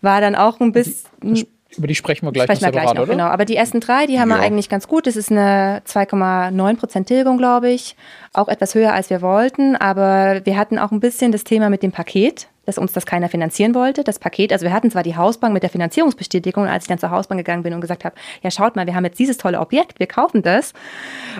War 0.00 0.22
dann 0.22 0.34
auch 0.34 0.60
ein 0.60 0.72
bisschen. 0.72 1.46
Über 1.76 1.86
die 1.86 1.94
sprechen 1.94 2.26
wir 2.26 2.32
gleich 2.32 2.44
sprechen 2.44 2.64
noch 2.64 2.72
wir 2.72 2.80
gleich 2.80 2.94
noch, 2.94 3.02
oder? 3.02 3.12
Genau, 3.12 3.24
aber 3.24 3.44
die 3.44 3.56
ersten 3.56 3.80
drei, 3.80 4.06
die 4.06 4.20
haben 4.20 4.30
ja. 4.30 4.36
wir 4.36 4.42
eigentlich 4.42 4.68
ganz 4.68 4.88
gut. 4.88 5.06
Das 5.06 5.16
ist 5.16 5.30
eine 5.30 5.82
2,9% 5.86 7.04
Tilgung, 7.04 7.38
glaube 7.38 7.70
ich. 7.70 7.96
Auch 8.32 8.48
etwas 8.48 8.74
höher, 8.74 8.92
als 8.92 9.10
wir 9.10 9.22
wollten. 9.22 9.76
Aber 9.76 10.40
wir 10.44 10.56
hatten 10.56 10.78
auch 10.78 10.92
ein 10.92 11.00
bisschen 11.00 11.32
das 11.32 11.44
Thema 11.44 11.70
mit 11.70 11.82
dem 11.82 11.92
Paket, 11.92 12.48
dass 12.66 12.78
uns 12.78 12.92
das 12.92 13.06
keiner 13.06 13.28
finanzieren 13.28 13.74
wollte. 13.74 14.04
Das 14.04 14.18
Paket, 14.18 14.52
also 14.52 14.64
wir 14.64 14.72
hatten 14.72 14.90
zwar 14.90 15.02
die 15.02 15.16
Hausbank 15.16 15.52
mit 15.52 15.62
der 15.62 15.70
Finanzierungsbestätigung, 15.70 16.66
als 16.66 16.84
ich 16.84 16.88
dann 16.88 16.98
zur 16.98 17.10
Hausbank 17.10 17.38
gegangen 17.38 17.62
bin 17.62 17.74
und 17.74 17.80
gesagt 17.80 18.04
habe, 18.04 18.14
ja 18.42 18.50
schaut 18.50 18.76
mal, 18.76 18.86
wir 18.86 18.94
haben 18.94 19.04
jetzt 19.04 19.18
dieses 19.18 19.36
tolle 19.36 19.60
Objekt, 19.60 19.98
wir 19.98 20.06
kaufen 20.06 20.42
das 20.42 20.72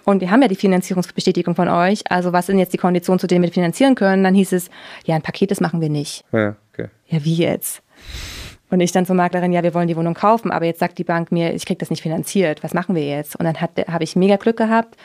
und 0.04 0.20
wir 0.20 0.30
haben 0.30 0.42
ja 0.42 0.48
die 0.48 0.56
Finanzierungsbestätigung 0.56 1.54
von 1.54 1.68
euch. 1.68 2.02
Also 2.10 2.32
was 2.32 2.46
sind 2.46 2.58
jetzt 2.58 2.72
die 2.72 2.78
Konditionen, 2.78 3.18
zu 3.18 3.26
denen 3.26 3.42
wir 3.42 3.52
finanzieren 3.52 3.94
können? 3.94 4.24
Dann 4.24 4.34
hieß 4.34 4.52
es, 4.52 4.70
ja 5.04 5.14
ein 5.14 5.22
Paket, 5.22 5.50
das 5.50 5.60
machen 5.60 5.80
wir 5.80 5.88
nicht. 5.88 6.24
Ja, 6.32 6.56
okay. 6.72 6.88
Ja, 7.06 7.24
wie 7.24 7.36
jetzt? 7.36 7.82
Und 8.70 8.80
ich 8.80 8.92
dann 8.92 9.06
zur 9.06 9.14
Maklerin, 9.14 9.52
ja, 9.52 9.62
wir 9.62 9.74
wollen 9.74 9.88
die 9.88 9.96
Wohnung 9.96 10.14
kaufen, 10.14 10.50
aber 10.50 10.64
jetzt 10.64 10.80
sagt 10.80 10.98
die 10.98 11.04
Bank 11.04 11.30
mir, 11.30 11.54
ich 11.54 11.66
kriege 11.66 11.78
das 11.78 11.90
nicht 11.90 12.02
finanziert. 12.02 12.62
Was 12.64 12.74
machen 12.74 12.94
wir 12.94 13.06
jetzt? 13.06 13.36
Und 13.36 13.44
dann 13.44 13.60
habe 13.60 14.04
ich 14.04 14.16
mega 14.16 14.36
Glück 14.36 14.56
gehabt, 14.56 14.96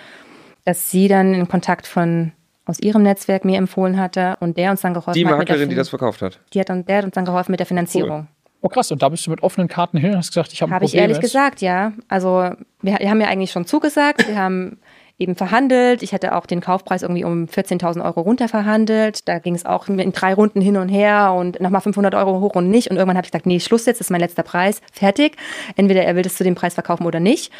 dass 0.66 0.89
sie 0.91 1.07
dann 1.07 1.34
einen 1.34 1.47
Kontakt 1.47 1.86
von 1.86 2.32
aus 2.66 2.80
ihrem 2.80 3.03
Netzwerk 3.03 3.45
mir 3.45 3.57
empfohlen 3.57 3.99
hatte 3.99 4.38
und 4.39 4.57
der 4.57 4.72
uns 4.72 4.82
dann 4.82 4.93
geholfen 4.93 5.14
die 5.14 5.26
hat. 5.26 5.34
Die 5.34 5.38
Maklerin, 5.38 5.70
die 5.70 5.76
das 5.76 5.89
verkauft 5.89 6.22
hat. 6.22 6.39
Die 6.53 6.60
hat 6.60 6.70
dann, 6.70 6.86
der 6.86 6.99
hat 6.99 7.05
uns 7.05 7.16
dann 7.16 7.26
geholfen 7.26 7.51
mit 7.51 7.60
der 7.60 7.68
Finanzierung. 7.68 8.20
Cool. 8.20 8.28
Oh 8.62 8.68
krass, 8.68 8.91
und 8.91 9.01
da 9.01 9.10
bist 9.10 9.26
du 9.26 9.32
mit 9.32 9.41
offenen 9.41 9.68
Karten 9.68 9.97
hin 9.97 10.12
und 10.12 10.18
hast 10.18 10.30
gesagt, 10.30 10.51
ich 10.51 10.62
habe 10.62 10.72
ein 10.72 10.76
Habe 10.76 10.86
ich 10.86 10.93
ehrlich 10.93 11.20
gesagt, 11.20 11.62
ja. 11.62 11.93
Also 12.10 12.51
wir, 12.82 12.99
wir 12.99 13.10
haben 13.10 13.22
ja 13.22 13.28
eigentlich 13.28 13.51
schon 13.51 13.66
zugesagt. 13.66 14.28
Wir 14.28 14.38
haben 14.38 14.80
eben 15.20 15.36
verhandelt. 15.36 16.01
Ich 16.01 16.13
hätte 16.13 16.34
auch 16.36 16.45
den 16.45 16.61
Kaufpreis 16.61 17.03
irgendwie 17.03 17.26
um 17.26 17.45
14.000 17.45 18.03
Euro 18.03 18.22
runter 18.22 18.47
verhandelt. 18.47 19.28
Da 19.28 19.39
ging 19.39 19.53
es 19.53 19.65
auch 19.65 19.88
in 19.88 20.11
drei 20.13 20.34
Runden 20.34 20.61
hin 20.61 20.78
und 20.78 20.89
her 20.89 21.34
und 21.38 21.59
nochmal 21.59 21.82
500 21.82 22.15
Euro 22.15 22.39
hoch 22.39 22.55
und 22.55 22.70
nicht. 22.70 22.89
Und 22.89 22.95
irgendwann 22.95 23.17
habe 23.17 23.26
ich 23.26 23.32
gesagt, 23.32 23.45
nee, 23.45 23.59
Schluss 23.59 23.86
jetzt, 23.86 23.99
das 23.99 24.07
ist 24.07 24.11
mein 24.11 24.22
letzter 24.22 24.43
Preis, 24.43 24.82
fertig. 24.91 25.36
Entweder 25.76 26.03
er 26.03 26.15
will 26.15 26.24
das 26.24 26.36
zu 26.36 26.43
dem 26.43 26.55
Preis 26.55 26.74
verkaufen 26.74 27.05
oder 27.05 27.20
nicht. 27.20 27.51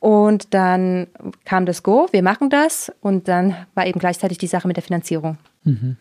Und 0.00 0.52
dann 0.54 1.06
kam 1.44 1.66
das 1.66 1.82
Go, 1.82 2.08
wir 2.10 2.22
machen 2.22 2.50
das. 2.50 2.90
Und 3.00 3.28
dann 3.28 3.54
war 3.74 3.86
eben 3.86 4.00
gleichzeitig 4.00 4.38
die 4.38 4.46
Sache 4.46 4.66
mit 4.66 4.76
der 4.76 4.82
Finanzierung. 4.82 5.36
Mhm. 5.64 5.96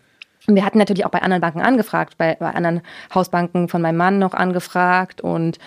Und 0.47 0.55
wir 0.55 0.65
hatten 0.65 0.77
natürlich 0.77 1.05
auch 1.05 1.11
bei 1.11 1.21
anderen 1.21 1.41
Banken 1.41 1.61
angefragt, 1.61 2.17
bei, 2.17 2.35
bei 2.35 2.49
anderen 2.49 2.81
Hausbanken 3.13 3.69
von 3.69 3.81
meinem 3.81 3.95
Mann 3.95 4.19
noch 4.19 4.33
angefragt 4.33 5.21
und 5.21 5.57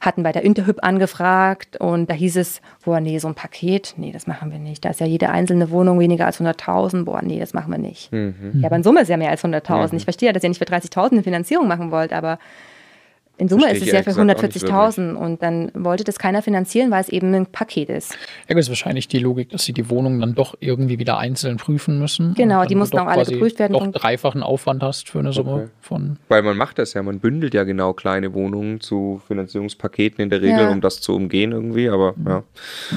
hatten 0.00 0.24
bei 0.24 0.32
der 0.32 0.42
Interhyp 0.42 0.82
angefragt 0.82 1.76
und 1.80 2.10
da 2.10 2.14
hieß 2.14 2.36
es, 2.36 2.60
boah, 2.84 3.00
nee, 3.00 3.18
so 3.18 3.28
ein 3.28 3.34
Paket, 3.34 3.94
nee, 3.96 4.10
das 4.10 4.26
machen 4.26 4.50
wir 4.50 4.58
nicht. 4.58 4.84
Da 4.84 4.90
ist 4.90 5.00
ja 5.00 5.06
jede 5.06 5.30
einzelne 5.30 5.70
Wohnung 5.70 6.00
weniger 6.00 6.26
als 6.26 6.40
100.000, 6.40 7.04
boah, 7.04 7.22
nee, 7.22 7.38
das 7.38 7.54
machen 7.54 7.70
wir 7.70 7.78
nicht. 7.78 8.12
Mhm. 8.12 8.60
Ja, 8.60 8.66
aber 8.66 8.76
in 8.76 8.82
Summe 8.82 9.02
ist 9.02 9.08
ja 9.08 9.16
mehr 9.16 9.30
als 9.30 9.44
100.000. 9.44 9.92
Mhm. 9.92 9.96
Ich 9.98 10.04
verstehe, 10.04 10.32
dass 10.32 10.42
ihr 10.42 10.48
nicht 10.48 10.58
für 10.58 10.64
30.000 10.64 11.12
eine 11.12 11.22
Finanzierung 11.22 11.68
machen 11.68 11.92
wollt, 11.92 12.12
aber 12.12 12.38
in 13.38 13.48
Summe 13.48 13.70
ist 13.72 13.82
es 13.82 13.92
ja 13.92 14.02
für 14.02 14.10
140.000 14.10 15.14
und 15.14 15.42
dann 15.42 15.70
wollte 15.74 16.02
das 16.02 16.18
keiner 16.18 16.42
finanzieren, 16.42 16.90
weil 16.90 17.00
es 17.00 17.08
eben 17.08 17.32
ein 17.34 17.46
Paket 17.46 17.88
ist. 17.88 18.12
Ja, 18.48 18.56
das 18.56 18.66
ist 18.66 18.68
wahrscheinlich 18.68 19.06
die 19.06 19.20
Logik, 19.20 19.50
dass 19.50 19.64
sie 19.64 19.72
die 19.72 19.88
Wohnungen 19.88 20.20
dann 20.20 20.34
doch 20.34 20.56
irgendwie 20.58 20.98
wieder 20.98 21.18
einzeln 21.18 21.56
prüfen 21.56 22.00
müssen. 22.00 22.34
Genau, 22.34 22.64
die 22.64 22.74
mussten 22.74 22.98
auch 22.98 23.06
alle 23.06 23.24
geprüft 23.24 23.60
werden. 23.60 23.74
Doch 23.74 23.86
dreifachen 23.92 24.42
Aufwand 24.42 24.82
hast 24.82 25.08
für 25.08 25.20
eine 25.20 25.32
Summe 25.32 25.52
okay. 25.52 25.68
von. 25.80 26.18
Weil 26.26 26.42
man 26.42 26.56
macht 26.56 26.78
das 26.78 26.94
ja, 26.94 27.02
man 27.02 27.20
bündelt 27.20 27.54
ja 27.54 27.62
genau 27.62 27.92
kleine 27.92 28.34
Wohnungen 28.34 28.80
zu 28.80 29.22
Finanzierungspaketen 29.28 30.20
in 30.20 30.30
der 30.30 30.42
Regel, 30.42 30.62
ja. 30.62 30.70
um 30.70 30.80
das 30.80 31.00
zu 31.00 31.14
umgehen 31.14 31.52
irgendwie, 31.52 31.88
aber 31.88 32.14
mhm. 32.16 32.26
ja. 32.26 32.42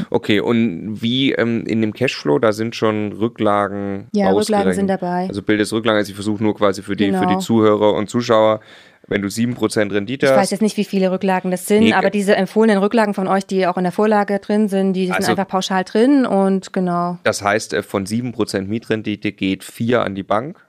Okay, 0.09 0.39
und 0.39 1.01
wie 1.03 1.33
ähm, 1.33 1.65
in 1.67 1.81
dem 1.81 1.93
Cashflow, 1.93 2.39
da 2.39 2.51
sind 2.51 2.75
schon 2.75 3.11
Rücklagen 3.13 4.07
Ja, 4.13 4.31
Rücklagen 4.31 4.73
sind 4.73 4.87
dabei. 4.87 5.27
Also 5.27 5.43
Bild 5.43 5.59
des 5.59 5.71
Rücklagen, 5.71 5.99
also 5.99 6.09
ich 6.09 6.15
versuche 6.15 6.41
nur 6.41 6.55
quasi 6.55 6.81
für 6.81 6.95
die, 6.95 7.07
genau. 7.07 7.19
für 7.21 7.27
die 7.27 7.37
Zuhörer 7.37 7.93
und 7.93 8.09
Zuschauer 8.09 8.59
wenn 9.07 9.21
du 9.21 9.27
7% 9.27 9.91
Rendite 9.91 10.27
hast. 10.27 10.33
Ich 10.33 10.41
weiß 10.41 10.51
jetzt 10.51 10.61
nicht, 10.61 10.77
wie 10.77 10.85
viele 10.85 11.11
Rücklagen 11.11 11.51
das 11.51 11.67
sind, 11.67 11.83
nee, 11.83 11.93
aber 11.93 12.09
diese 12.09 12.35
empfohlenen 12.35 12.81
Rücklagen 12.81 13.13
von 13.13 13.27
euch, 13.27 13.45
die 13.45 13.67
auch 13.67 13.77
in 13.77 13.83
der 13.83 13.91
Vorlage 13.91 14.39
drin 14.39 14.69
sind, 14.69 14.93
die 14.93 15.11
also, 15.11 15.23
sind 15.23 15.31
einfach 15.31 15.47
pauschal 15.47 15.83
drin 15.83 16.25
und 16.25 16.73
genau. 16.73 17.17
Das 17.23 17.41
heißt, 17.41 17.73
äh, 17.73 17.83
von 17.83 18.05
7% 18.05 18.61
Mietrendite 18.67 19.31
geht 19.31 19.63
4 19.63 20.03
an 20.03 20.15
die 20.15 20.23
Bank. 20.23 20.65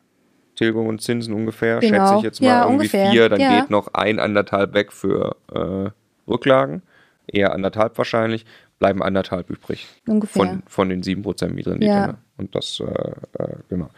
Tilgung 0.55 0.87
und 0.87 1.01
Zinsen 1.01 1.33
ungefähr, 1.33 1.81
genau. 1.81 1.97
schätze 1.97 2.15
ich 2.17 2.23
jetzt 2.23 2.43
mal 2.43 2.49
ja, 2.49 2.63
irgendwie 2.65 2.75
ungefähr. 2.75 3.11
4, 3.11 3.29
dann 3.31 3.41
ja. 3.41 3.61
geht 3.61 3.71
noch 3.71 3.95
ein 3.95 4.19
anderthalb 4.19 4.75
weg 4.75 4.93
für 4.93 5.37
äh, 5.53 5.91
Rücklagen, 6.31 6.83
eher 7.27 7.53
anderthalb 7.53 7.97
wahrscheinlich, 7.97 8.45
bleiben 8.79 9.03
anderthalb 9.03 9.49
übrig. 9.49 9.89
Ungefähr. 10.07 10.45
Von, 10.45 10.63
von 10.67 10.89
den 10.91 11.03
7% 11.03 11.49
Mietrendite. 11.49 11.91
Ja. 11.91 12.07
Ne? 12.09 12.19
Und 12.37 12.55
das, 12.55 12.81
äh, 12.81 13.43
äh, 13.43 13.57
genau. 13.71 13.89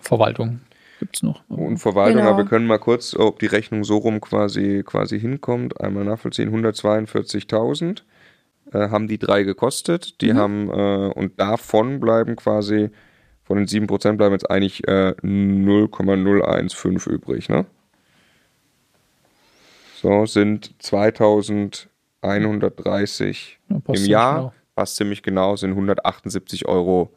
Verwaltung 0.00 0.60
gibt 1.02 1.16
es 1.16 1.22
noch. 1.24 1.42
Und 1.48 1.78
Verwaltung, 1.78 2.18
genau. 2.18 2.30
aber 2.30 2.44
wir 2.44 2.48
können 2.48 2.68
mal 2.68 2.78
kurz, 2.78 3.16
ob 3.16 3.40
die 3.40 3.46
Rechnung 3.46 3.82
so 3.82 3.96
rum 3.96 4.20
quasi, 4.20 4.84
quasi 4.86 5.18
hinkommt, 5.18 5.80
einmal 5.80 6.04
nachvollziehen. 6.04 6.54
142.000 6.54 8.02
äh, 8.72 8.88
haben 8.88 9.08
die 9.08 9.18
drei 9.18 9.42
gekostet. 9.42 10.20
Die 10.20 10.32
mhm. 10.32 10.36
haben, 10.36 10.70
äh, 10.70 11.10
und 11.12 11.40
davon 11.40 11.98
bleiben 11.98 12.36
quasi, 12.36 12.90
von 13.42 13.56
den 13.56 13.66
7% 13.66 14.12
bleiben 14.12 14.32
jetzt 14.32 14.48
eigentlich 14.48 14.86
äh, 14.86 15.16
0,015 15.22 17.12
übrig, 17.12 17.48
ne? 17.48 17.66
So, 20.00 20.24
sind 20.26 20.72
2130 20.78 23.58
ja, 23.68 23.80
im 23.88 24.04
Jahr. 24.04 24.36
Genau. 24.36 24.52
Passt 24.76 24.94
ziemlich 24.96 25.24
genau, 25.24 25.56
sind 25.56 25.70
178 25.70 26.68
Euro 26.68 27.10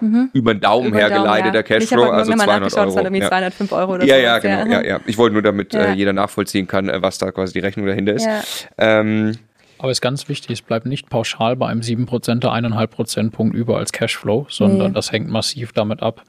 Mhm. 0.00 0.30
Über 0.32 0.54
den 0.54 0.60
Daumen 0.60 0.88
Über 0.88 0.98
hergeleitet, 0.98 1.54
der 1.54 1.62
Cashflow, 1.62 2.10
also 2.10 2.32
200 2.32 2.76
Euro. 2.76 2.98
Irgendwie 2.98 3.20
ja. 3.20 3.28
205 3.28 3.72
Euro 3.72 3.94
oder 3.94 4.04
ja, 4.04 4.16
ja, 4.16 4.38
genau, 4.38 4.66
ja. 4.72 4.82
ja, 4.84 5.00
Ich 5.06 5.18
wollte 5.18 5.34
nur, 5.34 5.42
damit 5.42 5.74
ja. 5.74 5.86
äh, 5.86 5.92
jeder 5.92 6.12
nachvollziehen 6.12 6.66
kann, 6.66 6.88
äh, 6.88 7.02
was 7.02 7.18
da 7.18 7.30
quasi 7.32 7.52
die 7.52 7.60
Rechnung 7.60 7.86
dahinter 7.86 8.14
ist. 8.14 8.26
Ja. 8.26 8.42
Ähm, 8.78 9.32
aber 9.78 9.90
es 9.90 9.98
ist 9.98 10.02
ganz 10.02 10.28
wichtig, 10.28 10.52
es 10.52 10.62
bleibt 10.62 10.86
nicht 10.86 11.10
pauschal 11.10 11.56
bei 11.56 11.68
einem 11.68 11.80
7%, 11.80 12.06
1,5 12.08 12.86
Prozentpunkt 12.86 13.54
über 13.54 13.76
als 13.76 13.92
Cashflow, 13.92 14.46
sondern 14.48 14.88
nee. 14.88 14.94
das 14.94 15.12
hängt 15.12 15.28
massiv 15.28 15.72
damit 15.72 16.02
ab, 16.02 16.22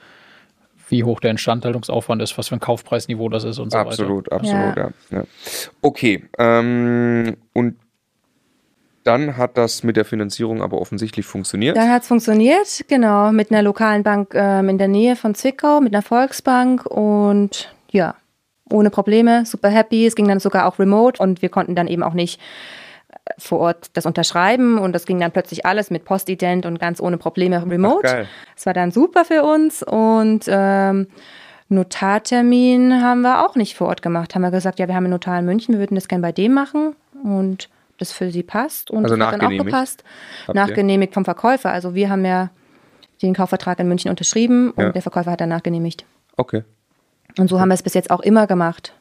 wie 0.90 1.04
hoch 1.04 1.20
der 1.20 1.32
Instandhaltungsaufwand 1.32 2.22
ist, 2.22 2.38
was 2.38 2.50
für 2.50 2.56
ein 2.56 2.60
Kaufpreisniveau 2.60 3.30
das 3.30 3.44
ist 3.44 3.60
und 3.60 3.72
so 3.72 3.78
absolut, 3.78 4.26
weiter. 4.26 4.36
Absolut, 4.36 4.78
absolut, 4.78 4.94
ja. 5.12 5.24
Okay, 5.82 6.26
ähm, 6.38 7.38
und 7.54 7.76
dann 9.08 9.38
hat 9.38 9.58
das 9.58 9.84
mit 9.84 9.96
der 9.96 10.06
Finanzierung 10.06 10.62
aber 10.62 10.82
offensichtlich 10.82 11.26
funktioniert. 11.26 11.78
Dann 11.78 11.90
hat 11.90 12.02
es 12.02 12.08
funktioniert, 12.08 12.86
genau, 12.88 13.32
mit 13.32 13.52
einer 13.52 13.62
lokalen 13.62 14.04
Bank 14.04 14.34
ähm, 14.34 14.70
in 14.70 14.78
der 14.78 14.90
Nähe 14.90 15.16
von 15.16 15.34
Zwickau, 15.34 15.80
mit 15.80 15.94
einer 15.94 16.02
Volksbank 16.02 16.86
und 16.86 17.74
ja, 17.90 18.16
ohne 18.70 18.90
Probleme, 18.90 19.46
super 19.46 19.70
happy. 19.70 20.06
Es 20.06 20.16
ging 20.16 20.28
dann 20.28 20.40
sogar 20.40 20.66
auch 20.66 20.78
remote 20.78 21.22
und 21.24 21.42
wir 21.42 21.50
konnten 21.50 21.74
dann 21.74 21.88
eben 21.88 22.04
auch 22.04 22.14
nicht 22.14 22.42
äh, 23.10 23.32
vor 23.38 23.60
Ort 23.60 23.92
das 23.94 24.06
unterschreiben 24.06 24.78
und 24.78 24.92
das 24.92 25.06
ging 25.06 25.20
dann 25.20 25.32
plötzlich 25.32 25.66
alles 25.66 25.90
mit 25.90 26.04
Postident 26.04 26.66
und 26.66 26.80
ganz 26.80 27.00
ohne 27.00 27.18
Probleme 27.18 27.66
remote. 27.66 28.28
Es 28.58 28.66
war 28.66 28.74
dann 28.74 28.92
super 28.92 29.24
für 29.24 29.44
uns 29.44 29.84
und 29.84 30.46
ähm, 30.48 31.08
Notartermin 31.70 33.02
haben 33.02 33.22
wir 33.22 33.46
auch 33.46 33.56
nicht 33.56 33.76
vor 33.76 33.88
Ort 33.88 34.02
gemacht. 34.02 34.36
Haben 34.36 34.42
wir 34.42 34.52
gesagt, 34.52 34.80
ja, 34.80 34.88
wir 34.88 34.96
haben 34.96 35.06
einen 35.06 35.14
Notar 35.14 35.40
in 35.40 35.46
München, 35.46 35.74
wir 35.74 35.80
würden 35.80 35.96
das 35.96 36.10
gerne 36.10 36.22
bei 36.22 36.34
dem 36.34 36.54
machen 36.54 36.96
und 37.24 37.70
das 37.98 38.12
für 38.12 38.32
sie 38.32 38.44
passt 38.44 38.92
und 38.92 39.04
also 39.04 39.18
hat 39.18 39.42
dann 39.42 39.60
auch 39.60 39.64
gepasst. 39.64 40.04
Nachgenehmigt 40.54 41.14
vom 41.14 41.26
Verkäufer. 41.26 41.72
Also 41.72 41.96
wir 41.96 42.10
haben 42.10 42.26
ja 42.26 42.50
den 43.22 43.34
Kaufvertrag 43.34 43.80
in 43.80 43.88
München 43.88 44.10
unterschrieben 44.10 44.72
und 44.72 44.84
ja. 44.84 44.92
der 44.92 45.02
Verkäufer 45.02 45.32
hat 45.32 45.42
dann 45.42 45.50
nachgenehmigt. 45.50 46.06
Okay. 46.38 46.64
Und 47.38 47.50
so 47.50 47.60
haben 47.60 47.70
wir 47.70 47.76
es 47.76 47.84
bis 47.84 47.94
jetzt 47.94 48.12
auch 48.12 48.22
immer 48.22 48.48
gemacht. 48.48 48.94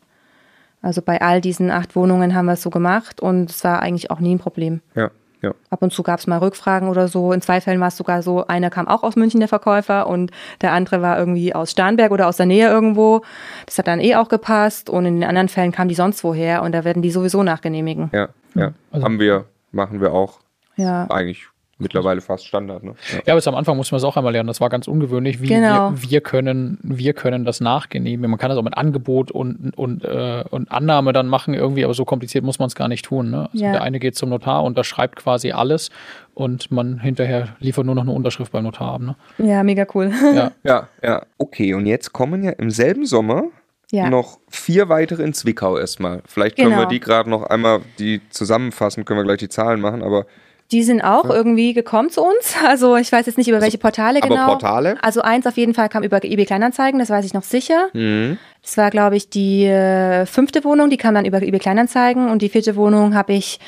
Also 0.82 1.03
bei 1.03 1.20
all 1.20 1.40
diesen 1.40 1.70
acht 1.70 1.97
Wohnungen 1.97 2.34
haben 2.34 2.47
wir 2.47 2.53
es 2.53 2.62
so 2.62 2.70
gemacht 2.70 3.20
und 3.20 3.51
es 3.51 3.64
war 3.64 3.80
eigentlich 3.80 4.11
auch 4.11 4.20
nie 4.20 4.34
ein 4.34 4.38
Problem. 4.38 4.80
Ja. 4.94 5.11
Ja. 5.42 5.55
Ab 5.70 5.82
und 5.82 5.92
zu 5.92 6.03
gab 6.03 6.18
es 6.18 6.26
mal 6.26 6.38
Rückfragen 6.38 6.88
oder 6.88 7.09
so. 7.09 7.32
In 7.32 7.42
zwei 7.42 7.61
Fällen 7.61 7.80
war 7.80 7.88
es 7.88 7.97
sogar 7.97 8.22
so, 8.22 8.47
einer 8.47 8.70
kam 8.70 8.88
auch 8.88 9.03
aus 9.03 9.16
München, 9.16 9.40
der 9.40 9.49
Verkäufer, 9.49 10.07
und 10.07 10.30
der 10.61 10.72
andere 10.72 11.03
war 11.03 11.18
irgendwie 11.18 11.55
aus 11.55 11.70
Starnberg 11.70 12.11
oder 12.11 12.26
aus 12.26 12.38
der 12.38 12.47
Nähe 12.47 12.68
irgendwo. 12.68 13.22
Das 13.66 13.78
hat 13.78 13.86
dann 13.86 14.01
eh 14.01 14.16
auch 14.16 14.28
gepasst. 14.28 14.88
Und 14.88 15.05
in 15.05 15.20
den 15.20 15.28
anderen 15.28 15.49
Fällen 15.49 15.72
kamen 15.72 15.88
die 15.88 15.94
sonst 15.94 16.24
woher 16.24 16.62
und 16.62 16.72
da 16.72 16.84
werden 16.84 17.03
die 17.03 17.11
sowieso 17.11 17.42
nachgenehmigen. 17.42 18.11
Ja, 18.12 18.28
ja. 18.57 18.72
Also, 18.90 19.04
Haben 19.04 19.20
wir, 19.20 19.46
machen 19.72 20.00
wir 20.00 20.12
auch. 20.12 20.40
Ja. 20.76 21.07
Eigentlich 21.11 21.46
mittlerweile 21.78 22.20
fast 22.20 22.46
Standard. 22.46 22.82
Ne? 22.82 22.94
Ja. 23.12 23.18
ja, 23.26 23.34
aber 23.34 23.46
am 23.46 23.54
Anfang 23.54 23.76
mussten 23.76 23.92
wir 23.92 23.98
es 23.98 24.04
auch 24.04 24.16
einmal 24.16 24.32
lernen. 24.32 24.46
Das 24.46 24.61
war 24.61 24.68
ganz 24.68 24.88
ungewöhnlich. 24.88 25.42
Wie 25.42 25.48
genau. 25.48 25.92
wir, 25.92 26.11
wir, 26.11 26.20
können, 26.20 26.78
wir 26.82 27.12
können 27.12 27.44
das 27.44 27.61
nachgenehmigen. 27.61 28.30
Man 28.30 28.38
kann 28.38 28.48
das 28.48 28.59
auch 28.59 28.62
mit 28.62 28.76
Angebot 28.76 29.30
und, 29.30 29.76
und, 29.76 30.04
äh, 30.04 30.44
und 30.50 30.70
Annahme 30.70 31.12
dann 31.12 31.28
machen 31.28 31.54
irgendwie, 31.54 31.84
aber 31.84 31.94
so 31.94 32.04
kompliziert 32.04 32.44
muss 32.44 32.59
man 32.59 32.68
es 32.68 32.74
gar 32.74 32.88
nicht 32.88 33.04
tun. 33.04 33.30
Ne? 33.30 33.48
Also 33.52 33.64
ja. 33.64 33.72
Der 33.72 33.82
eine 33.82 33.98
geht 33.98 34.16
zum 34.16 34.30
Notar, 34.30 34.64
unterschreibt 34.64 35.16
quasi 35.16 35.52
alles 35.52 35.90
und 36.34 36.70
man 36.70 36.98
hinterher 36.98 37.48
liefert 37.61 37.84
nur 37.84 37.94
noch 37.94 38.02
eine 38.02 38.12
Unterschrift 38.12 38.52
beim 38.52 38.64
Notar 38.64 38.94
ab. 38.94 39.00
Ne? 39.02 39.16
Ja, 39.38 39.62
mega 39.62 39.86
cool. 39.94 40.11
Ja. 40.34 40.52
ja, 40.64 40.88
ja. 41.02 41.22
Okay, 41.38 41.74
und 41.74 41.86
jetzt 41.86 42.12
kommen 42.12 42.42
ja 42.42 42.52
im 42.52 42.70
selben 42.70 43.07
Sommer 43.07 43.44
ja. 43.91 44.11
noch 44.11 44.39
vier 44.49 44.89
weitere 44.89 45.22
in 45.22 45.32
Zwickau 45.32 45.78
erstmal. 45.78 46.22
Vielleicht 46.26 46.57
können 46.57 46.70
genau. 46.70 46.82
wir 46.82 46.87
die 46.87 47.01
gerade 47.01 47.30
noch 47.30 47.45
einmal 47.45 47.80
die 47.99 48.20
zusammenfassen, 48.30 49.05
können 49.05 49.20
wir 49.20 49.24
gleich 49.24 49.39
die 49.39 49.49
Zahlen 49.49 49.80
machen, 49.80 50.03
aber 50.03 50.26
die 50.72 50.82
sind 50.82 51.01
auch 51.01 51.30
irgendwie 51.30 51.74
gekommen 51.74 52.11
zu 52.11 52.22
uns. 52.22 52.57
Also 52.66 52.97
ich 52.97 53.12
weiß 53.12 53.26
jetzt 53.26 53.39
nicht 53.39 53.47
über 53.47 53.57
also, 53.57 53.66
welche 53.66 53.78
Portale 53.78 54.18
aber 54.18 54.28
genau. 54.28 54.43
Aber 54.43 54.53
Portale? 54.53 54.97
Also 55.03 55.22
eins 55.22 55.47
auf 55.47 55.57
jeden 55.57 55.72
Fall 55.72 55.89
kam 55.89 56.03
über 56.03 56.24
eBay 56.24 56.45
Kleinanzeigen, 56.45 56.99
das 56.99 57.11
weiß 57.11 57.24
ich 57.24 57.32
noch 57.32 57.45
sicher. 57.45 57.89
Mhm. 57.93 58.39
Das 58.62 58.76
war, 58.76 58.91
glaube 58.91 59.16
ich, 59.16 59.30
die 59.30 59.66
äh, 59.66 60.26
fünfte 60.26 60.64
Wohnung, 60.64 60.91
die 60.91 60.97
kam 60.97 61.14
dann 61.14 61.24
über 61.24 61.41
eBay 61.41 61.61
Kleinanzeigen 61.61 62.28
und 62.28 62.43
die 62.43 62.49
vierte 62.49 62.74
Wohnung 62.74 63.14
habe 63.14 63.34
ich 63.34 63.61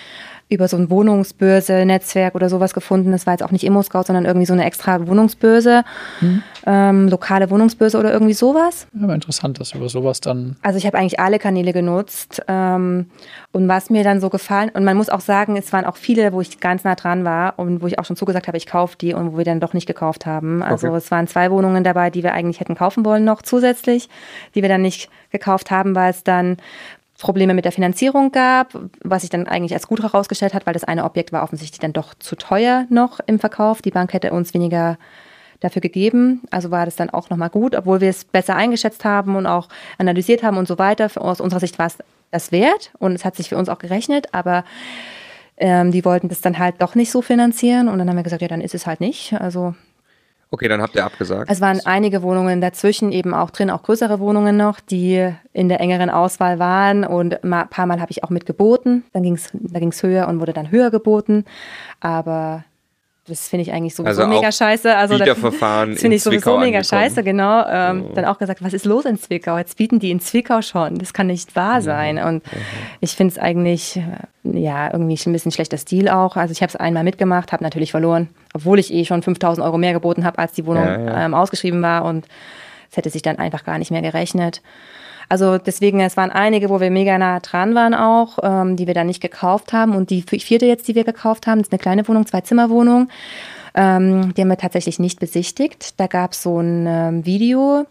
über 0.48 0.66
so 0.66 0.76
ein 0.76 0.88
Wohnungsbörse-Netzwerk 0.90 2.34
oder 2.34 2.48
sowas 2.48 2.72
gefunden. 2.72 3.12
Das 3.12 3.26
war 3.26 3.34
jetzt 3.34 3.42
auch 3.42 3.50
nicht 3.50 3.64
Immo-Scout, 3.64 4.04
sondern 4.04 4.24
irgendwie 4.24 4.46
so 4.46 4.54
eine 4.54 4.64
extra 4.64 5.06
Wohnungsbörse, 5.06 5.84
hm. 6.20 6.42
ähm, 6.66 7.08
lokale 7.08 7.50
Wohnungsbörse 7.50 7.98
oder 7.98 8.12
irgendwie 8.12 8.32
sowas. 8.32 8.86
Aber 9.02 9.14
interessant, 9.14 9.60
dass 9.60 9.72
über 9.74 9.88
sowas 9.88 10.20
dann. 10.20 10.56
Also 10.62 10.78
ich 10.78 10.86
habe 10.86 10.96
eigentlich 10.96 11.20
alle 11.20 11.38
Kanäle 11.38 11.72
genutzt 11.72 12.42
ähm, 12.48 13.06
und 13.52 13.68
was 13.68 13.90
mir 13.90 14.04
dann 14.04 14.20
so 14.20 14.30
gefallen 14.30 14.70
und 14.70 14.84
man 14.84 14.96
muss 14.96 15.10
auch 15.10 15.20
sagen, 15.20 15.56
es 15.56 15.72
waren 15.72 15.84
auch 15.84 15.96
viele, 15.96 16.32
wo 16.32 16.40
ich 16.40 16.60
ganz 16.60 16.84
nah 16.84 16.94
dran 16.94 17.24
war 17.24 17.58
und 17.58 17.82
wo 17.82 17.86
ich 17.86 17.98
auch 17.98 18.04
schon 18.04 18.16
zugesagt 18.16 18.48
habe, 18.48 18.56
ich 18.56 18.66
kaufe 18.66 18.96
die 18.98 19.12
und 19.12 19.32
wo 19.32 19.38
wir 19.38 19.44
dann 19.44 19.60
doch 19.60 19.74
nicht 19.74 19.86
gekauft 19.86 20.24
haben. 20.24 20.62
Also 20.62 20.88
okay. 20.88 20.96
es 20.96 21.10
waren 21.10 21.26
zwei 21.26 21.50
Wohnungen 21.50 21.84
dabei, 21.84 22.10
die 22.10 22.22
wir 22.22 22.32
eigentlich 22.32 22.60
hätten 22.60 22.74
kaufen 22.74 23.04
wollen 23.04 23.24
noch 23.24 23.42
zusätzlich, 23.42 24.08
die 24.54 24.62
wir 24.62 24.68
dann 24.68 24.82
nicht 24.82 25.10
gekauft 25.30 25.70
haben, 25.70 25.94
weil 25.94 26.10
es 26.10 26.24
dann 26.24 26.56
Probleme 27.18 27.54
mit 27.54 27.64
der 27.64 27.72
Finanzierung 27.72 28.30
gab, 28.30 28.78
was 29.02 29.22
sich 29.22 29.30
dann 29.30 29.48
eigentlich 29.48 29.74
als 29.74 29.88
gut 29.88 30.02
herausgestellt 30.02 30.54
hat, 30.54 30.66
weil 30.66 30.74
das 30.74 30.84
eine 30.84 31.04
Objekt 31.04 31.32
war 31.32 31.42
offensichtlich 31.42 31.80
dann 31.80 31.92
doch 31.92 32.14
zu 32.14 32.36
teuer 32.36 32.86
noch 32.90 33.20
im 33.26 33.38
Verkauf. 33.38 33.82
Die 33.82 33.90
Bank 33.90 34.12
hätte 34.12 34.32
uns 34.32 34.54
weniger 34.54 34.98
dafür 35.60 35.82
gegeben. 35.82 36.42
Also 36.50 36.70
war 36.70 36.84
das 36.84 36.96
dann 36.96 37.10
auch 37.10 37.30
nochmal 37.30 37.50
gut, 37.50 37.74
obwohl 37.74 38.00
wir 38.00 38.10
es 38.10 38.24
besser 38.24 38.54
eingeschätzt 38.54 39.04
haben 39.04 39.34
und 39.34 39.46
auch 39.46 39.68
analysiert 39.98 40.44
haben 40.44 40.56
und 40.56 40.68
so 40.68 40.78
weiter. 40.78 41.10
Aus 41.16 41.40
unserer 41.40 41.60
Sicht 41.60 41.78
war 41.78 41.86
es 41.86 41.98
das 42.30 42.52
wert 42.52 42.92
und 42.98 43.12
es 43.12 43.24
hat 43.24 43.34
sich 43.34 43.48
für 43.48 43.56
uns 43.56 43.68
auch 43.68 43.78
gerechnet, 43.78 44.28
aber 44.32 44.64
ähm, 45.56 45.90
die 45.90 46.04
wollten 46.04 46.28
das 46.28 46.40
dann 46.40 46.58
halt 46.58 46.76
doch 46.80 46.94
nicht 46.94 47.10
so 47.10 47.22
finanzieren 47.22 47.88
und 47.88 47.98
dann 47.98 48.08
haben 48.08 48.16
wir 48.16 48.22
gesagt, 48.22 48.42
ja, 48.42 48.48
dann 48.48 48.60
ist 48.60 48.74
es 48.74 48.86
halt 48.86 49.00
nicht. 49.00 49.32
Also 49.32 49.74
Okay, 50.50 50.66
dann 50.68 50.80
habt 50.80 50.94
ihr 50.94 51.04
abgesagt. 51.04 51.50
Es 51.50 51.60
waren 51.60 51.80
einige 51.84 52.22
Wohnungen 52.22 52.62
dazwischen, 52.62 53.12
eben 53.12 53.34
auch 53.34 53.50
drin, 53.50 53.68
auch 53.70 53.82
größere 53.82 54.18
Wohnungen 54.18 54.56
noch, 54.56 54.80
die 54.80 55.30
in 55.52 55.68
der 55.68 55.80
engeren 55.80 56.08
Auswahl 56.08 56.58
waren. 56.58 57.04
Und 57.04 57.44
ein 57.44 57.68
paar 57.68 57.86
Mal 57.86 58.00
habe 58.00 58.10
ich 58.10 58.24
auch 58.24 58.30
mitgeboten. 58.30 59.04
Dann 59.12 59.22
ging's, 59.22 59.50
da 59.52 59.78
ging 59.78 59.90
es 59.90 60.02
höher 60.02 60.26
und 60.26 60.40
wurde 60.40 60.54
dann 60.54 60.70
höher 60.70 60.90
geboten. 60.90 61.44
Aber 62.00 62.64
das 63.28 63.48
finde 63.48 63.62
ich 63.62 63.72
eigentlich 63.72 63.94
sowieso 63.94 64.22
Also 64.22 64.26
mega 64.26 64.50
scheiße. 64.50 64.96
Also 64.96 65.18
das, 65.18 65.26
Wiederverfahren 65.26 65.90
das 65.92 66.00
finde 66.00 66.14
in 66.14 66.16
ich 66.16 66.22
sowieso 66.22 66.40
Zwickau 66.40 66.58
mega 66.58 66.78
angekommen. 66.78 67.02
scheiße, 67.02 67.22
genau. 67.22 67.64
Ähm, 67.68 68.06
Dann 68.14 68.24
auch 68.24 68.38
gesagt, 68.38 68.62
was 68.62 68.72
ist 68.72 68.84
los 68.84 69.04
in 69.04 69.18
Zwickau? 69.18 69.58
Jetzt 69.58 69.76
bieten 69.76 69.98
die 69.98 70.10
in 70.10 70.20
Zwickau 70.20 70.62
schon. 70.62 70.98
Das 70.98 71.12
kann 71.12 71.28
nicht 71.28 71.54
wahr 71.56 71.80
sein. 71.82 72.18
Und 72.18 72.42
ich 73.00 73.12
finde 73.12 73.32
es 73.32 73.38
eigentlich, 73.38 73.96
äh, 73.96 74.58
ja, 74.58 74.92
irgendwie 74.92 75.18
ein 75.24 75.32
bisschen 75.32 75.52
schlechter 75.52 75.78
Stil 75.78 76.08
auch. 76.08 76.36
Also 76.36 76.52
ich 76.52 76.62
habe 76.62 76.70
es 76.70 76.76
einmal 76.76 77.04
mitgemacht, 77.04 77.52
habe 77.52 77.62
natürlich 77.62 77.90
verloren, 77.90 78.28
obwohl 78.54 78.78
ich 78.78 78.92
eh 78.92 79.04
schon 79.04 79.22
5000 79.22 79.64
Euro 79.64 79.78
mehr 79.78 79.92
geboten 79.92 80.24
habe, 80.24 80.38
als 80.38 80.52
die 80.52 80.66
Wohnung 80.66 80.84
Ja, 80.84 81.00
ja. 81.00 81.24
Ähm, 81.24 81.34
ausgeschrieben 81.34 81.82
war. 81.82 82.04
Und 82.04 82.26
es 82.90 82.96
hätte 82.96 83.10
sich 83.10 83.22
dann 83.22 83.38
einfach 83.38 83.64
gar 83.64 83.78
nicht 83.78 83.90
mehr 83.90 84.02
gerechnet. 84.02 84.62
Also 85.28 85.58
deswegen, 85.58 86.00
es 86.00 86.16
waren 86.16 86.30
einige, 86.30 86.70
wo 86.70 86.80
wir 86.80 86.90
mega 86.90 87.18
nah 87.18 87.40
dran 87.40 87.74
waren 87.74 87.94
auch, 87.94 88.38
ähm, 88.42 88.76
die 88.76 88.86
wir 88.86 88.94
dann 88.94 89.06
nicht 89.08 89.20
gekauft 89.20 89.72
haben. 89.72 89.94
Und 89.94 90.10
die 90.10 90.22
vierte 90.22 90.66
jetzt, 90.66 90.88
die 90.88 90.94
wir 90.94 91.04
gekauft 91.04 91.46
haben, 91.46 91.60
ist 91.60 91.70
eine 91.72 91.78
kleine 91.78 92.06
Wohnung, 92.08 92.26
Zwei-Zimmer-Wohnung. 92.26 93.08
Ähm, 93.74 94.32
die 94.34 94.40
haben 94.40 94.48
wir 94.48 94.56
tatsächlich 94.56 94.98
nicht 94.98 95.20
besichtigt. 95.20 96.00
Da 96.00 96.06
gab 96.06 96.32
es 96.32 96.42
so 96.42 96.58
ein 96.58 96.86
ähm, 96.88 97.26
Video. 97.26 97.86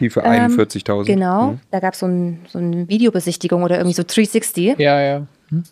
Die 0.00 0.08
für 0.10 0.22
Ähm, 0.24 0.50
41.000. 0.56 1.04
Genau, 1.04 1.42
Mhm. 1.52 1.60
da 1.70 1.80
gab 1.80 1.94
so 1.94 2.06
es 2.06 2.12
ein, 2.12 2.38
so 2.48 2.58
eine 2.58 2.88
Videobesichtigung 2.88 3.62
oder 3.62 3.76
irgendwie 3.76 3.94
so 3.94 4.02
360. 4.02 4.78
Ja, 4.78 5.00
ja. 5.00 5.22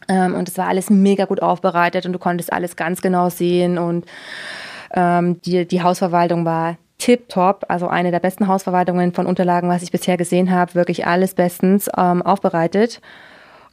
Ähm, 0.09 0.35
und 0.35 0.49
es 0.49 0.59
war 0.59 0.69
alles 0.69 0.91
mega 0.91 1.25
gut 1.25 1.41
aufbereitet 1.43 2.07
und 2.07 2.13
du 2.13 2.19
konntest 2.19 2.53
alles 2.53 2.77
ganz 2.77 3.01
genau 3.03 3.29
sehen. 3.31 3.79
Und 3.79 4.05
ähm, 4.93 5.41
die, 5.43 5.67
die 5.67 5.83
Hausverwaltung 5.83 6.45
war 6.45 6.77
tipptopp, 7.07 7.67
also 7.69 7.87
eine 7.87 8.11
der 8.11 8.19
besten 8.19 8.49
Hausverwaltungen 8.49 9.13
von 9.13 9.27
Unterlagen, 9.27 9.69
was 9.69 9.83
ich 9.83 9.93
bisher 9.93 10.17
gesehen 10.17 10.51
habe. 10.51 10.75
Wirklich 10.75 11.07
alles 11.07 11.35
bestens 11.35 11.89
ähm, 11.97 12.21
aufbereitet. 12.21 13.01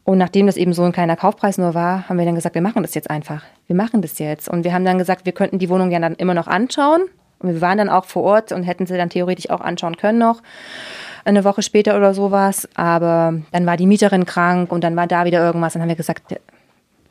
Und 0.03 0.19
nachdem 0.19 0.45
das 0.45 0.55
eben 0.55 0.71
so 0.73 0.83
ein 0.83 0.91
kleiner 0.91 1.15
Kaufpreis 1.15 1.57
nur 1.57 1.73
war, 1.73 2.07
haben 2.07 2.19
wir 2.19 2.25
dann 2.25 2.35
gesagt, 2.35 2.53
wir 2.53 2.61
machen 2.61 2.83
das 2.83 2.93
jetzt 2.93 3.09
einfach. 3.09 3.43
Wir 3.65 3.75
machen 3.75 4.03
das 4.03 4.19
jetzt. 4.19 4.49
Und 4.49 4.63
wir 4.63 4.73
haben 4.73 4.85
dann 4.85 4.99
gesagt, 4.99 5.25
wir 5.25 5.33
könnten 5.33 5.57
die 5.57 5.69
Wohnung 5.69 5.89
ja 5.89 5.99
dann 5.99 6.13
immer 6.13 6.35
noch 6.35 6.45
anschauen. 6.45 7.01
Und 7.39 7.53
wir 7.53 7.61
waren 7.61 7.79
dann 7.79 7.89
auch 7.89 8.05
vor 8.05 8.21
Ort 8.21 8.51
und 8.51 8.63
hätten 8.63 8.85
sie 8.85 8.97
dann 8.97 9.09
theoretisch 9.09 9.49
auch 9.49 9.61
anschauen 9.61 9.97
können 9.97 10.19
noch. 10.19 10.43
Eine 11.25 11.43
Woche 11.43 11.63
später 11.63 11.97
oder 11.97 12.13
sowas. 12.13 12.69
Aber 12.75 13.33
dann 13.51 13.65
war 13.65 13.77
die 13.77 13.87
Mieterin 13.87 14.25
krank 14.27 14.71
und 14.71 14.83
dann 14.83 14.95
war 14.95 15.07
da 15.07 15.25
wieder 15.25 15.43
irgendwas. 15.43 15.73
Dann 15.73 15.81
haben 15.81 15.89
wir 15.89 15.95
gesagt, 15.95 16.35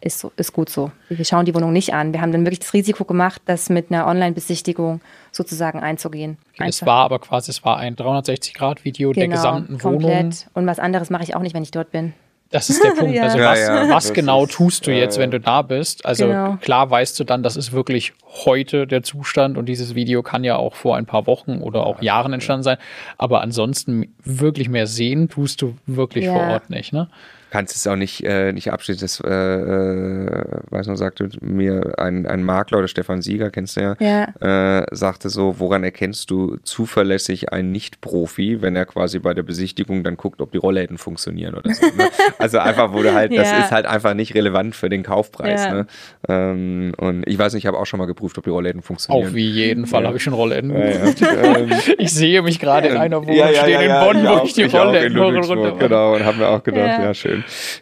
ist, 0.02 0.18
so, 0.18 0.32
ist 0.36 0.52
gut 0.52 0.68
so. 0.68 0.90
Wir 1.08 1.24
schauen 1.24 1.44
die 1.44 1.54
Wohnung 1.54 1.72
nicht 1.72 1.94
an. 1.94 2.12
Wir 2.12 2.20
haben 2.20 2.32
dann 2.32 2.44
wirklich 2.44 2.58
das 2.60 2.72
Risiko 2.74 3.04
gemacht, 3.04 3.40
das 3.46 3.70
mit 3.70 3.90
einer 3.92 4.06
Online-Besichtigung 4.06 5.00
sozusagen 5.30 5.80
einzugehen. 5.80 6.36
Es 6.54 6.60
Einfach. 6.82 6.86
war 6.86 7.04
aber 7.04 7.18
quasi, 7.20 7.50
es 7.50 7.64
war 7.64 7.76
ein 7.78 7.96
360-Grad-Video 7.96 9.12
der 9.12 9.24
Genau, 9.24 9.36
gesamten 9.36 9.82
Wohnung. 9.82 10.00
komplett. 10.02 10.46
Und 10.54 10.66
was 10.66 10.78
anderes 10.78 11.10
mache 11.10 11.22
ich 11.22 11.34
auch 11.36 11.40
nicht, 11.40 11.54
wenn 11.54 11.62
ich 11.62 11.70
dort 11.70 11.90
bin. 11.92 12.12
Das 12.50 12.68
ist 12.68 12.84
der 12.84 12.90
Punkt. 12.98 13.14
Ja. 13.14 13.22
Also 13.22 13.38
Ja, 13.38 13.50
was, 13.50 13.60
ja, 13.60 13.88
was 13.88 14.12
genau 14.12 14.44
ist- 14.44 14.52
tust 14.52 14.86
du 14.86 14.90
ja, 14.90 14.98
jetzt, 14.98 15.18
wenn 15.18 15.30
du 15.30 15.40
da 15.40 15.62
bist? 15.62 16.04
Also 16.04 16.26
Genau. 16.26 16.58
klar 16.60 16.90
weißt 16.90 17.18
du 17.18 17.24
dann, 17.24 17.42
das 17.42 17.56
ist 17.56 17.72
wirklich 17.72 18.12
heute 18.44 18.86
der 18.86 19.02
Zustand 19.02 19.56
und 19.56 19.66
dieses 19.66 19.94
Video 19.94 20.22
kann 20.22 20.44
ja 20.44 20.56
auch 20.56 20.74
vor 20.74 20.96
ein 20.96 21.06
paar 21.06 21.26
Wochen 21.26 21.58
oder 21.62 21.86
auch 21.86 22.02
Jahren 22.02 22.32
entstanden 22.34 22.62
sein. 22.62 22.76
Aber 23.16 23.40
ansonsten 23.40 24.14
wirklich 24.22 24.68
mehr 24.68 24.86
sehen 24.86 25.28
tust 25.30 25.62
du 25.62 25.76
wirklich 25.86 26.26
Ja. 26.26 26.32
vor 26.34 26.42
Ort 26.48 26.68
nicht. 26.70 26.92
Ne? 26.92 27.08
Kannst 27.52 27.76
es 27.76 27.86
auch 27.86 27.96
nicht, 27.96 28.24
äh, 28.24 28.50
nicht 28.54 28.72
abschließen. 28.72 29.02
Das, 29.02 29.20
äh, 29.20 29.28
äh, 29.28 30.44
weiß 30.70 30.86
noch, 30.86 30.96
sagte 30.96 31.28
mir 31.42 31.98
ein, 31.98 32.26
ein 32.26 32.42
Makler 32.44 32.78
oder 32.78 32.88
Stefan 32.88 33.20
Sieger, 33.20 33.50
kennst 33.50 33.76
du 33.76 33.82
ja, 33.82 34.80
Äh, 34.80 34.86
sagte 34.90 35.28
so, 35.28 35.56
woran 35.60 35.84
erkennst 35.84 36.30
du 36.30 36.56
zuverlässig 36.62 37.52
einen 37.52 37.70
Nicht-Profi, 37.70 38.62
wenn 38.62 38.74
er 38.74 38.86
quasi 38.86 39.18
bei 39.18 39.34
der 39.34 39.42
Besichtigung 39.42 40.02
dann 40.02 40.16
guckt, 40.16 40.40
ob 40.40 40.50
die 40.52 40.56
Rollläden 40.56 40.96
funktionieren 40.96 41.54
oder 41.54 41.74
so. 41.74 41.84
Ne? 41.86 42.08
Also 42.38 42.58
einfach, 42.58 42.94
wo 42.94 43.02
du 43.02 43.12
halt, 43.12 43.36
das 43.36 43.50
Ja. 43.50 43.58
ist 43.60 43.70
halt 43.70 43.84
einfach 43.84 44.14
nicht 44.14 44.34
relevant 44.34 44.74
für 44.74 44.88
den 44.88 45.02
Kaufpreis. 45.02 45.64
Ja. 45.66 45.74
Ne? 45.74 45.86
Ähm, 46.28 46.92
und 46.96 47.28
ich 47.28 47.38
weiß 47.38 47.52
nicht, 47.52 47.64
ich 47.64 47.66
habe 47.66 47.78
auch 47.78 47.86
schon 47.86 47.98
mal 47.98 48.06
geprüft, 48.06 48.38
ob 48.38 48.44
die 48.44 48.50
Rollläden 48.50 48.80
funktionieren. 48.80 49.28
Auf 49.28 49.36
jeden 49.36 49.86
Fall 49.86 50.06
habe 50.06 50.16
ich 50.16 50.22
schon 50.22 50.32
Rollläden. 50.32 50.70
Ja, 50.70 50.86
ja. 50.88 51.02
Ähm, 51.42 51.70
Ich 51.98 52.12
sehe 52.12 52.40
mich 52.42 52.58
gerade 52.58 52.88
in 52.88 52.96
einer 52.96 53.22
Wohnung 53.22 53.36
ja, 53.36 53.50
ja, 53.50 53.60
stehen 53.62 53.72
ja, 53.72 53.80
in 53.82 53.88
ja, 53.90 54.04
Bonn, 54.04 54.24
wo 54.24 54.28
auch, 54.28 54.44
ich 54.44 54.54
die 54.54 54.64
Rollläden 54.64 55.18
runter. 55.18 55.76
Genau, 55.78 56.14
und 56.14 56.24
haben 56.24 56.38
wir 56.38 56.48
auch 56.48 56.62
gedacht, 56.62 57.00
ja, 57.00 57.02
Ja. 57.04 57.14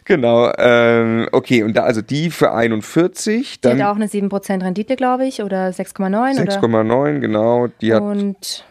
Genau, 0.05 0.51
ähm, 0.57 1.27
okay, 1.31 1.63
und 1.63 1.75
da 1.75 1.83
also 1.83 2.01
die 2.01 2.29
für 2.31 2.53
41, 2.53 3.53
Die 3.53 3.61
dann 3.61 3.81
hat 3.81 3.91
auch 3.91 3.95
eine 3.95 4.07
7% 4.07 4.63
Rendite, 4.63 4.95
glaube 4.95 5.25
ich, 5.25 5.41
oder 5.41 5.69
6,9 5.69 6.41
oder 6.41 6.51
6,9, 6.51 7.19
genau, 7.19 7.67
die 7.81 7.93
hat, 7.93 8.01
und 8.01 8.65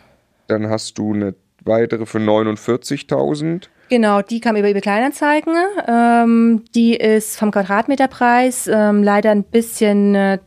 dann 0.48 0.68
hast 0.68 0.98
du 0.98 1.14
eine 1.14 1.34
weitere 1.64 2.06
für 2.06 2.18
49.000. 2.18 3.68
genau, 3.88 4.22
die 4.22 4.40
kam 4.40 4.56
über 4.56 4.68
eBay 4.68 4.80
Kleinanzeigen. 4.80 5.54
Ähm, 5.86 6.64
die 6.74 6.96
ist 6.96 7.38
vom 7.38 7.50
Quadratmeterpreis 7.50 8.68
ähm, 8.72 9.02
leider 9.02 9.30
ein 9.30 9.44
bisschen 9.44 10.14
äh, 10.14 10.38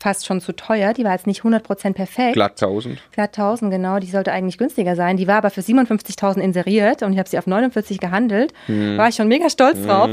fast 0.00 0.26
schon 0.26 0.40
zu 0.40 0.52
teuer. 0.52 0.92
Die 0.92 1.04
war 1.04 1.12
jetzt 1.12 1.26
nicht 1.26 1.42
100% 1.42 1.92
perfekt. 1.94 2.34
Glatt 2.34 2.62
1000. 2.62 3.00
Glatt 3.12 3.36
1000, 3.38 3.70
genau. 3.70 3.98
Die 3.98 4.06
sollte 4.06 4.32
eigentlich 4.32 4.58
günstiger 4.58 4.94
sein. 4.96 5.16
Die 5.16 5.26
war 5.26 5.36
aber 5.36 5.50
für 5.50 5.60
57.000 5.60 6.40
inseriert 6.40 7.02
und 7.02 7.12
ich 7.12 7.18
habe 7.18 7.28
sie 7.28 7.38
auf 7.38 7.46
49 7.46 7.98
gehandelt. 7.98 8.52
War 8.68 9.08
ich 9.08 9.16
schon 9.16 9.28
mega 9.28 9.50
stolz 9.50 9.82
drauf. 9.82 10.08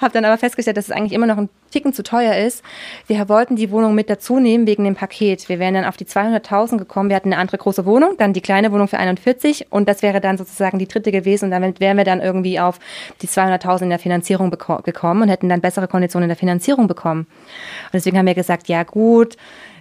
Habe 0.00 0.12
dann 0.12 0.24
aber 0.24 0.38
festgestellt, 0.38 0.76
dass 0.76 0.86
es 0.86 0.90
eigentlich 0.90 1.12
immer 1.12 1.26
noch 1.26 1.38
ein 1.38 1.48
Ticken 1.70 1.92
zu 1.92 2.04
teuer 2.04 2.36
ist. 2.36 2.62
Wir 3.08 3.28
wollten 3.28 3.56
die 3.56 3.70
Wohnung 3.72 3.94
mit 3.96 4.08
dazu 4.08 4.38
nehmen 4.38 4.66
wegen 4.66 4.84
dem 4.84 4.94
Paket. 4.94 5.48
Wir 5.48 5.58
wären 5.58 5.74
dann 5.74 5.84
auf 5.84 5.96
die 5.96 6.04
200.000 6.04 6.78
gekommen. 6.78 7.08
Wir 7.08 7.16
hatten 7.16 7.32
eine 7.32 7.40
andere 7.40 7.58
große 7.58 7.84
Wohnung, 7.84 8.14
dann 8.18 8.32
die 8.32 8.40
kleine 8.40 8.70
Wohnung 8.70 8.86
für 8.86 8.98
41 8.98 9.66
und 9.70 9.88
das 9.88 10.02
wäre 10.02 10.20
dann 10.20 10.38
sozusagen 10.38 10.78
die 10.78 10.86
dritte 10.86 11.10
gewesen 11.10 11.46
und 11.46 11.50
damit 11.50 11.80
wären 11.80 11.96
wir 11.96 12.04
dann 12.04 12.20
irgendwie 12.20 12.60
auf 12.60 12.78
die 13.22 13.26
200.000 13.26 13.82
in 13.82 13.90
der 13.90 13.98
Finanzierung 13.98 14.50
gekommen 14.50 15.22
und 15.22 15.28
hätten 15.28 15.48
dann 15.48 15.60
bessere 15.60 15.88
Konditionen 15.88 16.24
in 16.24 16.28
der 16.28 16.36
Finanzierung 16.36 16.86
bekommen. 16.86 17.22
Und 17.22 17.94
deswegen 17.94 18.18
haben 18.18 18.26
wir 18.26 18.34
gesagt, 18.34 18.68
ja 18.68 18.84
gut, 18.84 19.23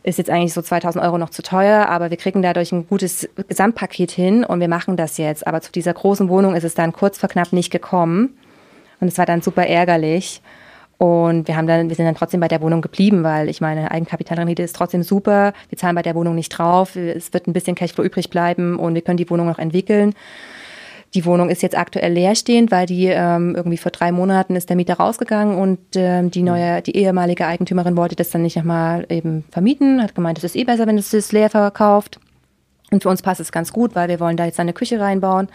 ist 0.04 0.18
jetzt 0.18 0.30
eigentlich 0.30 0.54
so 0.54 0.62
2000 0.62 1.04
Euro 1.04 1.18
noch 1.18 1.30
zu 1.30 1.42
teuer, 1.42 1.88
aber 1.88 2.10
wir 2.10 2.18
kriegen 2.18 2.42
dadurch 2.42 2.72
ein 2.72 2.88
gutes 2.88 3.30
Gesamtpaket 3.48 4.12
hin 4.12 4.44
und 4.44 4.60
wir 4.60 4.68
machen 4.68 4.98
das 4.98 5.18
jetzt. 5.18 5.48
Aber 5.48 5.62
zu 5.62 5.72
dieser 5.72 5.94
großen 5.94 6.30
Wohnung 6.30 6.56
ist 6.56 6.66
es 6.66 6.76
dann 6.76 6.92
kurz 6.92 7.18
vor 7.18 7.30
knapp 7.30 7.54
nicht 7.54 7.72
gekommen 7.72 8.38
und 9.00 9.08
es 9.08 9.18
war 9.18 9.26
dann 9.26 9.42
super 9.42 9.66
ärgerlich. 9.66 10.42
Und 10.98 11.48
wir 11.48 11.58
haben 11.58 11.68
dann, 11.68 11.90
wir 11.90 11.96
sind 11.96 12.06
dann 12.06 12.16
trotzdem 12.16 12.40
bei 12.40 12.48
der 12.48 12.62
Wohnung 12.62 12.82
geblieben, 12.82 13.24
weil 13.24 13.50
ich 13.50 13.60
meine, 13.60 13.92
Eigenkapitalrendite 13.92 14.64
ist 14.64 14.76
trotzdem 14.76 15.04
super. 15.04 15.54
Wir 15.70 15.78
zahlen 15.78 15.96
bei 15.96 16.02
der 16.02 16.16
Wohnung 16.16 16.36
nicht 16.36 16.50
drauf. 16.50 16.96
Es 16.96 17.34
wird 17.34 17.48
ein 17.48 17.54
bisschen 17.54 17.76
Cashflow 17.76 18.04
übrig 18.06 18.30
bleiben 18.30 18.80
und 18.80 18.94
wir 18.94 19.02
können 19.02 19.18
die 19.18 19.30
Wohnung 19.30 19.48
noch 19.48 19.60
entwickeln. 19.60 20.14
Die 21.14 21.26
Wohnung 21.26 21.50
ist 21.50 21.62
jetzt 21.62 21.78
aktuell 21.78 22.12
leerstehend, 22.12 22.72
weil 22.72 22.88
die 22.88 23.06
ähm, 23.06 23.54
irgendwie 23.56 23.78
vor 23.78 23.92
drei 23.92 24.12
Monaten 24.12 24.56
ist 24.56 24.70
der 24.70 24.76
Mieter 24.76 24.96
rausgegangen 24.96 25.58
und 25.58 25.80
ähm, 25.96 26.32
die 26.32 26.42
neue, 26.42 26.82
die 26.82 26.96
ehemalige 26.96 27.46
Eigentümerin 27.46 27.96
wollte 27.96 28.16
das 28.16 28.32
dann 28.32 28.42
nicht 28.42 28.58
nochmal 28.58 29.06
eben 29.10 29.44
vermieten, 29.52 30.02
hat 30.02 30.16
gemeint, 30.16 30.40
es 30.40 30.44
ist 30.44 30.56
eh 30.56 30.64
besser, 30.64 30.88
wenn 30.88 30.98
es 30.98 31.12
das 31.12 31.32
leer 31.32 31.50
verkauft. 31.50 32.20
Und 32.90 33.02
für 33.02 33.10
uns 33.10 33.24
passt 33.24 33.42
es 33.42 33.52
ganz 33.52 33.74
gut, 33.74 33.96
weil 33.96 34.08
wir 34.08 34.20
wollen 34.20 34.38
da 34.38 34.46
jetzt 34.46 34.60
eine 34.60 34.74
Küche 34.74 35.00
reinbauen 35.00 35.48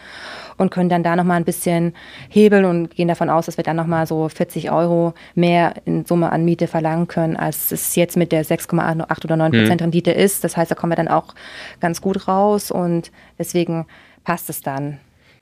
und 0.56 0.70
können 0.70 0.88
dann 0.88 1.04
da 1.04 1.14
nochmal 1.14 1.36
ein 1.36 1.44
bisschen 1.44 1.94
hebeln 2.28 2.64
und 2.64 2.96
gehen 2.96 3.06
davon 3.06 3.30
aus, 3.30 3.46
dass 3.46 3.56
wir 3.56 3.62
dann 3.62 3.76
nochmal 3.76 4.09
so 4.09 4.28
40 4.28 4.72
Euro 4.72 5.14
mehr 5.36 5.74
in 5.84 6.04
Summe 6.04 6.32
an 6.32 6.44
Miete 6.44 6.66
verlangen 6.66 7.06
können, 7.06 7.36
als 7.36 7.70
es 7.70 7.94
jetzt 7.94 8.16
mit 8.16 8.32
der 8.32 8.44
6,8 8.44 9.24
oder 9.24 9.36
9 9.36 9.52
Prozent 9.52 9.82
Rendite 9.82 10.11
ist. 10.11 10.42
Das 10.42 10.56
heißt, 10.56 10.70
da 10.70 10.74
kommen 10.74 10.92
wir 10.92 10.96
dann 10.96 11.06
auch 11.06 11.34
ganz 11.78 12.00
gut 12.00 12.26
raus 12.26 12.72
und 12.72 13.12
deswegen 13.38 13.86
passt 14.24 14.50
es 14.50 14.61
dann. 14.61 14.98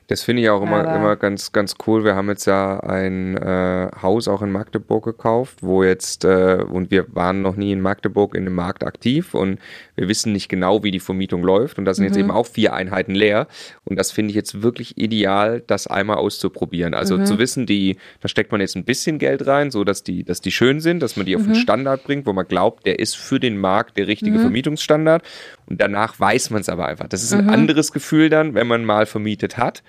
Das 0.09 0.23
finde 0.23 0.43
ich 0.43 0.51
auch 0.51 0.63
immer, 0.63 0.87
Aber- 0.87 0.95
immer 0.95 1.17
ganz, 1.17 1.51
ganz 1.51 1.75
cool. 1.87 2.05
Wir 2.05 2.15
haben 2.15 2.29
jetzt 2.29 2.45
ja 2.47 2.79
ein 2.81 3.37
äh, 3.37 3.89
Haus 4.03 4.29
auch 4.29 4.41
in 4.41 4.53
Magdeburg 4.53 5.05
gekauft, 5.05 5.59
wo 5.63 5.83
jetzt, 5.83 6.25
äh, 6.25 6.63
und 6.69 6.93
wir 6.93 7.07
waren 7.15 7.43
noch 7.43 7.57
nie 7.57 7.73
in 7.73 7.81
Magdeburg 7.81 8.37
in 8.37 8.45
dem 8.45 8.55
Markt 8.55 8.85
aktiv 8.85 9.35
und 9.35 9.59
wir 9.97 10.09
wissen 10.09 10.33
nicht 10.33 10.49
genau, 10.49 10.83
wie 10.85 10.91
die 10.91 11.01
Vermietung 11.01 11.43
läuft. 11.43 11.79
Und 11.79 11.85
da 11.87 11.95
sind 11.95 12.05
jetzt 12.05 12.17
eben 12.17 12.31
auch 12.31 12.47
vier 12.47 12.73
Einheiten 12.75 13.15
leer. 13.15 13.47
Und 13.85 13.97
das 13.99 14.13
finde 14.13 14.31
ich 14.31 14.37
jetzt 14.37 14.63
wirklich 14.63 14.97
ideal, 14.99 15.63
das 15.67 15.87
einmal 15.87 16.17
auszuprobieren. 16.19 16.95
Also 16.95 17.23
zu 17.25 17.39
wissen, 17.39 17.67
die, 17.67 17.97
da 18.21 18.29
steckt 18.29 18.53
man 18.53 18.61
jetzt 18.61 18.77
ein 18.77 18.85
bisschen 18.85 19.19
Geld 19.19 19.47
rein, 19.47 19.71
so 19.71 19.85
dass 19.85 20.03
die, 20.03 20.23
dass 20.23 20.41
die 20.41 20.53
schön 20.53 20.81
sind, 20.81 21.01
dass 21.01 21.17
man 21.17 21.27
die 21.27 21.35
auf 21.37 21.43
einen 21.43 21.55
Standard 21.55 22.05
bringt, 22.05 22.27
wo 22.27 22.33
man 22.33 22.47
glaubt, 22.47 22.87
der 22.87 22.99
ist 22.99 23.17
für 23.17 23.41
den 23.41 23.59
Markt 23.59 23.97
der 23.97 24.07
richtige 24.07 24.39
Vermietungsstandard. 24.39 25.23
Und 25.69 25.81
danach 25.81 26.21
weiß 26.21 26.51
man 26.51 26.61
es 26.61 26.69
aber 26.69 26.87
einfach. 26.87 27.09
Das 27.09 27.23
ist 27.25 27.33
ein 27.33 27.49
anderes 27.51 27.91
Gefühl 27.93 28.29
dann, 28.29 28.55
wenn 28.55 28.67
man 28.67 28.85
mal 28.85 29.07
vermietet 29.07 29.57
hat, 29.59 29.83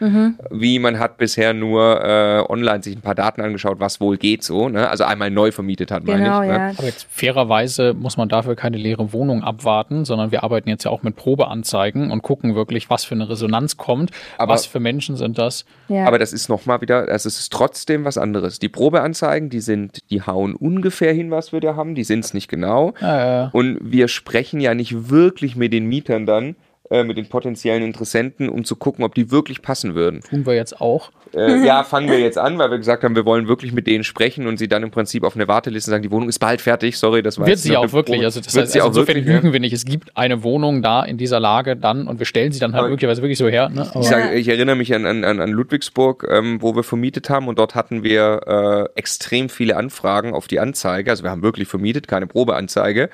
wie 0.49 0.79
man 0.79 0.99
hat 0.99 1.17
bisher 1.17 1.53
nur 1.53 2.03
äh, 2.03 2.39
online 2.49 2.81
sich 2.81 2.95
ein 2.95 3.01
paar 3.01 3.15
Daten 3.15 3.41
angeschaut, 3.41 3.79
was 3.79 3.99
wohl 4.01 4.17
geht 4.17 4.43
so. 4.43 4.69
Ne? 4.69 4.89
Also 4.89 5.03
einmal 5.03 5.29
neu 5.29 5.51
vermietet 5.51 5.91
hat, 5.91 6.03
meine 6.05 6.23
Genau, 6.23 6.41
ich. 6.41 6.49
ja. 6.49 6.57
Ne? 6.69 6.75
Aber 6.77 6.85
jetzt 6.87 7.07
fairerweise 7.09 7.93
muss 7.93 8.17
man 8.17 8.29
dafür 8.29 8.55
keine 8.55 8.77
leere 8.77 9.13
Wohnung 9.13 9.43
abwarten, 9.43 9.96
sondern 10.05 10.31
wir 10.31 10.43
arbeiten 10.43 10.69
jetzt 10.69 10.83
ja 10.83 10.91
auch 10.91 11.03
mit 11.03 11.15
Probeanzeigen 11.15 12.11
und 12.11 12.21
gucken 12.21 12.55
wirklich, 12.55 12.89
was 12.89 13.05
für 13.05 13.15
eine 13.15 13.29
Resonanz 13.29 13.77
kommt, 13.77 14.11
Aber- 14.37 14.53
was 14.53 14.65
für 14.65 14.79
Menschen 14.79 15.15
sind 15.17 15.37
das. 15.37 15.65
ja. 15.87 16.05
Aber 16.05 16.19
das 16.19 16.33
ist 16.33 16.49
nochmal 16.49 16.81
wieder, 16.81 17.07
also 17.09 17.27
es 17.27 17.39
ist 17.39 17.51
trotzdem 17.53 18.05
was 18.05 18.17
anderes. 18.17 18.59
Die 18.59 18.69
Probeanzeigen, 18.69 19.49
die 19.49 19.59
sind, 19.61 20.09
die 20.09 20.21
hauen 20.21 20.55
ungefähr 20.55 21.13
hin, 21.13 21.31
was 21.31 21.51
wir 21.51 21.59
da 21.59 21.75
haben, 21.75 21.95
die 21.95 22.03
sind 22.03 22.25
es 22.25 22.33
nicht 22.33 22.47
genau. 22.47 22.93
Äh, 23.01 23.47
Und 23.51 23.79
wir 23.81 24.07
sprechen 24.07 24.59
ja 24.59 24.73
nicht 24.73 25.09
wirklich 25.09 25.55
mit 25.55 25.73
den 25.73 25.85
Mietern 25.85 26.25
dann, 26.25 26.55
äh, 26.89 27.03
mit 27.03 27.17
den 27.17 27.27
potenziellen 27.27 27.83
Interessenten, 27.83 28.49
um 28.49 28.63
zu 28.65 28.75
gucken, 28.75 29.03
ob 29.03 29.15
die 29.15 29.31
wirklich 29.31 29.61
passen 29.61 29.95
würden. 29.95 30.21
Tun 30.21 30.45
wir 30.45 30.53
jetzt 30.55 30.79
auch. 30.79 31.11
Äh, 31.33 31.65
ja, 31.65 31.83
fangen 31.85 32.09
wir 32.09 32.19
jetzt 32.19 32.37
an, 32.37 32.57
weil 32.57 32.71
wir 32.71 32.77
gesagt 32.77 33.03
haben, 33.03 33.15
wir 33.15 33.25
wollen 33.25 33.47
wirklich 33.47 33.73
mit 33.73 33.87
denen 33.87 34.03
sprechen 34.03 34.47
und 34.47 34.57
sie 34.57 34.67
dann 34.67 34.83
im 34.83 34.91
Prinzip 34.91 35.23
auf 35.23 35.35
eine 35.35 35.47
Warteliste 35.47 35.91
sagen, 35.91 36.03
die 36.03 36.11
Wohnung 36.11 36.29
ist 36.29 36.39
bald 36.39 36.61
fertig, 36.61 36.97
sorry, 36.97 37.21
das 37.21 37.37
war 37.39 37.47
Wird 37.47 37.59
sie 37.59 37.75
auch 37.75 37.91
wirklich. 37.91 38.23
Also, 38.23 38.39
das 38.39 38.53
wird 38.55 38.63
heißt, 38.63 38.73
sie 38.73 38.79
also 38.79 38.87
auch 38.87 38.91
insofern 38.93 39.15
wirklich, 39.17 39.35
lügen 39.35 39.53
wir 39.53 39.59
nicht. 39.59 39.73
Es 39.73 39.83
gibt 39.85 40.15
eine 40.15 40.43
Wohnung 40.43 40.81
da 40.81 41.03
in 41.03 41.17
dieser 41.17 41.39
Lage 41.39 41.75
dann 41.75 42.07
und 42.07 42.19
wir 42.19 42.25
stellen 42.25 42.51
sie 42.51 42.59
dann 42.59 42.73
halt 42.73 42.81
Aber- 42.81 42.89
möglicherweise 42.89 43.21
wirklich 43.21 43.37
so 43.37 43.47
her. 43.47 43.69
Ne? 43.69 43.81
Aber 43.89 43.99
Ich, 43.99 44.07
sage, 44.07 44.33
ich 44.35 44.47
erinnere 44.47 44.75
mich 44.75 44.93
an, 44.93 45.05
an, 45.05 45.23
an 45.23 45.39
an 45.41 45.51
Ludwigsburg, 45.51 46.25
ähm, 46.29 46.61
wo 46.61 46.75
wir 46.75 46.83
vermietet 46.83 47.29
haben 47.29 47.47
und 47.47 47.59
dort 47.59 47.75
hatten 47.75 48.03
wir 48.03 48.87
äh, 48.95 48.97
extrem 48.99 49.49
viele 49.49 49.75
Anfragen 49.77 50.33
auf 50.33 50.47
die 50.47 50.59
Anzeige. 50.59 51.11
Also 51.11 51.23
wir 51.23 51.31
haben 51.31 51.43
wirklich 51.43 51.67
vermietet, 51.67 52.07
keine 52.07 52.27
Probeanzeige. 52.27 53.09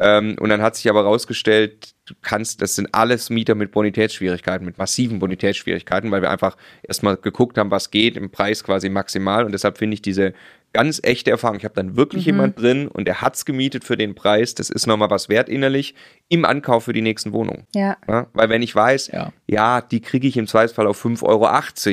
Ähm, 0.00 0.36
und 0.40 0.48
dann 0.48 0.62
hat 0.62 0.76
sich 0.76 0.88
aber 0.88 1.00
herausgestellt, 1.00 1.94
du 2.08 2.14
kannst, 2.22 2.60
das 2.62 2.74
sind 2.74 2.88
alles 2.94 3.30
Mieter 3.30 3.54
mit 3.54 3.70
Bonitätsschwierigkeiten, 3.72 4.64
mit 4.66 4.78
massiven 4.78 5.18
Bonitätsschwierigkeiten, 5.18 6.10
weil 6.10 6.22
wir 6.22 6.30
einfach 6.30 6.56
erstmal 6.82 7.16
geguckt 7.16 7.58
haben, 7.58 7.70
was 7.70 7.90
geht, 7.90 8.16
im 8.16 8.30
Preis 8.30 8.64
quasi 8.64 8.88
maximal. 8.88 9.44
Und 9.44 9.52
deshalb 9.52 9.78
finde 9.78 9.94
ich 9.94 10.02
diese 10.02 10.32
ganz 10.72 11.00
echte 11.02 11.30
Erfahrung. 11.30 11.56
Ich 11.56 11.64
habe 11.64 11.74
dann 11.74 11.96
wirklich 11.96 12.26
jemand 12.26 12.60
drin 12.60 12.88
und 12.88 13.06
der 13.06 13.22
hat's 13.22 13.44
gemietet 13.44 13.84
für 13.84 13.96
den 13.96 14.14
Preis. 14.14 14.54
Das 14.54 14.68
ist 14.68 14.86
nochmal 14.86 15.08
was 15.10 15.28
wert 15.28 15.48
innerlich 15.48 15.94
im 16.28 16.44
Ankauf 16.44 16.84
für 16.84 16.92
die 16.92 17.00
nächsten 17.00 17.32
Wohnungen. 17.32 17.66
Ja. 17.74 17.96
Ja, 18.06 18.26
weil 18.34 18.48
wenn 18.50 18.60
ich 18.62 18.74
weiß, 18.74 19.08
Ja. 19.08 19.32
ja, 19.46 19.80
die 19.80 20.00
kriege 20.00 20.28
ich 20.28 20.36
im 20.36 20.46
Zweifelsfall 20.46 20.86
auf 20.86 21.02
5,80 21.02 21.22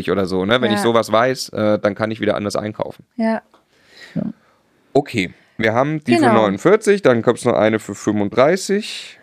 Euro 0.08 0.12
oder 0.14 0.26
so, 0.26 0.46
ne? 0.46 0.62
Wenn 0.62 0.72
Ja. 0.72 0.78
ich 0.78 0.84
sowas 0.84 1.12
weiß, 1.12 1.50
äh, 1.50 1.80
dann 1.80 1.96
kann 1.96 2.12
ich 2.12 2.20
wieder 2.20 2.36
anders 2.36 2.56
einkaufen. 2.56 3.06
Ja. 3.16 3.42
Okay, 4.94 5.34
wir 5.58 5.74
haben 5.74 6.04
die 6.04 6.16
Genau. 6.16 6.28
für 6.28 6.34
49, 6.34 7.02
dann 7.02 7.22
kommt 7.22 7.40
es 7.40 7.46
noch 7.46 7.54
eine 7.56 7.80
für 7.80 7.96
35. 7.96 9.20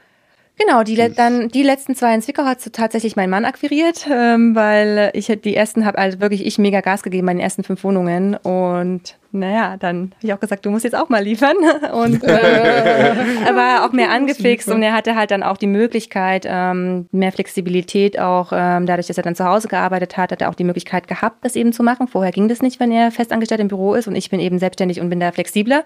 Genau, 0.58 0.82
die, 0.82 0.96
dann, 1.14 1.48
die 1.48 1.62
letzten 1.62 1.94
zwei 1.94 2.14
in 2.14 2.20
Zwickau 2.20 2.44
hat 2.44 2.60
so 2.60 2.68
tatsächlich 2.70 3.16
mein 3.16 3.30
Mann 3.30 3.46
akquiriert, 3.46 4.06
ähm, 4.10 4.54
weil 4.54 5.10
ich 5.14 5.26
die 5.26 5.56
ersten 5.56 5.86
habe 5.86 5.96
also 5.96 6.20
wirklich 6.20 6.44
ich 6.44 6.58
mega 6.58 6.82
Gas 6.82 7.02
gegeben 7.02 7.26
bei 7.26 7.32
den 7.32 7.40
ersten 7.40 7.64
fünf 7.64 7.82
Wohnungen 7.84 8.36
und 8.36 9.16
naja, 9.34 9.78
dann 9.78 10.12
habe 10.16 10.26
ich 10.26 10.34
auch 10.34 10.40
gesagt, 10.40 10.66
du 10.66 10.70
musst 10.70 10.84
jetzt 10.84 10.94
auch 10.94 11.08
mal 11.08 11.24
liefern 11.24 11.56
und 11.94 12.22
äh, 12.22 12.28
er 13.46 13.56
war 13.56 13.86
auch 13.86 13.92
mehr 13.92 14.10
angefixt 14.10 14.68
und 14.68 14.82
er 14.82 14.92
hatte 14.92 15.16
halt 15.16 15.30
dann 15.30 15.42
auch 15.42 15.56
die 15.56 15.66
Möglichkeit, 15.66 16.44
ähm, 16.46 17.06
mehr 17.12 17.32
Flexibilität 17.32 18.20
auch, 18.20 18.52
ähm, 18.54 18.84
dadurch, 18.84 19.06
dass 19.06 19.16
er 19.16 19.24
dann 19.24 19.34
zu 19.34 19.46
Hause 19.46 19.68
gearbeitet 19.68 20.18
hat, 20.18 20.32
hat 20.32 20.42
er 20.42 20.50
auch 20.50 20.54
die 20.54 20.64
Möglichkeit 20.64 21.08
gehabt, 21.08 21.44
das 21.46 21.56
eben 21.56 21.72
zu 21.72 21.82
machen. 21.82 22.08
Vorher 22.08 22.30
ging 22.30 22.48
das 22.48 22.60
nicht, 22.60 22.78
wenn 22.78 22.92
er 22.92 23.10
festangestellt 23.10 23.62
im 23.62 23.68
Büro 23.68 23.94
ist 23.94 24.06
und 24.06 24.16
ich 24.16 24.28
bin 24.28 24.38
eben 24.38 24.58
selbstständig 24.58 25.00
und 25.00 25.08
bin 25.08 25.18
da 25.18 25.32
flexibler. 25.32 25.82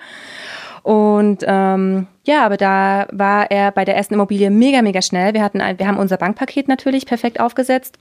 Und 0.86 1.42
ähm, 1.44 2.06
ja, 2.24 2.46
aber 2.46 2.56
da 2.56 3.08
war 3.10 3.50
er 3.50 3.72
bei 3.72 3.84
der 3.84 3.96
ersten 3.96 4.14
Immobilie 4.14 4.50
mega, 4.50 4.82
mega 4.82 5.02
schnell. 5.02 5.34
Wir 5.34 5.42
hatten, 5.42 5.60
ein, 5.60 5.80
wir 5.80 5.88
haben 5.88 5.98
unser 5.98 6.16
Bankpaket 6.16 6.68
natürlich 6.68 7.06
perfekt 7.06 7.40
aufgesetzt 7.40 7.98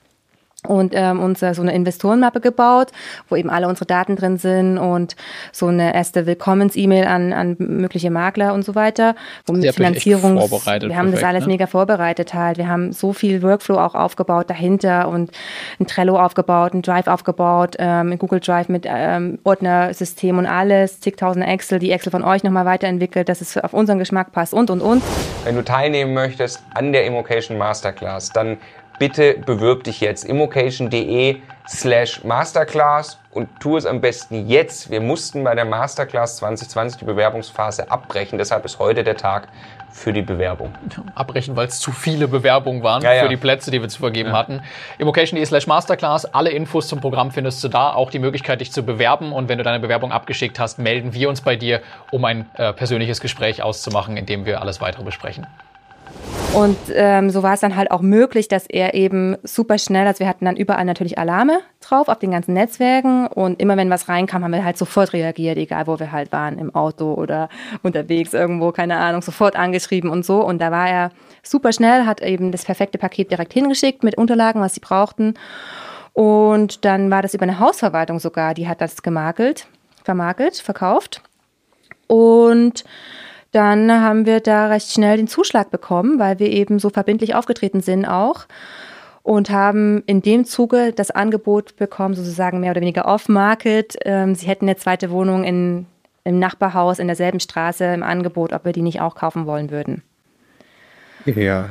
und 0.65 0.93
ähm, 0.95 1.19
uns 1.19 1.41
äh, 1.41 1.53
so 1.53 1.61
eine 1.61 1.73
Investorenmappe 1.73 2.41
gebaut, 2.41 2.91
wo 3.29 3.35
eben 3.35 3.49
alle 3.49 3.67
unsere 3.67 3.85
Daten 3.85 4.15
drin 4.15 4.37
sind 4.37 4.77
und 4.77 5.15
so 5.51 5.67
eine 5.67 5.93
erste 5.93 6.25
Willkommens-E-Mail 6.25 7.05
an, 7.05 7.33
an 7.33 7.55
mögliche 7.59 8.11
Makler 8.11 8.53
und 8.53 8.63
so 8.63 8.75
weiter. 8.75 9.15
Wo 9.45 9.53
mit 9.53 9.61
euch 9.61 9.69
echt 9.69 9.77
Finanzierung, 9.77 10.39
vorbereitet, 10.39 10.89
wir 10.89 10.97
haben 10.97 11.11
das 11.11 11.23
alles 11.23 11.45
ne? 11.45 11.53
mega 11.53 11.67
vorbereitet 11.67 12.33
halt. 12.33 12.57
Wir 12.57 12.67
haben 12.67 12.91
so 12.91 13.13
viel 13.13 13.41
Workflow 13.41 13.77
auch 13.77 13.95
aufgebaut 13.95 14.49
dahinter 14.49 15.07
und 15.07 15.31
ein 15.79 15.87
Trello 15.87 16.19
aufgebaut, 16.19 16.73
ein 16.73 16.81
Drive 16.81 17.07
aufgebaut, 17.07 17.75
ähm, 17.79 18.13
ein 18.13 18.19
Google 18.19 18.39
Drive 18.39 18.69
mit 18.69 18.85
ähm, 18.87 19.39
Ordnersystem 19.43 20.37
und 20.37 20.45
alles, 20.45 20.99
zigtausende 20.99 21.47
Excel, 21.47 21.79
die 21.79 21.91
Excel 21.91 22.11
von 22.11 22.23
euch 22.23 22.43
nochmal 22.43 22.65
weiterentwickelt, 22.65 23.29
dass 23.29 23.41
es 23.41 23.57
auf 23.57 23.73
unseren 23.73 23.99
Geschmack 23.99 24.31
passt 24.31 24.53
und 24.53 24.69
und 24.69 24.81
und. 24.81 25.03
Wenn 25.43 25.55
du 25.55 25.63
teilnehmen 25.63 26.13
möchtest 26.13 26.61
an 26.73 26.91
der 26.91 27.05
Immocation 27.05 27.57
Masterclass, 27.57 28.29
dann 28.31 28.57
bitte 28.99 29.35
bewirb 29.45 29.83
dich 29.83 29.99
jetzt 30.01 30.23
immocation.de 30.25 31.37
slash 31.67 32.23
Masterclass 32.23 33.17
und 33.31 33.49
tu 33.59 33.75
es 33.75 33.85
am 33.85 33.99
besten 34.01 34.47
jetzt. 34.47 34.89
Wir 34.91 35.01
mussten 35.01 35.43
bei 35.43 35.55
der 35.55 35.65
Masterclass 35.65 36.37
2020 36.37 36.99
die 36.99 37.05
Bewerbungsphase 37.05 37.89
abbrechen, 37.91 38.37
deshalb 38.37 38.65
ist 38.65 38.79
heute 38.79 39.03
der 39.03 39.17
Tag 39.17 39.47
für 39.91 40.11
die 40.11 40.21
Bewerbung. 40.21 40.73
abbrechen, 41.15 41.55
weil 41.55 41.67
es 41.67 41.79
zu 41.79 41.91
viele 41.93 42.27
Bewerbungen 42.27 42.83
waren 42.83 43.01
Ja, 43.01 43.13
ja. 43.13 43.23
für 43.23 43.29
die 43.29 43.37
Plätze, 43.37 43.71
die 43.71 43.81
wir 43.81 43.87
zu 43.87 43.99
vergeben 43.99 44.33
hatten. 44.33 44.61
Immocation.de 44.97 45.45
slash 45.45 45.67
Masterclass. 45.67 46.25
Alle 46.33 46.49
Infos 46.49 46.89
zum 46.89 46.99
Programm 46.99 47.31
findest 47.31 47.63
du 47.63 47.69
da. 47.69 47.93
Auch 47.93 48.11
die 48.11 48.19
Möglichkeit, 48.19 48.59
dich 48.59 48.73
zu 48.73 48.83
bewerben. 48.83 49.31
Und 49.31 49.47
wenn 49.47 49.57
du 49.57 49.63
deine 49.63 49.79
Bewerbung 49.79 50.11
abgeschickt 50.11 50.59
hast, 50.59 50.79
melden 50.79 51.13
wir 51.13 51.29
uns 51.29 51.39
bei 51.39 51.55
dir, 51.55 51.81
um 52.11 52.25
ein 52.25 52.45
äh, 52.55 52.73
persönliches 52.73 53.21
Gespräch 53.21 53.63
auszumachen, 53.63 54.17
in 54.17 54.25
dem 54.25 54.45
wir 54.45 54.59
alles 54.61 54.81
weitere 54.81 55.03
besprechen. 55.03 55.47
Und 56.55 56.77
ähm, 56.93 57.29
so 57.31 57.43
war 57.43 57.53
es 57.53 57.59
dann 57.59 57.75
halt 57.75 57.91
auch 57.91 58.01
möglich, 58.01 58.47
dass 58.47 58.65
er 58.65 58.93
eben 58.93 59.35
super 59.43 59.77
schnell, 59.77 60.07
also 60.07 60.19
wir 60.19 60.29
hatten 60.29 60.45
dann 60.45 60.55
überall 60.55 60.85
natürlich 60.85 61.17
Alarme 61.17 61.59
drauf 61.81 62.07
auf 62.07 62.19
den 62.19 62.31
ganzen 62.31 62.53
Netzwerken 62.53 63.27
und 63.27 63.59
immer 63.59 63.75
wenn 63.75 63.89
was 63.89 64.07
reinkam, 64.07 64.41
haben 64.41 64.53
wir 64.53 64.63
halt 64.63 64.77
sofort 64.77 65.11
reagiert, 65.11 65.57
egal 65.57 65.85
wo 65.87 65.99
wir 65.99 66.13
halt 66.13 66.31
waren, 66.31 66.57
im 66.57 66.73
Auto 66.73 67.13
oder 67.13 67.49
unterwegs 67.83 68.33
irgendwo, 68.33 68.71
keine 68.71 68.97
Ahnung, 68.97 69.21
sofort 69.21 69.57
angeschrieben 69.57 70.09
und 70.09 70.25
so. 70.25 70.45
Und 70.45 70.59
da 70.59 70.71
war 70.71 70.89
er 70.89 71.11
super 71.43 71.73
schnell, 71.73 72.05
hat 72.05 72.21
eben 72.21 72.53
das 72.53 72.63
perfekte 72.63 72.97
Paket 72.97 73.31
direkt 73.31 73.51
hingeschickt 73.51 74.05
mit 74.05 74.17
Unterlagen, 74.17 74.61
was 74.61 74.75
sie 74.75 74.79
brauchten. 74.79 75.33
Und 76.13 76.85
dann 76.85 77.11
war 77.11 77.21
das 77.21 77.33
über 77.33 77.43
eine 77.43 77.59
Hausverwaltung 77.59 78.19
sogar, 78.19 78.53
die 78.53 78.69
hat 78.69 78.79
das 78.79 79.03
gemakelt, 79.03 79.67
vermakelt, 80.05 80.55
verkauft. 80.55 81.21
Und 82.07 82.85
dann 83.55 83.89
haben 83.91 84.25
wir 84.25 84.41
da 84.41 84.67
recht 84.67 84.91
schnell 84.91 85.17
den 85.17 85.27
Zuschlag 85.27 85.71
bekommen, 85.71 86.19
weil 86.19 86.39
wir 86.39 86.49
eben 86.49 86.77
so 86.79 86.89
verbindlich 86.89 87.35
aufgetreten 87.35 87.81
sind 87.81 88.05
auch 88.05 88.45
und 89.23 89.49
haben 89.49 90.03
in 90.05 90.21
dem 90.21 90.43
Zuge 90.45 90.91
das 90.93 91.09
Angebot 91.09 91.77
bekommen, 91.77 92.13
sozusagen 92.15 92.59
mehr 92.59 92.71
oder 92.71 92.81
weniger 92.81 93.05
off-market. 93.05 93.95
Ähm, 94.03 94.35
sie 94.35 94.47
hätten 94.47 94.65
eine 94.65 94.75
zweite 94.75 95.09
Wohnung 95.09 95.43
in, 95.45 95.85
im 96.25 96.37
Nachbarhaus 96.37 96.99
in 96.99 97.07
derselben 97.07 97.39
Straße 97.39 97.85
im 97.85 98.03
Angebot, 98.03 98.51
ob 98.51 98.65
wir 98.65 98.73
die 98.73 98.81
nicht 98.81 98.99
auch 99.01 99.15
kaufen 99.15 99.45
wollen 99.45 99.71
würden. 99.71 100.03
Ja. 101.25 101.69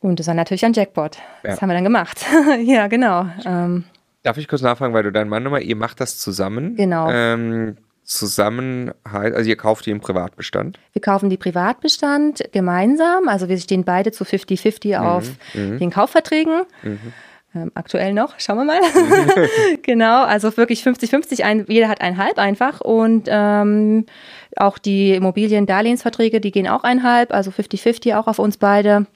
Und 0.00 0.20
das 0.20 0.28
war 0.28 0.34
natürlich 0.34 0.64
ein 0.64 0.72
Jackpot. 0.72 1.18
Das 1.42 1.56
Ja. 1.56 1.60
haben 1.60 1.68
wir 1.68 1.74
dann 1.74 1.84
gemacht. 1.84 2.24
ja, 2.64 2.86
genau. 2.86 3.26
Ähm, 3.44 3.84
Darf 4.22 4.36
ich 4.38 4.46
kurz 4.46 4.62
nachfragen, 4.62 4.94
weil 4.94 5.02
du 5.02 5.10
deinen 5.12 5.28
Mann 5.28 5.42
nochmal, 5.42 5.62
ihr 5.62 5.76
macht 5.76 6.00
das 6.00 6.18
zusammen? 6.18 6.76
Genau. 6.76 7.10
Ähm, 7.10 7.76
zusammen 8.08 8.92
also 9.04 9.48
ihr 9.48 9.56
kauft 9.56 9.86
die 9.86 9.90
im 9.90 10.00
Privatbestand? 10.00 10.80
Wir 10.92 11.02
kaufen 11.02 11.30
die 11.30 11.36
Privatbestand 11.36 12.42
gemeinsam. 12.52 13.28
Also 13.28 13.48
wir 13.48 13.58
stehen 13.58 13.84
beide 13.84 14.12
zu 14.12 14.24
50-50 14.24 14.98
auf 14.98 15.28
den 15.54 15.90
Kaufverträgen. 15.90 16.62
Ähm, 17.54 17.72
aktuell 17.74 18.12
noch, 18.12 18.38
schauen 18.38 18.58
wir 18.58 18.64
mal. 18.64 18.80
genau, 19.82 20.24
also 20.24 20.54
wirklich 20.56 20.82
50-50, 20.82 21.44
ein, 21.44 21.64
jeder 21.66 21.88
hat 21.88 22.02
ein 22.02 22.18
halb 22.18 22.38
einfach. 22.38 22.80
Und 22.80 23.26
ähm, 23.28 24.04
auch 24.56 24.76
die 24.78 25.14
Immobilien-Darlehensverträge, 25.14 26.40
die 26.40 26.50
gehen 26.50 26.68
auch 26.68 26.84
ein 26.84 27.02
halb, 27.02 27.32
also 27.32 27.50
50-50 27.50 28.18
auch 28.18 28.26
auf 28.26 28.38
uns 28.38 28.58
beide. 28.58 29.06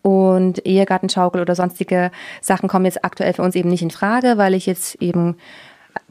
Und 0.00 0.66
Ehegattenschaukel 0.66 1.40
oder 1.40 1.54
sonstige 1.54 2.10
Sachen 2.40 2.68
kommen 2.68 2.86
jetzt 2.86 3.04
aktuell 3.04 3.32
für 3.34 3.42
uns 3.42 3.54
eben 3.54 3.68
nicht 3.68 3.82
in 3.82 3.90
Frage, 3.90 4.38
weil 4.38 4.54
ich 4.54 4.66
jetzt 4.66 5.00
eben 5.00 5.36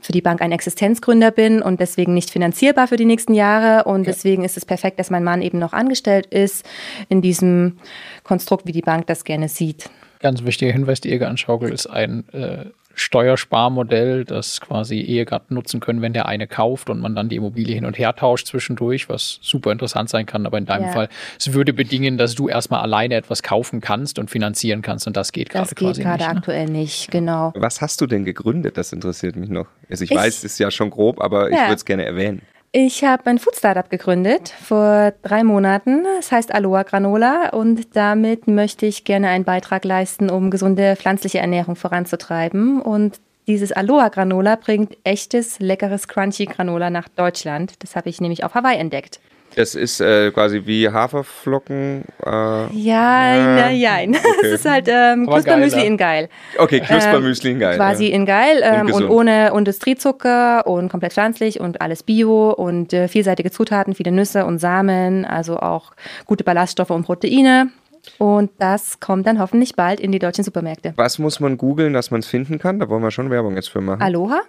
für 0.02 0.12
die 0.12 0.22
Bank 0.22 0.42
ein 0.42 0.52
Existenzgründer 0.52 1.32
bin 1.32 1.62
und 1.62 1.80
deswegen 1.80 2.14
nicht 2.14 2.30
finanzierbar 2.30 2.88
für 2.88 2.98
die 2.98 3.06
nächsten 3.06 3.34
Jahre. 3.34 3.86
Und 3.86 4.08
deswegen 4.08 4.44
ist 4.44 4.58
es 4.58 4.66
perfekt, 4.66 5.00
dass 5.00 5.10
mein 5.10 5.24
Mann 5.24 5.42
eben 5.42 5.60
noch 5.60 5.74
angestellt 5.74 6.26
ist 6.26 6.66
in 7.08 7.22
diesem 7.22 7.78
Konstrukt, 8.24 8.66
wie 8.66 8.72
die 8.72 8.82
Bank 8.82 9.08
das 9.08 9.24
gerne 9.24 9.48
sieht. 9.48 9.90
Ganz 10.20 10.44
wichtiger 10.44 10.72
Hinweis, 10.72 11.02
die 11.02 11.10
Ehegattenschaukel 11.10 11.72
ist 11.72 11.88
ein 11.88 12.28
äh, 12.30 12.66
Steuersparmodell, 13.02 14.26
das 14.26 14.62
quasi 14.62 15.00
Ehegatten 15.00 15.54
nutzen 15.56 15.80
können, 15.80 16.02
wenn 16.02 16.14
der 16.14 16.28
eine 16.28 16.48
kauft 16.48 16.90
und 16.90 17.00
man 17.00 17.16
dann 17.16 17.30
die 17.30 17.36
Immobilie 17.36 17.74
hin 17.76 17.86
und 17.86 17.98
her 17.98 18.16
tauscht 18.16 18.48
zwischendurch, 18.48 19.10
was 19.10 19.40
super 19.42 19.72
interessant 19.72 20.10
sein 20.10 20.26
kann. 20.26 20.46
Aber 20.46 20.58
in 20.58 20.66
deinem 20.66 20.86
Ja. 20.86 20.92
Fall, 20.92 21.10
es 21.40 21.54
würde 21.54 21.74
bedingen, 21.74 22.18
dass 22.18 22.36
du 22.36 22.48
erstmal 22.48 22.82
alleine 22.82 23.16
etwas 23.16 23.44
kaufen 23.44 23.82
kannst 23.82 24.20
und 24.20 24.30
finanzieren 24.30 24.82
kannst 24.82 25.08
und 25.08 25.18
das 25.18 25.32
geht 25.32 25.50
gerade 25.50 25.64
Das 25.66 25.76
geht 25.76 25.88
quasi 25.88 26.02
gerade 26.04 26.24
nicht. 26.24 26.32
Ne? 26.32 26.38
aktuell 26.38 26.66
nicht, 26.66 27.12
genau. 27.12 27.52
Was 27.56 27.82
hast 27.82 28.02
du 28.02 28.08
denn 28.08 28.26
gegründet? 28.26 28.78
Das 28.78 28.94
interessiert 28.94 29.36
mich 29.36 29.50
noch. 29.50 29.68
Also 29.90 30.04
ich, 30.04 30.12
Ich- 30.12 30.18
weiß, 30.18 30.38
es 30.40 30.44
ist 30.46 30.60
ja 30.60 30.72
schon 30.72 30.90
grob, 30.90 31.22
aber 31.22 31.50
ich 31.50 31.56
Ja. 31.56 31.64
würde 31.64 31.76
es 31.76 31.86
gerne 31.86 32.06
erwähnen. 32.06 32.42
Ich 32.74 33.04
habe 33.04 33.30
ein 33.30 33.38
Food 33.38 33.58
Startup 33.58 33.90
gegründet 33.90 34.48
vor 34.48 35.12
drei 35.24 35.44
Monaten. 35.44 36.06
Es 36.20 36.32
heißt 36.32 36.56
Aloha 36.56 36.84
Granola 36.84 37.50
und 37.50 37.98
damit 37.98 38.48
möchte 38.48 38.86
ich 38.86 39.04
gerne 39.04 39.28
einen 39.28 39.44
Beitrag 39.44 39.84
leisten, 39.84 40.30
um 40.30 40.50
gesunde 40.50 40.96
pflanzliche 40.96 41.40
Ernährung 41.40 41.76
voranzutreiben. 41.76 42.82
Und 42.82 43.20
dieses 43.46 43.74
Aloha 43.74 44.08
Granola 44.08 44.56
bringt 44.56 44.96
echtes, 45.04 45.60
leckeres 45.60 46.08
Crunchy 46.08 46.46
Granola 46.46 46.90
nach 46.90 47.10
Deutschland. 47.10 47.74
Das 47.80 47.98
habe 47.98 48.08
ich 48.08 48.22
nämlich 48.22 48.46
auf 48.46 48.56
Hawaii 48.56 48.78
entdeckt. 48.78 49.20
Das 49.56 49.76
ist 49.76 50.00
äh, 50.02 50.32
quasi 50.32 50.64
wie 50.66 50.90
Haferflocken. 50.90 52.06
Äh, 52.26 52.30
Ja, 52.30 53.36
Ja, 53.36 53.56
na, 53.56 53.72
jein. 53.72 54.16
Es 54.44 54.52
ist 54.52 54.70
halt 54.70 54.88
ähm, 54.90 55.28
Knuspermüsli 55.28 55.86
in 55.86 55.98
geil. 55.98 56.30
okay, 56.58 56.80
Knuspermüsli, 56.80 57.56
geil. 57.56 57.76
Quasi 57.78 58.08
ja. 58.08 58.16
in 58.16 58.26
geil 58.26 58.62
ähm, 58.64 58.82
und, 58.82 58.88
gesund. 58.88 59.10
ohne 59.10 59.52
Industriezucker 59.56 60.66
und 60.66 60.90
komplett 60.90 61.14
pflanzlich 61.14 61.60
und 61.60 61.82
alles 61.82 62.04
bio 62.04 62.52
und 62.52 62.94
äh, 62.94 63.08
vielseitige 63.08 63.52
Zutaten, 63.52 63.94
viele 63.96 64.12
Nüsse 64.12 64.46
und 64.46 64.60
Samen, 64.60 65.26
also 65.26 65.58
auch 65.58 65.92
gute 66.26 66.44
Ballaststoffe 66.44 66.92
und 66.92 67.04
Proteine. 67.04 67.70
und 68.18 68.52
das 68.58 69.00
kommt 69.00 69.28
dann 69.28 69.40
hoffentlich 69.40 69.76
bald 69.76 70.00
in 70.00 70.12
die 70.12 70.20
deutschen 70.20 70.44
Supermärkte. 70.44 70.94
Was 70.96 71.20
muss 71.20 71.40
man 71.40 71.58
googeln, 71.58 71.94
dass 71.94 72.10
man 72.12 72.22
es 72.22 72.28
finden 72.28 72.58
kann? 72.60 72.80
Da 72.80 72.90
wollen 72.90 73.04
wir 73.04 73.12
schon 73.12 73.30
Werbung 73.30 73.56
jetzt 73.56 73.70
für 73.70 73.82
machen. 73.82 74.02
Aloha? 74.02 74.42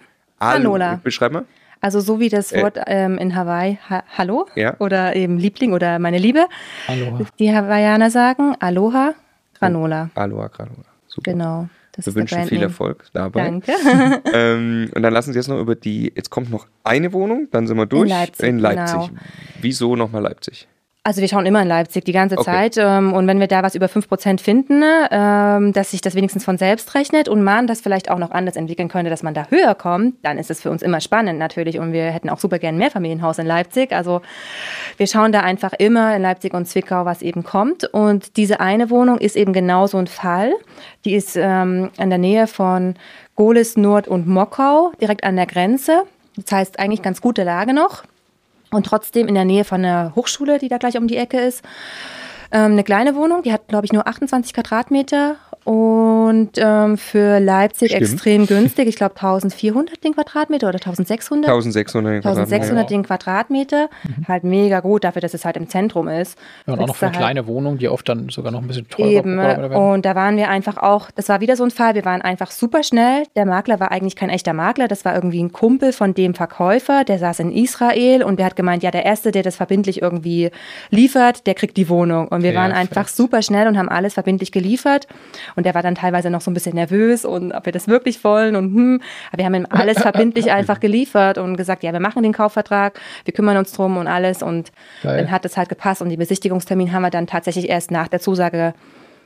Granola. 0.51 0.99
Beschreib 1.03 1.31
mal. 1.31 1.45
Also 1.81 1.99
so 1.99 2.19
wie 2.19 2.29
das 2.29 2.51
Äh. 2.51 2.61
Wort 2.61 2.77
ähm, 2.87 3.17
in 3.17 3.35
Hawaii 3.35 3.77
ha 3.89 4.03
Hallo 4.17 4.47
Ja. 4.55 4.75
oder 4.79 5.15
eben 5.15 5.37
Liebling 5.37 5.73
oder 5.73 5.99
meine 5.99 6.17
Liebe, 6.17 6.45
Aloha. 6.87 7.25
die 7.39 7.53
Hawaiianer 7.53 8.09
sagen 8.09 8.55
Aloha 8.59 9.13
Granola. 9.59 10.09
Aloha 10.15 10.47
Granola. 10.47 10.85
Super. 11.07 11.31
Genau. 11.31 11.67
Das 11.95 12.05
Wir 12.05 12.09
ist 12.09 12.15
der 12.15 12.37
wünschen 12.39 12.47
viel. 12.49 12.63
Erfolg 12.63 13.05
dabei. 13.13 13.43
Danke. 13.43 13.71
Ähm, 14.33 14.89
und 14.95 15.03
dann 15.03 15.13
lassen 15.13 15.31
Sie 15.33 15.37
jetzt 15.39 15.47
noch 15.47 15.59
über 15.59 15.75
die, 15.75 16.11
jetzt 16.15 16.29
kommt 16.31 16.49
noch 16.49 16.65
eine 16.83 17.13
Wohnung, 17.13 17.47
dann 17.51 17.67
sind 17.67 17.77
wir 17.77 17.85
durch. 17.85 18.09
Leipzig, 18.09 18.47
In 18.49 18.59
Leipzig. 18.59 18.95
genau. 19.09 19.09
Wieso 19.61 19.95
nochmal 19.95 20.23
Leipzig? 20.23 20.67
Also 21.05 21.19
wir 21.19 21.27
schauen 21.27 21.45
immer 21.45 21.61
in 21.61 21.67
Leipzig 21.67 22.05
die 22.05 22.13
ganze 22.13 22.37
Okay. 22.37 22.45
Zeit 22.45 22.77
ähm, 22.77 23.11
und 23.11 23.27
wenn 23.27 23.37
wir 23.41 23.47
da 23.47 23.61
was 23.61 23.75
über 23.75 23.87
5% 23.87 24.39
finden, 24.39 24.81
ähm, 25.11 25.73
dass 25.73 25.91
sich 25.91 25.99
das 25.99 26.15
wenigstens 26.15 26.45
von 26.45 26.57
selbst 26.57 26.95
rechnet 26.95 27.27
und 27.27 27.43
man 27.43 27.67
das 27.67 27.81
vielleicht 27.81 28.09
auch 28.09 28.19
noch 28.19 28.31
anders 28.31 28.55
entwickeln 28.55 28.87
könnte, 28.87 29.09
dass 29.09 29.21
man 29.21 29.33
da 29.33 29.47
höher 29.49 29.75
kommt, 29.75 30.15
dann 30.23 30.37
ist 30.37 30.49
es 30.49 30.61
für 30.61 30.71
uns 30.71 30.81
immer 30.81 31.01
spannend 31.01 31.39
natürlich 31.39 31.77
und 31.77 31.91
wir 31.91 32.05
hätten 32.05 32.29
auch 32.29 32.39
super 32.39 32.57
gerne 32.57 32.77
ein 32.77 32.79
Mehrfamilienhaus 32.79 33.37
in 33.37 33.45
Leipzig. 33.45 33.91
Also 33.91 34.21
wir 34.95 35.07
schauen 35.07 35.33
da 35.33 35.41
einfach 35.41 35.73
immer 35.73 36.15
in 36.15 36.21
Leipzig 36.21 36.53
und 36.53 36.67
Zwickau, 36.67 37.03
was 37.03 37.21
eben 37.21 37.43
kommt 37.43 37.83
und 37.83 38.37
diese 38.37 38.61
eine 38.61 38.89
Wohnung 38.89 39.17
ist 39.17 39.35
eben 39.35 39.51
genau 39.51 39.87
so 39.87 39.97
ein 39.97 40.07
Fall. 40.07 40.53
Die 41.03 41.15
ist 41.15 41.35
ähm, 41.35 41.89
in 41.97 42.11
der 42.11 42.19
Nähe 42.19 42.47
von 42.47 42.95
Gohlis, 43.35 43.75
Nord 43.75 44.07
und 44.07 44.25
Mockau, 44.25 44.93
direkt 45.01 45.25
an 45.25 45.35
der 45.35 45.47
Grenze. 45.47 46.03
Das 46.37 46.53
heißt 46.53 46.79
eigentlich 46.79 47.01
ganz 47.01 47.19
gute 47.19 47.43
Lage 47.43 47.73
noch 47.73 48.03
und 48.73 48.85
trotzdem 48.85 49.27
in 49.27 49.35
der 49.35 49.45
Nähe 49.45 49.63
von 49.63 49.83
einer 49.83 50.13
Hochschule, 50.15 50.59
die 50.59 50.69
da 50.69 50.77
gleich 50.77 50.97
um 50.97 51.07
die 51.07 51.17
Ecke 51.17 51.39
ist. 51.39 51.63
Ähm, 52.51 52.73
eine 52.73 52.83
kleine 52.83 53.15
Wohnung, 53.15 53.43
die 53.43 53.51
hat, 53.51 53.67
glaube 53.67 53.85
ich, 53.85 53.93
nur 53.93 54.07
28 54.07 54.53
Quadratmeter 54.53 55.35
und 55.65 56.51
ähm, 56.57 56.97
für 56.97 57.39
Leipzig 57.39 57.91
Stimmt. 57.91 58.01
extrem 58.11 58.45
günstig. 58.47 58.87
Ich 58.87 58.95
glaube 58.95 59.15
1400 59.15 60.03
den 60.03 60.13
Quadratmeter 60.13 60.67
oder 60.69 60.77
1600. 60.79 61.49
1600 61.49 62.25
1600 62.25 62.89
den 62.89 63.03
Quadratmeter. 63.03 63.89
Halt 64.27 64.43
mega 64.43 64.79
gut 64.81 65.03
dafür, 65.03 65.21
dass 65.21 65.33
es 65.33 65.45
halt 65.45 65.57
im 65.57 65.69
Zentrum 65.69 66.07
ist. 66.07 66.37
Ja, 66.67 66.73
und 66.73 66.79
auch 66.81 66.87
noch 66.87 66.95
für 66.95 67.05
halt 67.07 67.15
kleine 67.15 67.47
Wohnung, 67.47 67.77
die 67.77 67.87
oft 67.87 68.07
dann 68.09 68.29
sogar 68.29 68.51
noch 68.51 68.61
ein 68.61 68.67
bisschen 68.67 68.87
teurer 68.89 69.07
Eben, 69.09 69.35
Quadratmeter 69.35 69.69
werden. 69.71 69.91
und 69.93 70.05
da 70.05 70.15
waren 70.15 70.37
wir 70.37 70.49
einfach 70.49 70.77
auch, 70.77 71.11
das 71.11 71.29
war 71.29 71.39
wieder 71.41 71.55
so 71.55 71.63
ein 71.63 71.71
Fall, 71.71 71.95
wir 71.95 72.05
waren 72.05 72.21
einfach 72.21 72.51
super 72.51 72.83
schnell. 72.83 73.23
Der 73.35 73.45
Makler 73.45 73.79
war 73.79 73.91
eigentlich 73.91 74.15
kein 74.15 74.29
echter 74.29 74.53
Makler, 74.53 74.87
das 74.87 75.05
war 75.05 75.15
irgendwie 75.15 75.41
ein 75.41 75.51
Kumpel 75.51 75.93
von 75.93 76.13
dem 76.13 76.33
Verkäufer, 76.33 77.03
der 77.03 77.19
saß 77.19 77.39
in 77.39 77.51
Israel 77.51 78.23
und 78.23 78.37
der 78.37 78.47
hat 78.47 78.55
gemeint, 78.55 78.83
ja, 78.83 78.91
der 78.91 79.05
Erste, 79.05 79.31
der 79.31 79.43
das 79.43 79.55
verbindlich 79.55 80.01
irgendwie 80.01 80.51
liefert, 80.89 81.47
der 81.47 81.53
kriegt 81.55 81.77
die 81.77 81.89
Wohnung. 81.89 82.27
Und 82.27 82.43
wir 82.43 82.51
Ja, 82.53 82.59
waren 82.61 82.71
einfach 82.71 83.03
fest. 83.05 83.17
super 83.17 83.41
schnell 83.41 83.67
und 83.67 83.77
haben 83.77 83.89
alles 83.89 84.13
verbindlich 84.13 84.51
geliefert. 84.51 85.07
Und 85.55 85.65
der 85.65 85.75
war 85.75 85.81
dann 85.81 85.95
teilweise 85.95 86.29
noch 86.29 86.41
so 86.41 86.51
ein 86.51 86.53
bisschen 86.53 86.75
nervös 86.75 87.25
und 87.25 87.51
ob 87.51 87.65
wir 87.65 87.73
das 87.73 87.87
wirklich 87.87 88.23
wollen 88.23 88.55
und 88.55 88.73
hm. 88.73 89.01
Aber 89.31 89.37
wir 89.37 89.45
haben 89.45 89.55
ihm 89.55 89.67
alles 89.69 89.99
verbindlich 90.01 90.51
einfach 90.51 90.79
geliefert 90.79 91.37
und 91.37 91.57
gesagt, 91.57 91.83
ja, 91.83 91.93
wir 91.93 91.99
machen 91.99 92.23
den 92.23 92.33
Kaufvertrag, 92.33 92.99
wir 93.25 93.33
kümmern 93.33 93.57
uns 93.57 93.71
drum 93.71 93.97
und 93.97 94.07
alles. 94.07 94.41
Und 94.41 94.71
Geil. 95.03 95.17
dann 95.17 95.31
hat 95.31 95.45
es 95.45 95.57
halt 95.57 95.69
gepasst 95.69 96.01
und 96.01 96.09
den 96.09 96.19
Besichtigungstermin 96.19 96.91
haben 96.91 97.01
wir 97.01 97.09
dann 97.09 97.27
tatsächlich 97.27 97.69
erst 97.69 97.91
nach 97.91 98.07
der 98.07 98.19
Zusage 98.19 98.73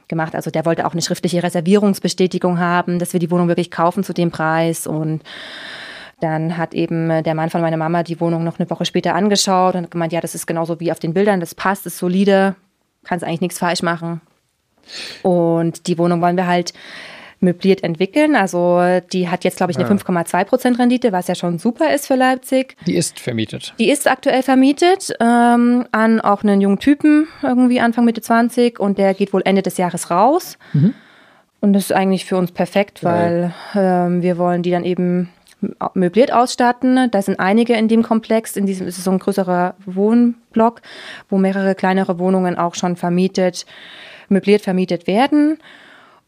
gemacht. 0.07 0.35
Also 0.35 0.51
der 0.51 0.65
wollte 0.65 0.85
auch 0.85 0.93
eine 0.93 1.01
schriftliche 1.01 1.43
Reservierungsbestätigung 1.43 2.59
haben, 2.59 2.99
dass 2.99 3.13
wir 3.13 3.19
die 3.19 3.31
Wohnung 3.31 3.47
wirklich 3.47 3.71
kaufen 3.71 4.03
zu 4.03 4.13
dem 4.13 4.31
Preis 4.31 4.87
und 4.87 5.21
dann 6.19 6.57
hat 6.57 6.73
eben 6.73 7.23
der 7.23 7.35
Mann 7.35 7.51
von 7.51 7.61
meiner 7.61 7.77
Mama 7.77 8.01
die 8.01 8.19
Wohnung 8.19 8.43
noch 8.43 8.57
eine 8.57 8.69
Woche 8.69 8.85
später 8.85 9.13
angeschaut 9.13 9.75
und 9.75 9.83
hat 9.83 9.91
gemeint, 9.91 10.13
ja, 10.13 10.21
das 10.21 10.33
ist 10.33 10.47
genauso 10.47 10.79
wie 10.79 10.91
auf 10.91 10.99
den 10.99 11.13
Bildern, 11.13 11.39
das 11.39 11.53
passt, 11.53 11.85
ist 11.85 11.99
solide, 11.99 12.55
kannst 13.03 13.23
eigentlich 13.23 13.41
nichts 13.41 13.59
falsch 13.59 13.83
machen. 13.83 14.21
Und 15.23 15.87
die 15.87 15.97
Wohnung 15.97 16.21
wollen 16.21 16.37
wir 16.37 16.47
halt 16.47 16.73
möbliert 17.39 17.83
entwickeln. 17.83 18.35
Also 18.35 18.81
die 19.13 19.29
hat 19.29 19.43
jetzt, 19.43 19.57
glaube 19.57 19.71
ich, 19.71 19.77
eine 19.77 19.87
5,2 19.87 20.43
Prozent 20.45 20.79
Rendite, 20.79 21.11
was 21.11 21.27
ja 21.27 21.35
schon 21.35 21.59
super 21.59 21.93
ist 21.93 22.07
für 22.07 22.15
Leipzig. 22.15 22.75
Die 22.87 22.95
ist 22.95 23.19
vermietet. 23.19 23.73
Die 23.79 23.89
ist 23.89 24.07
aktuell 24.07 24.41
vermietet 24.43 25.13
ähm, 25.19 25.85
an 25.91 26.19
auch 26.19 26.43
einen 26.43 26.61
jungen 26.61 26.79
Typen, 26.79 27.27
irgendwie 27.43 27.79
Anfang 27.79 28.05
Mitte 28.05 28.21
20 28.21 28.79
und 28.79 28.97
der 28.97 29.13
geht 29.13 29.33
wohl 29.33 29.41
Ende 29.45 29.61
des 29.61 29.77
Jahres 29.77 30.09
raus. 30.09 30.57
Und 31.59 31.73
das 31.73 31.83
ist 31.83 31.93
eigentlich 31.93 32.25
für 32.25 32.37
uns 32.37 32.51
perfekt, 32.51 33.03
weil 33.03 33.53
ähm, 33.75 34.21
wir 34.21 34.37
wollen 34.37 34.63
die 34.63 34.71
dann 34.71 34.83
eben 34.83 35.29
möbliert 35.95 36.31
ausstatten. 36.31 37.09
Da 37.09 37.21
sind 37.21 37.39
einige 37.39 37.73
in 37.73 37.87
dem 37.87 38.03
Komplex, 38.03 38.55
in 38.55 38.67
diesem 38.67 38.87
ist 38.87 38.97
es 38.97 39.03
so 39.03 39.11
ein 39.11 39.19
größerer 39.19 39.75
Wohnblock, 39.85 40.81
wo 41.29 41.37
mehrere 41.37 41.73
kleinere 41.73 42.19
Wohnungen 42.19 42.57
auch 42.57 42.75
schon 42.75 42.95
vermietet, 42.95 43.65
möbliert 44.29 44.61
vermietet 44.61 45.07
werden. 45.07 45.59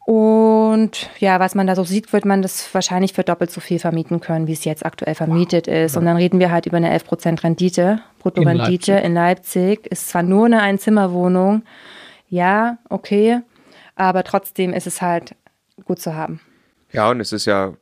Und 0.06 1.10
ja, 1.18 1.38
was 1.38 1.54
man 1.54 1.66
da 1.66 1.76
so 1.76 1.84
sieht, 1.84 2.12
wird 2.12 2.24
man 2.24 2.42
das 2.42 2.74
wahrscheinlich 2.74 3.12
für 3.12 3.22
doppelt 3.22 3.50
so 3.50 3.60
viel 3.60 3.78
vermieten 3.78 4.20
können, 4.20 4.46
wie 4.46 4.54
es 4.54 4.64
jetzt 4.64 4.84
aktuell 4.84 5.14
vermietet 5.14 5.68
ist. 5.68 5.96
Und 5.96 6.04
dann 6.04 6.16
reden 6.16 6.40
wir 6.40 6.50
halt 6.50 6.66
über 6.66 6.78
eine 6.78 6.96
11% 6.96 7.44
Rendite, 7.44 8.00
Bruttorendite 8.18 8.94
in 8.94 9.14
Leipzig. 9.14 9.86
Ist 9.86 10.08
zwar 10.08 10.22
nur 10.22 10.46
eine 10.46 10.62
Einzimmerwohnung, 10.62 11.62
ja, 12.28 12.78
okay, 12.88 13.40
aber 13.94 14.24
trotzdem 14.24 14.72
ist 14.72 14.86
es 14.86 15.02
halt 15.02 15.34
gut 15.84 16.00
zu 16.00 16.14
haben. 16.14 16.40
Ja, 16.92 17.10
und 17.10 17.20
es 17.20 17.32
ist 17.32 17.44
ja 17.44 17.74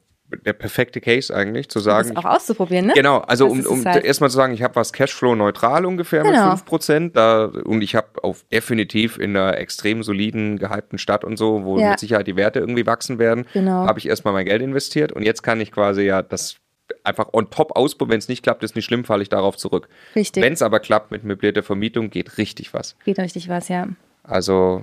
der 0.45 0.53
perfekte 0.53 1.01
Case 1.01 1.35
eigentlich, 1.35 1.69
zu 1.71 1.79
Das 1.79 1.85
sagen, 1.85 2.17
auch 2.17 2.25
auszuprobieren, 2.25 2.87
ne? 2.89 2.93
Genau, 2.95 3.19
also 3.19 3.49
Das 3.55 3.67
um, 3.67 3.79
um 3.81 3.85
halt. 3.85 4.05
erstmal 4.05 4.29
zu 4.31 4.37
sagen, 4.37 4.53
ich 4.53 4.63
habe 4.63 4.77
was 4.77 4.93
Cashflow-neutral 4.93 5.87
ungefähr 5.87 6.23
Genau. 6.23 6.51
mit 6.51 6.59
5%. 6.59 7.13
Da, 7.17 7.45
und 7.47 7.83
ich 7.83 7.95
habe 7.95 8.09
auf 8.23 8.45
definitiv 8.53 9.19
in 9.19 9.37
einer 9.37 9.57
extrem 9.59 10.03
soliden, 10.03 10.59
gehypten 10.59 10.99
Stadt 10.99 11.25
und 11.25 11.37
so, 11.39 11.65
wo 11.65 11.79
Ja. 11.79 11.91
mit 11.91 12.01
Sicherheit 12.01 12.27
die 12.27 12.37
Werte 12.37 12.59
irgendwie 12.61 12.87
wachsen 12.87 13.19
werden, 13.19 13.47
Genau. 13.55 13.87
habe 13.87 13.99
ich 13.99 14.09
erstmal 14.09 14.35
mein 14.35 14.45
Geld 14.47 14.61
investiert 14.63 15.13
und 15.13 15.23
jetzt 15.23 15.43
kann 15.43 15.61
ich 15.61 15.73
quasi 15.73 16.03
ja 16.03 16.23
das 16.23 16.57
einfach 17.05 17.29
on 17.33 17.51
top 17.51 17.77
ausprobieren. 17.77 18.13
Wenn 18.13 18.19
es 18.19 18.29
nicht 18.29 18.43
klappt, 18.43 18.63
ist 18.63 18.77
nicht 18.77 18.85
schlimm, 18.87 19.05
falle 19.05 19.23
ich 19.23 19.29
darauf 19.29 19.57
zurück. 19.57 19.89
Richtig. 20.17 20.43
Wenn 20.43 20.53
es 20.53 20.63
aber 20.63 20.81
klappt 20.81 21.11
mit 21.11 21.25
möblierter 21.25 21.63
Vermietung, 21.63 22.11
geht 22.11 22.39
richtig 22.39 22.73
was. 22.75 22.97
Geht 23.05 23.19
richtig 23.19 23.49
was, 23.49 23.69
ja. 23.69 23.89
Also, 24.25 24.83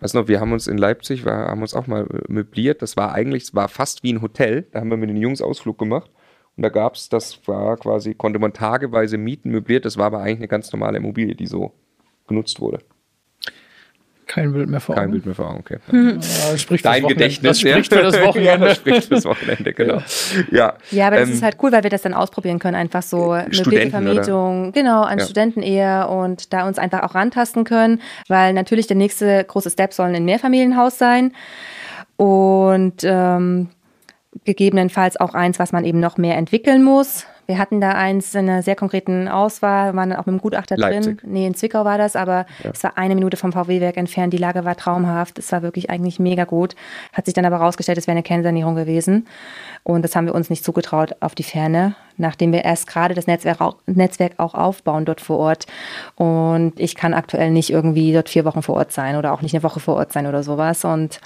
weißt 0.00 0.14
du 0.14 0.18
noch, 0.18 0.28
wir 0.28 0.40
haben 0.40 0.52
uns 0.52 0.66
in 0.66 0.78
Leipzig, 0.78 1.24
wir 1.24 1.32
haben 1.32 1.62
uns 1.62 1.74
auch 1.74 1.86
mal 1.86 2.06
äh, 2.06 2.32
möbliert. 2.32 2.82
Das 2.82 2.96
war 2.96 3.12
eigentlich, 3.12 3.44
es 3.44 3.54
war 3.54 3.68
fast 3.68 4.02
wie 4.02 4.12
ein 4.12 4.22
Hotel. 4.22 4.68
Da 4.72 4.80
haben 4.80 4.90
wir 4.90 4.96
mit 4.96 5.10
den 5.10 5.16
Jungs 5.16 5.42
Ausflug 5.42 5.78
gemacht. 5.78 6.10
Und 6.56 6.62
da 6.62 6.68
gab 6.70 6.94
es, 6.94 7.08
das 7.08 7.46
war 7.46 7.76
quasi, 7.76 8.14
konnte 8.14 8.38
man 8.38 8.52
tageweise 8.52 9.16
mieten, 9.16 9.50
möbliert. 9.50 9.84
Das 9.84 9.96
war 9.96 10.06
aber 10.06 10.20
eigentlich 10.20 10.38
eine 10.38 10.48
ganz 10.48 10.72
normale 10.72 10.98
Immobilie, 10.98 11.34
die 11.34 11.46
so 11.46 11.72
genutzt 12.26 12.60
wurde. 12.60 12.80
Kein 14.28 14.52
Bild 14.52 14.68
mehr 14.68 14.78
vor 14.80 14.94
Kein 14.94 15.04
Augen. 15.04 15.12
Bild 15.12 15.26
mehr 15.26 15.34
vor 15.34 15.46
Augen, 15.50 15.58
okay. 15.60 15.78
Hm. 15.90 16.08
Ja, 16.20 16.52
das 16.52 16.60
spricht 16.62 16.84
Dein. 16.84 17.04
Gedächtnis. 17.06 17.60
Das 17.60 17.60
spricht 17.60 17.92
für 17.92 18.02
das 18.02 18.14
ja, 18.18 18.26
Wochenende. 18.26 18.66
das 18.68 18.76
spricht 18.76 19.04
fürs 19.08 19.24
Wochenende, 19.24 19.72
genau. 19.72 19.98
Ja, 20.52 20.74
Ja, 20.92 21.06
aber 21.08 21.16
das 21.16 21.28
Ähm, 21.28 21.34
ist 21.34 21.42
halt 21.42 21.56
cool, 21.62 21.72
weil 21.72 21.82
wir 21.82 21.90
das 21.90 22.02
dann 22.02 22.14
ausprobieren 22.14 22.60
können. 22.60 22.76
Einfach 22.76 23.02
so 23.02 23.36
Studenten, 23.50 23.90
Vermietung, 23.90 24.72
genau, 24.72 25.02
an 25.02 25.18
Ja. 25.18 25.24
Studenten 25.24 25.62
eher 25.62 26.08
und 26.10 26.52
da 26.52 26.68
uns 26.68 26.78
einfach 26.78 27.02
auch 27.02 27.14
rantasten 27.16 27.64
können, 27.64 28.00
weil 28.28 28.52
natürlich 28.52 28.86
der 28.86 28.96
nächste 28.96 29.42
große 29.44 29.70
Step 29.70 29.92
soll 29.92 30.14
ein 30.14 30.24
Mehrfamilienhaus 30.24 30.98
sein 30.98 31.32
und 32.16 33.02
ähm, 33.04 33.68
gegebenenfalls 34.44 35.18
auch 35.18 35.34
eins, 35.34 35.58
was 35.58 35.72
man 35.72 35.84
eben 35.84 36.00
noch 36.00 36.16
mehr 36.18 36.36
entwickeln 36.36 36.82
muss. 36.82 37.26
Wir 37.48 37.56
hatten 37.56 37.80
da 37.80 37.92
eins 37.92 38.34
in 38.34 38.46
einer 38.46 38.62
sehr 38.62 38.76
konkreten 38.76 39.26
Auswahl, 39.26 39.96
waren 39.96 40.10
dann 40.10 40.18
auch 40.18 40.26
mit 40.26 40.34
dem 40.34 40.40
Gutachter 40.42 40.76
Leipzig. 40.76 41.20
drin. 41.22 41.32
Nee, 41.32 41.46
in 41.46 41.54
Zwickau 41.54 41.82
war 41.82 41.96
das, 41.96 42.14
aber 42.14 42.44
es 42.62 42.84
war 42.84 42.98
eine 42.98 43.14
Minute 43.14 43.38
vom 43.38 43.52
VW-Werk 43.52 43.96
entfernt. 43.96 44.34
Die 44.34 44.38
Lage 44.38 44.66
war 44.66 44.76
traumhaft. 44.76 45.38
Es 45.38 45.50
war 45.50 45.62
wirklich 45.62 45.88
eigentlich 45.88 46.18
mega 46.18 46.44
gut. 46.44 46.76
Hat 47.14 47.24
sich 47.24 47.32
dann 47.32 47.46
aber 47.46 47.56
rausgestellt, 47.56 47.96
es 47.96 48.06
wäre 48.06 48.12
eine 48.12 48.22
Kernsanierung 48.22 48.74
gewesen. 48.74 49.26
Und 49.82 50.02
das 50.02 50.14
haben 50.14 50.26
wir 50.26 50.34
uns 50.34 50.50
nicht 50.50 50.62
zugetraut 50.62 51.16
auf 51.20 51.34
die 51.34 51.42
Ferne, 51.42 51.94
nachdem 52.18 52.52
wir 52.52 52.66
erst 52.66 52.86
gerade 52.86 53.14
das 53.14 53.26
Netzwerk 53.26 53.62
auch, 53.62 53.76
Netzwerk 53.86 54.32
auch 54.36 54.52
aufbauen 54.52 55.06
dort 55.06 55.22
vor 55.22 55.38
Ort. 55.38 55.66
Und 56.16 56.74
ich 56.76 56.96
kann 56.96 57.14
aktuell 57.14 57.50
nicht 57.50 57.70
irgendwie 57.70 58.12
dort 58.12 58.28
vier 58.28 58.44
Wochen 58.44 58.60
vor 58.60 58.76
Ort 58.76 58.92
sein 58.92 59.16
oder 59.16 59.32
auch 59.32 59.40
nicht 59.40 59.54
eine 59.54 59.62
Woche 59.62 59.80
vor 59.80 59.96
Ort 59.96 60.12
sein 60.12 60.26
oder 60.26 60.42
sowas. 60.42 60.84
Und 60.84 61.18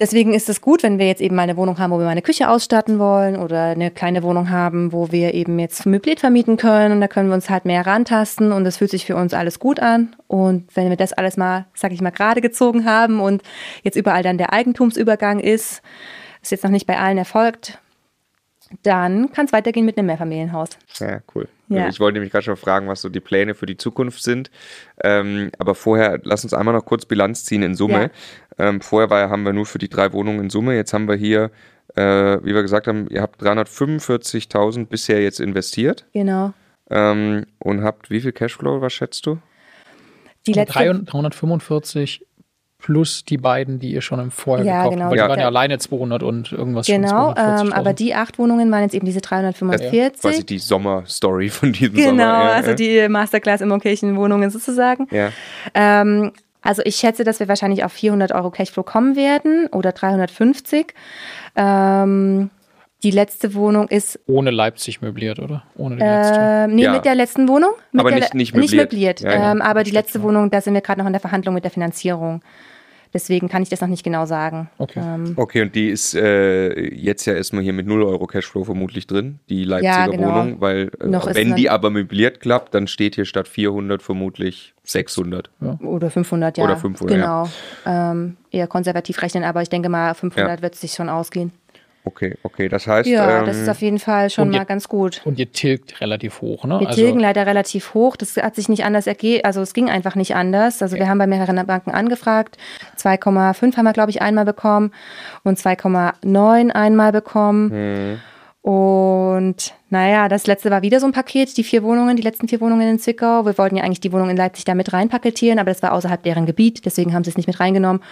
Deswegen 0.00 0.34
ist 0.34 0.48
es 0.48 0.60
gut, 0.60 0.82
wenn 0.82 0.98
wir 0.98 1.06
jetzt 1.06 1.20
eben 1.20 1.36
mal 1.36 1.42
eine 1.42 1.56
Wohnung 1.56 1.78
haben, 1.78 1.92
wo 1.92 1.98
wir 1.98 2.04
mal 2.04 2.10
eine 2.10 2.22
Küche 2.22 2.48
ausstatten 2.48 2.98
wollen 2.98 3.36
oder 3.36 3.66
eine 3.66 3.92
kleine 3.92 4.24
Wohnung 4.24 4.50
haben, 4.50 4.92
wo 4.92 5.12
wir 5.12 5.34
eben 5.34 5.58
jetzt 5.60 5.86
möbliert 5.86 6.18
vermieten 6.18 6.56
können 6.56 6.92
und 6.92 7.00
da 7.00 7.06
können 7.06 7.28
wir 7.28 7.34
uns 7.34 7.48
halt 7.48 7.64
mehr 7.64 7.86
rantasten 7.86 8.50
und 8.50 8.64
das 8.64 8.78
fühlt 8.78 8.90
sich 8.90 9.06
für 9.06 9.14
uns 9.14 9.34
alles 9.34 9.60
gut 9.60 9.78
an. 9.78 10.16
Und 10.26 10.64
wenn 10.74 10.88
wir 10.88 10.96
das 10.96 11.12
alles 11.12 11.36
mal, 11.36 11.66
sag 11.74 11.92
ich 11.92 12.00
mal, 12.00 12.10
gerade 12.10 12.40
gezogen 12.40 12.84
haben 12.84 13.20
und 13.20 13.42
jetzt 13.84 13.96
überall 13.96 14.24
dann 14.24 14.36
der 14.36 14.52
Eigentumsübergang 14.52 15.38
ist, 15.38 15.80
ist 16.42 16.50
jetzt 16.50 16.64
noch 16.64 16.70
nicht 16.70 16.86
bei 16.86 16.98
allen 16.98 17.18
erfolgt, 17.18 17.78
dann 18.82 19.32
kann 19.32 19.46
es 19.46 19.52
weitergehen 19.52 19.86
mit 19.86 19.96
einem 19.98 20.06
Mehrfamilienhaus. 20.06 20.70
Ja, 20.98 21.20
cool. 21.34 21.48
Ja. 21.68 21.88
Ich 21.88 22.00
wollte 22.00 22.14
nämlich 22.14 22.32
gerade 22.32 22.44
schon 22.44 22.56
fragen, 22.56 22.88
was 22.88 23.00
so 23.00 23.08
die 23.08 23.20
Pläne 23.20 23.54
für 23.54 23.66
die 23.66 23.76
Zukunft 23.76 24.22
sind. 24.22 24.50
Ähm, 25.02 25.50
aber 25.58 25.74
vorher, 25.74 26.20
lass 26.22 26.44
uns 26.44 26.52
einmal 26.54 26.74
noch 26.74 26.84
kurz 26.84 27.06
Bilanz 27.06 27.44
ziehen 27.44 27.62
in 27.62 27.74
Summe. 27.74 28.10
Ähm, 28.58 28.80
vorher 28.80 29.10
war, 29.10 29.30
haben 29.30 29.44
wir 29.44 29.52
nur 29.52 29.66
für 29.66 29.78
die 29.78 29.88
drei 29.88 30.12
Wohnungen 30.12 30.40
in 30.40 30.50
Summe. 30.50 30.74
Jetzt 30.76 30.92
haben 30.92 31.08
wir 31.08 31.16
hier, 31.16 31.50
äh, 31.96 32.02
wie 32.02 32.54
wir 32.54 32.62
gesagt 32.62 32.86
haben, 32.86 33.08
ihr 33.08 33.22
habt 33.22 33.42
345.000 33.42 34.86
bisher 34.86 35.22
jetzt 35.22 35.40
investiert 35.40 36.06
Genau. 36.12 36.52
ähm, 36.90 37.46
und 37.58 37.82
habt 37.82 38.10
wie 38.10 38.20
viel 38.20 38.32
Cashflow, 38.32 38.80
was 38.80 38.92
schätzt 38.92 39.26
du? 39.26 39.38
Die 40.46 40.52
letzte, 40.52 41.02
345 41.04 42.26
plus 42.84 43.24
die 43.24 43.38
beiden, 43.38 43.78
die 43.78 43.92
ihr 43.92 44.02
schon 44.02 44.20
im 44.20 44.30
Vorher 44.30 44.66
Ja, 44.66 44.72
gekauft 44.82 44.90
genau. 44.92 45.04
habt. 45.04 45.10
Weil 45.12 45.16
die 45.16 45.22
Ja. 45.22 45.28
waren 45.30 45.40
ja 45.40 45.46
alleine 45.46 45.78
200 45.78 46.22
und 46.22 46.52
irgendwas 46.52 46.86
Genau, 46.86 47.32
240.000. 47.32 47.66
ähm, 47.66 47.72
aber 47.72 47.92
die 47.94 48.14
acht 48.14 48.38
Wohnungen 48.38 48.70
waren 48.70 48.82
jetzt 48.82 48.94
eben 48.94 49.06
diese 49.06 49.20
Das 49.22 49.28
345. 49.30 49.92
ist 50.14 50.20
quasi 50.20 50.44
die 50.44 50.58
Sommerstory 50.58 51.48
von 51.48 51.72
diesem 51.72 51.94
Genau, 51.94 52.08
Sommer. 52.10 52.22
ja, 52.22 52.48
also 52.50 52.70
ja. 52.70 52.74
die 52.76 53.08
Masterclass 53.08 53.62
Immocation 53.62 54.16
Wohnungen 54.16 54.50
sozusagen. 54.50 55.06
Ja. 55.10 55.30
Ähm, 55.72 56.32
also 56.60 56.82
ich 56.84 56.96
schätze, 56.96 57.24
dass 57.24 57.40
wir 57.40 57.48
wahrscheinlich 57.48 57.84
auf 57.84 57.92
400 57.92 58.32
Euro 58.32 58.50
Cashflow 58.50 58.82
kommen 58.82 59.16
werden 59.16 59.66
oder 59.72 59.92
350. 59.92 60.92
Ähm, 61.56 62.50
die 63.02 63.10
letzte 63.10 63.54
Wohnung 63.54 63.88
ist 63.88 64.18
Ohne 64.26 64.50
Leipzig 64.50 65.00
möbliert, 65.02 65.38
oder? 65.38 65.62
Ohne 65.76 65.96
die 65.96 66.02
letzte. 66.02 66.36
ähm, 66.38 66.74
nee, 66.74 66.82
Ja. 66.84 66.92
mit 66.92 67.04
der 67.04 67.14
letzten 67.14 67.48
Wohnung. 67.48 67.70
Mit 67.92 68.00
Aber 68.00 68.10
der, 68.10 68.20
nicht- 68.20 68.34
nicht 68.34 68.54
Nicht 68.54 68.72
möbliert. 68.74 68.92
möbliert. 68.92 69.20
Ja, 69.20 69.32
ja. 69.32 69.52
Ähm, 69.52 69.62
aber 69.62 69.84
die 69.84 69.90
letzte. 69.90 70.22
Wohnung, 70.22 70.50
da 70.50 70.60
sind 70.60 70.74
wir 70.74 70.80
gerade 70.80 71.00
noch 71.00 71.06
in 71.06 71.12
der 71.12 71.20
Verhandlung 71.20 71.54
mit 71.54 71.64
der 71.64 71.70
Finanzierung. 71.70 72.40
Deswegen 73.14 73.48
kann 73.48 73.62
ich 73.62 73.68
das 73.68 73.80
noch 73.80 73.88
nicht 73.88 74.02
genau 74.02 74.26
sagen. 74.26 74.68
Okay. 74.78 75.00
Ähm, 75.00 75.34
Okay, 75.36 75.62
und 75.62 75.74
die 75.76 75.88
ist 75.88 76.14
äh, 76.14 76.92
jetzt 76.92 77.24
ja 77.26 77.34
erstmal 77.34 77.62
hier 77.62 77.72
mit 77.72 77.86
0 77.86 78.02
Euro 78.02 78.26
Cashflow 78.26 78.64
vermutlich 78.64 79.06
drin, 79.06 79.38
die 79.48 79.62
Leipziger 79.64 79.92
Ja, 79.94 80.06
genau. 80.08 80.28
Wohnung, 80.34 80.60
weil 80.60 80.90
äh, 81.00 81.34
wenn 81.34 81.54
die 81.54 81.70
aber 81.70 81.90
möbliert 81.90 82.40
klappt, 82.40 82.74
dann 82.74 82.88
steht 82.88 83.14
hier 83.14 83.24
statt 83.24 83.46
400 83.46 84.02
vermutlich 84.02 84.74
600. 84.82 85.48
oder 85.80 86.10
500, 86.10 86.58
ja. 86.58 86.64
Oder 86.64 86.76
500, 86.76 87.16
Genau. 87.16 87.48
Ähm, 87.86 88.36
eher 88.50 88.66
konservativ 88.66 89.22
rechnen, 89.22 89.44
aber 89.44 89.62
ich 89.62 89.68
denke 89.68 89.88
mal, 89.88 90.12
500 90.14 90.58
Ja. 90.58 90.62
wird 90.62 90.74
sich 90.74 90.92
schon 90.92 91.08
ausgehen. 91.08 91.52
Okay, 92.06 92.36
okay, 92.42 92.68
das 92.68 92.86
heißt, 92.86 93.08
Ja, 93.08 93.40
ähm, 93.40 93.46
das 93.46 93.56
ist 93.56 93.68
auf 93.68 93.80
jeden 93.80 93.98
Fall 93.98 94.28
schon 94.28 94.50
mal 94.50 94.58
ihr- 94.58 94.64
ganz 94.66 94.88
gut. 94.88 95.22
Und 95.24 95.38
ihr 95.38 95.50
tilgt 95.50 96.00
relativ 96.02 96.42
hoch, 96.42 96.64
ne? 96.64 96.78
Wir 96.80 96.90
tilgen 96.90 97.18
leider 97.18 97.46
relativ 97.46 97.94
hoch. 97.94 98.16
Das 98.16 98.36
hat 98.36 98.54
sich 98.56 98.68
nicht 98.68 98.84
anders 98.84 99.06
ergeben. 99.06 99.44
Also 99.44 99.62
es 99.62 99.72
ging 99.72 99.88
einfach 99.88 100.14
nicht 100.14 100.34
anders. 100.36 100.82
Also 100.82 100.96
wir 100.96 101.08
haben 101.08 101.16
bei 101.16 101.26
mehreren 101.26 101.64
Banken 101.66 101.92
angefragt. 101.92 102.58
2,5 102.98 103.76
haben 103.78 103.84
wir, 103.86 103.94
glaube 103.94 104.10
ich, 104.10 104.20
einmal 104.20 104.44
bekommen 104.44 104.92
und 105.44 105.58
2,9 105.58 106.70
einmal 106.72 107.10
bekommen. 107.12 107.70
hm, 107.70 108.20
Und 108.64 109.74
naja, 109.90 110.30
das 110.30 110.46
letzte 110.46 110.70
war 110.70 110.80
wieder 110.80 110.98
so 110.98 111.04
ein 111.04 111.12
Paket, 111.12 111.54
die 111.58 111.64
vier 111.64 111.82
Wohnungen, 111.82 112.16
die 112.16 112.22
letzten 112.22 112.48
vier 112.48 112.62
Wohnungen 112.62 112.88
in 112.88 112.98
Zwickau. 112.98 113.44
Wir 113.44 113.58
wollten 113.58 113.76
ja 113.76 113.84
eigentlich 113.84 114.00
die 114.00 114.10
Wohnung 114.10 114.30
in 114.30 114.38
Leipzig 114.38 114.64
da 114.64 114.74
mit 114.74 114.90
reinpaketieren, 114.94 115.58
aber 115.58 115.70
das 115.70 115.82
war 115.82 115.92
außerhalb 115.92 116.22
deren 116.22 116.46
Gebiet, 116.46 116.86
deswegen 116.86 117.12
haben 117.12 117.24
sie 117.24 117.30
es 117.30 117.36
nicht 117.36 117.46
mit 117.46 117.60
reingenommen. 117.60 118.02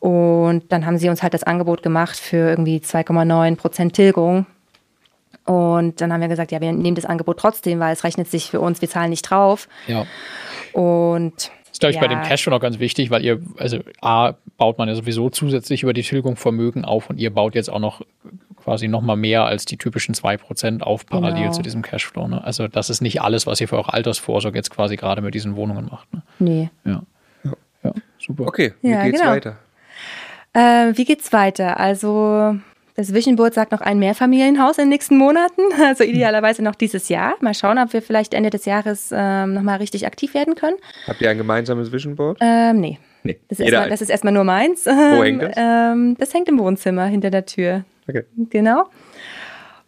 Und 0.00 0.72
dann 0.72 0.86
haben 0.86 0.96
sie 0.96 1.10
uns 1.10 1.22
halt 1.22 1.34
das 1.34 1.42
Angebot 1.42 1.82
gemacht 1.82 2.16
für 2.18 2.38
irgendwie 2.48 2.78
2,9 2.78 3.56
Prozent 3.56 3.92
Tilgung. 3.92 4.46
Und 5.44 6.00
dann 6.00 6.10
haben 6.10 6.22
wir 6.22 6.28
gesagt, 6.28 6.52
ja, 6.52 6.62
wir 6.62 6.72
nehmen 6.72 6.94
das 6.94 7.04
Angebot 7.04 7.38
trotzdem, 7.38 7.78
weil 7.78 7.92
es 7.92 8.02
rechnet 8.02 8.30
sich 8.30 8.50
für 8.50 8.60
uns, 8.60 8.80
wir 8.80 8.88
zahlen 8.88 9.10
nicht 9.10 9.28
drauf. 9.28 9.68
Ja. 9.88 10.06
Und 10.72 11.34
Das 11.36 11.72
ist, 11.72 11.80
glaube 11.80 11.92
ich, 11.92 12.00
bei 12.00 12.06
Ja. 12.06 12.14
dem 12.14 12.22
Cash 12.22 12.40
schon 12.42 12.52
noch 12.52 12.60
ganz 12.60 12.78
wichtig, 12.78 13.10
weil 13.10 13.22
ihr, 13.22 13.42
also 13.58 13.80
A, 14.00 14.32
baut 14.56 14.78
man 14.78 14.88
ja 14.88 14.94
sowieso 14.94 15.28
zusätzlich 15.28 15.82
über 15.82 15.92
die 15.92 16.02
Tilgung 16.02 16.36
Vermögen 16.36 16.86
auf 16.86 17.10
und 17.10 17.18
ihr 17.18 17.30
baut 17.30 17.54
jetzt 17.54 17.68
auch 17.70 17.78
noch 17.78 18.00
quasi 18.62 18.88
noch 18.88 19.00
mal 19.02 19.16
mehr 19.16 19.44
als 19.44 19.64
die 19.64 19.76
typischen 19.76 20.14
2% 20.14 20.82
auf 20.82 21.06
parallel 21.06 21.40
Genau. 21.42 21.52
zu 21.52 21.62
diesem 21.62 21.82
Cashflow. 21.82 22.28
Ne? 22.28 22.42
Also 22.44 22.68
das 22.68 22.90
ist 22.90 23.00
nicht 23.00 23.20
alles, 23.22 23.46
was 23.46 23.60
ihr 23.60 23.68
für 23.68 23.76
eure 23.76 23.92
Altersvorsorge 23.92 24.56
jetzt 24.58 24.70
quasi 24.70 24.96
gerade 24.96 25.20
mit 25.22 25.34
diesen 25.34 25.56
Wohnungen 25.56 25.86
macht. 25.90 26.12
Ne? 26.12 26.22
nee. 26.38 26.70
Ja. 26.84 27.02
ja. 27.84 27.92
super. 28.18 28.46
okay, 28.46 28.74
wie 28.82 28.90
Ja, 28.90 29.02
geht's 29.04 29.18
genau. 29.20 29.32
weiter? 29.32 29.56
Äh, 30.54 30.92
wie 30.96 31.04
geht's 31.04 31.32
weiter? 31.32 31.80
Also 31.80 32.56
das 32.94 33.14
Vision 33.14 33.36
Board 33.36 33.54
sagt 33.54 33.72
noch 33.72 33.80
ein 33.80 33.98
Mehrfamilienhaus 33.98 34.76
in 34.76 34.84
den 34.84 34.88
nächsten 34.90 35.16
Monaten, 35.16 35.62
also 35.82 36.04
idealerweise 36.04 36.62
noch 36.62 36.74
dieses 36.74 37.08
Jahr. 37.08 37.34
Mal 37.40 37.54
schauen, 37.54 37.78
ob 37.78 37.92
wir 37.94 38.02
vielleicht 38.02 38.34
Ende 38.34 38.50
des 38.50 38.66
Jahres 38.66 39.10
ähm, 39.16 39.54
nochmal 39.54 39.78
richtig 39.78 40.06
aktiv 40.06 40.34
werden 40.34 40.54
können. 40.54 40.76
Habt 41.06 41.20
ihr 41.22 41.30
ein 41.30 41.38
gemeinsames 41.38 41.90
Vision 41.90 42.16
Board? 42.16 42.36
Ähm, 42.42 42.80
nee. 42.80 42.98
nee. 43.22 43.38
Das 43.48 43.60
ist, 43.60 43.64
erstmal, 43.64 43.88
das 43.88 44.02
ist 44.02 44.10
erstmal 44.10 44.34
nur 44.34 44.44
meins. 44.44 44.84
Wo 44.84 44.90
hängt 45.24 45.42
das? 45.42 45.54
Ähm, 45.56 46.16
das 46.18 46.34
hängt 46.34 46.48
im 46.50 46.58
Wohnzimmer 46.58 47.06
hinter 47.06 47.30
der 47.30 47.46
Tür. 47.46 47.84
Okay. 48.08 48.24
Genau. 48.50 48.88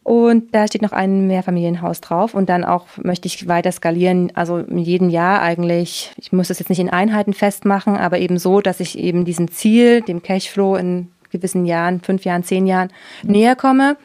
Und 0.05 0.55
da 0.55 0.66
steht 0.66 0.82
noch 0.82 0.93
ein 0.93 1.27
Mehrfamilienhaus 1.27 2.03
drauf. 2.03 2.35
Und 2.35 2.51
dann 2.51 2.62
auch 2.62 2.86
möchte 2.99 3.27
ich 3.27 3.49
weiter 3.49 3.73
skalieren, 3.73 4.31
also 4.35 4.59
in 4.59 4.78
jedem 4.78 5.09
Jahr 5.09 5.41
eigentlich. 5.41 6.12
Ich 6.19 6.31
muss 6.31 6.49
das 6.49 6.59
jetzt 6.59 6.69
nicht 6.69 6.78
in 6.78 6.91
Einheiten 6.91 7.32
festmachen, 7.32 7.97
aber 7.97 8.19
eben 8.19 8.39
so, 8.39 8.61
dass 8.61 8.81
ich 8.81 8.99
eben 8.99 9.24
diesem 9.24 9.51
Ziel, 9.51 10.03
dem 10.03 10.23
Cashflow 10.23 10.77
in 10.77 11.11
gewissen 11.31 11.65
Jahren, 11.65 12.01
fünf 12.03 12.24
Jahren, 12.27 12.45
zehn 12.45 12.66
Jahren 12.66 12.91
näher 13.23 13.57
komme. 13.57 13.97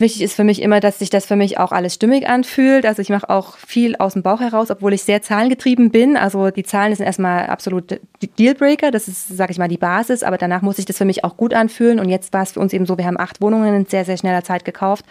Wichtig 0.00 0.22
ist 0.22 0.34
für 0.34 0.44
mich 0.44 0.62
immer, 0.62 0.78
dass 0.78 1.00
sich 1.00 1.10
das 1.10 1.26
für 1.26 1.34
mich 1.34 1.58
auch 1.58 1.72
alles 1.72 1.94
stimmig 1.94 2.28
anfühlt. 2.28 2.86
Also 2.86 3.02
ich 3.02 3.08
mache 3.08 3.28
auch 3.28 3.56
viel 3.56 3.96
aus 3.96 4.12
dem 4.12 4.22
Bauch 4.22 4.40
heraus, 4.40 4.70
obwohl 4.70 4.92
ich 4.92 5.02
sehr 5.02 5.22
zahlengetrieben 5.22 5.90
bin. 5.90 6.16
Also 6.16 6.50
die 6.50 6.62
Zahlen 6.62 6.94
sind 6.94 7.04
erstmal 7.04 7.46
absolut 7.46 8.00
Dealbreaker. 8.38 8.92
Das 8.92 9.08
ist, 9.08 9.36
sage 9.36 9.50
ich 9.50 9.58
mal, 9.58 9.66
die 9.66 9.76
Basis. 9.76 10.22
Aber 10.22 10.38
danach 10.38 10.62
muss 10.62 10.76
sich 10.76 10.84
das 10.84 10.98
für 10.98 11.04
mich 11.04 11.24
auch 11.24 11.36
gut 11.36 11.52
anfühlen. 11.52 11.98
Und 11.98 12.08
jetzt 12.10 12.32
war 12.32 12.44
es 12.44 12.52
für 12.52 12.60
uns 12.60 12.72
eben 12.72 12.86
so, 12.86 12.96
wir 12.96 13.06
haben 13.06 13.18
acht 13.18 13.40
Wohnungen 13.40 13.74
in 13.74 13.86
sehr, 13.86 14.04
sehr 14.04 14.16
schneller 14.16 14.44
Zeit 14.44 14.64
gekauft. 14.64 15.04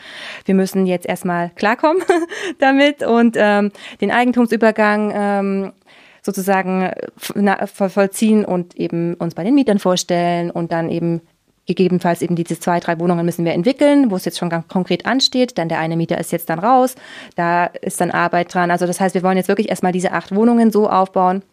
Wir 0.45 0.55
müssen 0.55 0.85
jetzt 0.85 1.05
erstmal 1.05 1.49
klarkommen 1.55 2.01
damit 2.59 3.03
und 3.03 3.35
ähm, 3.37 3.71
den 3.99 4.11
Eigentumsübergang 4.11 5.11
ähm, 5.13 5.73
sozusagen 6.21 6.91
voll- 7.17 7.89
vollziehen 7.89 8.45
und 8.45 8.75
eben 8.77 9.15
uns 9.15 9.35
bei 9.35 9.43
den 9.43 9.55
Mietern 9.55 9.79
vorstellen 9.79 10.49
und 10.49 10.71
dann 10.71 10.89
eben 10.89 11.21
gegebenenfalls 11.67 12.21
eben 12.21 12.35
diese 12.35 12.59
zwei, 12.59 12.79
drei 12.79 12.99
Wohnungen 12.99 13.25
müssen 13.25 13.45
wir 13.45 13.53
entwickeln, 13.53 14.09
wo 14.09 14.15
es 14.15 14.25
jetzt 14.25 14.39
schon 14.39 14.49
ganz 14.49 14.67
konkret 14.67 15.05
ansteht. 15.05 15.57
Dann 15.57 15.69
der 15.69 15.79
eine 15.79 15.97
Mieter 15.97 16.17
ist 16.17 16.31
jetzt 16.31 16.49
dann 16.49 16.59
raus, 16.59 16.95
da 17.35 17.65
ist 17.65 18.01
dann 18.01 18.09
Arbeit 18.09 18.53
dran. 18.53 18.71
Also 18.71 18.87
das 18.87 18.99
heißt, 18.99 19.13
wir 19.13 19.23
wollen 19.23 19.37
jetzt 19.37 19.49
wirklich 19.49 19.69
erstmal 19.69 19.91
diese 19.91 20.13
acht 20.13 20.33
Wohnungen 20.33 20.71
so 20.71 20.89
aufbauen 20.89 21.43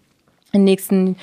in 0.53 0.61
den 0.61 0.65
nächsten 0.65 1.17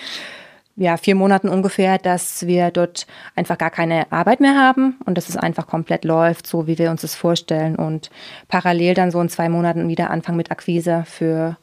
ja, 0.76 0.97
vier 0.97 1.15
Monaten 1.15 1.49
ungefähr, 1.49 1.97
dass 1.97 2.47
wir 2.47 2.72
dort 2.72 3.05
einfach 3.35 3.57
gar 3.57 3.69
keine 3.69 4.11
Arbeit 4.11 4.39
mehr 4.39 4.55
haben 4.57 4.97
und 5.05 5.18
dass 5.18 5.30
es 5.30 5.38
einfach 5.38 5.68
komplett 5.68 6.05
läuft, 6.05 6.47
so 6.47 6.68
wie 6.68 6.77
wir 6.77 6.91
uns 6.91 7.01
das 7.01 7.15
vorstellen. 7.15 7.76
Und 7.76 8.09
parallel 8.47 8.93
dann 8.93 9.11
so 9.11 9.22
in 9.22 9.30
zwei 9.30 9.49
Monaten 9.49 9.88
wieder 9.88 10.09
anfangen 10.09 10.38
mit 10.38 10.51
Akquise 10.51 11.03
für 11.05 11.57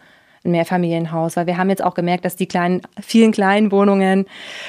ein 0.44 0.50
Mehrfamilienhaus, 0.52 1.36
weil 1.36 1.46
wir 1.46 1.56
haben 1.56 1.70
jetzt 1.70 1.82
auch 1.82 1.94
gemerkt, 1.94 2.24
dass 2.24 2.36
die 2.36 2.46
kleinen, 2.46 2.82
vielen 3.00 3.32
kleinen 3.32 3.72
Wohnungen, 3.72 4.26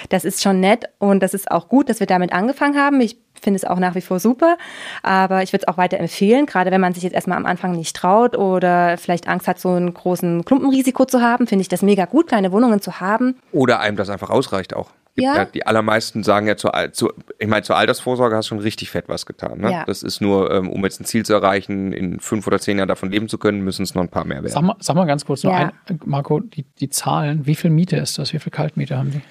das 0.09 0.25
ist 0.25 0.41
schon 0.41 0.59
nett 0.59 0.85
und 0.99 1.21
das 1.21 1.33
ist 1.33 1.51
auch 1.51 1.67
gut, 1.67 1.89
dass 1.89 1.99
wir 1.99 2.07
damit 2.07 2.33
angefangen 2.33 2.77
haben. 2.77 3.01
Ich 3.01 3.17
finde 3.41 3.57
es 3.57 3.65
auch 3.65 3.79
nach 3.79 3.95
wie 3.95 4.01
vor 4.01 4.19
super, 4.19 4.57
aber 5.01 5.43
ich 5.43 5.53
würde 5.53 5.63
es 5.65 5.67
auch 5.67 5.77
weiter 5.77 5.97
empfehlen, 5.97 6.45
gerade 6.45 6.71
wenn 6.71 6.81
man 6.81 6.93
sich 6.93 7.03
jetzt 7.03 7.13
erstmal 7.13 7.37
am 7.37 7.45
Anfang 7.45 7.71
nicht 7.71 7.95
traut 7.95 8.37
oder 8.37 8.97
vielleicht 8.97 9.27
Angst 9.27 9.47
hat, 9.47 9.59
so 9.59 9.69
einen 9.69 9.93
großen 9.93 10.43
Klumpenrisiko 10.45 11.05
zu 11.05 11.21
haben, 11.21 11.47
finde 11.47 11.61
ich 11.61 11.69
das 11.69 11.81
mega 11.81 12.05
gut, 12.05 12.27
kleine 12.27 12.51
Wohnungen 12.51 12.81
zu 12.81 12.99
haben. 12.99 13.37
Oder 13.51 13.79
einem 13.79 13.97
das 13.97 14.09
einfach 14.09 14.29
ausreicht 14.29 14.75
auch. 14.75 14.89
Gibt 15.19 15.35
Ja. 15.35 15.45
Die 15.45 15.65
allermeisten 15.65 16.23
sagen 16.23 16.47
ja 16.47 16.55
zur, 16.57 16.73
zu, 16.93 17.11
ich 17.37 17.47
meine, 17.47 17.63
zur 17.63 17.77
Altersvorsorge 17.77 18.35
hast 18.35 18.47
du 18.47 18.49
schon 18.55 18.59
richtig 18.59 18.89
fett 18.89 19.05
was 19.07 19.25
getan. 19.25 19.59
Ne? 19.61 19.71
Ja. 19.71 19.85
Das 19.85 20.03
ist 20.03 20.21
nur, 20.21 20.51
ähm, 20.51 20.69
um 20.69 20.83
jetzt 20.83 20.99
ein 21.01 21.05
Ziel 21.05 21.25
zu 21.25 21.33
erreichen, 21.33 21.91
in 21.93 22.19
fünf 22.19 22.45
oder 22.47 22.59
zehn 22.59 22.77
Jahren 22.77 22.87
davon 22.89 23.11
leben 23.11 23.29
zu 23.29 23.37
können, 23.37 23.61
müssen 23.61 23.83
es 23.83 23.95
noch 23.95 24.01
ein 24.03 24.09
paar 24.09 24.25
mehr 24.25 24.37
werden. 24.43 24.51
Sag 24.53 24.61
mal, 24.63 24.75
sag 24.79 24.95
mal 24.95 25.05
ganz 25.05 25.25
kurz 25.25 25.43
Ja. 25.43 25.71
ein, 25.85 25.99
Marco, 26.05 26.39
die, 26.39 26.63
die 26.79 26.89
Zahlen, 26.89 27.45
wie 27.45 27.55
viel 27.55 27.69
Miete 27.69 27.97
ist 27.97 28.17
das? 28.17 28.33
Wie 28.33 28.39
viel 28.39 28.51
Kaltmiete 28.51 28.97
haben 28.97 29.11
die? 29.11 29.21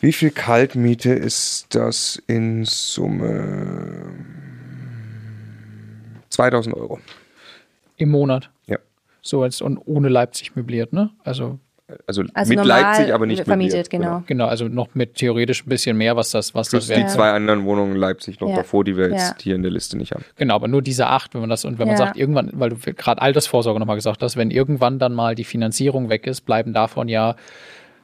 Wie 0.00 0.12
viel 0.12 0.30
Kaltmiete 0.30 1.10
ist 1.10 1.74
das 1.74 2.22
in 2.26 2.64
Summe? 2.64 4.14
2000 6.30 6.74
Euro. 6.74 6.98
Im 7.96 8.10
Monat. 8.10 8.50
Ja. 8.66 8.78
So 9.22 9.42
als 9.42 9.60
und 9.60 9.76
ohne 9.78 10.08
Leipzig 10.08 10.56
möbliert, 10.56 10.92
ne? 10.92 11.10
Also 11.22 11.58
Also, 12.06 12.22
Also 12.34 12.54
mit 12.54 12.64
Leipzig, 12.64 13.12
aber 13.14 13.26
nicht 13.26 13.44
vermietet, 13.44 13.74
möbliert, 13.74 13.90
genau. 13.90 14.22
genau, 14.26 14.46
also 14.46 14.66
noch 14.68 14.88
mit 14.94 15.14
theoretisch 15.16 15.64
ein 15.64 15.68
bisschen 15.68 15.96
mehr, 15.96 16.16
was 16.16 16.30
das, 16.30 16.54
was 16.54 16.70
Plus 16.70 16.86
das 16.86 16.94
die 16.96 17.02
wäre. 17.02 17.08
zwei 17.12 17.30
anderen 17.30 17.64
Wohnungen 17.64 17.92
in 17.92 17.98
Leipzig 17.98 18.40
noch 18.40 18.48
Ja. 18.48 18.56
davor, 18.56 18.84
die 18.84 18.96
wir 18.96 19.10
jetzt 19.10 19.30
Ja. 19.30 19.36
hier 19.42 19.54
in 19.54 19.62
der 19.62 19.70
Liste 19.70 19.96
nicht 19.96 20.12
haben. 20.12 20.24
Genau, 20.36 20.54
aber 20.54 20.68
nur 20.68 20.82
diese 20.82 21.06
acht, 21.06 21.34
wenn 21.34 21.40
man 21.42 21.50
das, 21.50 21.64
und 21.64 21.78
wenn 21.78 21.86
man 21.88 21.96
Ja. 21.96 22.06
sagt, 22.06 22.16
irgendwann, 22.16 22.50
weil 22.54 22.70
du 22.70 22.76
gerade 22.76 23.20
Altersvorsorge 23.22 23.78
nochmal 23.80 23.96
gesagt 23.96 24.22
hast, 24.22 24.36
wenn 24.36 24.50
irgendwann 24.50 24.98
dann 24.98 25.14
mal 25.14 25.34
die 25.34 25.44
Finanzierung 25.44 26.08
weg 26.08 26.26
ist, 26.26 26.42
bleiben 26.42 26.72
davon 26.72 27.08
ja 27.08 27.36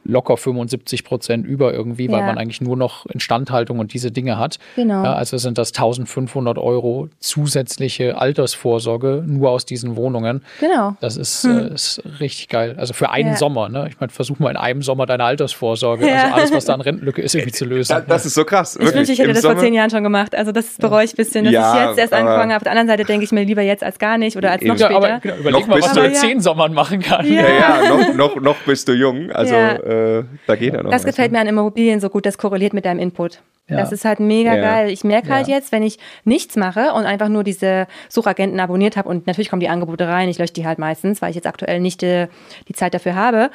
locker 0.07 0.37
75 0.37 1.05
Prozent 1.05 1.47
über 1.47 1.73
irgendwie, 1.75 2.11
weil 2.11 2.21
Ja. 2.21 2.27
man 2.27 2.39
eigentlich 2.39 2.61
nur 2.61 2.77
noch 2.77 3.07
Instandhaltung 3.07 3.79
und 3.79 3.93
diese 3.93 4.11
Dinge 4.11 4.39
hat. 4.39 4.59
Genau. 4.77 5.05
Ja, 5.05 5.15
also 5.15 5.37
sind 5.39 5.59
das 5.59 5.73
1500 5.73 6.59
Euro 6.59 7.09
zusätzliche 7.21 8.19
Altersvorsorge 8.19 9.23
nur 9.27 9.51
aus 9.51 9.67
diesen 9.67 9.97
Wohnungen. 9.97 10.43
Genau. 10.61 10.97
Das 11.01 11.17
ist, 11.17 11.45
äh, 11.45 11.75
ist 11.75 12.03
richtig 12.21 12.49
geil. 12.49 12.75
Also 12.79 12.93
für 12.95 13.11
einen 13.11 13.31
Ja. 13.31 13.37
Sommer, 13.37 13.69
ne? 13.69 13.87
Ich 13.89 14.01
meine, 14.01 14.11
versuch 14.11 14.39
mal 14.39 14.51
in 14.51 14.57
einem 14.57 14.83
Sommer 14.83 15.07
deine 15.07 15.25
Altersvorsorge, 15.25 16.07
Ja. 16.09 16.25
also 16.25 16.35
alles, 16.35 16.53
was 16.53 16.65
da 16.67 16.75
an 16.75 16.81
Rentenlücke 16.81 17.23
ist, 17.23 17.35
irgendwie 17.35 17.53
zu 17.53 17.65
lösen. 17.65 17.93
Ja, 17.93 18.01
das 18.01 18.27
ist 18.27 18.35
so 18.35 18.45
krass. 18.45 18.77
Ich 18.81 18.95
wünschte, 18.95 19.13
ich 19.13 19.19
hätte 19.19 19.33
das 19.33 19.43
vor 19.45 19.57
zehn 19.59 19.75
Jahren 19.75 19.91
schon 19.91 20.03
gemacht. 20.03 20.35
Also 20.35 20.53
das 20.53 20.77
bereue 20.79 21.05
ich 21.05 21.13
ein 21.13 21.17
bisschen, 21.17 21.45
dass 21.45 21.53
Ja, 21.53 21.83
ich 21.83 21.89
jetzt 21.91 21.99
erst 21.99 22.13
angefangen 22.13 22.51
habe. 22.53 22.57
Auf 22.57 22.63
der 22.63 22.73
anderen 22.73 22.89
Seite 22.89 23.05
denke 23.05 23.25
ich 23.25 23.33
mir 23.33 23.45
lieber 23.45 23.63
jetzt 23.63 23.83
als 23.85 23.99
gar 23.99 24.19
nicht 24.19 24.37
oder 24.37 24.51
als 24.53 24.63
noch 24.63 24.75
Eben. 24.75 24.79
ja, 24.81 24.87
später. 24.87 24.97
aber 24.97 25.21
genau, 25.21 25.37
überleg 25.37 25.61
Noch 25.61 25.67
mal, 25.69 25.81
was 25.81 25.93
du 25.93 26.01
in 26.01 26.15
zehn 26.15 26.41
Sommern 26.41 26.73
machen 26.73 27.01
kannst. 27.01 27.31
Ja. 27.31 27.43
Ja, 27.43 27.49
ja, 27.85 27.89
noch, 27.97 28.15
noch, 28.15 28.41
noch 28.41 28.57
bist 28.67 28.89
du 28.89 28.93
jung. 28.93 29.31
Also 29.31 29.55
Ja. 29.55 29.77
Äh, 29.97 30.25
da 30.47 30.57
geht 30.57 30.75
ja 30.75 30.83
noch 30.83 30.91
das 30.91 31.03
was, 31.03 31.07
gefällt 31.07 31.33
ne? 31.33 31.39
mir 31.39 31.43
an 31.43 31.49
Immobilien 31.49 32.01
so 32.01 32.09
gut, 32.09 32.27
das 32.27 32.39
korreliert 32.39 32.73
mit 32.73 32.85
deinem 32.85 33.01
Input. 33.01 33.41
Ja. 33.69 33.79
Das 33.79 33.91
ist 33.91 34.05
halt 34.05 34.21
mega 34.21 34.55
ja. 34.55 34.63
geil. 34.63 34.91
Ich 34.91 35.03
merke 35.03 35.29
halt 35.29 35.49
ja. 35.49 35.57
jetzt, 35.57 35.73
wenn 35.73 35.83
ich 35.83 35.99
nichts 36.25 36.55
mache 36.55 36.93
und 36.93 37.05
einfach 37.05 37.29
nur 37.29 37.43
diese 37.43 37.89
Suchagenten 38.09 38.61
abonniert 38.61 38.97
habe 38.97 39.09
und 39.09 39.27
natürlich 39.27 39.51
kommen 39.51 39.59
die 39.59 39.69
Angebote 39.69 40.07
rein, 40.07 40.29
ich 40.29 40.39
lösche 40.39 40.53
die 40.53 40.65
halt 40.65 40.79
meistens, 40.79 41.21
weil 41.21 41.31
ich 41.31 41.37
jetzt 41.37 41.49
aktuell 41.49 41.81
nicht 41.81 42.01
die, 42.01 42.07
äh, 42.07 42.29
die 42.69 42.75
Zeit 42.75 42.95
dafür 42.95 43.17
habe, 43.17 43.51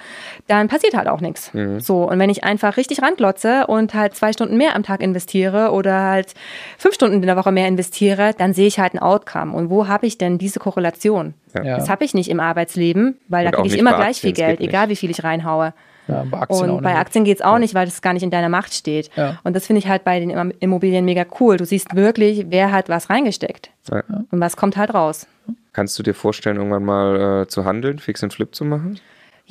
dann 0.47 0.67
passiert 0.67 0.95
halt 0.95 1.07
auch 1.07 1.21
nichts. 1.21 1.53
Mhm. 1.53 1.79
So, 1.79 2.09
und 2.09 2.19
wenn 2.19 2.29
ich 2.29 2.43
einfach 2.43 2.75
richtig 2.75 3.01
ranglotze 3.01 3.67
und 3.67 3.93
halt 3.93 4.15
zwei 4.15 4.33
Stunden 4.33 4.57
mehr 4.57 4.75
am 4.75 4.83
Tag 4.83 5.01
investiere 5.01 5.71
oder 5.71 6.01
halt 6.01 6.33
fünf 6.77 6.95
Stunden 6.95 7.15
in 7.15 7.21
der 7.21 7.37
Woche 7.37 7.53
mehr 7.53 7.69
investiere, 7.69 8.33
dann 8.37 8.53
sehe 8.53 8.67
ich 8.67 8.79
halt 8.79 8.93
ein 8.93 8.99
Outcome. 8.99 9.55
Und 9.55 9.69
wo 9.69 9.87
habe 9.87 10.07
ich 10.07 10.17
denn 10.17 10.37
diese 10.37 10.59
Korrelation? 10.59 11.35
Das 11.53 11.89
habe 11.89 12.05
ich 12.05 12.13
nicht 12.13 12.29
im 12.29 12.39
Arbeitsleben, 12.39 13.17
weil 13.27 13.45
und 13.45 13.51
da 13.53 13.61
kriege 13.61 13.75
ich 13.75 13.79
immer 13.79 13.93
gleich 13.93 14.21
viel 14.21 14.31
Geld, 14.31 14.61
egal 14.61 14.89
wie 14.89 14.95
viel 14.95 15.09
ich 15.09 15.23
reinhaue. 15.23 15.73
Ja, 16.11 16.25
bei 16.29 16.39
Aktien 16.39 16.69
und 16.69 16.83
bei 16.83 16.95
Aktien 16.95 17.23
geht 17.23 17.37
es 17.37 17.41
auch 17.43 17.57
nicht, 17.57 17.73
weil 17.73 17.85
das 17.85 18.01
gar 18.01 18.13
nicht 18.13 18.23
in 18.23 18.31
deiner 18.31 18.49
Macht 18.49 18.73
steht. 18.73 19.09
Ja. 19.15 19.39
Und 19.43 19.55
das 19.55 19.65
finde 19.65 19.79
ich 19.79 19.87
halt 19.87 20.03
bei 20.03 20.19
den 20.19 20.51
Immobilien 20.59 21.05
mega 21.05 21.25
cool. 21.39 21.57
Du 21.57 21.65
siehst 21.65 21.95
wirklich, 21.95 22.45
wer 22.49 22.71
hat 22.71 22.89
was 22.89 23.09
reingesteckt. 23.09 23.71
Ja. 23.89 24.03
Und 24.07 24.39
was 24.39 24.57
kommt 24.57 24.77
halt 24.77 24.93
raus. 24.93 25.27
Kannst 25.73 25.97
du 25.97 26.03
dir 26.03 26.13
vorstellen, 26.13 26.57
irgendwann 26.57 26.83
mal 26.83 27.41
äh, 27.43 27.47
zu 27.47 27.65
handeln, 27.65 27.99
Fix 27.99 28.21
und 28.23 28.33
Flip 28.33 28.53
zu 28.53 28.65
machen? 28.65 28.99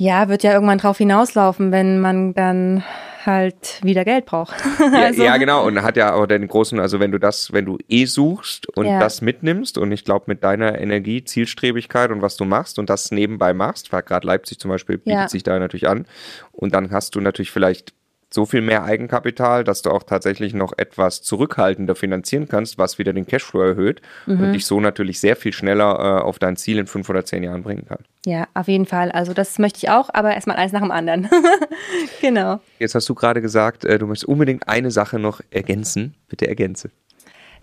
Ja, 0.01 0.29
wird 0.29 0.41
ja 0.41 0.53
irgendwann 0.53 0.79
drauf 0.79 0.97
hinauslaufen, 0.97 1.71
wenn 1.71 1.99
man 1.99 2.33
dann 2.33 2.83
halt 3.23 3.79
wieder 3.83 4.03
Geld 4.03 4.25
braucht. 4.25 4.55
Ja, 4.79 5.05
also. 5.05 5.23
ja, 5.23 5.37
genau. 5.37 5.63
Und 5.63 5.79
hat 5.83 5.95
ja 5.95 6.15
auch 6.15 6.25
den 6.25 6.47
großen, 6.47 6.79
also 6.79 6.99
wenn 6.99 7.11
du 7.11 7.19
das, 7.19 7.53
wenn 7.53 7.65
du 7.65 7.77
eh 7.87 8.05
suchst 8.05 8.67
und 8.75 8.87
ja. 8.87 8.99
das 8.99 9.21
mitnimmst 9.21 9.77
und 9.77 9.91
ich 9.91 10.03
glaube 10.03 10.25
mit 10.25 10.43
deiner 10.43 10.79
Energie, 10.79 11.23
Zielstrebigkeit 11.23 12.09
und 12.09 12.23
was 12.23 12.35
du 12.35 12.45
machst 12.45 12.79
und 12.79 12.89
das 12.89 13.11
nebenbei 13.11 13.53
machst, 13.53 13.91
gerade 13.91 14.25
Leipzig 14.25 14.59
zum 14.59 14.69
Beispiel 14.69 14.97
bietet 14.97 15.19
ja. 15.19 15.27
sich 15.27 15.43
da 15.43 15.59
natürlich 15.59 15.87
an 15.87 16.07
und 16.51 16.73
dann 16.73 16.89
hast 16.89 17.13
du 17.13 17.21
natürlich 17.21 17.51
vielleicht 17.51 17.93
so 18.33 18.45
viel 18.45 18.61
mehr 18.61 18.83
Eigenkapital, 18.83 19.63
dass 19.63 19.81
du 19.81 19.91
auch 19.91 20.03
tatsächlich 20.03 20.53
noch 20.53 20.73
etwas 20.77 21.21
zurückhaltender 21.21 21.95
finanzieren 21.95 22.47
kannst, 22.47 22.77
was 22.77 22.97
wieder 22.97 23.11
den 23.11 23.27
Cashflow 23.27 23.61
erhöht 23.61 24.01
mhm. 24.25 24.41
und 24.41 24.53
dich 24.53 24.65
so 24.65 24.79
natürlich 24.79 25.19
sehr 25.19 25.35
viel 25.35 25.51
schneller 25.51 26.19
äh, 26.19 26.21
auf 26.21 26.39
dein 26.39 26.55
Ziel 26.55 26.79
in 26.79 26.87
fünf 26.87 27.09
oder 27.09 27.25
zehn 27.25 27.43
Jahren 27.43 27.63
bringen 27.63 27.85
kann. 27.85 27.99
Ja, 28.25 28.47
auf 28.53 28.67
jeden 28.67 28.85
Fall. 28.85 29.11
Also 29.11 29.33
das 29.33 29.59
möchte 29.59 29.77
ich 29.77 29.89
auch, 29.89 30.09
aber 30.13 30.33
erstmal 30.33 30.55
eins 30.57 30.71
nach 30.71 30.81
dem 30.81 30.91
anderen. 30.91 31.29
genau. 32.21 32.61
Jetzt 32.79 32.95
hast 32.95 33.09
du 33.09 33.15
gerade 33.15 33.41
gesagt, 33.41 33.83
äh, 33.83 33.99
du 33.99 34.07
möchtest 34.07 34.29
unbedingt 34.29 34.67
eine 34.67 34.91
Sache 34.91 35.19
noch 35.19 35.41
ergänzen. 35.51 36.15
Bitte 36.29 36.47
ergänze. 36.47 36.89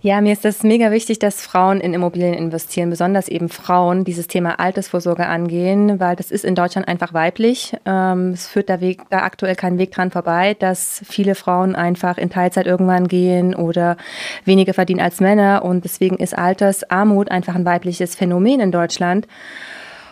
Ja, 0.00 0.20
mir 0.20 0.32
ist 0.32 0.44
das 0.44 0.62
mega 0.62 0.92
wichtig, 0.92 1.18
dass 1.18 1.42
Frauen 1.42 1.80
in 1.80 1.92
Immobilien 1.92 2.32
investieren, 2.32 2.88
besonders 2.88 3.26
eben 3.26 3.48
Frauen 3.48 4.04
dieses 4.04 4.28
Thema 4.28 4.60
Altersvorsorge 4.60 5.26
angehen, 5.26 5.98
weil 5.98 6.14
das 6.14 6.30
ist 6.30 6.44
in 6.44 6.54
Deutschland 6.54 6.86
einfach 6.86 7.14
weiblich. 7.14 7.76
Ähm, 7.84 8.30
es 8.30 8.46
führt 8.46 8.70
da, 8.70 8.80
Weg, 8.80 9.02
da 9.10 9.24
aktuell 9.24 9.56
kein 9.56 9.76
Weg 9.76 9.90
dran 9.90 10.12
vorbei, 10.12 10.54
dass 10.54 11.02
viele 11.04 11.34
Frauen 11.34 11.74
einfach 11.74 12.16
in 12.16 12.30
Teilzeit 12.30 12.68
irgendwann 12.68 13.08
gehen 13.08 13.56
oder 13.56 13.96
weniger 14.44 14.72
verdienen 14.72 15.00
als 15.00 15.18
Männer 15.18 15.64
und 15.64 15.82
deswegen 15.82 16.18
ist 16.18 16.38
Altersarmut 16.38 17.32
einfach 17.32 17.56
ein 17.56 17.64
weibliches 17.64 18.14
Phänomen 18.14 18.60
in 18.60 18.70
Deutschland. 18.70 19.26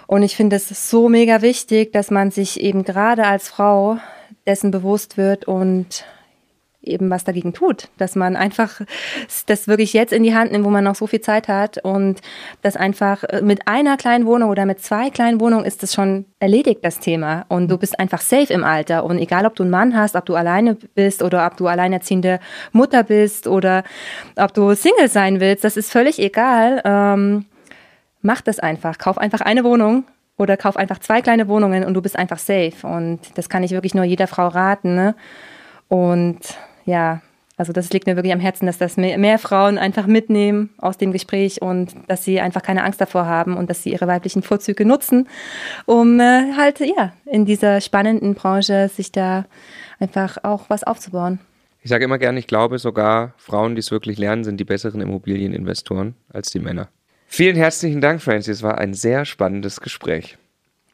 Und 0.09 0.25
ich 0.25 0.35
finde 0.35 0.57
es 0.57 0.91
so 0.91 1.09
mega 1.09 1.43
wichtig, 1.43 1.93
dass 1.93 2.11
man 2.11 2.33
sich 2.33 2.61
eben 2.61 2.83
gerade 2.83 3.25
als 3.25 3.49
Frau 3.49 3.99
dessen 4.47 4.73
bewusst 4.73 5.17
wird 5.17 5.45
und 5.45 6.05
eben 6.87 7.11
was 7.11 7.25
dagegen 7.25 7.53
tut, 7.53 7.89
dass 7.99 8.17
man 8.17 8.37
einfach 8.37 8.81
das 9.47 9.69
wirklich 9.69 9.93
jetzt 9.93 10.13
in 10.13 10.23
die 10.23 10.35
Hand 10.35 10.53
nimmt, 10.53 10.65
wo 10.65 10.71
man 10.71 10.85
noch 10.85 10.95
so 10.95 11.07
viel 11.07 11.21
Zeit 11.21 11.49
hat 11.49 11.79
und 11.85 12.21
das 12.63 12.77
einfach 12.77 13.25
äh, 13.25 13.43
mit 13.43 13.67
einer 13.69 13.97
kleinen 13.97 14.27
Wohnung 14.27 14.51
oder 14.51 14.67
mit 14.67 14.81
zwei 14.81 15.11
kleinen 15.11 15.41
Wohnungen 15.41 15.65
ist 15.65 15.83
das 15.83 15.95
schon 15.95 16.25
erledigt, 16.39 16.81
das 16.83 17.01
Thema. 17.01 17.45
Und 17.49 17.71
du 17.71 17.79
bist 17.79 17.99
einfach 17.99 18.21
safe 18.21 18.53
im 18.53 18.65
Alter. 18.65 19.05
Und 19.05 19.19
egal, 19.19 19.47
ob 19.47 19.55
du 19.55 19.63
einen 19.63 19.71
Mann 19.71 19.97
hast, 19.97 20.17
ob 20.17 20.27
du 20.27 20.35
alleine 20.35 20.75
bist 20.95 21.23
oder 21.23 21.47
ob 21.47 21.57
du 21.57 21.67
alleinerziehende 21.67 22.41
Mutter 22.73 23.03
bist 23.03 23.47
oder 23.47 23.85
ob 24.37 24.53
du 24.55 24.75
Single 24.75 25.09
sein 25.09 25.41
willst, 25.41 25.65
das 25.65 25.77
ist 25.77 25.91
völlig 25.91 26.19
egal. 26.19 26.83
Ähm, 26.85 27.47
mach 28.23 28.41
das 28.41 28.59
einfach. 28.59 28.99
Kauf 28.99 29.19
einfach 29.19 29.41
eine 29.41 29.65
Wohnung 29.65 30.05
oder 30.37 30.57
kauf 30.57 30.77
einfach 30.77 30.99
zwei 30.99 31.23
kleine 31.23 31.49
Wohnungen 31.49 31.85
und 31.85 31.95
du 31.95 32.03
bist 32.03 32.17
einfach 32.17 32.39
safe. 32.39 32.87
Und 32.87 33.21
das 33.37 33.49
kann 33.49 33.63
ich 33.63 33.71
wirklich 33.71 33.95
nur 33.95 34.05
jeder 34.05 34.27
Frau 34.27 34.49
raten. 34.49 34.95
Ne? 34.95 35.15
Und 35.89 36.39
ja, 36.87 37.21
also 37.59 37.73
das 37.73 37.91
liegt 37.93 38.07
mir 38.07 38.17
wirklich 38.17 38.35
am 38.35 38.41
Herzen, 38.41 38.67
dass 38.67 38.79
das 38.79 38.97
mehr, 38.97 39.39
Frauen 39.39 39.79
einfach 39.79 40.07
mitnehmen 40.07 40.71
aus 40.79 40.99
dem 40.99 41.13
Gespräch 41.13 41.63
und 41.63 41.95
dass 42.07 42.23
sie 42.25 42.41
einfach 42.41 42.63
keine 42.63 42.85
Angst 42.85 43.01
davor 43.01 43.27
haben 43.27 43.57
und 43.57 43.71
dass 43.71 43.83
sie 43.83 43.93
ihre 43.93 44.07
weiblichen 44.07 44.43
Vorzüge 44.43 44.85
nutzen, 44.85 45.29
um 45.87 46.21
äh, 46.21 46.53
halt 46.57 46.81
ja 46.81 47.13
in 47.25 47.47
dieser 47.47 47.81
spannenden 47.81 48.35
Branche 48.35 48.89
sich 48.89 49.11
da 49.11 49.47
einfach 49.99 50.39
auch 50.43 50.69
was 50.69 50.85
aufzubauen. 50.85 51.39
Ich 51.83 51.91
sage 51.91 52.05
immer 52.05 52.19
gerne, 52.19 52.39
ich 52.39 52.47
glaube 52.47 52.79
sogar 52.79 53.33
Frauen, 53.39 53.75
die 53.75 53.79
es 53.79 53.91
wirklich 53.91 54.19
lernen, 54.19 54.45
sind 54.45 54.59
die 54.59 54.65
besseren 54.65 55.01
Immobilieninvestoren 55.01 56.15
als 56.33 56.51
die 56.51 56.59
Männer. 56.59 56.89
Vielen 57.27 57.57
herzlichen 57.57 58.01
Dank, 58.01 58.21
Francie. 58.23 58.51
Es 58.51 58.63
war 58.63 58.79
ein 58.79 58.93
sehr 58.93 59.25
spannendes 59.25 59.81
Gespräch. 59.81 60.37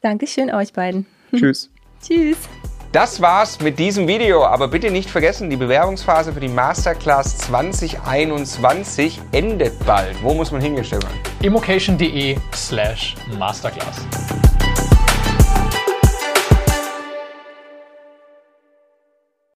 Dankeschön 0.01 0.52
euch 0.52 0.73
beiden. 0.73 1.06
Tschüss. 1.35 1.70
Tschüss. 2.02 2.48
Das 2.93 3.23
war's 3.23 3.59
mit 3.59 3.78
diesem 3.78 4.06
Video, 4.06 4.44
aber 4.44 4.69
bitte 4.69 4.90
nicht 4.90 5.09
vergessen, 5.09 5.48
die 5.48 5.56
Bewerbungsphase 5.56 6.31
für 6.31 6.40
die 6.40 6.48
Masterclass 6.48 7.39
2021 7.39 9.19
endet 9.32 9.82
bald. 9.86 10.23
Wo 10.23 10.35
muss 10.35 10.51
man 10.51 10.60
hingehen, 10.60 10.85
Stefan? 10.85 11.10
immocation.de 11.40 12.36
slash 12.52 13.16
masterclass. 13.39 13.97